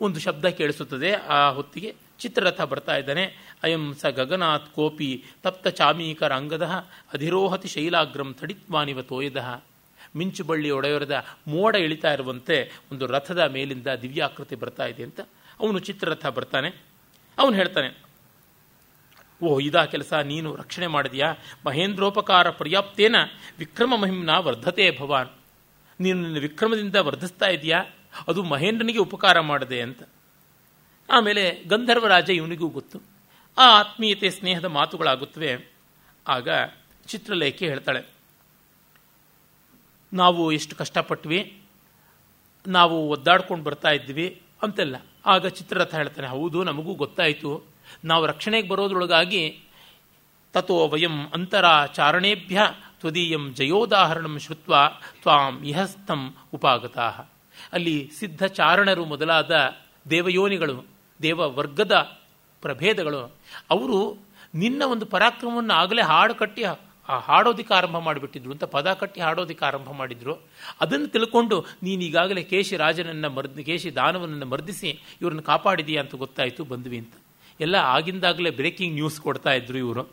[0.00, 1.12] ಒಂದು ಶಬ್ದ ಕೇಳಿಸುತ್ತದೆ.
[1.12, 3.24] ಆ ಹೊತ್ತಿಗೆ ಚಿತ್ರರಥ ಬರ್ತಾ ಇದ್ದಾನೆ.
[3.62, 5.10] ಅಯಂ ಸ ಗಗನಾಥ್ ಕೋಪಿ
[5.42, 6.66] ತಪ್ತ ಚಾಮೀಕರ ಅಂಗದ
[7.14, 9.50] ಅಧಿರೋಹತಿ ಶೈಲಾಗ್ರಂ ತಡಿತ್ವಾನಿವ ತೋಯದಃ.
[10.16, 15.20] ಮಿಂಚು ಬಳ್ಳಿ ಒಡೆಯೊರೆದ ಮೋಡ ಇಳಿತಾ ಇರುವಂತೆ ಒಂದು ರಥದ ಮೇಲಿಂದ ದಿವ್ಯಾಕೃತಿ ಬರ್ತಾ ಇದೆ ಅಂತ.
[15.60, 16.68] ಅವನು ಚಿತ್ರರಥ ಬರ್ತಾನೆ.
[17.38, 17.98] ಅವನು ಹೇಳ್ತಾನೆ,
[19.42, 21.34] ಓ, ಇದಾ ಕೆಲಸ, ನೀನು ರಕ್ಷಣೆ ಮಾಡಿದೆಯಾ?
[21.66, 23.16] ಮಹೇಂದ್ರೋಪಕಾರ ಪರ್ಯಾಪ್ತೇನ?
[23.58, 25.28] ವಿಕ್ರಮ ಮಹಿಮ್ನ ವರ್ಧತೆ ಭವಾನ್.
[26.00, 27.84] ನೀನು ನಿನ್ನ ವಿಕ್ರಮದಿಂದ ವರ್ಧಿಸ್ತಾ ಇದೆಯಾ?
[28.28, 30.02] ಅದು ಮಹೇಂದ್ರನಿಗೆ ಉಪಕಾರ ಮಾಡಿದೆ ಅಂತ.
[31.10, 33.00] ಆಮೇಲೆ ಗಂಧರ್ವರಾಜ ಇವನಿಗೂ ಗೊತ್ತು.
[33.58, 35.72] ಆ ಆತ್ಮೀಯತೆ, ಸ್ನೇಹದ ಮಾತುಗಳಾಗುತ್ತವೆ.
[36.28, 36.48] ಆಗ
[37.06, 38.11] ಚಿತ್ರಲೇಖೆ ಹೇಳ್ತಾಳೆ
[40.12, 41.40] ನಾವು ಎಷ್ಟು ಕಷ್ಟಪಟ್ವಿ,
[42.64, 44.26] ನಾವು ಒದ್ದಾಡ್ಕೊಂಡು ಬರ್ತಾ ಇದ್ವಿ
[44.62, 44.96] ಅಂತೆಲ್ಲ.
[45.32, 47.50] ಆಗ ಚಿತ್ರರಥ ಹೇಳ್ತಾನೆ, ಹೌದು, ನಮಗೂ ಗೊತ್ತಾಯಿತು.
[48.10, 49.42] ನಾವು ರಕ್ಷಣೆಗೆ ಬರೋದ್ರೊಳಗಾಗಿ
[50.54, 52.60] ತಥೋ ವಯಂ ಅಂತರಾಚಾರಣೇಭ್ಯ
[53.00, 54.74] ತ್ವದೀಯಂ ಜಯೋದಾಹರಣಂ ಶ್ರುತ್ವ
[55.22, 56.20] ತ್ವಾಂ ಇಹಸ್ತಂ
[56.54, 57.06] ಉಪಾಗತಾ
[57.72, 59.52] ಅಲ್ಲಿ ಸಿದ್ಧ ಚಾರಣರು ಮೊದಲಾದ
[60.10, 60.76] ದೇವಯೋನಿಗಳು
[61.20, 61.94] ದೇವ ವರ್ಗದ
[62.62, 63.20] ಪ್ರಭೇದಗಳು,
[63.70, 63.98] ಅವರು
[64.62, 66.62] ನಿನ್ನ ಒಂದು ಪರಾಕ್ರಮವನ್ನು ಆಗಲೇ ಹಾಡು ಕಟ್ಟಿ
[67.08, 70.34] ಹಾಡೋದಿಕ್ಕೆ ಆರಂಭ ಮಾಡಿಬಿಟ್ಟಿದ್ರು ಅಂತ ಪದ ಕಟ್ಟಿ ಹಾಡೋದಕ್ಕೆ ಆರಂಭ ಮಾಡಿದ್ರು.
[70.80, 74.88] ಅದನ್ನು ತಿಳ್ಕೊಂಡು ನೀನು ಈಗಾಗಲೇ ಕೇಶಿ ರಾಜನನ್ನು ಮರ್ದ, ಕೇಶಿ ದಾನವನನ್ನು ಮರ್ದಿಸಿ
[75.20, 77.12] ಇವ್ರನ್ನ ಕಾಪಾಡಿದೀಯಾ ಅಂತ ಗೊತ್ತಾಯಿತು, ಬಂದ್ವಿ ಅಂತ.
[77.60, 80.08] ಎಲ್ಲ ಆಗಿಂದಾಗಲೇ ಬ್ರೇಕಿಂಗ್ ನ್ಯೂಸ್ ಕೊಡ್ತಾ ಇದ್ರು ಇವರು.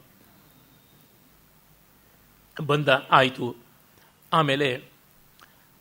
[2.68, 3.56] ಬಂದ, ಆಯಿತು.
[4.34, 4.84] ಆಮೇಲೆ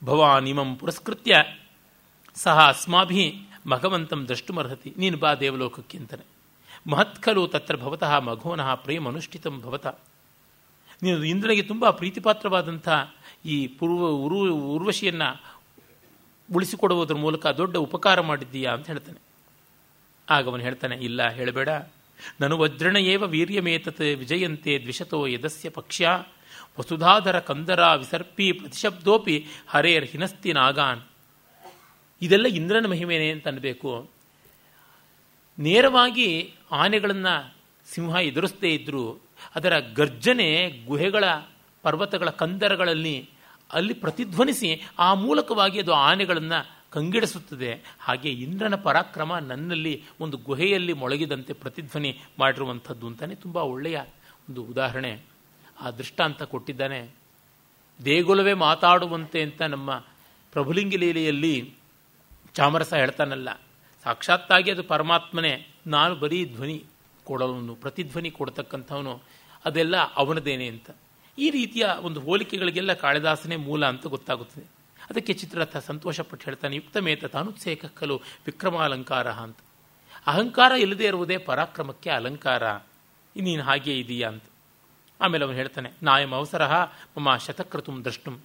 [0.04, 1.44] ಭವಾನಿಮಂ ಪುರಸ್ಕೃತ್ಯ.
[2.34, 3.34] ಸಹ ಅಸ್ಮಾಭಿ
[3.68, 4.94] ಭಗವಂತಂ ದ್ರಷ್ಟುಮರ್ಹತಿ.
[4.98, 6.24] ನೀನು ಬಾ ದೇವಲೋಕಕ್ಕೆ ಅಂತಾನೆ.
[6.90, 9.60] ಮಹತ್ಕಲು ತತ್ರ ಭವತಃ ಮಘೋನಃ ಪ್ರೇಮ ಅನುಷ್ಠಿತಂ
[11.02, 12.88] ನೀನು ಇಂದ್ರನಿಗೆ ತುಂಬ ಪ್ರೀತಿಪಾತ್ರವಾದಂಥ
[13.44, 15.58] ಈ ಪೂರ್ವ ಉರು ಉರ್ವಶಿಯನ್ನು
[16.54, 19.20] ಉಳಿಸಿಕೊಡುವುದರ ಮೂಲಕ ದೊಡ್ಡ ಉಪಕಾರ ಮಾಡಿದ್ದೀಯಾ ಅಂತ ಹೇಳ್ತಾನೆ.
[20.30, 21.68] ಆಗ ಅವನು ಹೇಳ್ತಾನೆ, ಇಲ್ಲ, ಹೇಳಬೇಡ.
[22.40, 26.02] ನನು ವಜ್ರಣ ಏವ ವೀರ್ಯಮೇತತ್ ವಿಜಯಂತೆ ದ್ವಿಷತೋ ಯದಸ್ಯ ಪಕ್ಷ
[26.80, 31.02] ವಸುಧಾಧರ ಕಂದರ ವಿಸರ್ಪಿ ಪ್ರತಿಶಬ್ದೋಪಿ ಹರೇರ್ ಹಿನಸ್ತಿ ನಾಗಾನ್.
[32.22, 34.10] ಇದೆಲ್ಲ ಇಂದ್ರನ ಮಹಿಮೇನೆ ಅಂತ ಅನ್ಬೇಕು.
[35.58, 37.54] ನೇರವಾಗಿ ಆನೆಗಳನ್ನು
[37.94, 39.20] ಸಿಂಹ ಎದುರಿಸದೇ ಇದ್ದರೂ
[39.54, 40.48] ಅದರ ಗರ್ಜನೆ
[40.86, 41.24] ಗುಹೆಗಳ
[41.82, 43.30] ಪರ್ವತಗಳ ಕಂದರಗಳಲ್ಲಿ
[43.72, 47.80] ಅಲ್ಲಿ ಪ್ರತಿಧ್ವನಿಸಿ ಆ ಮೂಲಕವಾಗಿ ಅದು ಆನೆಗಳನ್ನು ಕಂಗಿಡಿಸುತ್ತದೆ.
[48.00, 54.00] ಹಾಗೆ ಇಂದ್ರನ ಪರಾಕ್ರಮ ನನ್ನಲ್ಲಿ ಒಂದು ಗುಹೆಯಲ್ಲಿ ಮೊಳಗಿದಂತೆ ಪ್ರತಿಧ್ವನಿ ಮಾಡಿರುವಂಥದ್ದು ಅಂತಲೇ ತುಂಬ ಒಳ್ಳೆಯ
[54.50, 55.20] ಒಂದು ಉದಾಹರಣೆ.
[55.80, 57.00] ಆ ದೃಷ್ಟಾಂತ ಕೊಟ್ಟಿದ್ದಾನೆ.
[58.04, 59.94] ದೇಗುಲವೇ ಮಾತಾಡುವಂತೆ ಅಂತ ನಮ್ಮ
[60.52, 61.72] ಪ್ರಭುಲಿಂಗಿ ಲೀಲೆಯಲ್ಲಿ
[62.54, 63.60] ಚಾಮರಸ ಹೇಳ್ತಾನಲ್ಲ,
[64.04, 66.84] ಸಾಕ್ಷಾತ್ತಾಗಿ ಅದು ಪರಮಾತ್ಮನೇ, ನಾನು ಬರೀ ಧ್ವನಿ.
[67.28, 69.14] ಕೊಡೋನು ಪ್ರತಿಧ್ವನಿ ಕೊಡ್ತಕ್ಕಂಥವನು
[69.64, 70.90] ಅದೆಲ್ಲ ಅವನದೇನೆ ಅಂತ.
[71.38, 74.66] ಈ ರೀತಿಯ ಒಂದು ಹೋಲಿಕೆಗಳಿಗೆಲ್ಲ ಕಾಳಿದಾಸನೇ ಮೂಲ ಅಂತ ಗೊತ್ತಾಗುತ್ತದೆ.
[75.10, 79.58] ಅದಕ್ಕೆ ಚಿತ್ರರಥ ಸಂತೋಷಪಟ್ಟು ಹೇಳ್ತಾನೆ ಯುಕ್ತಮೇತ ತಾನುತ್ಸೇಕ ಕಲು ವಿಕ್ರಮಾಲಂಕಾರ ಅಂತ.
[80.26, 82.62] ಅಹಂಕಾರ ಇಲ್ಲದೆ ಇರುವುದೇ ಪರಾಕ್ರಮಕ್ಕೆ ಅಲಂಕಾರ.
[83.36, 84.44] ನೀನು ಹಾಗೆ ಇದೀಯಾ ಅಂತ.
[85.20, 86.62] ಆಮೇಲೆ ಅವನು ಹೇಳ್ತಾನೆ, ನಾಯಂ ಅವಸರ
[87.18, 88.40] ಮಮ ಶತಕೃತು ದ್ರಷ್ಟುಂ.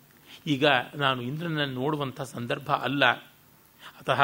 [0.47, 0.65] ಈಗ
[0.95, 3.05] ನಾನು ಇಂದ್ರನನ್ನು ನೋಡುವಂಥ ಸಂದರ್ಭ ಅಲ್ಲ.
[3.99, 4.22] ಅತಃ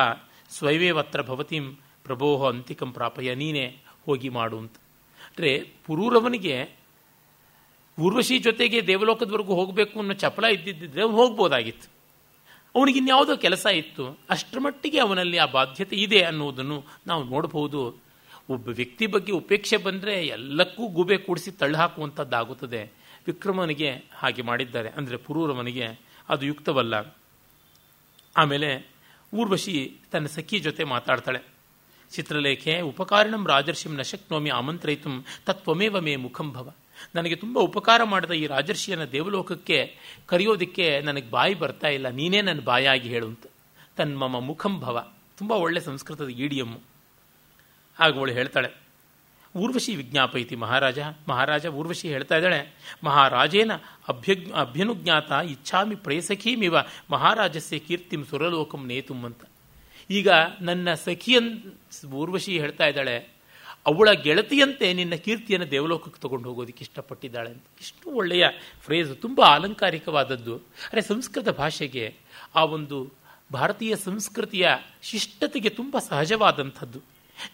[0.49, 3.65] ಸ್ವಯವೇವತ್ರ ಭವತಿಂ ಪ್ರಭೋಹ ಅಂತಿಕಂ ಪ್ರಾಪಯ ನೀನೇ
[4.05, 4.75] ಹೋಗಿ ಮಾಡು ಅಂತ.
[5.23, 6.69] ಅಂದರೆ ಪುರೂರವನಿಗೆ
[7.99, 11.89] ಊರ್ವಶಿ ಜೊತೆಗೆ ದೇವಲೋಕದವರೆಗೂ ಹೋಗಬೇಕು ಅನ್ನೋ ಚಪಲ ಇದ್ದಿದ್ದರೆ ಹೋಗ್ಬೋದಾಗಿತ್ತು.
[12.75, 14.19] ಅವನಿಗೆ ಇನ್ಯಾವುದೋ ಕೆಲಸ ಇತ್ತು.
[14.29, 18.01] ಅಷ್ಟರ ಮಟ್ಟಿಗೆ ಅವನಲ್ಲಿ ಆ ಬಾಧ್ಯತೆ ಇದೆ ಅನ್ನೋದನ್ನು ನಾವು ನೋಡಬಹುದು.
[18.49, 22.91] ಒಬ್ಬ ವ್ಯಕ್ತಿ ಬಗ್ಗೆ ಉಪೇಕ್ಷೆ ಬಂದರೆ ಎಲ್ಲಕ್ಕೂ ಗೂಬೆ ಕೂಡಿಸಿ ತಳ್ಳಿ ಹಾಕುವಂಥದ್ದಾಗುತ್ತದೆ
[23.27, 24.89] ವಿಕ್ರಮನಿಗೆ ಹಾಗೆ ಮಾಡಿದ್ದಾರೆ.
[24.89, 25.87] ಅಂದರೆ ಪುರೂರವನಿಗೆ
[26.29, 27.15] ಅದು ಯುಕ್ತವಲ್ಲ.
[28.37, 28.91] ಆಮೇಲೆ
[29.33, 31.58] ಊರ್ವಶಿ ತನ್ನ ಸಖಿ ಜೊತೆ ಮಾತಾಡ್ತಾಳೆ.
[32.15, 35.11] ಚಿತ್ರಲೇಖೆ, ಉಪಕಾರಣಂ ರಾಜರ್ಷಿಂ ನ ಶಕ್ನೋಮಿ ಆಮಂತ್ರಯಿತು
[35.47, 36.67] ತತ್ವಮೇವ ಮೇ ಮುಖಂಭವ
[37.15, 39.77] ನನಗೆ ತುಂಬ ಉಪಕಾರ ಮಾಡಿದ ಈ ರಾಜರ್ಷಿಯನ್ನು ದೇವಲೋಕಕ್ಕೆ
[40.31, 43.45] ಕರೆಯೋದಕ್ಕೆ ನನಗೆ ಬಾಯಿ ಬರ್ತಾ ಇಲ್ಲ, ನೀನೇ ನನ್ನ ಬಾಯಾಗಿ ಹೇಳು ಅಂತ
[43.97, 44.97] ತನ್ನ ಮಮ ಮುಖಂಭವ
[45.39, 46.79] ತುಂಬ ಒಳ್ಳೆ ಸಂಸ್ಕೃತದ ಈಡಿಯಮ್ಮು
[47.97, 48.69] ಆಗ ಅವಳು ಹೇಳ್ತಾಳೆ,
[49.55, 50.99] ಊರ್ವಶಿ ವಿಜ್ಞಾಪೈತಿ ಮಹಾರಾಜ
[51.29, 52.59] ಮಹಾರಾಜ ಊರ್ವಶಿ ಹೇಳ್ತಾ ಇದ್ದಾಳೆ,
[53.07, 53.71] ಮಹಾರಾಜೇನ
[54.13, 54.33] ಅಭ್ಯ
[54.63, 56.75] ಅಭ್ಯನುಜ್ಞಾತ ಇಚ್ಛಾಮಿ ಪ್ರೇಸಖೀಮಿವ
[57.13, 59.41] ಮಹಾರಾಜಸ್ಯ ಕೀರ್ತಿಂ ಸುರಲೋಕಂ ನೇತುಂ ಅಂತ.
[60.09, 60.27] ಈಗ
[60.61, 61.61] ನನ್ನ ಸಖಿಯನ್
[62.13, 63.39] ಊರ್ವಶಿ ಹೇಳ್ತಾ ಇದ್ದಾಳೆ,
[63.85, 67.63] ಅವಳ ಗೆಳತಿಯಂತೆ ನಿನ್ನ ಕೀರ್ತಿಯನ್ನು ದೇವಲೋಕಕ್ಕೆ ತಗೊಂಡು ಹೋಗೋದಕ್ಕೆ ಇಷ್ಟಪಟ್ಟಿದ್ದಾಳೆ ಅಂತ.
[67.81, 68.47] ಇಷ್ಟು ಒಳ್ಳೆಯ
[68.81, 70.55] ಫ್ರೇಜ್ ತುಂಬ ಅಲಂಕಾರಿಕವಾದದ್ದು.
[70.57, 72.13] ಅರೆ, ಸಂಸ್ಕೃತ ಭಾಷೆಗೆ
[72.55, 73.11] ಆ ಒಂದು
[73.53, 74.69] ಭಾರತೀಯ ಸಂಸ್ಕೃತಿಯ
[75.01, 77.01] ಶಿಷ್ಟತೆಗೆ ತುಂಬ ಸಹಜವಾದಂಥದ್ದು.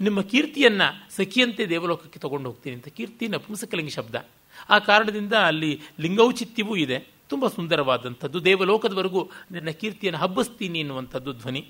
[0.02, 2.88] ನಿಮ್ಮ ಕೀರ್ತಿಯನ್ನ ಸಖಿಯಂತೆ ದೇವಲೋಕಕ್ಕೆ ತಗೊಂಡು ಹೋಗ್ತೀನಿ ಅಂತ.
[2.88, 4.15] ಕೀರ್ತಿ ನಪುಂಸಕಲಿಂಗ ಶಬ್ದ.
[4.69, 7.07] ಆ ಕಾರಣದಿಂದ ಅಲ್ಲಿ ಲಿಂಗೌಚಿತ್ಯವೂ ಇದೆ.
[7.30, 8.45] ತುಂಬ ಸುಂದರವಾದಂಥದ್ದು.
[8.45, 11.68] ದೇವಲೋಕದವರೆಗೂ ನಿನ್ನ ಕೀರ್ತಿಯನ್ನು ಹಬ್ಬಿಸ್ತೀನಿ ಎನ್ನುವಂಥದ್ದು ಧ್ವನಿ.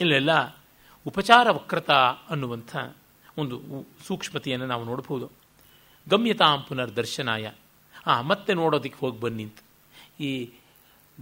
[0.00, 0.30] ಇಲ್ಲೆಲ್ಲ
[1.06, 1.90] ಉಪಚಾರ ವಕ್ರತ
[2.30, 2.76] ಅನ್ನುವಂಥ
[3.38, 3.60] ಒಂದು
[4.06, 5.30] ಸೂಕ್ಷ್ಮತೆಯನ್ನು ನಾವು ನೋಡಬಹುದು
[6.08, 7.50] ಗಮ್ಯತಾಂ ಪುನರ್ದರ್ಶನಾಯ.
[8.06, 9.58] ಆ, ಮತ್ತೆ ನೋಡೋದಕ್ಕೆ ಹೋಗಿ ಬನ್ನಿ ಅಂತ
[10.20, 10.50] ಈ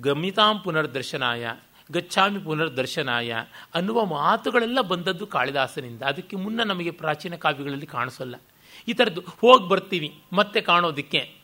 [0.01, 1.55] ಗಮ್ಯತಾಂ ಪುನರ್ದರ್ಶನಾಯ
[1.93, 3.35] ಗಚ್ಚಾಮಿ ಪುನರ್ದರ್ಶನಾಯ
[3.75, 6.03] ಅನ್ನುವ ಮಾತುಗಳೆಲ್ಲ ಬಂದದ್ದು ಕಾಳಿದಾಸನಿಂದ.
[6.03, 8.35] ಅದಕ್ಕೆ ಮುನ್ನ ನಮಗೆ ಪ್ರಾಚೀನ ಕಾವ್ಯಗಳಲ್ಲಿ ಕಾಣಿಸಲ್ಲ.
[8.89, 11.35] ಈ ಥರದ್ದು ಹೋಗಿ ಬರ್ತೀವಿ, ಮತ್ತೆ ಕಾಣೋದಕ್ಕೆ.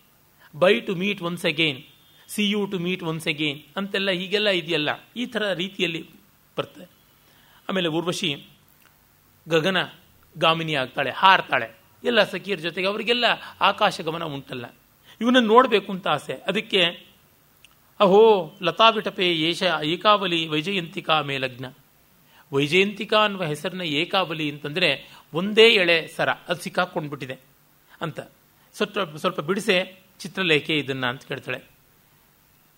[0.59, 1.83] Bye to meet once again,
[2.29, 4.89] see you to meet once again ಅಂತೆಲ್ಲ ಹೀಗೆಲ್ಲ ಇದೆಯಲ್ಲ.
[5.17, 6.11] ಈ ಥರ ರೀತಿಯಲ್ಲಿ
[6.59, 6.94] ಬರ್ತದೆ
[7.69, 8.47] ಆಮೇಲೆ ಊರ್ವಶಿ
[9.49, 9.77] ಗಗನ
[10.39, 11.77] ಗಾಮಿನಿ ಆಗ್ತಾಳೆ, ಹಾರ್ತಾಳೆ.
[12.05, 13.25] ಎಲ್ಲ ಸಖಿಯರ ಜೊತೆಗೆ ಅವರಿಗೆಲ್ಲ
[13.61, 14.75] ಆಕಾಶ ಗಮನ ಉಂಟಲ್ಲ.
[15.21, 16.35] ಇವನನ್ನು ನೋಡಬೇಕು ಅಂತ ಆಸೆ.
[16.35, 16.85] ಅದಕ್ಕೆ,
[18.01, 21.67] ಅಹೋ, ಲತಾವಿಟಪೆ ಏಷ ಏಕಾವಲಿ ವೈಜಯಂತಿಕಾ ಮೇಲಗ್ನ.
[22.53, 27.39] ವೈಜಯಂತಿಕಾ ಅನ್ನುವ ಹೆಸರಿನ ಏಕಾವಲಿ ಅಂತಂದರೆ ಒಂದೇ ಎಳೆ ಸರ, ಅದು ಸಿಕ್ಕಾಕೊಂಡ್ಬಿಟ್ಟಿದೆ
[28.01, 28.21] ಅಂತ.
[28.75, 31.75] ಸ್ವಲ್ಪ ಸ್ವಲ್ಪ ಬಿಡಿಸೆ ಚಿತ್ರಲೇಖೆ ಇದನ್ನ ಅಂತ ಕೇಳ್ತಾಳೆ.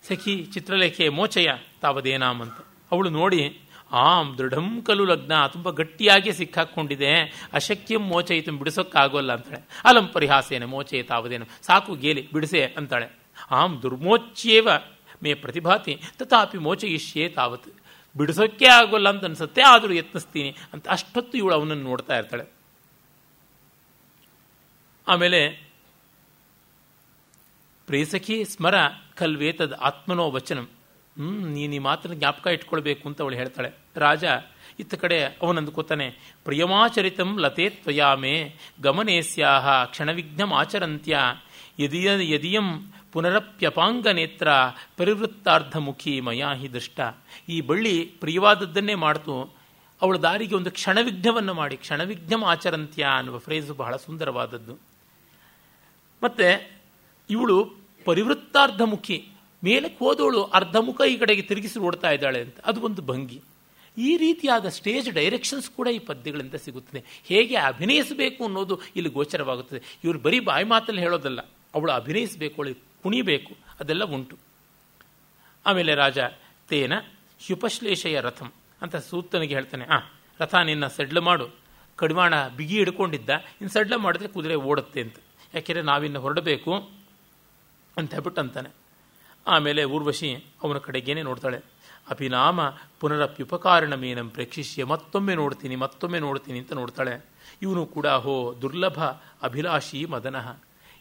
[0.03, 1.47] ಸಖಿ, ಚಿತ್ರಲೇಖೆ ಮೋಚಯ
[1.81, 2.53] ತಾವದೇನಾಮ್ ಅಂತ
[2.91, 3.59] ಅವಳು ನೋಡಿ
[3.91, 7.19] ಆಮ್, ದೃಢಂ ಕಲು ಲಗ್ನ, ತುಂಬ ಗಟ್ಟಿಯಾಗಿ ಸಿಕ್ಕಾಕೊಂಡಿದೆ.
[7.53, 9.67] ಅಶಕ್ಯಂ ಮೋಚಯಿತು, ಬಿಡಿಸೋಕ್ಕಾಗೋಲ್ಲ ಅಂತಾಳೆ.
[9.83, 13.19] ಅಲಂ ಪರಿಹಾಸೇನೆ, ಮೋಚಯಿತ ತಾವದೇನು ಸಾಕು ಗೇಲಿ, ಬಿಡಿಸೆ ಅಂತಾಳೆ.
[13.51, 14.69] ಆಮ್, ದುರ್ಮೋಚ್ಯೇವ,
[15.23, 17.67] ಮೇ ಪ್ರತಿಭಾತಿ, ತಥಾಪಿ ಮೋಚಯಿಷ್ಯೇ ತಾವತ್
[18.17, 22.45] ಬಿಡಿಸೋಕ್ಕೆ ಆಗೋಲ್ಲ ಅಂತ ಅನ್ಸುತ್ತೆ, ಆದರೂ ಯತ್ನಿಸ್ತೀನಿ ಅಂತ ಅಷ್ಟೊತ್ತು ಇವಳು ಅವನನ್ನು ನೋಡ್ತಾ ಇರ್ತಾಳೆ.
[25.07, 25.67] ಆಮೇಲೆ
[27.85, 28.75] ಪ್ರೇಸಖಿ ಸ್ಮರ
[29.15, 30.69] ಕಲ್ವೇತದ ಆತ್ಮನೋ ವಚನಂ.
[31.17, 33.71] ಹ್ಮ್ ನೀನು ಈ ಮಾತ್ರ ಜ್ಞಾಪಕ ಇಟ್ಕೊಳ್ಬೇಕು ಅಂತ ಅವಳು ಹೇಳ್ತಾಳೆ.
[33.95, 34.23] ರಾಜ,
[34.79, 36.09] ಇತ್ತ ಕಡೆ ಅವನಂದುಕೊತಾನೆ,
[36.43, 41.19] ಪ್ರಿಯಮಾಚರಿತಂ ಲತೆ ತ್ವಯಾಮೇ, ಗಮನೇಸ್ಯಾಹ ಕ್ಷಣವಿಘ್ನಮಾಚರಂತ್ಯ
[41.79, 44.47] ಯದಿಯ, ಯದಿಯಂ ಪುನರಪ್ಯಪಾಂಗ ನೇತ್ರ
[44.97, 46.99] ಪರಿವೃತ್ತಾರ್ಧಮುಖಿ ಮಯಾ ಹಿ ದೃಷ್ಟ.
[47.49, 49.55] ಈ ಬಳ್ಳಿ ಪ್ರಿಯವಾದದ್ದನ್ನೇ ಮಾಡ್ತು.
[50.01, 54.73] ಅವಳ ದಾರಿಗೆ ಒಂದು ಕ್ಷಣವಿಘ್ನವನ್ನು ಮಾಡಿ, ಕ್ಷಣವಿಘ್ನಂ ಆಚರಂತ್ಯ ಅನ್ನುವ ಫ್ರೇಸು ಬಹಳ ಸುಂದರವಾದದ್ದು.
[56.23, 56.71] ಮತ್ತೆ,
[57.29, 57.75] ಇವಳು
[58.05, 59.27] ಪರಿವೃತ್ತಾರ್ಧಮುಖಿ
[59.63, 62.59] ಮೇಲಕ್ಕೆ ಹೋದವಳು ಅರ್ಧಮುಖ ಈ ಕಡೆಗೆ ತಿರುಗಿಸಿ ಓಡ್ತಾ ಇದ್ದಾಳೆ ಅಂತ.
[62.65, 63.41] ಅದು ಒಂದು ಭಂಗಿ.
[63.97, 67.03] ಈ ರೀತಿಯಾದ ಸ್ಟೇಜ್ ಡೈರೆಕ್ಷನ್ಸ್ ಕೂಡ ಈ ಪದ್ಯಗಳಿಂದ ಸಿಗುತ್ತದೆ.
[67.25, 69.99] ಹೇಗೆ ಅಭಿನಯಿಸಬೇಕು ಅನ್ನೋದು ಇಲ್ಲಿ ಗೋಚರವಾಗುತ್ತದೆ.
[70.03, 71.39] ಇವರು ಬರೀ ಬಾಯಿ ಮಾತಲ್ಲಿ ಹೇಳೋದಲ್ಲ.
[71.75, 74.37] ಅವಳು ಅಭಿನಯಿಸಬೇಕು ಅವಳು ಕುಣಿಬೇಕು, ಅದೆಲ್ಲ ಉಂಟು.
[75.65, 76.19] ಆಮೇಲೆ ರಾಜ,
[76.69, 76.93] ತೇನ
[77.45, 78.51] ಹ್ಯುಪಶ್ಲೇಷಯ ರಥಂ
[78.81, 79.85] ಅಂತ ಸೂತನಿಗೆ ಹೇಳ್ತಾನೆ.
[79.85, 79.97] ಆ,
[80.39, 81.49] ರಥ ನಿನ್ನ ಸಡ್ಲ ಮಾಡು.
[81.95, 83.29] ಕಡಿವಾಣ ಬಿಗಿ ಹಿಡ್ಕೊಂಡಿದ್ದ.
[83.29, 85.15] ಇನ್ನು ಸಡ್ಲ ಮಾಡಿದ್ರೆ ಕುದುರೆ ಓಡುತ್ತೆ ಅಂತ.
[85.55, 86.89] ಯಾಕೆಂದರೆ ನಾವಿನ್ನು ಹೊರಡಬೇಕು
[87.97, 88.69] ಅಂತ ಹೇಳ್ಬಿಟ್ಟು ಅಂತಾನೆ.
[89.47, 91.57] ಆಮೇಲೆ ಊರ್ವಶಿ ಅವನ ಕಡೆಗೇನೆ ನೋಡ್ತಾಳೆ.
[92.09, 92.59] ಅಭಿನಾಮ
[92.99, 97.25] ಪುನರಪ್ಯುಪಕಾರಣಮೇನಂ ಪ್ರೇಕ್ಷಿಸಿ ಮತ್ತೊಮ್ಮೆ ನೋಡ್ತೀನಿ ಮತ್ತೊಮ್ಮೆ ನೋಡ್ತೀನಿ ಅಂತ ನೋಡ್ತಾಳೆ.
[97.61, 99.03] ಇವನು ಕೂಡ, ಹೋ, ದುರ್ಲಭ
[99.41, 100.55] ಅಭಿಲಾಷಿ ಮದನಃ.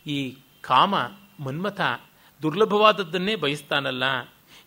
[0.07, 0.95] ಈ ಕಾಮ
[1.41, 1.81] ಮನ್ಮಥ
[2.43, 4.03] ದುರ್ಲಭವಾದದ್ದನ್ನೇ ಬಯಸ್ತಾನಲ್ಲ.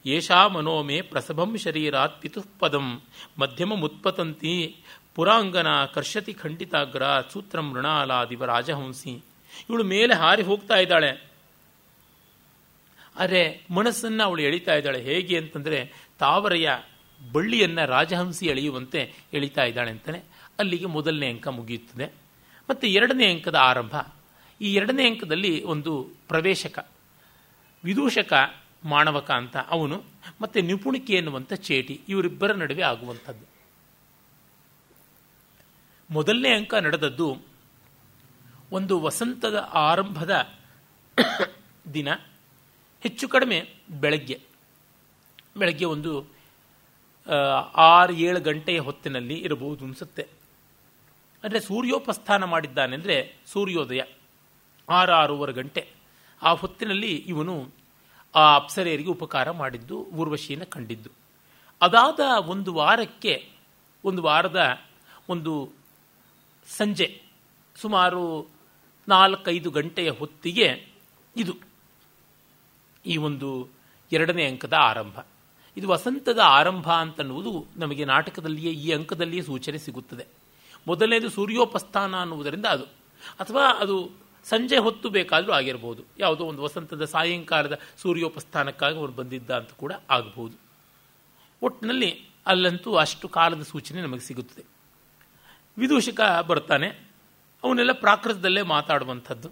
[0.05, 3.01] ಏಷಾ ಮನೋಮೆ ಪ್ರಸಭಂ ಶರೀರಾತ್ ಪಿತುಃಪದಂ,
[3.39, 4.75] ಮಧ್ಯಮ ಮುತ್ಪತಂತಿ
[5.15, 7.03] ಪುರಾಂಗನ ಕರ್ಷತಿ ಖಂಡಿತಾಗ್ರ
[7.33, 9.23] ಸೂತ್ರಂ ಮೃಣಾಲಾದಿವ ರಾಜಹಂಸಿ.
[9.69, 11.28] ಇವಳು ಮೇಲೆ ಹಾರಿ ಹೋಗ್ತಾ ಇದ್ದಾಳೆ.
[13.15, 15.01] ಆದರೆ ಮನಸ್ಸನ್ನು ಅವಳು ಎಳಿತಾ ಇದ್ದಾಳೆ.
[15.01, 16.71] ಹೇಗೆ ಅಂತಂದರೆ ತಾವರೆಯ
[17.31, 20.23] ಬಳ್ಳಿಯನ್ನು ರಾಜಹಂಸಿ ಎಳೆಯುವಂತೆ ಎಳಿತಾ ಇದ್ದಾಳೆ ಅಂತಾನೆ.
[20.59, 22.13] ಅಲ್ಲಿಗೆ ಮೊದಲನೇ ಅಂಕ ಮುಗಿಯುತ್ತದೆ.
[22.69, 23.95] ಮತ್ತು ಎರಡನೇ ಅಂಕದ ಆರಂಭ.
[24.61, 26.89] ಈ ಎರಡನೇ ಅಂಕದಲ್ಲಿ ಒಂದು ಪ್ರವೇಶಕ,
[27.83, 28.33] ವಿದೂಷಕ
[28.83, 30.03] ಮಾಣವಕ ಅಂತ ಅವನು,
[30.41, 33.45] ಮತ್ತು ನಿಪುಣಿಕೆ ಎನ್ನುವಂಥ ಚೇಟಿ, ಇವರಿಬ್ಬರ ನಡುವೆ ಆಗುವಂಥದ್ದು.
[36.13, 37.41] ಮೊದಲನೇ ಅಂಕ ನಡೆದದ್ದು
[38.71, 40.47] ಒಂದು ವಸಂತದ ಆರಂಭದ
[41.93, 42.07] ದಿನ.
[43.03, 43.57] ಹೆಚ್ಚು ಕಡಿಮೆ
[44.01, 44.37] ಬೆಳಗ್ಗೆ.
[45.57, 46.11] ಬೆಳಗ್ಗೆ ಒಂದು
[47.75, 50.23] ಆರು, ಏಳು ಗಂಟೆಯ ಹೊತ್ತಿನಲ್ಲಿ ಇರಬಹುದು ಅನಿಸುತ್ತೆ.
[51.43, 53.17] ಅಂದರೆ ಸೂರ್ಯೋಪಸ್ಥಾನ ಮಾಡಿದ್ದಾನೆ ಅಂದರೆ
[53.47, 54.01] ಸೂರ್ಯೋದಯ,
[54.89, 55.83] ಆರು, ಆರೂವರೆ ಗಂಟೆ.
[56.41, 57.55] ಆ ಹೊತ್ತಿನಲ್ಲಿ ಇವನು
[58.35, 61.09] ಆ ಅಪ್ಸರೆಯರಿಗೆ ಉಪಕಾರ ಮಾಡಿದ್ದು, ಊರ್ವಶಿಯನ್ನು ಕಂಡಿದ್ದು.
[61.81, 62.19] ಅದಾದ
[62.53, 63.49] ಒಂದು ವಾರಕ್ಕೆ,
[64.05, 64.61] ಒಂದು ವಾರದ
[65.29, 65.53] ಒಂದು
[66.67, 67.21] ಸಂಜೆ,
[67.75, 68.23] ಸುಮಾರು
[69.07, 70.67] ನಾಲ್ಕೈದು ಗಂಟೆಯ ಹೊತ್ತಿಗೆ
[71.35, 71.68] ಇದು.
[73.09, 73.69] ಈ ಒಂದು
[74.11, 75.19] ಎರಡನೇ ಅಂಕದ ಆರಂಭ.
[75.77, 80.25] ಇದು ವಸಂತದ ಆರಂಭ ಅಂತನ್ನುವುದು ನಮಗೆ ನಾಟಕದಲ್ಲಿಯೇ ಈ ಅಂಕದಲ್ಲಿಯೇ ಸೂಚನೆ ಸಿಗುತ್ತದೆ.
[80.87, 82.83] ಮೊದಲನೇದು ಸೂರ್ಯೋಪಸ್ಥಾನ ಅನ್ನುವುದರಿಂದ ಅದು.
[83.39, 84.09] ಅಥವಾ ಅದು
[84.43, 90.57] ಸಂಜೆ ಹೊತ್ತು ಬೇಕಾದರೂ ಆಗಿರಬಹುದು ಯಾವುದೋ ಒಂದು ವಸಂತದ ಸಾಯಂಕಾಲದ ಸೂರ್ಯೋಪಸ್ಥಾನಕ್ಕಾಗಿ ಅವನು ಬಂದಿದ್ದ ಅಂತ ಕೂಡ ಆಗಬಹುದು
[91.61, 94.63] ಒಟ್ಟಿನಲ್ಲಿ ಅಲ್ಲಂತೂ ಅಷ್ಟು ಕಾಲದ ಸೂಚನೆ ನಮಗೆ ಸಿಗುತ್ತದೆ.
[95.77, 96.87] ವಿದೂಷಕ ಬರ್ತಾನೆ.
[97.63, 99.49] ಅವನ್ನೆಲ್ಲ ಪ್ರಾಕೃತದಲ್ಲೇ ಮಾತಾಡುವಂಥದ್ದು.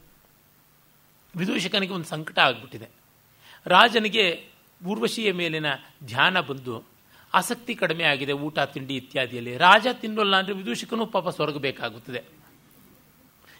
[1.35, 2.89] ವಿದೂಷಕನಿಗೆ ಒಂದು ಸಂಕಟ ಆಗಿಬಿಟ್ಟಿದೆ.
[3.67, 4.47] ರಾಜನಿಗೆ
[4.85, 5.65] ಊರ್ವಶಿಯ ಮೇಲಿನ
[6.05, 6.83] ಧ್ಯಾನ ಬಂದು,
[7.33, 9.57] ಆಸಕ್ತಿ ಕಡಿಮೆ ಆಗಿದೆ, ಊಟ, ತಿಂಡಿ ಇತ್ಯಾದಿಯಲ್ಲಿ.
[9.57, 12.23] ರಾಜ ತಿನ್ನೋಲ್ಲ ಅಂದರೆ ವಿದೂಷಕನು ಪಾಪ ಸೊರಗಬೇಕಾಗುತ್ತದೆ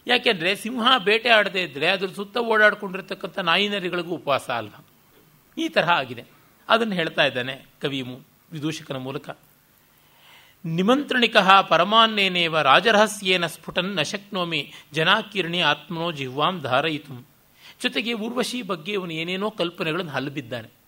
[0.06, 4.84] ಯಾಕೆಂದರೆ ಸಿಂಹ ಬೇಟೆ ಆಡದೇ ಇದ್ದರೆ ಅದ್ರ ಸುತ್ತ ಓಡಾಡ್ಕೊಂಡಿರ್ತಕ್ಕಂಥ ನಾಯಿನರಿಗಳಿಗೂ ಉಪವಾಸ ಅಲ್ಲ.
[5.58, 6.24] ಈ ತರಹ ಆಗಿದೆ.
[6.68, 8.02] ಅದನ್ನು ಹೇಳ್ತಾ ಇದ್ದಾನೆ ಕವಿ
[8.52, 9.30] ವಿದೂಷಕನ ಮೂಲಕ.
[10.64, 11.36] ನಿಮಂತ್ರಣಿಕ
[11.68, 17.37] ಪರಮಾನ್ನೇನೇವ ರಾಜರಹಸ್ಯೇನ ಸ್ಫುಟನ್ನ ಶಕ್ನೋಮಿ ಜನಾಕೀರ್ಣಿ ಆತ್ಮನೋ ಜಿಹ್ವಾಂ ಧಾರಯಿತು.
[17.82, 20.78] ಜೊತೆಗೆ ಊರ್ವಶಿ ಬಗ್ಗೆ ಇವನು ಏನೇನೋ ಕಲ್ಪನೆಗಳನ್ನು ಹಲ್ಲಬಿದ್ದಾನೆ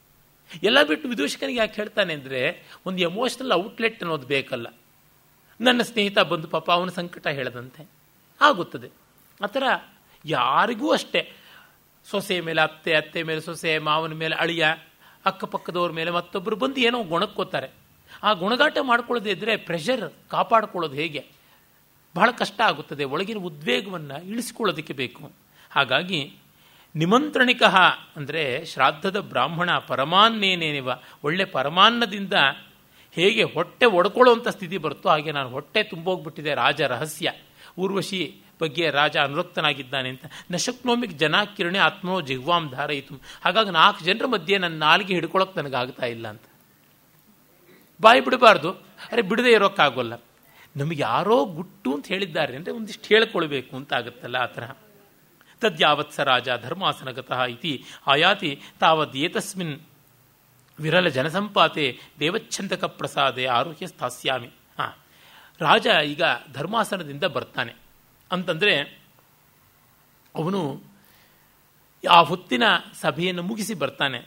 [0.63, 4.67] ಎಲ್ಲ ಬಿಟ್ಟು ವಿದೂಷಕನಿಗೆ ಯಾಕೆ ಹೇಳ್ತಾನೆ ಅಂದರೆ, ಒಂದು ಎಮೋಷನಲ್ ಔಟ್ಲೆಟ್ ಅನ್ನೋದು ಬೇಕಲ್ಲ.
[5.61, 7.89] ನನ್ನ ಸ್ನೇಹಿತ ಬಂದು ಪಾಪ ಅವನ ಸಂಕಟ ಹೇಳದಂತೆ.
[8.41, 8.89] ಆಗುತ್ತದೆ.
[9.43, 9.63] ಆ ಥರ
[10.25, 11.33] ಯಾರಿಗೂ ಅಷ್ಟೇ.
[12.11, 14.67] ಸೊಸೆ ಮೇಲೆ ಅತ್ತೆ ಅತ್ತೆ ಮೇಲೆ ಸೊಸೆ, ಮಾವನ ಮೇಲೆ ಅಳಿಯ,
[15.25, 17.71] ಅಕ್ಕಪಕ್ಕದವ್ರ ಮೇಲೆ ಮತ್ತೊಬ್ಬರು ಬಂದು ಏನೋ ಗುಣಕ್ಕೋತಾರೆ.
[18.23, 21.27] ಆ ಗುಣಗಾಟ ಮಾಡ್ಕೊಳ್ಳೋದೇ ಇದ್ದರೆ ಪ್ರೆಷರ್ ಕಾಪಾಡ್ಕೊಳ್ಳೋದು ಹೇಗೆ?
[22.15, 23.05] ಬಹಳ ಕಷ್ಟ ಆಗುತ್ತದೆ.
[23.05, 25.33] ಒಳಗಿನ ಉದ್ವೇಗವನ್ನು ಇಳಿಸಿಕೊಳ್ಳೋದಕ್ಕೆ ಬೇಕು.
[25.71, 26.37] ಹಾಗಾಗಿ
[26.97, 27.63] ನಿಮಂತ್ರಣಿಕ
[28.17, 30.91] ಅಂದರೆ ಶ್ರಾದ್ದದ ಬ್ರಾಹ್ಮಣ ಪರಮಾನ್ನೇನೇನಿವ,
[31.25, 32.33] ಒಳ್ಳೆ ಪರಮಾನ್ನದಿಂದ
[33.13, 37.33] ಹೇಗೆ ಹೊಟ್ಟೆ ಒಡ್ಕೊಳ್ಳುವಂಥ ಸ್ಥಿತಿ ಬರುತ್ತೋ ಹಾಗೆ ನಾನು ಹೊಟ್ಟೆ ತುಂಬೋಗ್ಬಿಟ್ಟಿದೆ, ರಾಜ ರಹಸ್ಯ.
[37.79, 40.25] ಊರ್ವಶಿ ಬಗ್ಗೆ ರಾಜ ಅನುರಕ್ತನಾಗಿದ್ದಾನೆ ಅಂತ.
[40.51, 43.15] ನಶಕ್ನೋಮಿಕ್ ಜನ ಕಿರಣೆ ಆತ್ಮೋ ಜಿಹ್ವಾಂ ಧಾರಯಿತು.
[43.45, 46.43] ಹಾಗಾಗಿ ನಾಲ್ಕು ಜನರ ಮಧ್ಯೆ ನನ್ನ ನಾಲ್ಗೆ ಹಿಡ್ಕೊಳಕ್ಕೆ ನನಗಾಗ್ತಾ ಇಲ್ಲ ಅಂತ.
[48.01, 48.71] ಬಾಯಿ ಬಿಡಬಾರ್ದು.
[49.13, 50.13] ಅರೆ ಬಿಡದೆ ಇರೋಕ್ಕಾಗೋಲ್ಲ.
[50.77, 52.57] ನಮಗೆ ಯಾರೋ ಗುಟ್ಟು ಅಂತ ಹೇಳಿದ್ದಾರೆ.
[52.57, 54.71] ಅಂದರೆ ಒಂದಿಷ್ಟು ಹೇಳ್ಕೊಳ್ಬೇಕು ಅಂತ ಆಗುತ್ತಲ್ಲ ಆ ತರಹ.
[55.61, 59.81] ತದ್ಯಾವತ್ಸ ರಾಜ ಧರ್ಮಾಸನಗತಃ ಇತಿ ಆಯಾತಿ ತಾವದ್ ಏತಸ್ಮಿನ್
[60.81, 64.93] ವಿರಲ ಜನಸಂಪಾತೆ ದೇವಚ್ಛಂದಕ ಪ್ರಸಾದೆ ಆರೋಗ್ಯ ಸ್ಥಾಸ್ಯಾಮಿ ಹಾಂ
[65.61, 66.23] ರಾಜ ಈಗ
[66.53, 67.73] ಧರ್ಮಾಸನದಿಂದ ಬರ್ತಾನೆ।
[68.33, 68.75] ಅಂತಂದರೆ
[70.35, 70.61] ಅವನು
[72.11, 72.63] ಆ ಹೊತ್ತಿನ
[73.01, 74.21] ಸಭೆಯನ್ನು ಮುಗಿಸಿ ಬರ್ತಾನೆ।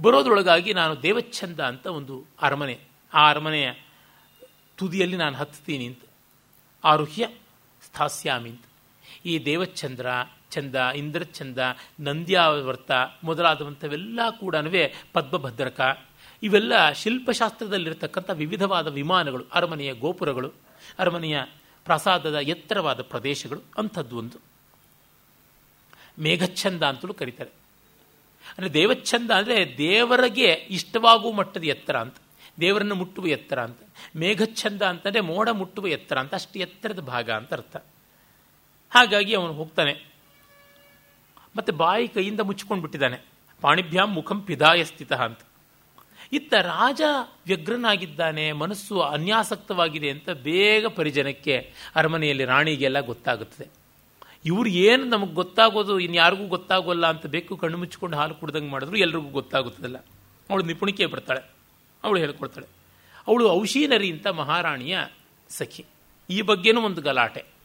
[0.00, 2.76] ಬರೋದ್ರೊಳಗಾಗಿ ನಾನು ದೇವಚ್ಛಂದ ಅಂತ ಒಂದು ಅರಮನೆ,
[3.14, 3.72] ಆ ಅರಮನೆಯ
[4.76, 6.02] ತುದಿಯಲ್ಲಿ ನಾನು ಹತ್ತೀನಿ ಅಂತ
[6.84, 7.28] ಆರುಹ್ಯ
[7.82, 8.64] ಸ್ಥಾಸ್ಯಾಮಿ ಅಂತ.
[9.24, 10.06] ಈ ದೇವಚಂದ್ರ
[10.50, 11.58] ಚಂದ, ಇಂದ್ರಚಂದ,
[12.00, 12.90] ನಂದ್ಯಾವರ್ತ
[13.24, 14.56] ಮೊದಲಾದಂಥವೆಲ್ಲ ಕೂಡ
[15.12, 15.98] ಪದ್ಮಭದ್ರಕ.
[16.42, 20.52] ಇವೆಲ್ಲ ಶಿಲ್ಪಶಾಸ್ತ್ರದಲ್ಲಿರತಕ್ಕಂಥ ವಿವಿಧವಾದ ವಿಮಾನಗಳು, ಅರಮನೆಯ ಗೋಪುರಗಳು,
[20.98, 21.40] ಅರಮನೆಯ
[21.84, 24.38] ಪ್ರಸಾದದ ಎತ್ತರವಾದ ಪ್ರದೇಶಗಳು, ಅಂಥದ್ದು ಒಂದು.
[26.18, 27.50] ಮೇಘಛಂದ ಅಂತಲೂ ಕರೀತಾರೆ.
[28.58, 32.16] ಅಂದರೆ ದೇವಚ್ಛಂದ ಅಂದರೆ ದೇವರಿಗೆ ಇಷ್ಟವಾಗುವ ಮಟ್ಟದ ಎತ್ತರ ಅಂತ.
[32.60, 33.78] ದೇವರನ್ನು ಮುಟ್ಟುವ ಎತ್ತರ ಅಂತ.
[34.16, 36.34] ಮೇಘಛಂದ ಅಂತಂದರೆ ಮೋಡ ಮುಟ್ಟುವ ಎತ್ತರ ಅಂತ.
[36.34, 37.76] ಅಷ್ಟು ಎತ್ತರದ ಭಾಗ ಅಂತ ಅರ್ಥ.
[38.90, 40.07] ಹಾಗಾಗಿ ಅವನು ಹೋಗ್ತಾನೆ.
[41.58, 43.20] ಮತ್ತೆ ಬಾಯಿ ಕೈಯಿಂದ ಮುಚ್ಚಿಕೊಂಡು ಬಿಟ್ಟಿದ್ದಾನೆ
[43.60, 45.38] ಪಾಣಿಭ್ಯಾಂ ಮುಖಂ ಪಿದಾಯ ಸ್ಥಿತ ಅಂತ.
[46.32, 47.02] ಇತ್ತ ರಾಜ
[47.46, 53.68] ವ್ಯಗ್ರನಾಗಿದ್ದಾನೆ, ಮನಸ್ಸು ಅನ್ಯಾಸಕ್ತವಾಗಿದೆ ಅಂತ ಬೇಗ ಪರಿಜನಕ್ಕೆ ಅರಮನೆಯಲ್ಲಿ ರಾಣಿಗೆಲ್ಲ ಗೊತ್ತಾಗುತ್ತದೆ.
[54.44, 59.96] ಇವ್ರು ಏನು ನಮಗೆ ಗೊತ್ತಾಗೋದು ಇನ್ಯಾರಿಗೂ ಗೊತ್ತಾಗೋಲ್ಲ ಅಂತ ಬೇಕು ಕಣ್ಣು ಮುಚ್ಚಿಕೊಂಡು ಹಾಲು ಕುಡ್ದಂಗೆ ಮಾಡಿದ್ರು ಎಲ್ರಿಗೂ ಗೊತ್ತಾಗುತ್ತದಲ್ಲ.
[60.50, 61.40] ಅವಳು ನಿಪುಣಿಕೆ ಬರ್ತಾಳೆ
[62.04, 62.66] ಅವಳು ಹೇಳ್ಕೊಡ್ತಾಳೆ.
[63.28, 64.98] ಅವಳು ಔಷೀನರಿ ಅಂತ ಮಹಾರಾಣಿಯ
[65.48, 65.84] ಸಖಿ.
[66.30, 67.57] ಈ ಬಗ್ಗೆನೂ ಒಂದು ಗಲಾಟೆ.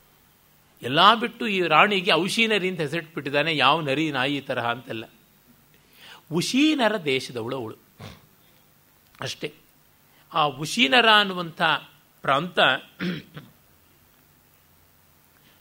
[0.84, 3.58] ಎಲ್ಲ ಬಿಟ್ಟು ಈ ರಾಣಿಗೆ ಔಷೀನರಿ ಅಂತ ಹೆಸರಿಟ್ಬಿಟ್ಟಿದ್ದಾನೆ.
[3.58, 5.04] ಯಾವ ನರಿ ನಾಯಿ ತರಹ ಅಂತೆಲ್ಲ.
[6.32, 7.78] ಉಶೀನರ ದೇಶದವಳು ಅವಳು.
[9.22, 9.54] ಅಷ್ಟೇ.
[10.34, 11.62] ಆ ಉಶೀನರ ಅನ್ನುವಂಥ
[12.22, 12.60] ಪ್ರಾಂತ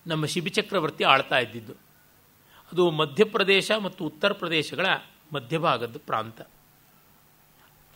[0.06, 1.72] ನಮ್ಮ ಶಿಬಿಚಕ್ರವರ್ತಿ ಆಳ್ತಾ ಇದ್ದಿದ್ದು.
[2.72, 4.86] ಅದು ಮಧ್ಯಪ್ರದೇಶ ಮತ್ತು ಉತ್ತರ ಪ್ರದೇಶಗಳ
[5.32, 6.40] ಮಧ್ಯಭಾಗದ ಪ್ರಾಂತ.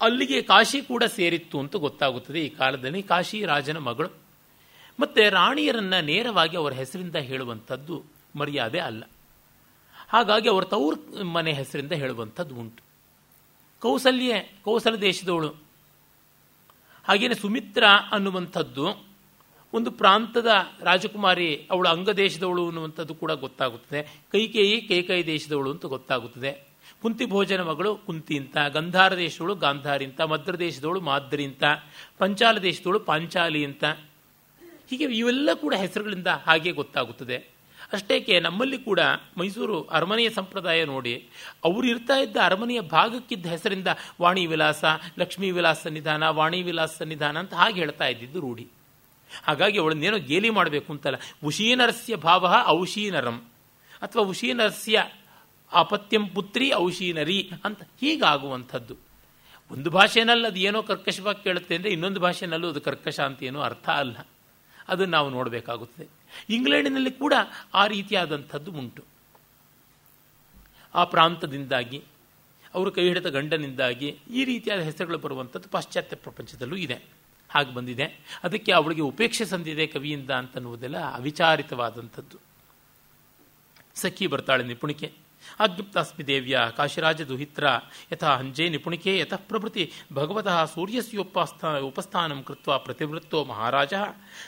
[0.01, 3.03] ಅಲ್ಲಿಗೆ ಕಾಶಿ ಕೂಡ ಸೇರಿತ್ತು ಅಂತ ಗೊತ್ತಾಗುತ್ತದೆ ಈ ಕಾಲದಲ್ಲಿ.
[3.03, 4.26] ಕಾಶಿ ರಾಜನ ಮಗಳು.
[5.01, 8.05] ಮತ್ತೆ ರಾಣಿಯರನ್ನ ನೇರವಾಗಿ ಅವರ ಹೆಸರಿಂದ ಹೇಳುವಂಥದ್ದು
[8.39, 9.05] ಮರ್ಯಾದೆ ಅಲ್ಲ.
[10.09, 12.87] ಹಾಗಾಗಿ ಅವರ ತವ್ರ ಮನೆ ಹೆಸರಿಂದ ಹೇಳುವಂಥದ್ದು ಉಂಟು.
[13.81, 15.49] ಕೌಸಲ್ಯ, ಕೌಸಲ ದೇಶದವಳು.
[17.05, 19.07] ಹಾಗೇನೆ ಸುಮಿತ್ರ ಅನ್ನುವಂಥದ್ದು
[19.73, 20.49] ಒಂದು ಪ್ರಾಂತದ
[20.81, 24.25] ರಾಜಕುಮಾರಿ, ಅವಳು ಅಂಗದೇಶದವಳು ಅನ್ನುವಂಥದ್ದು ಕೂಡ ಗೊತ್ತಾಗುತ್ತದೆ.
[24.33, 26.69] ಕೈಕೇಯಿ, ಕೈಕೈ ದೇಶದವಳು ಅಂತ ಗೊತ್ತಾಗುತ್ತದೆ.
[27.03, 31.65] ಕುಂತಿ ಭೋಜನ ಮಗಳು ಕುಂತಿ ಅಂತ, ಗಂಧಾರ ದೇಶದವಳು ಗಾಂಧಾರಿ ಅಂತ, ಮದ್ರ ದೇಶದವಳು ಮಾದ್ರಿ ಅಂತ,
[32.19, 33.85] ಪಂಚಾಲ ದೇಶದವಳು ಪಾಂಚಾಲಿ ಅಂತ.
[34.91, 37.39] ಹೀಗೆ ಇವೆಲ್ಲ ಕೂಡ ಹೆಸರುಗಳಿಂದ ಹಾಗೆ ಗೊತ್ತಾಗುತ್ತದೆ.
[37.93, 39.01] ಅಷ್ಟೇಕೆ ನಮ್ಮಲ್ಲಿ ಕೂಡ
[39.39, 41.13] ಮೈಸೂರು ಅರಮನೆಯ ಸಂಪ್ರದಾಯ ನೋಡಿ,
[41.65, 43.91] ಅವರು ಇರ್ತಾ ಇದ್ದ ಅರಮನೆಯ ಭಾಗಕ್ಕಿದ್ದ ಹೆಸರಿಂದ
[44.21, 44.85] ವಾಣಿ ವಿಲಾಸ,
[45.19, 48.67] ಲಕ್ಷ್ಮೀ ವಿಲಾಸ ಸನ್ನಿಧಾನ ವಾಣಿ ವಿಲಾಸ ಸನ್ನಿಧಾನ ಅಂತ ಹಾಗೆ ಹೇಳ್ತಾ ಇದ್ದಿದ್ದು ರೂಢಿ.
[49.31, 53.39] ಹಾಗಾಗಿ ಅವಳನ್ನೇನೋ ಗೇಲಿ ಮಾಡಬೇಕು ಅಂತಲ್ಲ, ಉಶೀನರಸ್ಯ ಭಾವ ಔಶೀನರಂ.
[54.03, 54.97] ಅಥವಾ ಉಶೀನರಸ್ಯ
[55.73, 58.95] ಅಪತ್ಯಂ ಪುತ್ರಿ ಔಶೀನರಿ ಅಂತ ಹೀಗಾಗುವಂಥದ್ದು.
[59.71, 64.17] ಒಂದು ಭಾಷೆನಲ್ಲಿ ಅದು ಏನೋ ಕರ್ಕಶವಾಗಿ ಕೇಳುತ್ತೆ ಅಂದರೆ ಇನ್ನೊಂದು ಭಾಷೆನಲ್ಲೂ ಅದು ಕರ್ಕಶ ಅಂತ ಏನೋ ಅರ್ಥ ಅಲ್ಲ.
[64.89, 66.09] ಅದನ್ನು ನಾವು ನೋಡಬೇಕಾಗುತ್ತದೆ.
[66.51, 67.35] ಇಂಗ್ಲೆಂಡಿನಲ್ಲಿ ಕೂಡ
[67.75, 69.05] ಆ ರೀತಿಯಾದಂಥದ್ದು ಉಂಟು.
[70.95, 72.05] ಆ ಪ್ರಾಂತದಿಂದಾಗಿ,
[72.75, 77.05] ಅವರು ಕೈ ಹಿಡಿದ ಗಂಡನಿಂದಾಗಿ ಈ ರೀತಿಯಾದ ಹೆಸರುಗಳು ಬರುವಂಥದ್ದು ಪಾಶ್ಚಾತ್ಯ ಪ್ರಪಂಚದಲ್ಲೂ ಇದೆ.
[77.49, 78.39] ಹಾಗೆ ಬಂದಿದೆ.
[78.45, 82.39] ಅದಕ್ಕೆ ಅವಳಿಗೆ ಉಪೇಕ್ಷೆ ಸಂದಿದೆ ಕವಿಯಿಂದ ಅಂತನ್ನುವುದೆಲ್ಲ ಅವಿಚಾರಿತವಾದಂಥದ್ದು.
[83.95, 85.26] ಸಖಿ ಬರ್ತಾಳೆ ನಿಪುಣಿಕೆ
[85.61, 87.67] ಆಜ್ಞಪ್ತಾಸ್ಮಿ ದೇವ್ಯ ಕಾಶಿರಾಜ ದುಹಿತ್ರ
[88.13, 93.95] ಯಥಾ ಹಂಜೆ ನಿಪುಣಿಕೆ ಯತಃ ಪ್ರಭೃತಿ ಭಗವತಃ ಸೂರ್ಯಸ್ಯೋಪಾಸ್ಥ ಉಪಸ್ಥಾನಂ ಕೃತ್ವ ಪ್ರತಿವೃತ್ತೋ ಮಹಾರಾಜ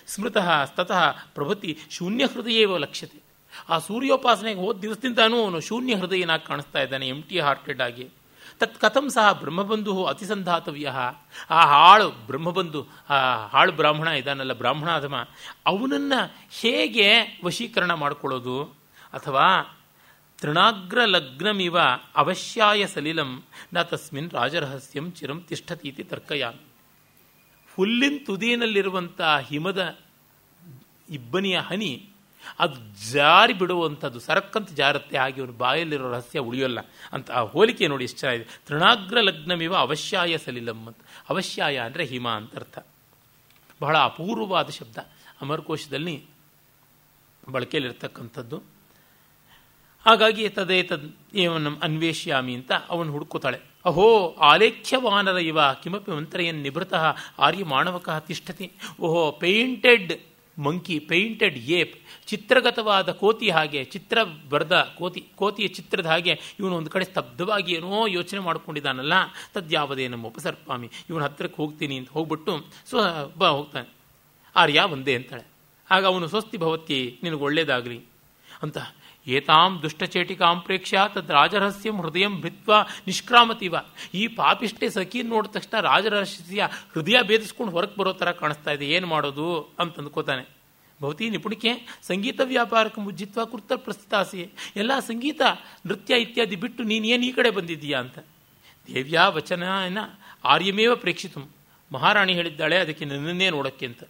[0.07, 3.23] ಸ್ಮೃತಃ ತತಃ ಪ್ರಭೃತಿ ಶೂನ್ಯ ಹೃದಯೇವ ಲಕ್ಷ್ಯತೆ.
[3.69, 8.09] ಆ ಸೂರ್ಯೋಪಾಸನೆಗೆ ಹೋದ ದಿವಸದಿಂದಾನೂ ಅವನು ಶೂನ್ಯ ಹೃದಯನಾಗಿ ಕಾಣಿಸ್ತಾ ಇದ್ದಾನೆ ಎಂ ಟಿ ಹಾರ್ಟೆಡ್ ಆಗಿ.
[8.61, 10.93] ತತ್ ಕಥಂ ಸಹ ಬ್ರಹ್ಮಬಂಧು ಅತಿಸಂಧಾತವ್ಯ.
[11.51, 15.17] ಆ ಹಾಳು ಬ್ರಹ್ಮಬಂಧು, ಆ ಹಾಳು ಬ್ರಾಹ್ಮಣ ಇದಾನಲ್ಲ, ಬ್ರಾಹ್ಮಣಾಧಮ,
[15.67, 16.13] ಅವನನ್ನ
[16.61, 17.09] ಹೇಗೆ
[17.45, 18.63] ವಶೀಕರಣ ಮಾಡಿಕೊಳ್ಳೋದು?
[19.13, 19.45] ಅಥವಾ
[20.41, 21.77] ತೃಣಾಗ್ರ ಲಗ್ನಮಿವ
[22.17, 23.45] ಅವಶ್ಯಾಯ ಸಲಿಲಂ,
[23.75, 26.67] ನ ತಸ್ಮಿನ್ ರಾಜರಹಸ್ಯಂ ಚಿರಂ ತಿಷ್ಠತೀತಿ ತರ್ಕಯಾಮಿ.
[27.75, 29.99] ಹುಲ್ಲಿನ ತುದಿನಲ್ಲಿರುವಂಥ ಹಿಮದ
[31.11, 32.09] ಇಬ್ಬನಿಯ ಹನಿ,
[32.59, 36.79] ಅದು ಜಾರಿ ಬಿಡುವಂಥದ್ದು, ಸರಕ್ಕಂತ ಜಾರತ್ತೆ ಹಾಗೆ ಅವನು ಬಾಯಲ್ಲಿರೋ ರಹಸ್ಯ ಉಳಿಯೋಲ್ಲ
[37.13, 38.61] ಅಂತ ಆ ಹೋಲಿಕೆ ನೋಡಿ ಎಷ್ಟು ಚೆನ್ನಾಗಿದೆ.
[38.67, 40.99] ತೃಣಾಗ್ರ ಲಗ್ನಮಿವ ಅವಶ್ಯಾಯ ಸಲಿಲಂ ಅಂತ.
[41.29, 42.79] ಅವಶ್ಯಾಯ ಅಂದರೆ ಹಿಮ ಅಂತ ಅರ್ಥ.
[43.81, 44.99] ಬಹಳ ಅಪೂರ್ವವಾದ ಶಬ್ದ.
[45.41, 46.25] ಅಮರಕೋಶದಲ್ಲಿ
[47.49, 48.78] ಬಳಕೆಯಲ್ಲಿರ್ತಕ್ಕಂಥದ್ದು.
[50.07, 53.59] ಹಾಗಾಗಿ ತದೇ ತದ್ ಏವನ್ನ ಅನ್ವೇಷ್ಯಾಮಿ ಅಂತ ಅವನು ಹುಡುಕುತ್ತಾಳೆ.
[53.85, 54.07] ಅಹೋ
[54.41, 57.05] ಆಲೇಖ್ಯವಾನರ ಇವ, ಕಿಮಪಿ ಮಂತ್ರಯನ್ ನಿಭೃತಃ
[57.39, 58.73] ಆರ್ಯ ಮಾಣವಕಃ ತಿಷ್ಠತಿ.
[59.01, 60.13] ಓಹೋ ಪೇಂಟೆಡ್
[60.59, 61.97] ಮಂಕಿ ಪೇಂಟೆಡ್ ಏಪ್,
[62.27, 64.19] ಚಿತ್ರಗತವಾದ ಕೋತಿ ಹಾಗೆ ಚಿತ್ರ
[64.49, 69.13] ಬರೆದ ಕೋತಿ, ಕೋತಿಯ ಚಿತ್ರದ ಹಾಗೆ ಇವನು ಒಂದು ಕಡೆ ಸ್ತಬ್ಧವಾಗಿ ಏನೋ ಯೋಚನೆ ಮಾಡಿಕೊಂಡಿದ್ದಾನಲ್ಲ.
[69.55, 72.53] ತದ್ಯಾವದೇ ನಮ್ಮ ಉಪಸರ್ಪಾಮಿ ಇವನು ಹತ್ತಿರಕ್ಕೆ ಹೋಗ್ತೀನಿ ಅಂತ ಹೋಗ್ಬಿಟ್ಟು
[72.91, 72.97] ಸೊ
[73.39, 73.89] ಬ, ಹೋಗ್ತಾನೆ.
[74.57, 75.47] ಆರ್ಯ ಒಂದೇ ಅಂತಾಳೆ.
[75.91, 78.01] ಆಗ ಅವನು ಸ್ವಸ್ತಿ ಭವತ್ತಿ ನಿನಗೆ ಒಳ್ಳೇದಾಗಲಿ
[78.63, 78.79] ಅಂತ
[79.37, 82.73] ಏತಾಂ ದುಷ್ಟಚೇಟಿಕಾಂ ಪ್ರೇಕ್ಷ ತದ್ ರಾಜರಹಸ್ಯಂ ಹೃದಯಂ ಭಿತ್ವ
[83.07, 83.75] ನಿಷ್ಕ್ರಾಮತಿವ.
[84.15, 88.87] ಈ ಪಾಪಿಷ್ಟೇ ಸಖಿ ನೋಡಿದ ತಕ್ಷಣ ರಾಜರಹಸ್ಯ ಹೃದಯ ಭೇದಿಸ್ಕೊಂಡು ಹೊರಗೆ ಬರೋ ಥರ ಕಾಣಿಸ್ತಾ ಇದೆ.
[88.97, 89.49] ಏನು ಮಾಡೋದು
[89.81, 90.45] ಅಂತ ಅಂದ್ಕೋತಾನೆ.
[91.01, 91.73] ಭವತಿ ನಿಪುಣಿಕೆ
[92.03, 94.41] ಸಂಗೀತ ವ್ಯಾಪಾರಕ್ಕೆ ಮುಜ್ಜಿತ್ವ ಕೃತ ಪ್ರಸ್ತುತಾಸಿ
[94.77, 95.43] ಎಲ್ಲ ಸಂಗೀತ,
[95.87, 98.19] ನೃತ್ಯ ಇತ್ಯಾದಿ ಬಿಟ್ಟು ನೀನು ಏನು ಈ ಕಡೆ ಬಂದಿದ್ದೀಯಾ ಅಂತ.
[98.89, 99.63] ದೇವ್ಯಾ ವಚನ
[100.45, 101.41] ಆರ್ಯಮೇವ ಪ್ರೇಕ್ಷಿತು.
[101.93, 104.03] ಮಹಾರಾಣಿ ಹೇಳಿದ್ದಾಳೆ, ಅದಕ್ಕೆ ನನ್ನನ್ನೇ ನೋಡೋಕ್ಕೆ ಅಂತ.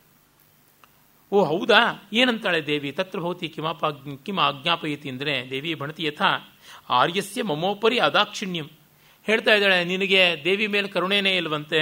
[1.33, 2.09] ಓ ಹೌದಾ?
[2.13, 2.93] ಏನಂತಾಳೆ ದೇವಿ?
[2.93, 3.87] ತತ್ರ ಭವತಿ ಕಿಮಾಪ
[4.25, 6.49] ಕಿಮ ಆಜ್ಞಾಪಯತಿ ಅಂದರೆ ದೇವಿ ಭಣತಿ ಯಥಾ?
[6.91, 8.71] ಆರ್ಯಸ್ಯ ಮಮೋಪರಿ ಅದಾಕ್ಷಿಣ್ಯಂ.
[9.25, 11.81] ಹೇಳ್ತಾ ಇದ್ದಾಳೆ, ನಿನಗೆ ದೇವಿ ಮೇಲೆ ಕರುಣೆನೇ ಇಲ್ವಂತೆ?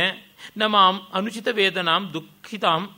[0.57, 0.77] ನಮ್ಮ
[1.13, 2.91] ಅನುಚಿತ ವೇದನಾಂ ದುಃಖಿತಾಂ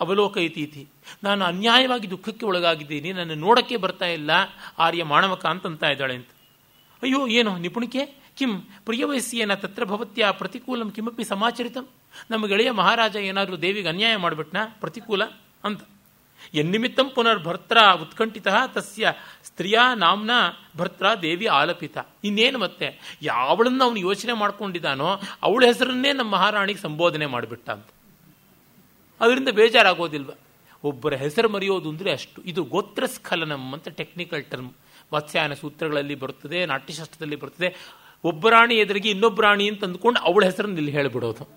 [0.00, 0.88] ಅವಲೋಕೈತೀತಿ
[1.22, 4.30] ನಾನು ಅನ್ಯಾಯವಾಗಿ ದುಃಖಕ್ಕೆ ಒಳಗಾಗಿದ್ದೀನಿ, ನನ್ನ ನೋಡಕ್ಕೆ ಬರ್ತಾ ಇಲ್ಲ,
[4.78, 6.28] ಆರ್ಯ ಮಾಣವಕ ಅಂತಂತ ಇದ್ದಾಳೆ ಅಂತ.
[7.02, 8.06] ಅಯ್ಯೋ, ಏನು ನಿಪುಣಿಕೆ
[8.36, 11.88] ಕಿಂ, ಪ್ರಿಯವಯಸ್ಸಿಯೇನ ತತ್ರ ಭವತ್ಯ ಪ್ರತಿಕೂಲಂ ಕಿಮಪಿ ಸಮಾಚರಿತಂ?
[12.30, 14.56] ನಮ್ಮ ಗೆಳೆಯ ಮಹಾರಾಜ ಏನಾದರೂ ದೇವಿಗೆ ಅನ್ಯಾಯ ಮಾಡಿಬಿಟ್ನ?
[14.80, 15.22] ಪ್ರತಿಕೂಲ?
[15.64, 15.82] ಅಂತ.
[16.54, 19.12] ಎನ್ನಿಮಿತ್ತಂ ಪುನರ್ಭರ್ತ್ರ ಉತ್ಕಂಠಿತ ತಸ್ಯ
[19.44, 20.30] ಸ್ತ್ರೀಯ ನಾಮ್ನ
[20.76, 21.98] ಭರ್ತ್ರ ದೇವಿ ಆಲಪಿತ.
[22.24, 23.18] ಇನ್ನೇನು ಮತ್ತೆ?
[23.22, 27.86] ಯಾವಳನ್ನು ಅವನು ಯೋಚನೆ ಮಾಡ್ಕೊಂಡಿದ್ದಾನೋ ಅವಳ ಹೆಸರನ್ನೇ ನಮ್ಮ ಮಹಾರಾಣಿಗೆ ಸಂಬೋಧನೆ ಮಾಡಿಬಿಟ್ಟ ಅಂತ.
[29.20, 30.30] ಅದರಿಂದ ಬೇಜಾರಾಗೋದಿಲ್ವ?
[30.84, 32.42] ಒಬ್ಬರ ಹೆಸರು ಮರೆಯೋದು ಅಂದರೆ ಅಷ್ಟು.
[32.42, 34.70] ಇದು ಗೋತ್ರ ಸ್ಖಲನಂ ಅಂತ ಟೆಕ್ನಿಕಲ್ ಟರ್ಮ್
[35.12, 37.76] ಮತ್ಸ್ಯಾಯನ ಸೂತ್ರಗಳಲ್ಲಿ ಬರುತ್ತದೆ, ನಾಟ್ಯಶಾಸ್ತ್ರದಲ್ಲಿ ಬರ್ತದೆ
[38.24, 41.50] ಒಬ್ಬ ರಾಣಿ ಎದುರಿಗೆ ಇನ್ನೊಬ್ಬ ರಾಣಿ ಅಂತ ಅಂದ್ಕೊಂಡು ಅವಳ ಹೆಸರನ್ನು ಇಲ್ಲಿ ಹೇಳಿಬಿಡೋದು.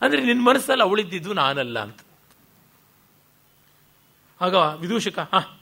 [0.00, 1.98] ಅಂದರೆ ನಿನ್ನ ಮನಸ್ಸಲ್ಲಿ ಅವಳಿದ್ದಿದ್ದು ನಾನಲ್ಲ ಅಂತ.
[4.40, 5.60] ಆಗ ವಿದೂಷಕ, ಹಾ,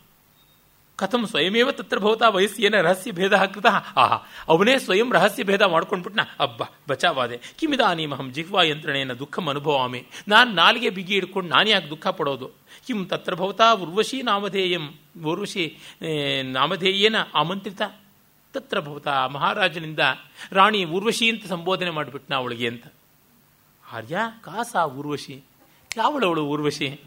[0.96, 4.18] ಕಥಂ ಸ್ವಯಮೇವ ತತ್ರ ಭವತಾ ವಯಸ್ಸೇನ ರಹಸ್ಯ ಭೇದ ಕೃತ ಆಹಾ
[4.48, 11.14] ಅವನೇ ಸ್ವಯಂ ರಹಸ್ಯ ಭೇದ ಮಾಡ್ಕೊಂಡ್ಬಿಟ್ನ, ಅಬ್ಬ, ಬಚಾವಾದೆ, ಕಿಮಿದಾನೀಮಹಂ ಜಿಹ್ವಾ ಯಂತ್ರಣೇನ ದುಃಖಂ ಅನುಭವಾಮಿ, ನಾನು ನಾಲಿಗೆ ಬಿಗಿ
[11.14, 12.50] ಹಿಡ್ಕೊಂಡು ನಾನು ಯಾಕೆ ದುಃಖ ಪಡೋದು?
[12.86, 14.84] ಕಿಂ ತತ್ರ ಭವತಾ ಉರ್ವಶಿ ನಾಮಧೇಯಂ,
[15.24, 15.78] ಉರ್ವಶಿ
[16.42, 17.82] ನಾಮಧೇಯೇನ ಆಮಂತ್ರಿತ?
[18.54, 19.98] ತತ್ರ ಭವತಾ ಮಹಾರಾಜನಿಂದ
[20.52, 22.86] ರಾಣಿ ಊರ್ವಶಿ ಅಂತ ಸಂಬೋಧನೆ ಮಾಡಿಬಿಟ್ನ ಅವಳಿಗೆ ಅಂತ.
[23.92, 25.42] ಆರ್ಯ, ಕಾಸ ಊರ್ವಶಿ
[25.96, 27.00] ಯಾವಳವಳು ಊರ್ವಶಿ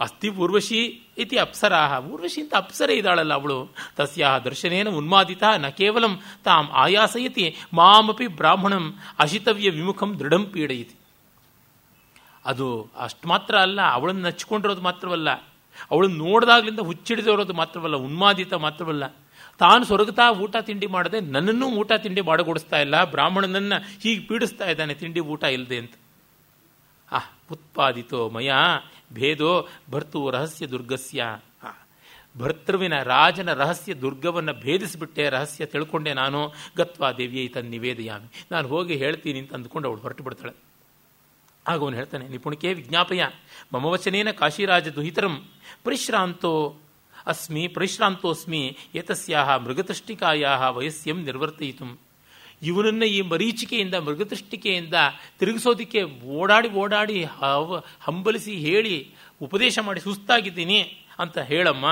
[0.00, 0.80] ಅಸ್ತಿ ಊರ್ವಶಿ
[1.18, 3.58] ಇತಿ ಅಪ್ಸರಾ ಊರ್ವಶಿ ಅಂತ ಅಪ್ಸರೆ ಇದ್ದಾಳಲ್ಲ ಅವಳು.
[3.96, 6.12] ತಸ್ಯ ದರ್ಶನೇನ ಉನ್ಮಾದಿತ ನ ಕೇವಲಂ
[6.44, 8.84] ತಾಂ ಆಯಾಸಯತಿ, ಮಾಮಪಿ ಬ್ರಾಹ್ಮಣಂ
[9.18, 10.94] ಅಶಿತವ್ಯ ವಿಮುಖಂ ದೃಢಂ ಪೀಡಯಿತಿ.
[12.46, 12.66] ಅದು
[12.98, 15.30] ಅಷ್ಟು ಮಾತ್ರ ಅಲ್ಲ, ಅವಳನ್ನು ನಚ್ಕೊಂಡಿರೋದು ಮಾತ್ರವಲ್ಲ.
[15.90, 19.04] ಅವಳನ್ನು ನೋಡಿದಾಗ್ಲಿಂದ ಹುಚ್ಚಿಡಿದಿರೋದು ಮಾತ್ರವಲ್ಲ, ಉನ್ಮಾದಿತ ಮಾತ್ರವಲ್ಲ.
[19.58, 25.20] ತಾನು ಸೊರಗುತ್ತಾ ಊಟ ತಿಂಡಿ ಮಾಡದೆ ನನ್ನನ್ನು ಊಟ ತಿಂಡಿ ಮಾಡಗೊಡಿಸ್ತಾ ಇಲ್ಲ, ಬ್ರಾಹ್ಮಣನನ್ನು ಹೀಗೆ ಪೀಡಿಸ್ತಾ ಇದ್ದಾನೆ ತಿಂಡಿ
[25.20, 25.94] ಊಟ ಇಲ್ಲದೆ ಅಂತ.
[27.12, 27.20] ಆ
[27.52, 28.52] ಉತ್ಪಾದಿತೋ ಮಯ
[29.12, 31.24] ಭೇದೋ ಭರ್ತು ರಹಸ್ಯ ದುರ್ಗಸ್ಯ.
[32.38, 38.46] ಭರ್ತೃವಿನ ರಾಜನ ರಹಸ್ಯ ದುರ್ಗವನ್ನು ಭೇದಿಸಿಬಿಟ್ಟೆ, ರಹಸ್ಯ ತಿಳ್ಕೊಂಡೆ ನಾನು, ಗತ್ವಾ ದೇವಿಯ ತನ್ನ ನಿವೇದಯಾಮಿ.
[38.50, 40.52] ನಾನು ಹೋಗಿ ಹೇಳ್ತೀನಿ ಅಂತ ಅಂದ್ಕೊಂಡು ಅವಳು ಹೊರಟು ಬಿಡ್ತಾಳೆ.
[41.68, 43.24] ಆಗ ಅವನು ಹೇಳ್ತಾನೆ, ನಿಪುಣಿಕೆ ವಿಜ್ಞಾಪಯ,
[43.74, 45.48] ಮಮ ವಚನೇನ ಕಾಶಿರಾಜ ದುಹಿತರಂ,
[45.84, 46.76] ಪರಿಶ್ರಾಂತೋ
[47.26, 52.07] ಅಸ್ಮಿ, ಪರಿಶ್ರಾಂತೋಸ್ಮಿ, ಏತಸ್ಯಾಹ ಮೃಗತೃಷ್ಟಿಕಾಯಾ ವಯಸ್ಸಂ ನಿರ್ವರ್ತಯಿತು.
[52.62, 54.94] ಇವನನ್ನು ಈ ಮರೀಚಿಕೆಯಿಂದ ಮೃಗದೃಷ್ಟಿಕೆಯಿಂದ
[55.38, 56.02] ತಿರುಗಿಸೋದಕ್ಕೆ
[56.38, 60.80] ಓಡಾಡಿ ಓಡಾಡಿ ಹವ, ಹಂಬಲಿಸಿ ಹೇಳಿ ಉಪದೇಶ ಮಾಡಿ ಸುಸ್ತಾಗಿದ್ದೀನಿ
[61.18, 61.86] ಅಂತ ಹೇಳಮ್ಮ.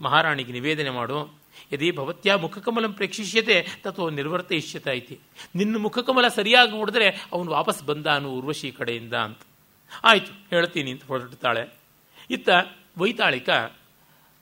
[0.00, 1.40] ಮಹಾರಾಣಿಗೆ ನಿವೇದನೆ ಮಾಡು.
[1.72, 5.18] ಯದಿ ಭವತ್ಯ ಮುಖಕಮಲಂ ಪ್ರೇಕ್ಷಿಷ್ಯತೆ ತತ್ವ ನಿರ್ವರ್ತಯಿಷ್ಯತ ಐತಿ
[5.54, 9.40] ನಿನ್ನ ಮುಖಕಮಲ ಸರಿಯಾಗಿ ನೋಡಿದ್ರೆ ಅವನು ವಾಪಸ್ ಬಂದಾನು ಉರ್ವಶಿ ಕಡೆಯಿಂದ ಅಂತ.
[10.04, 11.64] ಆಯಿತು, ಹೇಳ್ತೀನಿ ಅಂತ ಹೊರಡ್ತಾಳೆ
[12.30, 12.48] ಇತ್ತ
[12.98, 13.50] ವೈತಾಳಿಕ,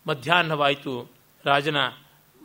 [0.06, 1.10] ಮಧ್ಯಾಹ್ನವಾಯಿತು
[1.44, 1.76] ರಾಜನ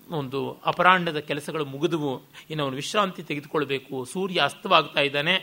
[0.09, 2.21] ಒಂದು ಅಪರಾಹ್ನದ ಕೆಲಸಗಳು ಮುಗಿದವು.
[2.49, 4.05] ಇನ್ನು ಅವನು ವಿಶ್ರಾಂತಿ ತೆಗೆದುಕೊಳ್ಬೇಕು.
[4.05, 5.35] ಸೂರ್ಯ ಅಸ್ತವಾಗ್ತಾ ಇದ್ದಾನೆ.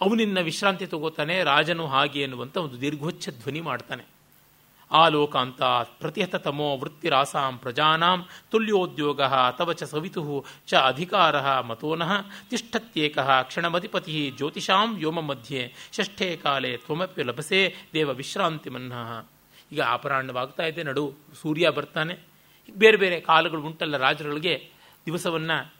[0.00, 1.44] ಅವನಿನ್ನ ವಿಶ್ರಾಂತಿ ತಗೋತಾನೆ.
[1.44, 4.14] ರಾಜನು ಹಾಗೆ ಎನ್ನುವಂಥ ಒಂದು ದೀರ್ಘೋಚ್ಛ ಧ್ವನಿ ಮಾಡ್ತಾನೆ.
[5.08, 12.12] ಲೋಕಾಂತ ಪ್ರತಿಹತ ತಮೋ ವೃತ್ತಿರಾಸಾಂ ಪ್ರಜಾನಾಂ ತುಲ್ಯೋದ್ಯೋಗ ಅಥವಾ ಚ ಸವಿತು ಚ ಅಧಿಕಾರ ಮತೋನಃ
[12.50, 19.24] ತಿಷ್ಠತ್ಯೇಕ ಕ್ಷಣಮಧಿಪತಿ ಜ್ಯೋತಿಷಾಂ ವ್ಯೋಮ ಮಧ್ಯೆ ಷಷ್ಠೇ ಕಾಲೆ ತ್ವಮಪಿ ಲಭಸೆ ದೇವ ವಿಶ್ರಾಂತಿ ಮನ್ನಃ.
[19.72, 20.82] ಈಗ ಅಪರಾಹ್ನವಾಗ್ತಾ ಇದೆ.
[20.82, 22.33] ನಡು ಸೂರ್ಯ ಬರ್ತಾನೆ.
[22.72, 24.70] ಬೇರೆ ಬೇರೆ ಕಾಲಗಳು ಉಂಟಲ್ಲ ರಾಜರುಗಳಿಗೆ
[25.06, 25.74] ದಿವಸವನ್ನು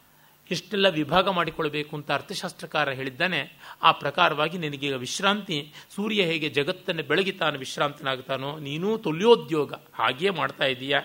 [0.50, 3.58] ಎಷ್ಟೆಲ್ಲ ವಿಭಾಗ ಮಾಡಿಕೊಳ್ಳಬೇಕು ಅಂತ ಅರ್ಥಶಾಸ್ತ್ರಕಾರ ಹೇಳಿದ್ದಾನೆ.
[3.82, 11.00] ಆ ಪ್ರಕಾರವಾಗಿ ನಿನಗೀಗ ವಿಶ್ರಾಂತಿ, ಸೂರ್ಯ ಹೇಗೆ ಜಗತ್ತನ್ನು ಬೆಳಗಿತಾನು ವಿಶ್ರಾಂತನಾಗ್ತಾನೋ ನೀನೂ ತುಲ್ಯೋದ್ಯೋಗ ಹಾಗೆಯೇ ಮಾಡ್ತಾ ಇದೀಯಾ?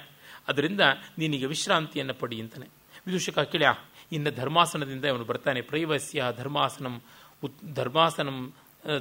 [0.48, 0.82] ಅದರಿಂದ
[1.18, 2.68] ನೀನೀಗ ವಿಶ್ರಾಂತಿಯನ್ನು ಪಡಿ ಅಂತಾನೆ.
[3.08, 3.74] ವಿದೂಷಕ ಕಿಳ್ಯ,
[4.12, 5.62] ಇನ್ನು ಧರ್ಮಾಸನದಿಂದ ಇವನು ಬರ್ತಾನೆ.
[5.62, 7.02] ಪ್ರೈವಸ್ಯ ಧರ್ಮಾಸನಂ
[7.44, 8.54] ಉತ್, ಧರ್ಮಾಸನಂ,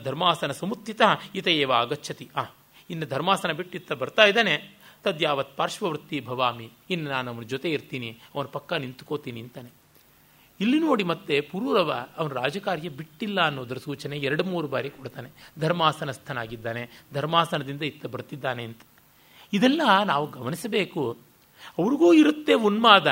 [0.04, 1.02] ಧರ್ಮಾಸನ ಸಮುತ್ಥಿತ
[1.34, 2.44] ಈತ ಏವ ಆಗಚ್ಚತಿ ಆ,
[2.90, 4.77] ಇನ್ನು ಧರ್ಮಾಸನ ಬಿಟ್ಟಿತ್ತ ಬರ್ತಾ ಇದ್ದಾನೆ.
[5.04, 9.70] ತದ್ಯಾವತ್ ಪಾರ್ಶ್ವವೃತ್ತಿ ಭವಾಮಿ, ಇನ್ನು ನಾನು ಅವನ ಜೊತೆ ಇರ್ತೀನಿ, ಅವನ ಪಕ್ಕ ನಿಂತುಕೋತೀನಿ ಅಂತಾನೆ.
[10.60, 15.30] ಇಲ್ಲಿ ನೋಡಿ ಮತ್ತೆ ಪುರೂರವ ಅವನ ರಾಜಕಾರ್ಯ ಬಿಟ್ಟಿಲ್ಲ ಅನ್ನೋದರ ಸೂಚನೆ ಎರಡು ಮೂರು ಬಾರಿ ಕೊಡ್ತಾನೆ.
[15.60, 18.80] ಧರ್ಮಾಸನಸ್ಥನಾಗಿದ್ದಾನೆ, ಧರ್ಮಾಸನದಿಂದ ಇತ್ತ ಬರ್ತಿದ್ದಾನೆ ಅಂತ.
[19.52, 21.18] ಇದೆಲ್ಲ ನಾವು ಗಮನಿಸಬೇಕು.
[21.78, 23.06] ಅವ್ರಿಗೂ ಇರುತ್ತೆ ಉನ್ಮಾದ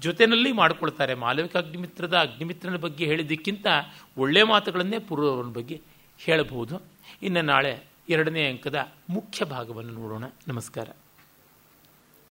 [0.00, 1.14] ಜೊತೆಯಲ್ಲಿ ಮಾಡಿಕೊಳ್ತಾರೆ.
[1.14, 3.66] ಮಾಲವಿಕ ಅಗ್ನಿಮಿತ್ರದ ಅಗ್ನಿಮಿತ್ರನ ಬಗ್ಗೆ ಹೇಳಿದ್ದಕ್ಕಿಂತ
[4.18, 5.80] ಒಳ್ಳೆ ಮಾತುಗಳನ್ನೇ ಪುರೂರವನ ಬಗ್ಗೆ
[6.18, 6.82] ಹೇಳಬಹುದು.
[7.22, 10.24] ಇನ್ನು ನಾಳೆ ಎರಡನೇ ಅಂಕದ ಮುಖ್ಯ ಭಾಗವನ್ನು ನೋಡೋಣ.
[10.48, 10.88] ನಮಸ್ಕಾರ.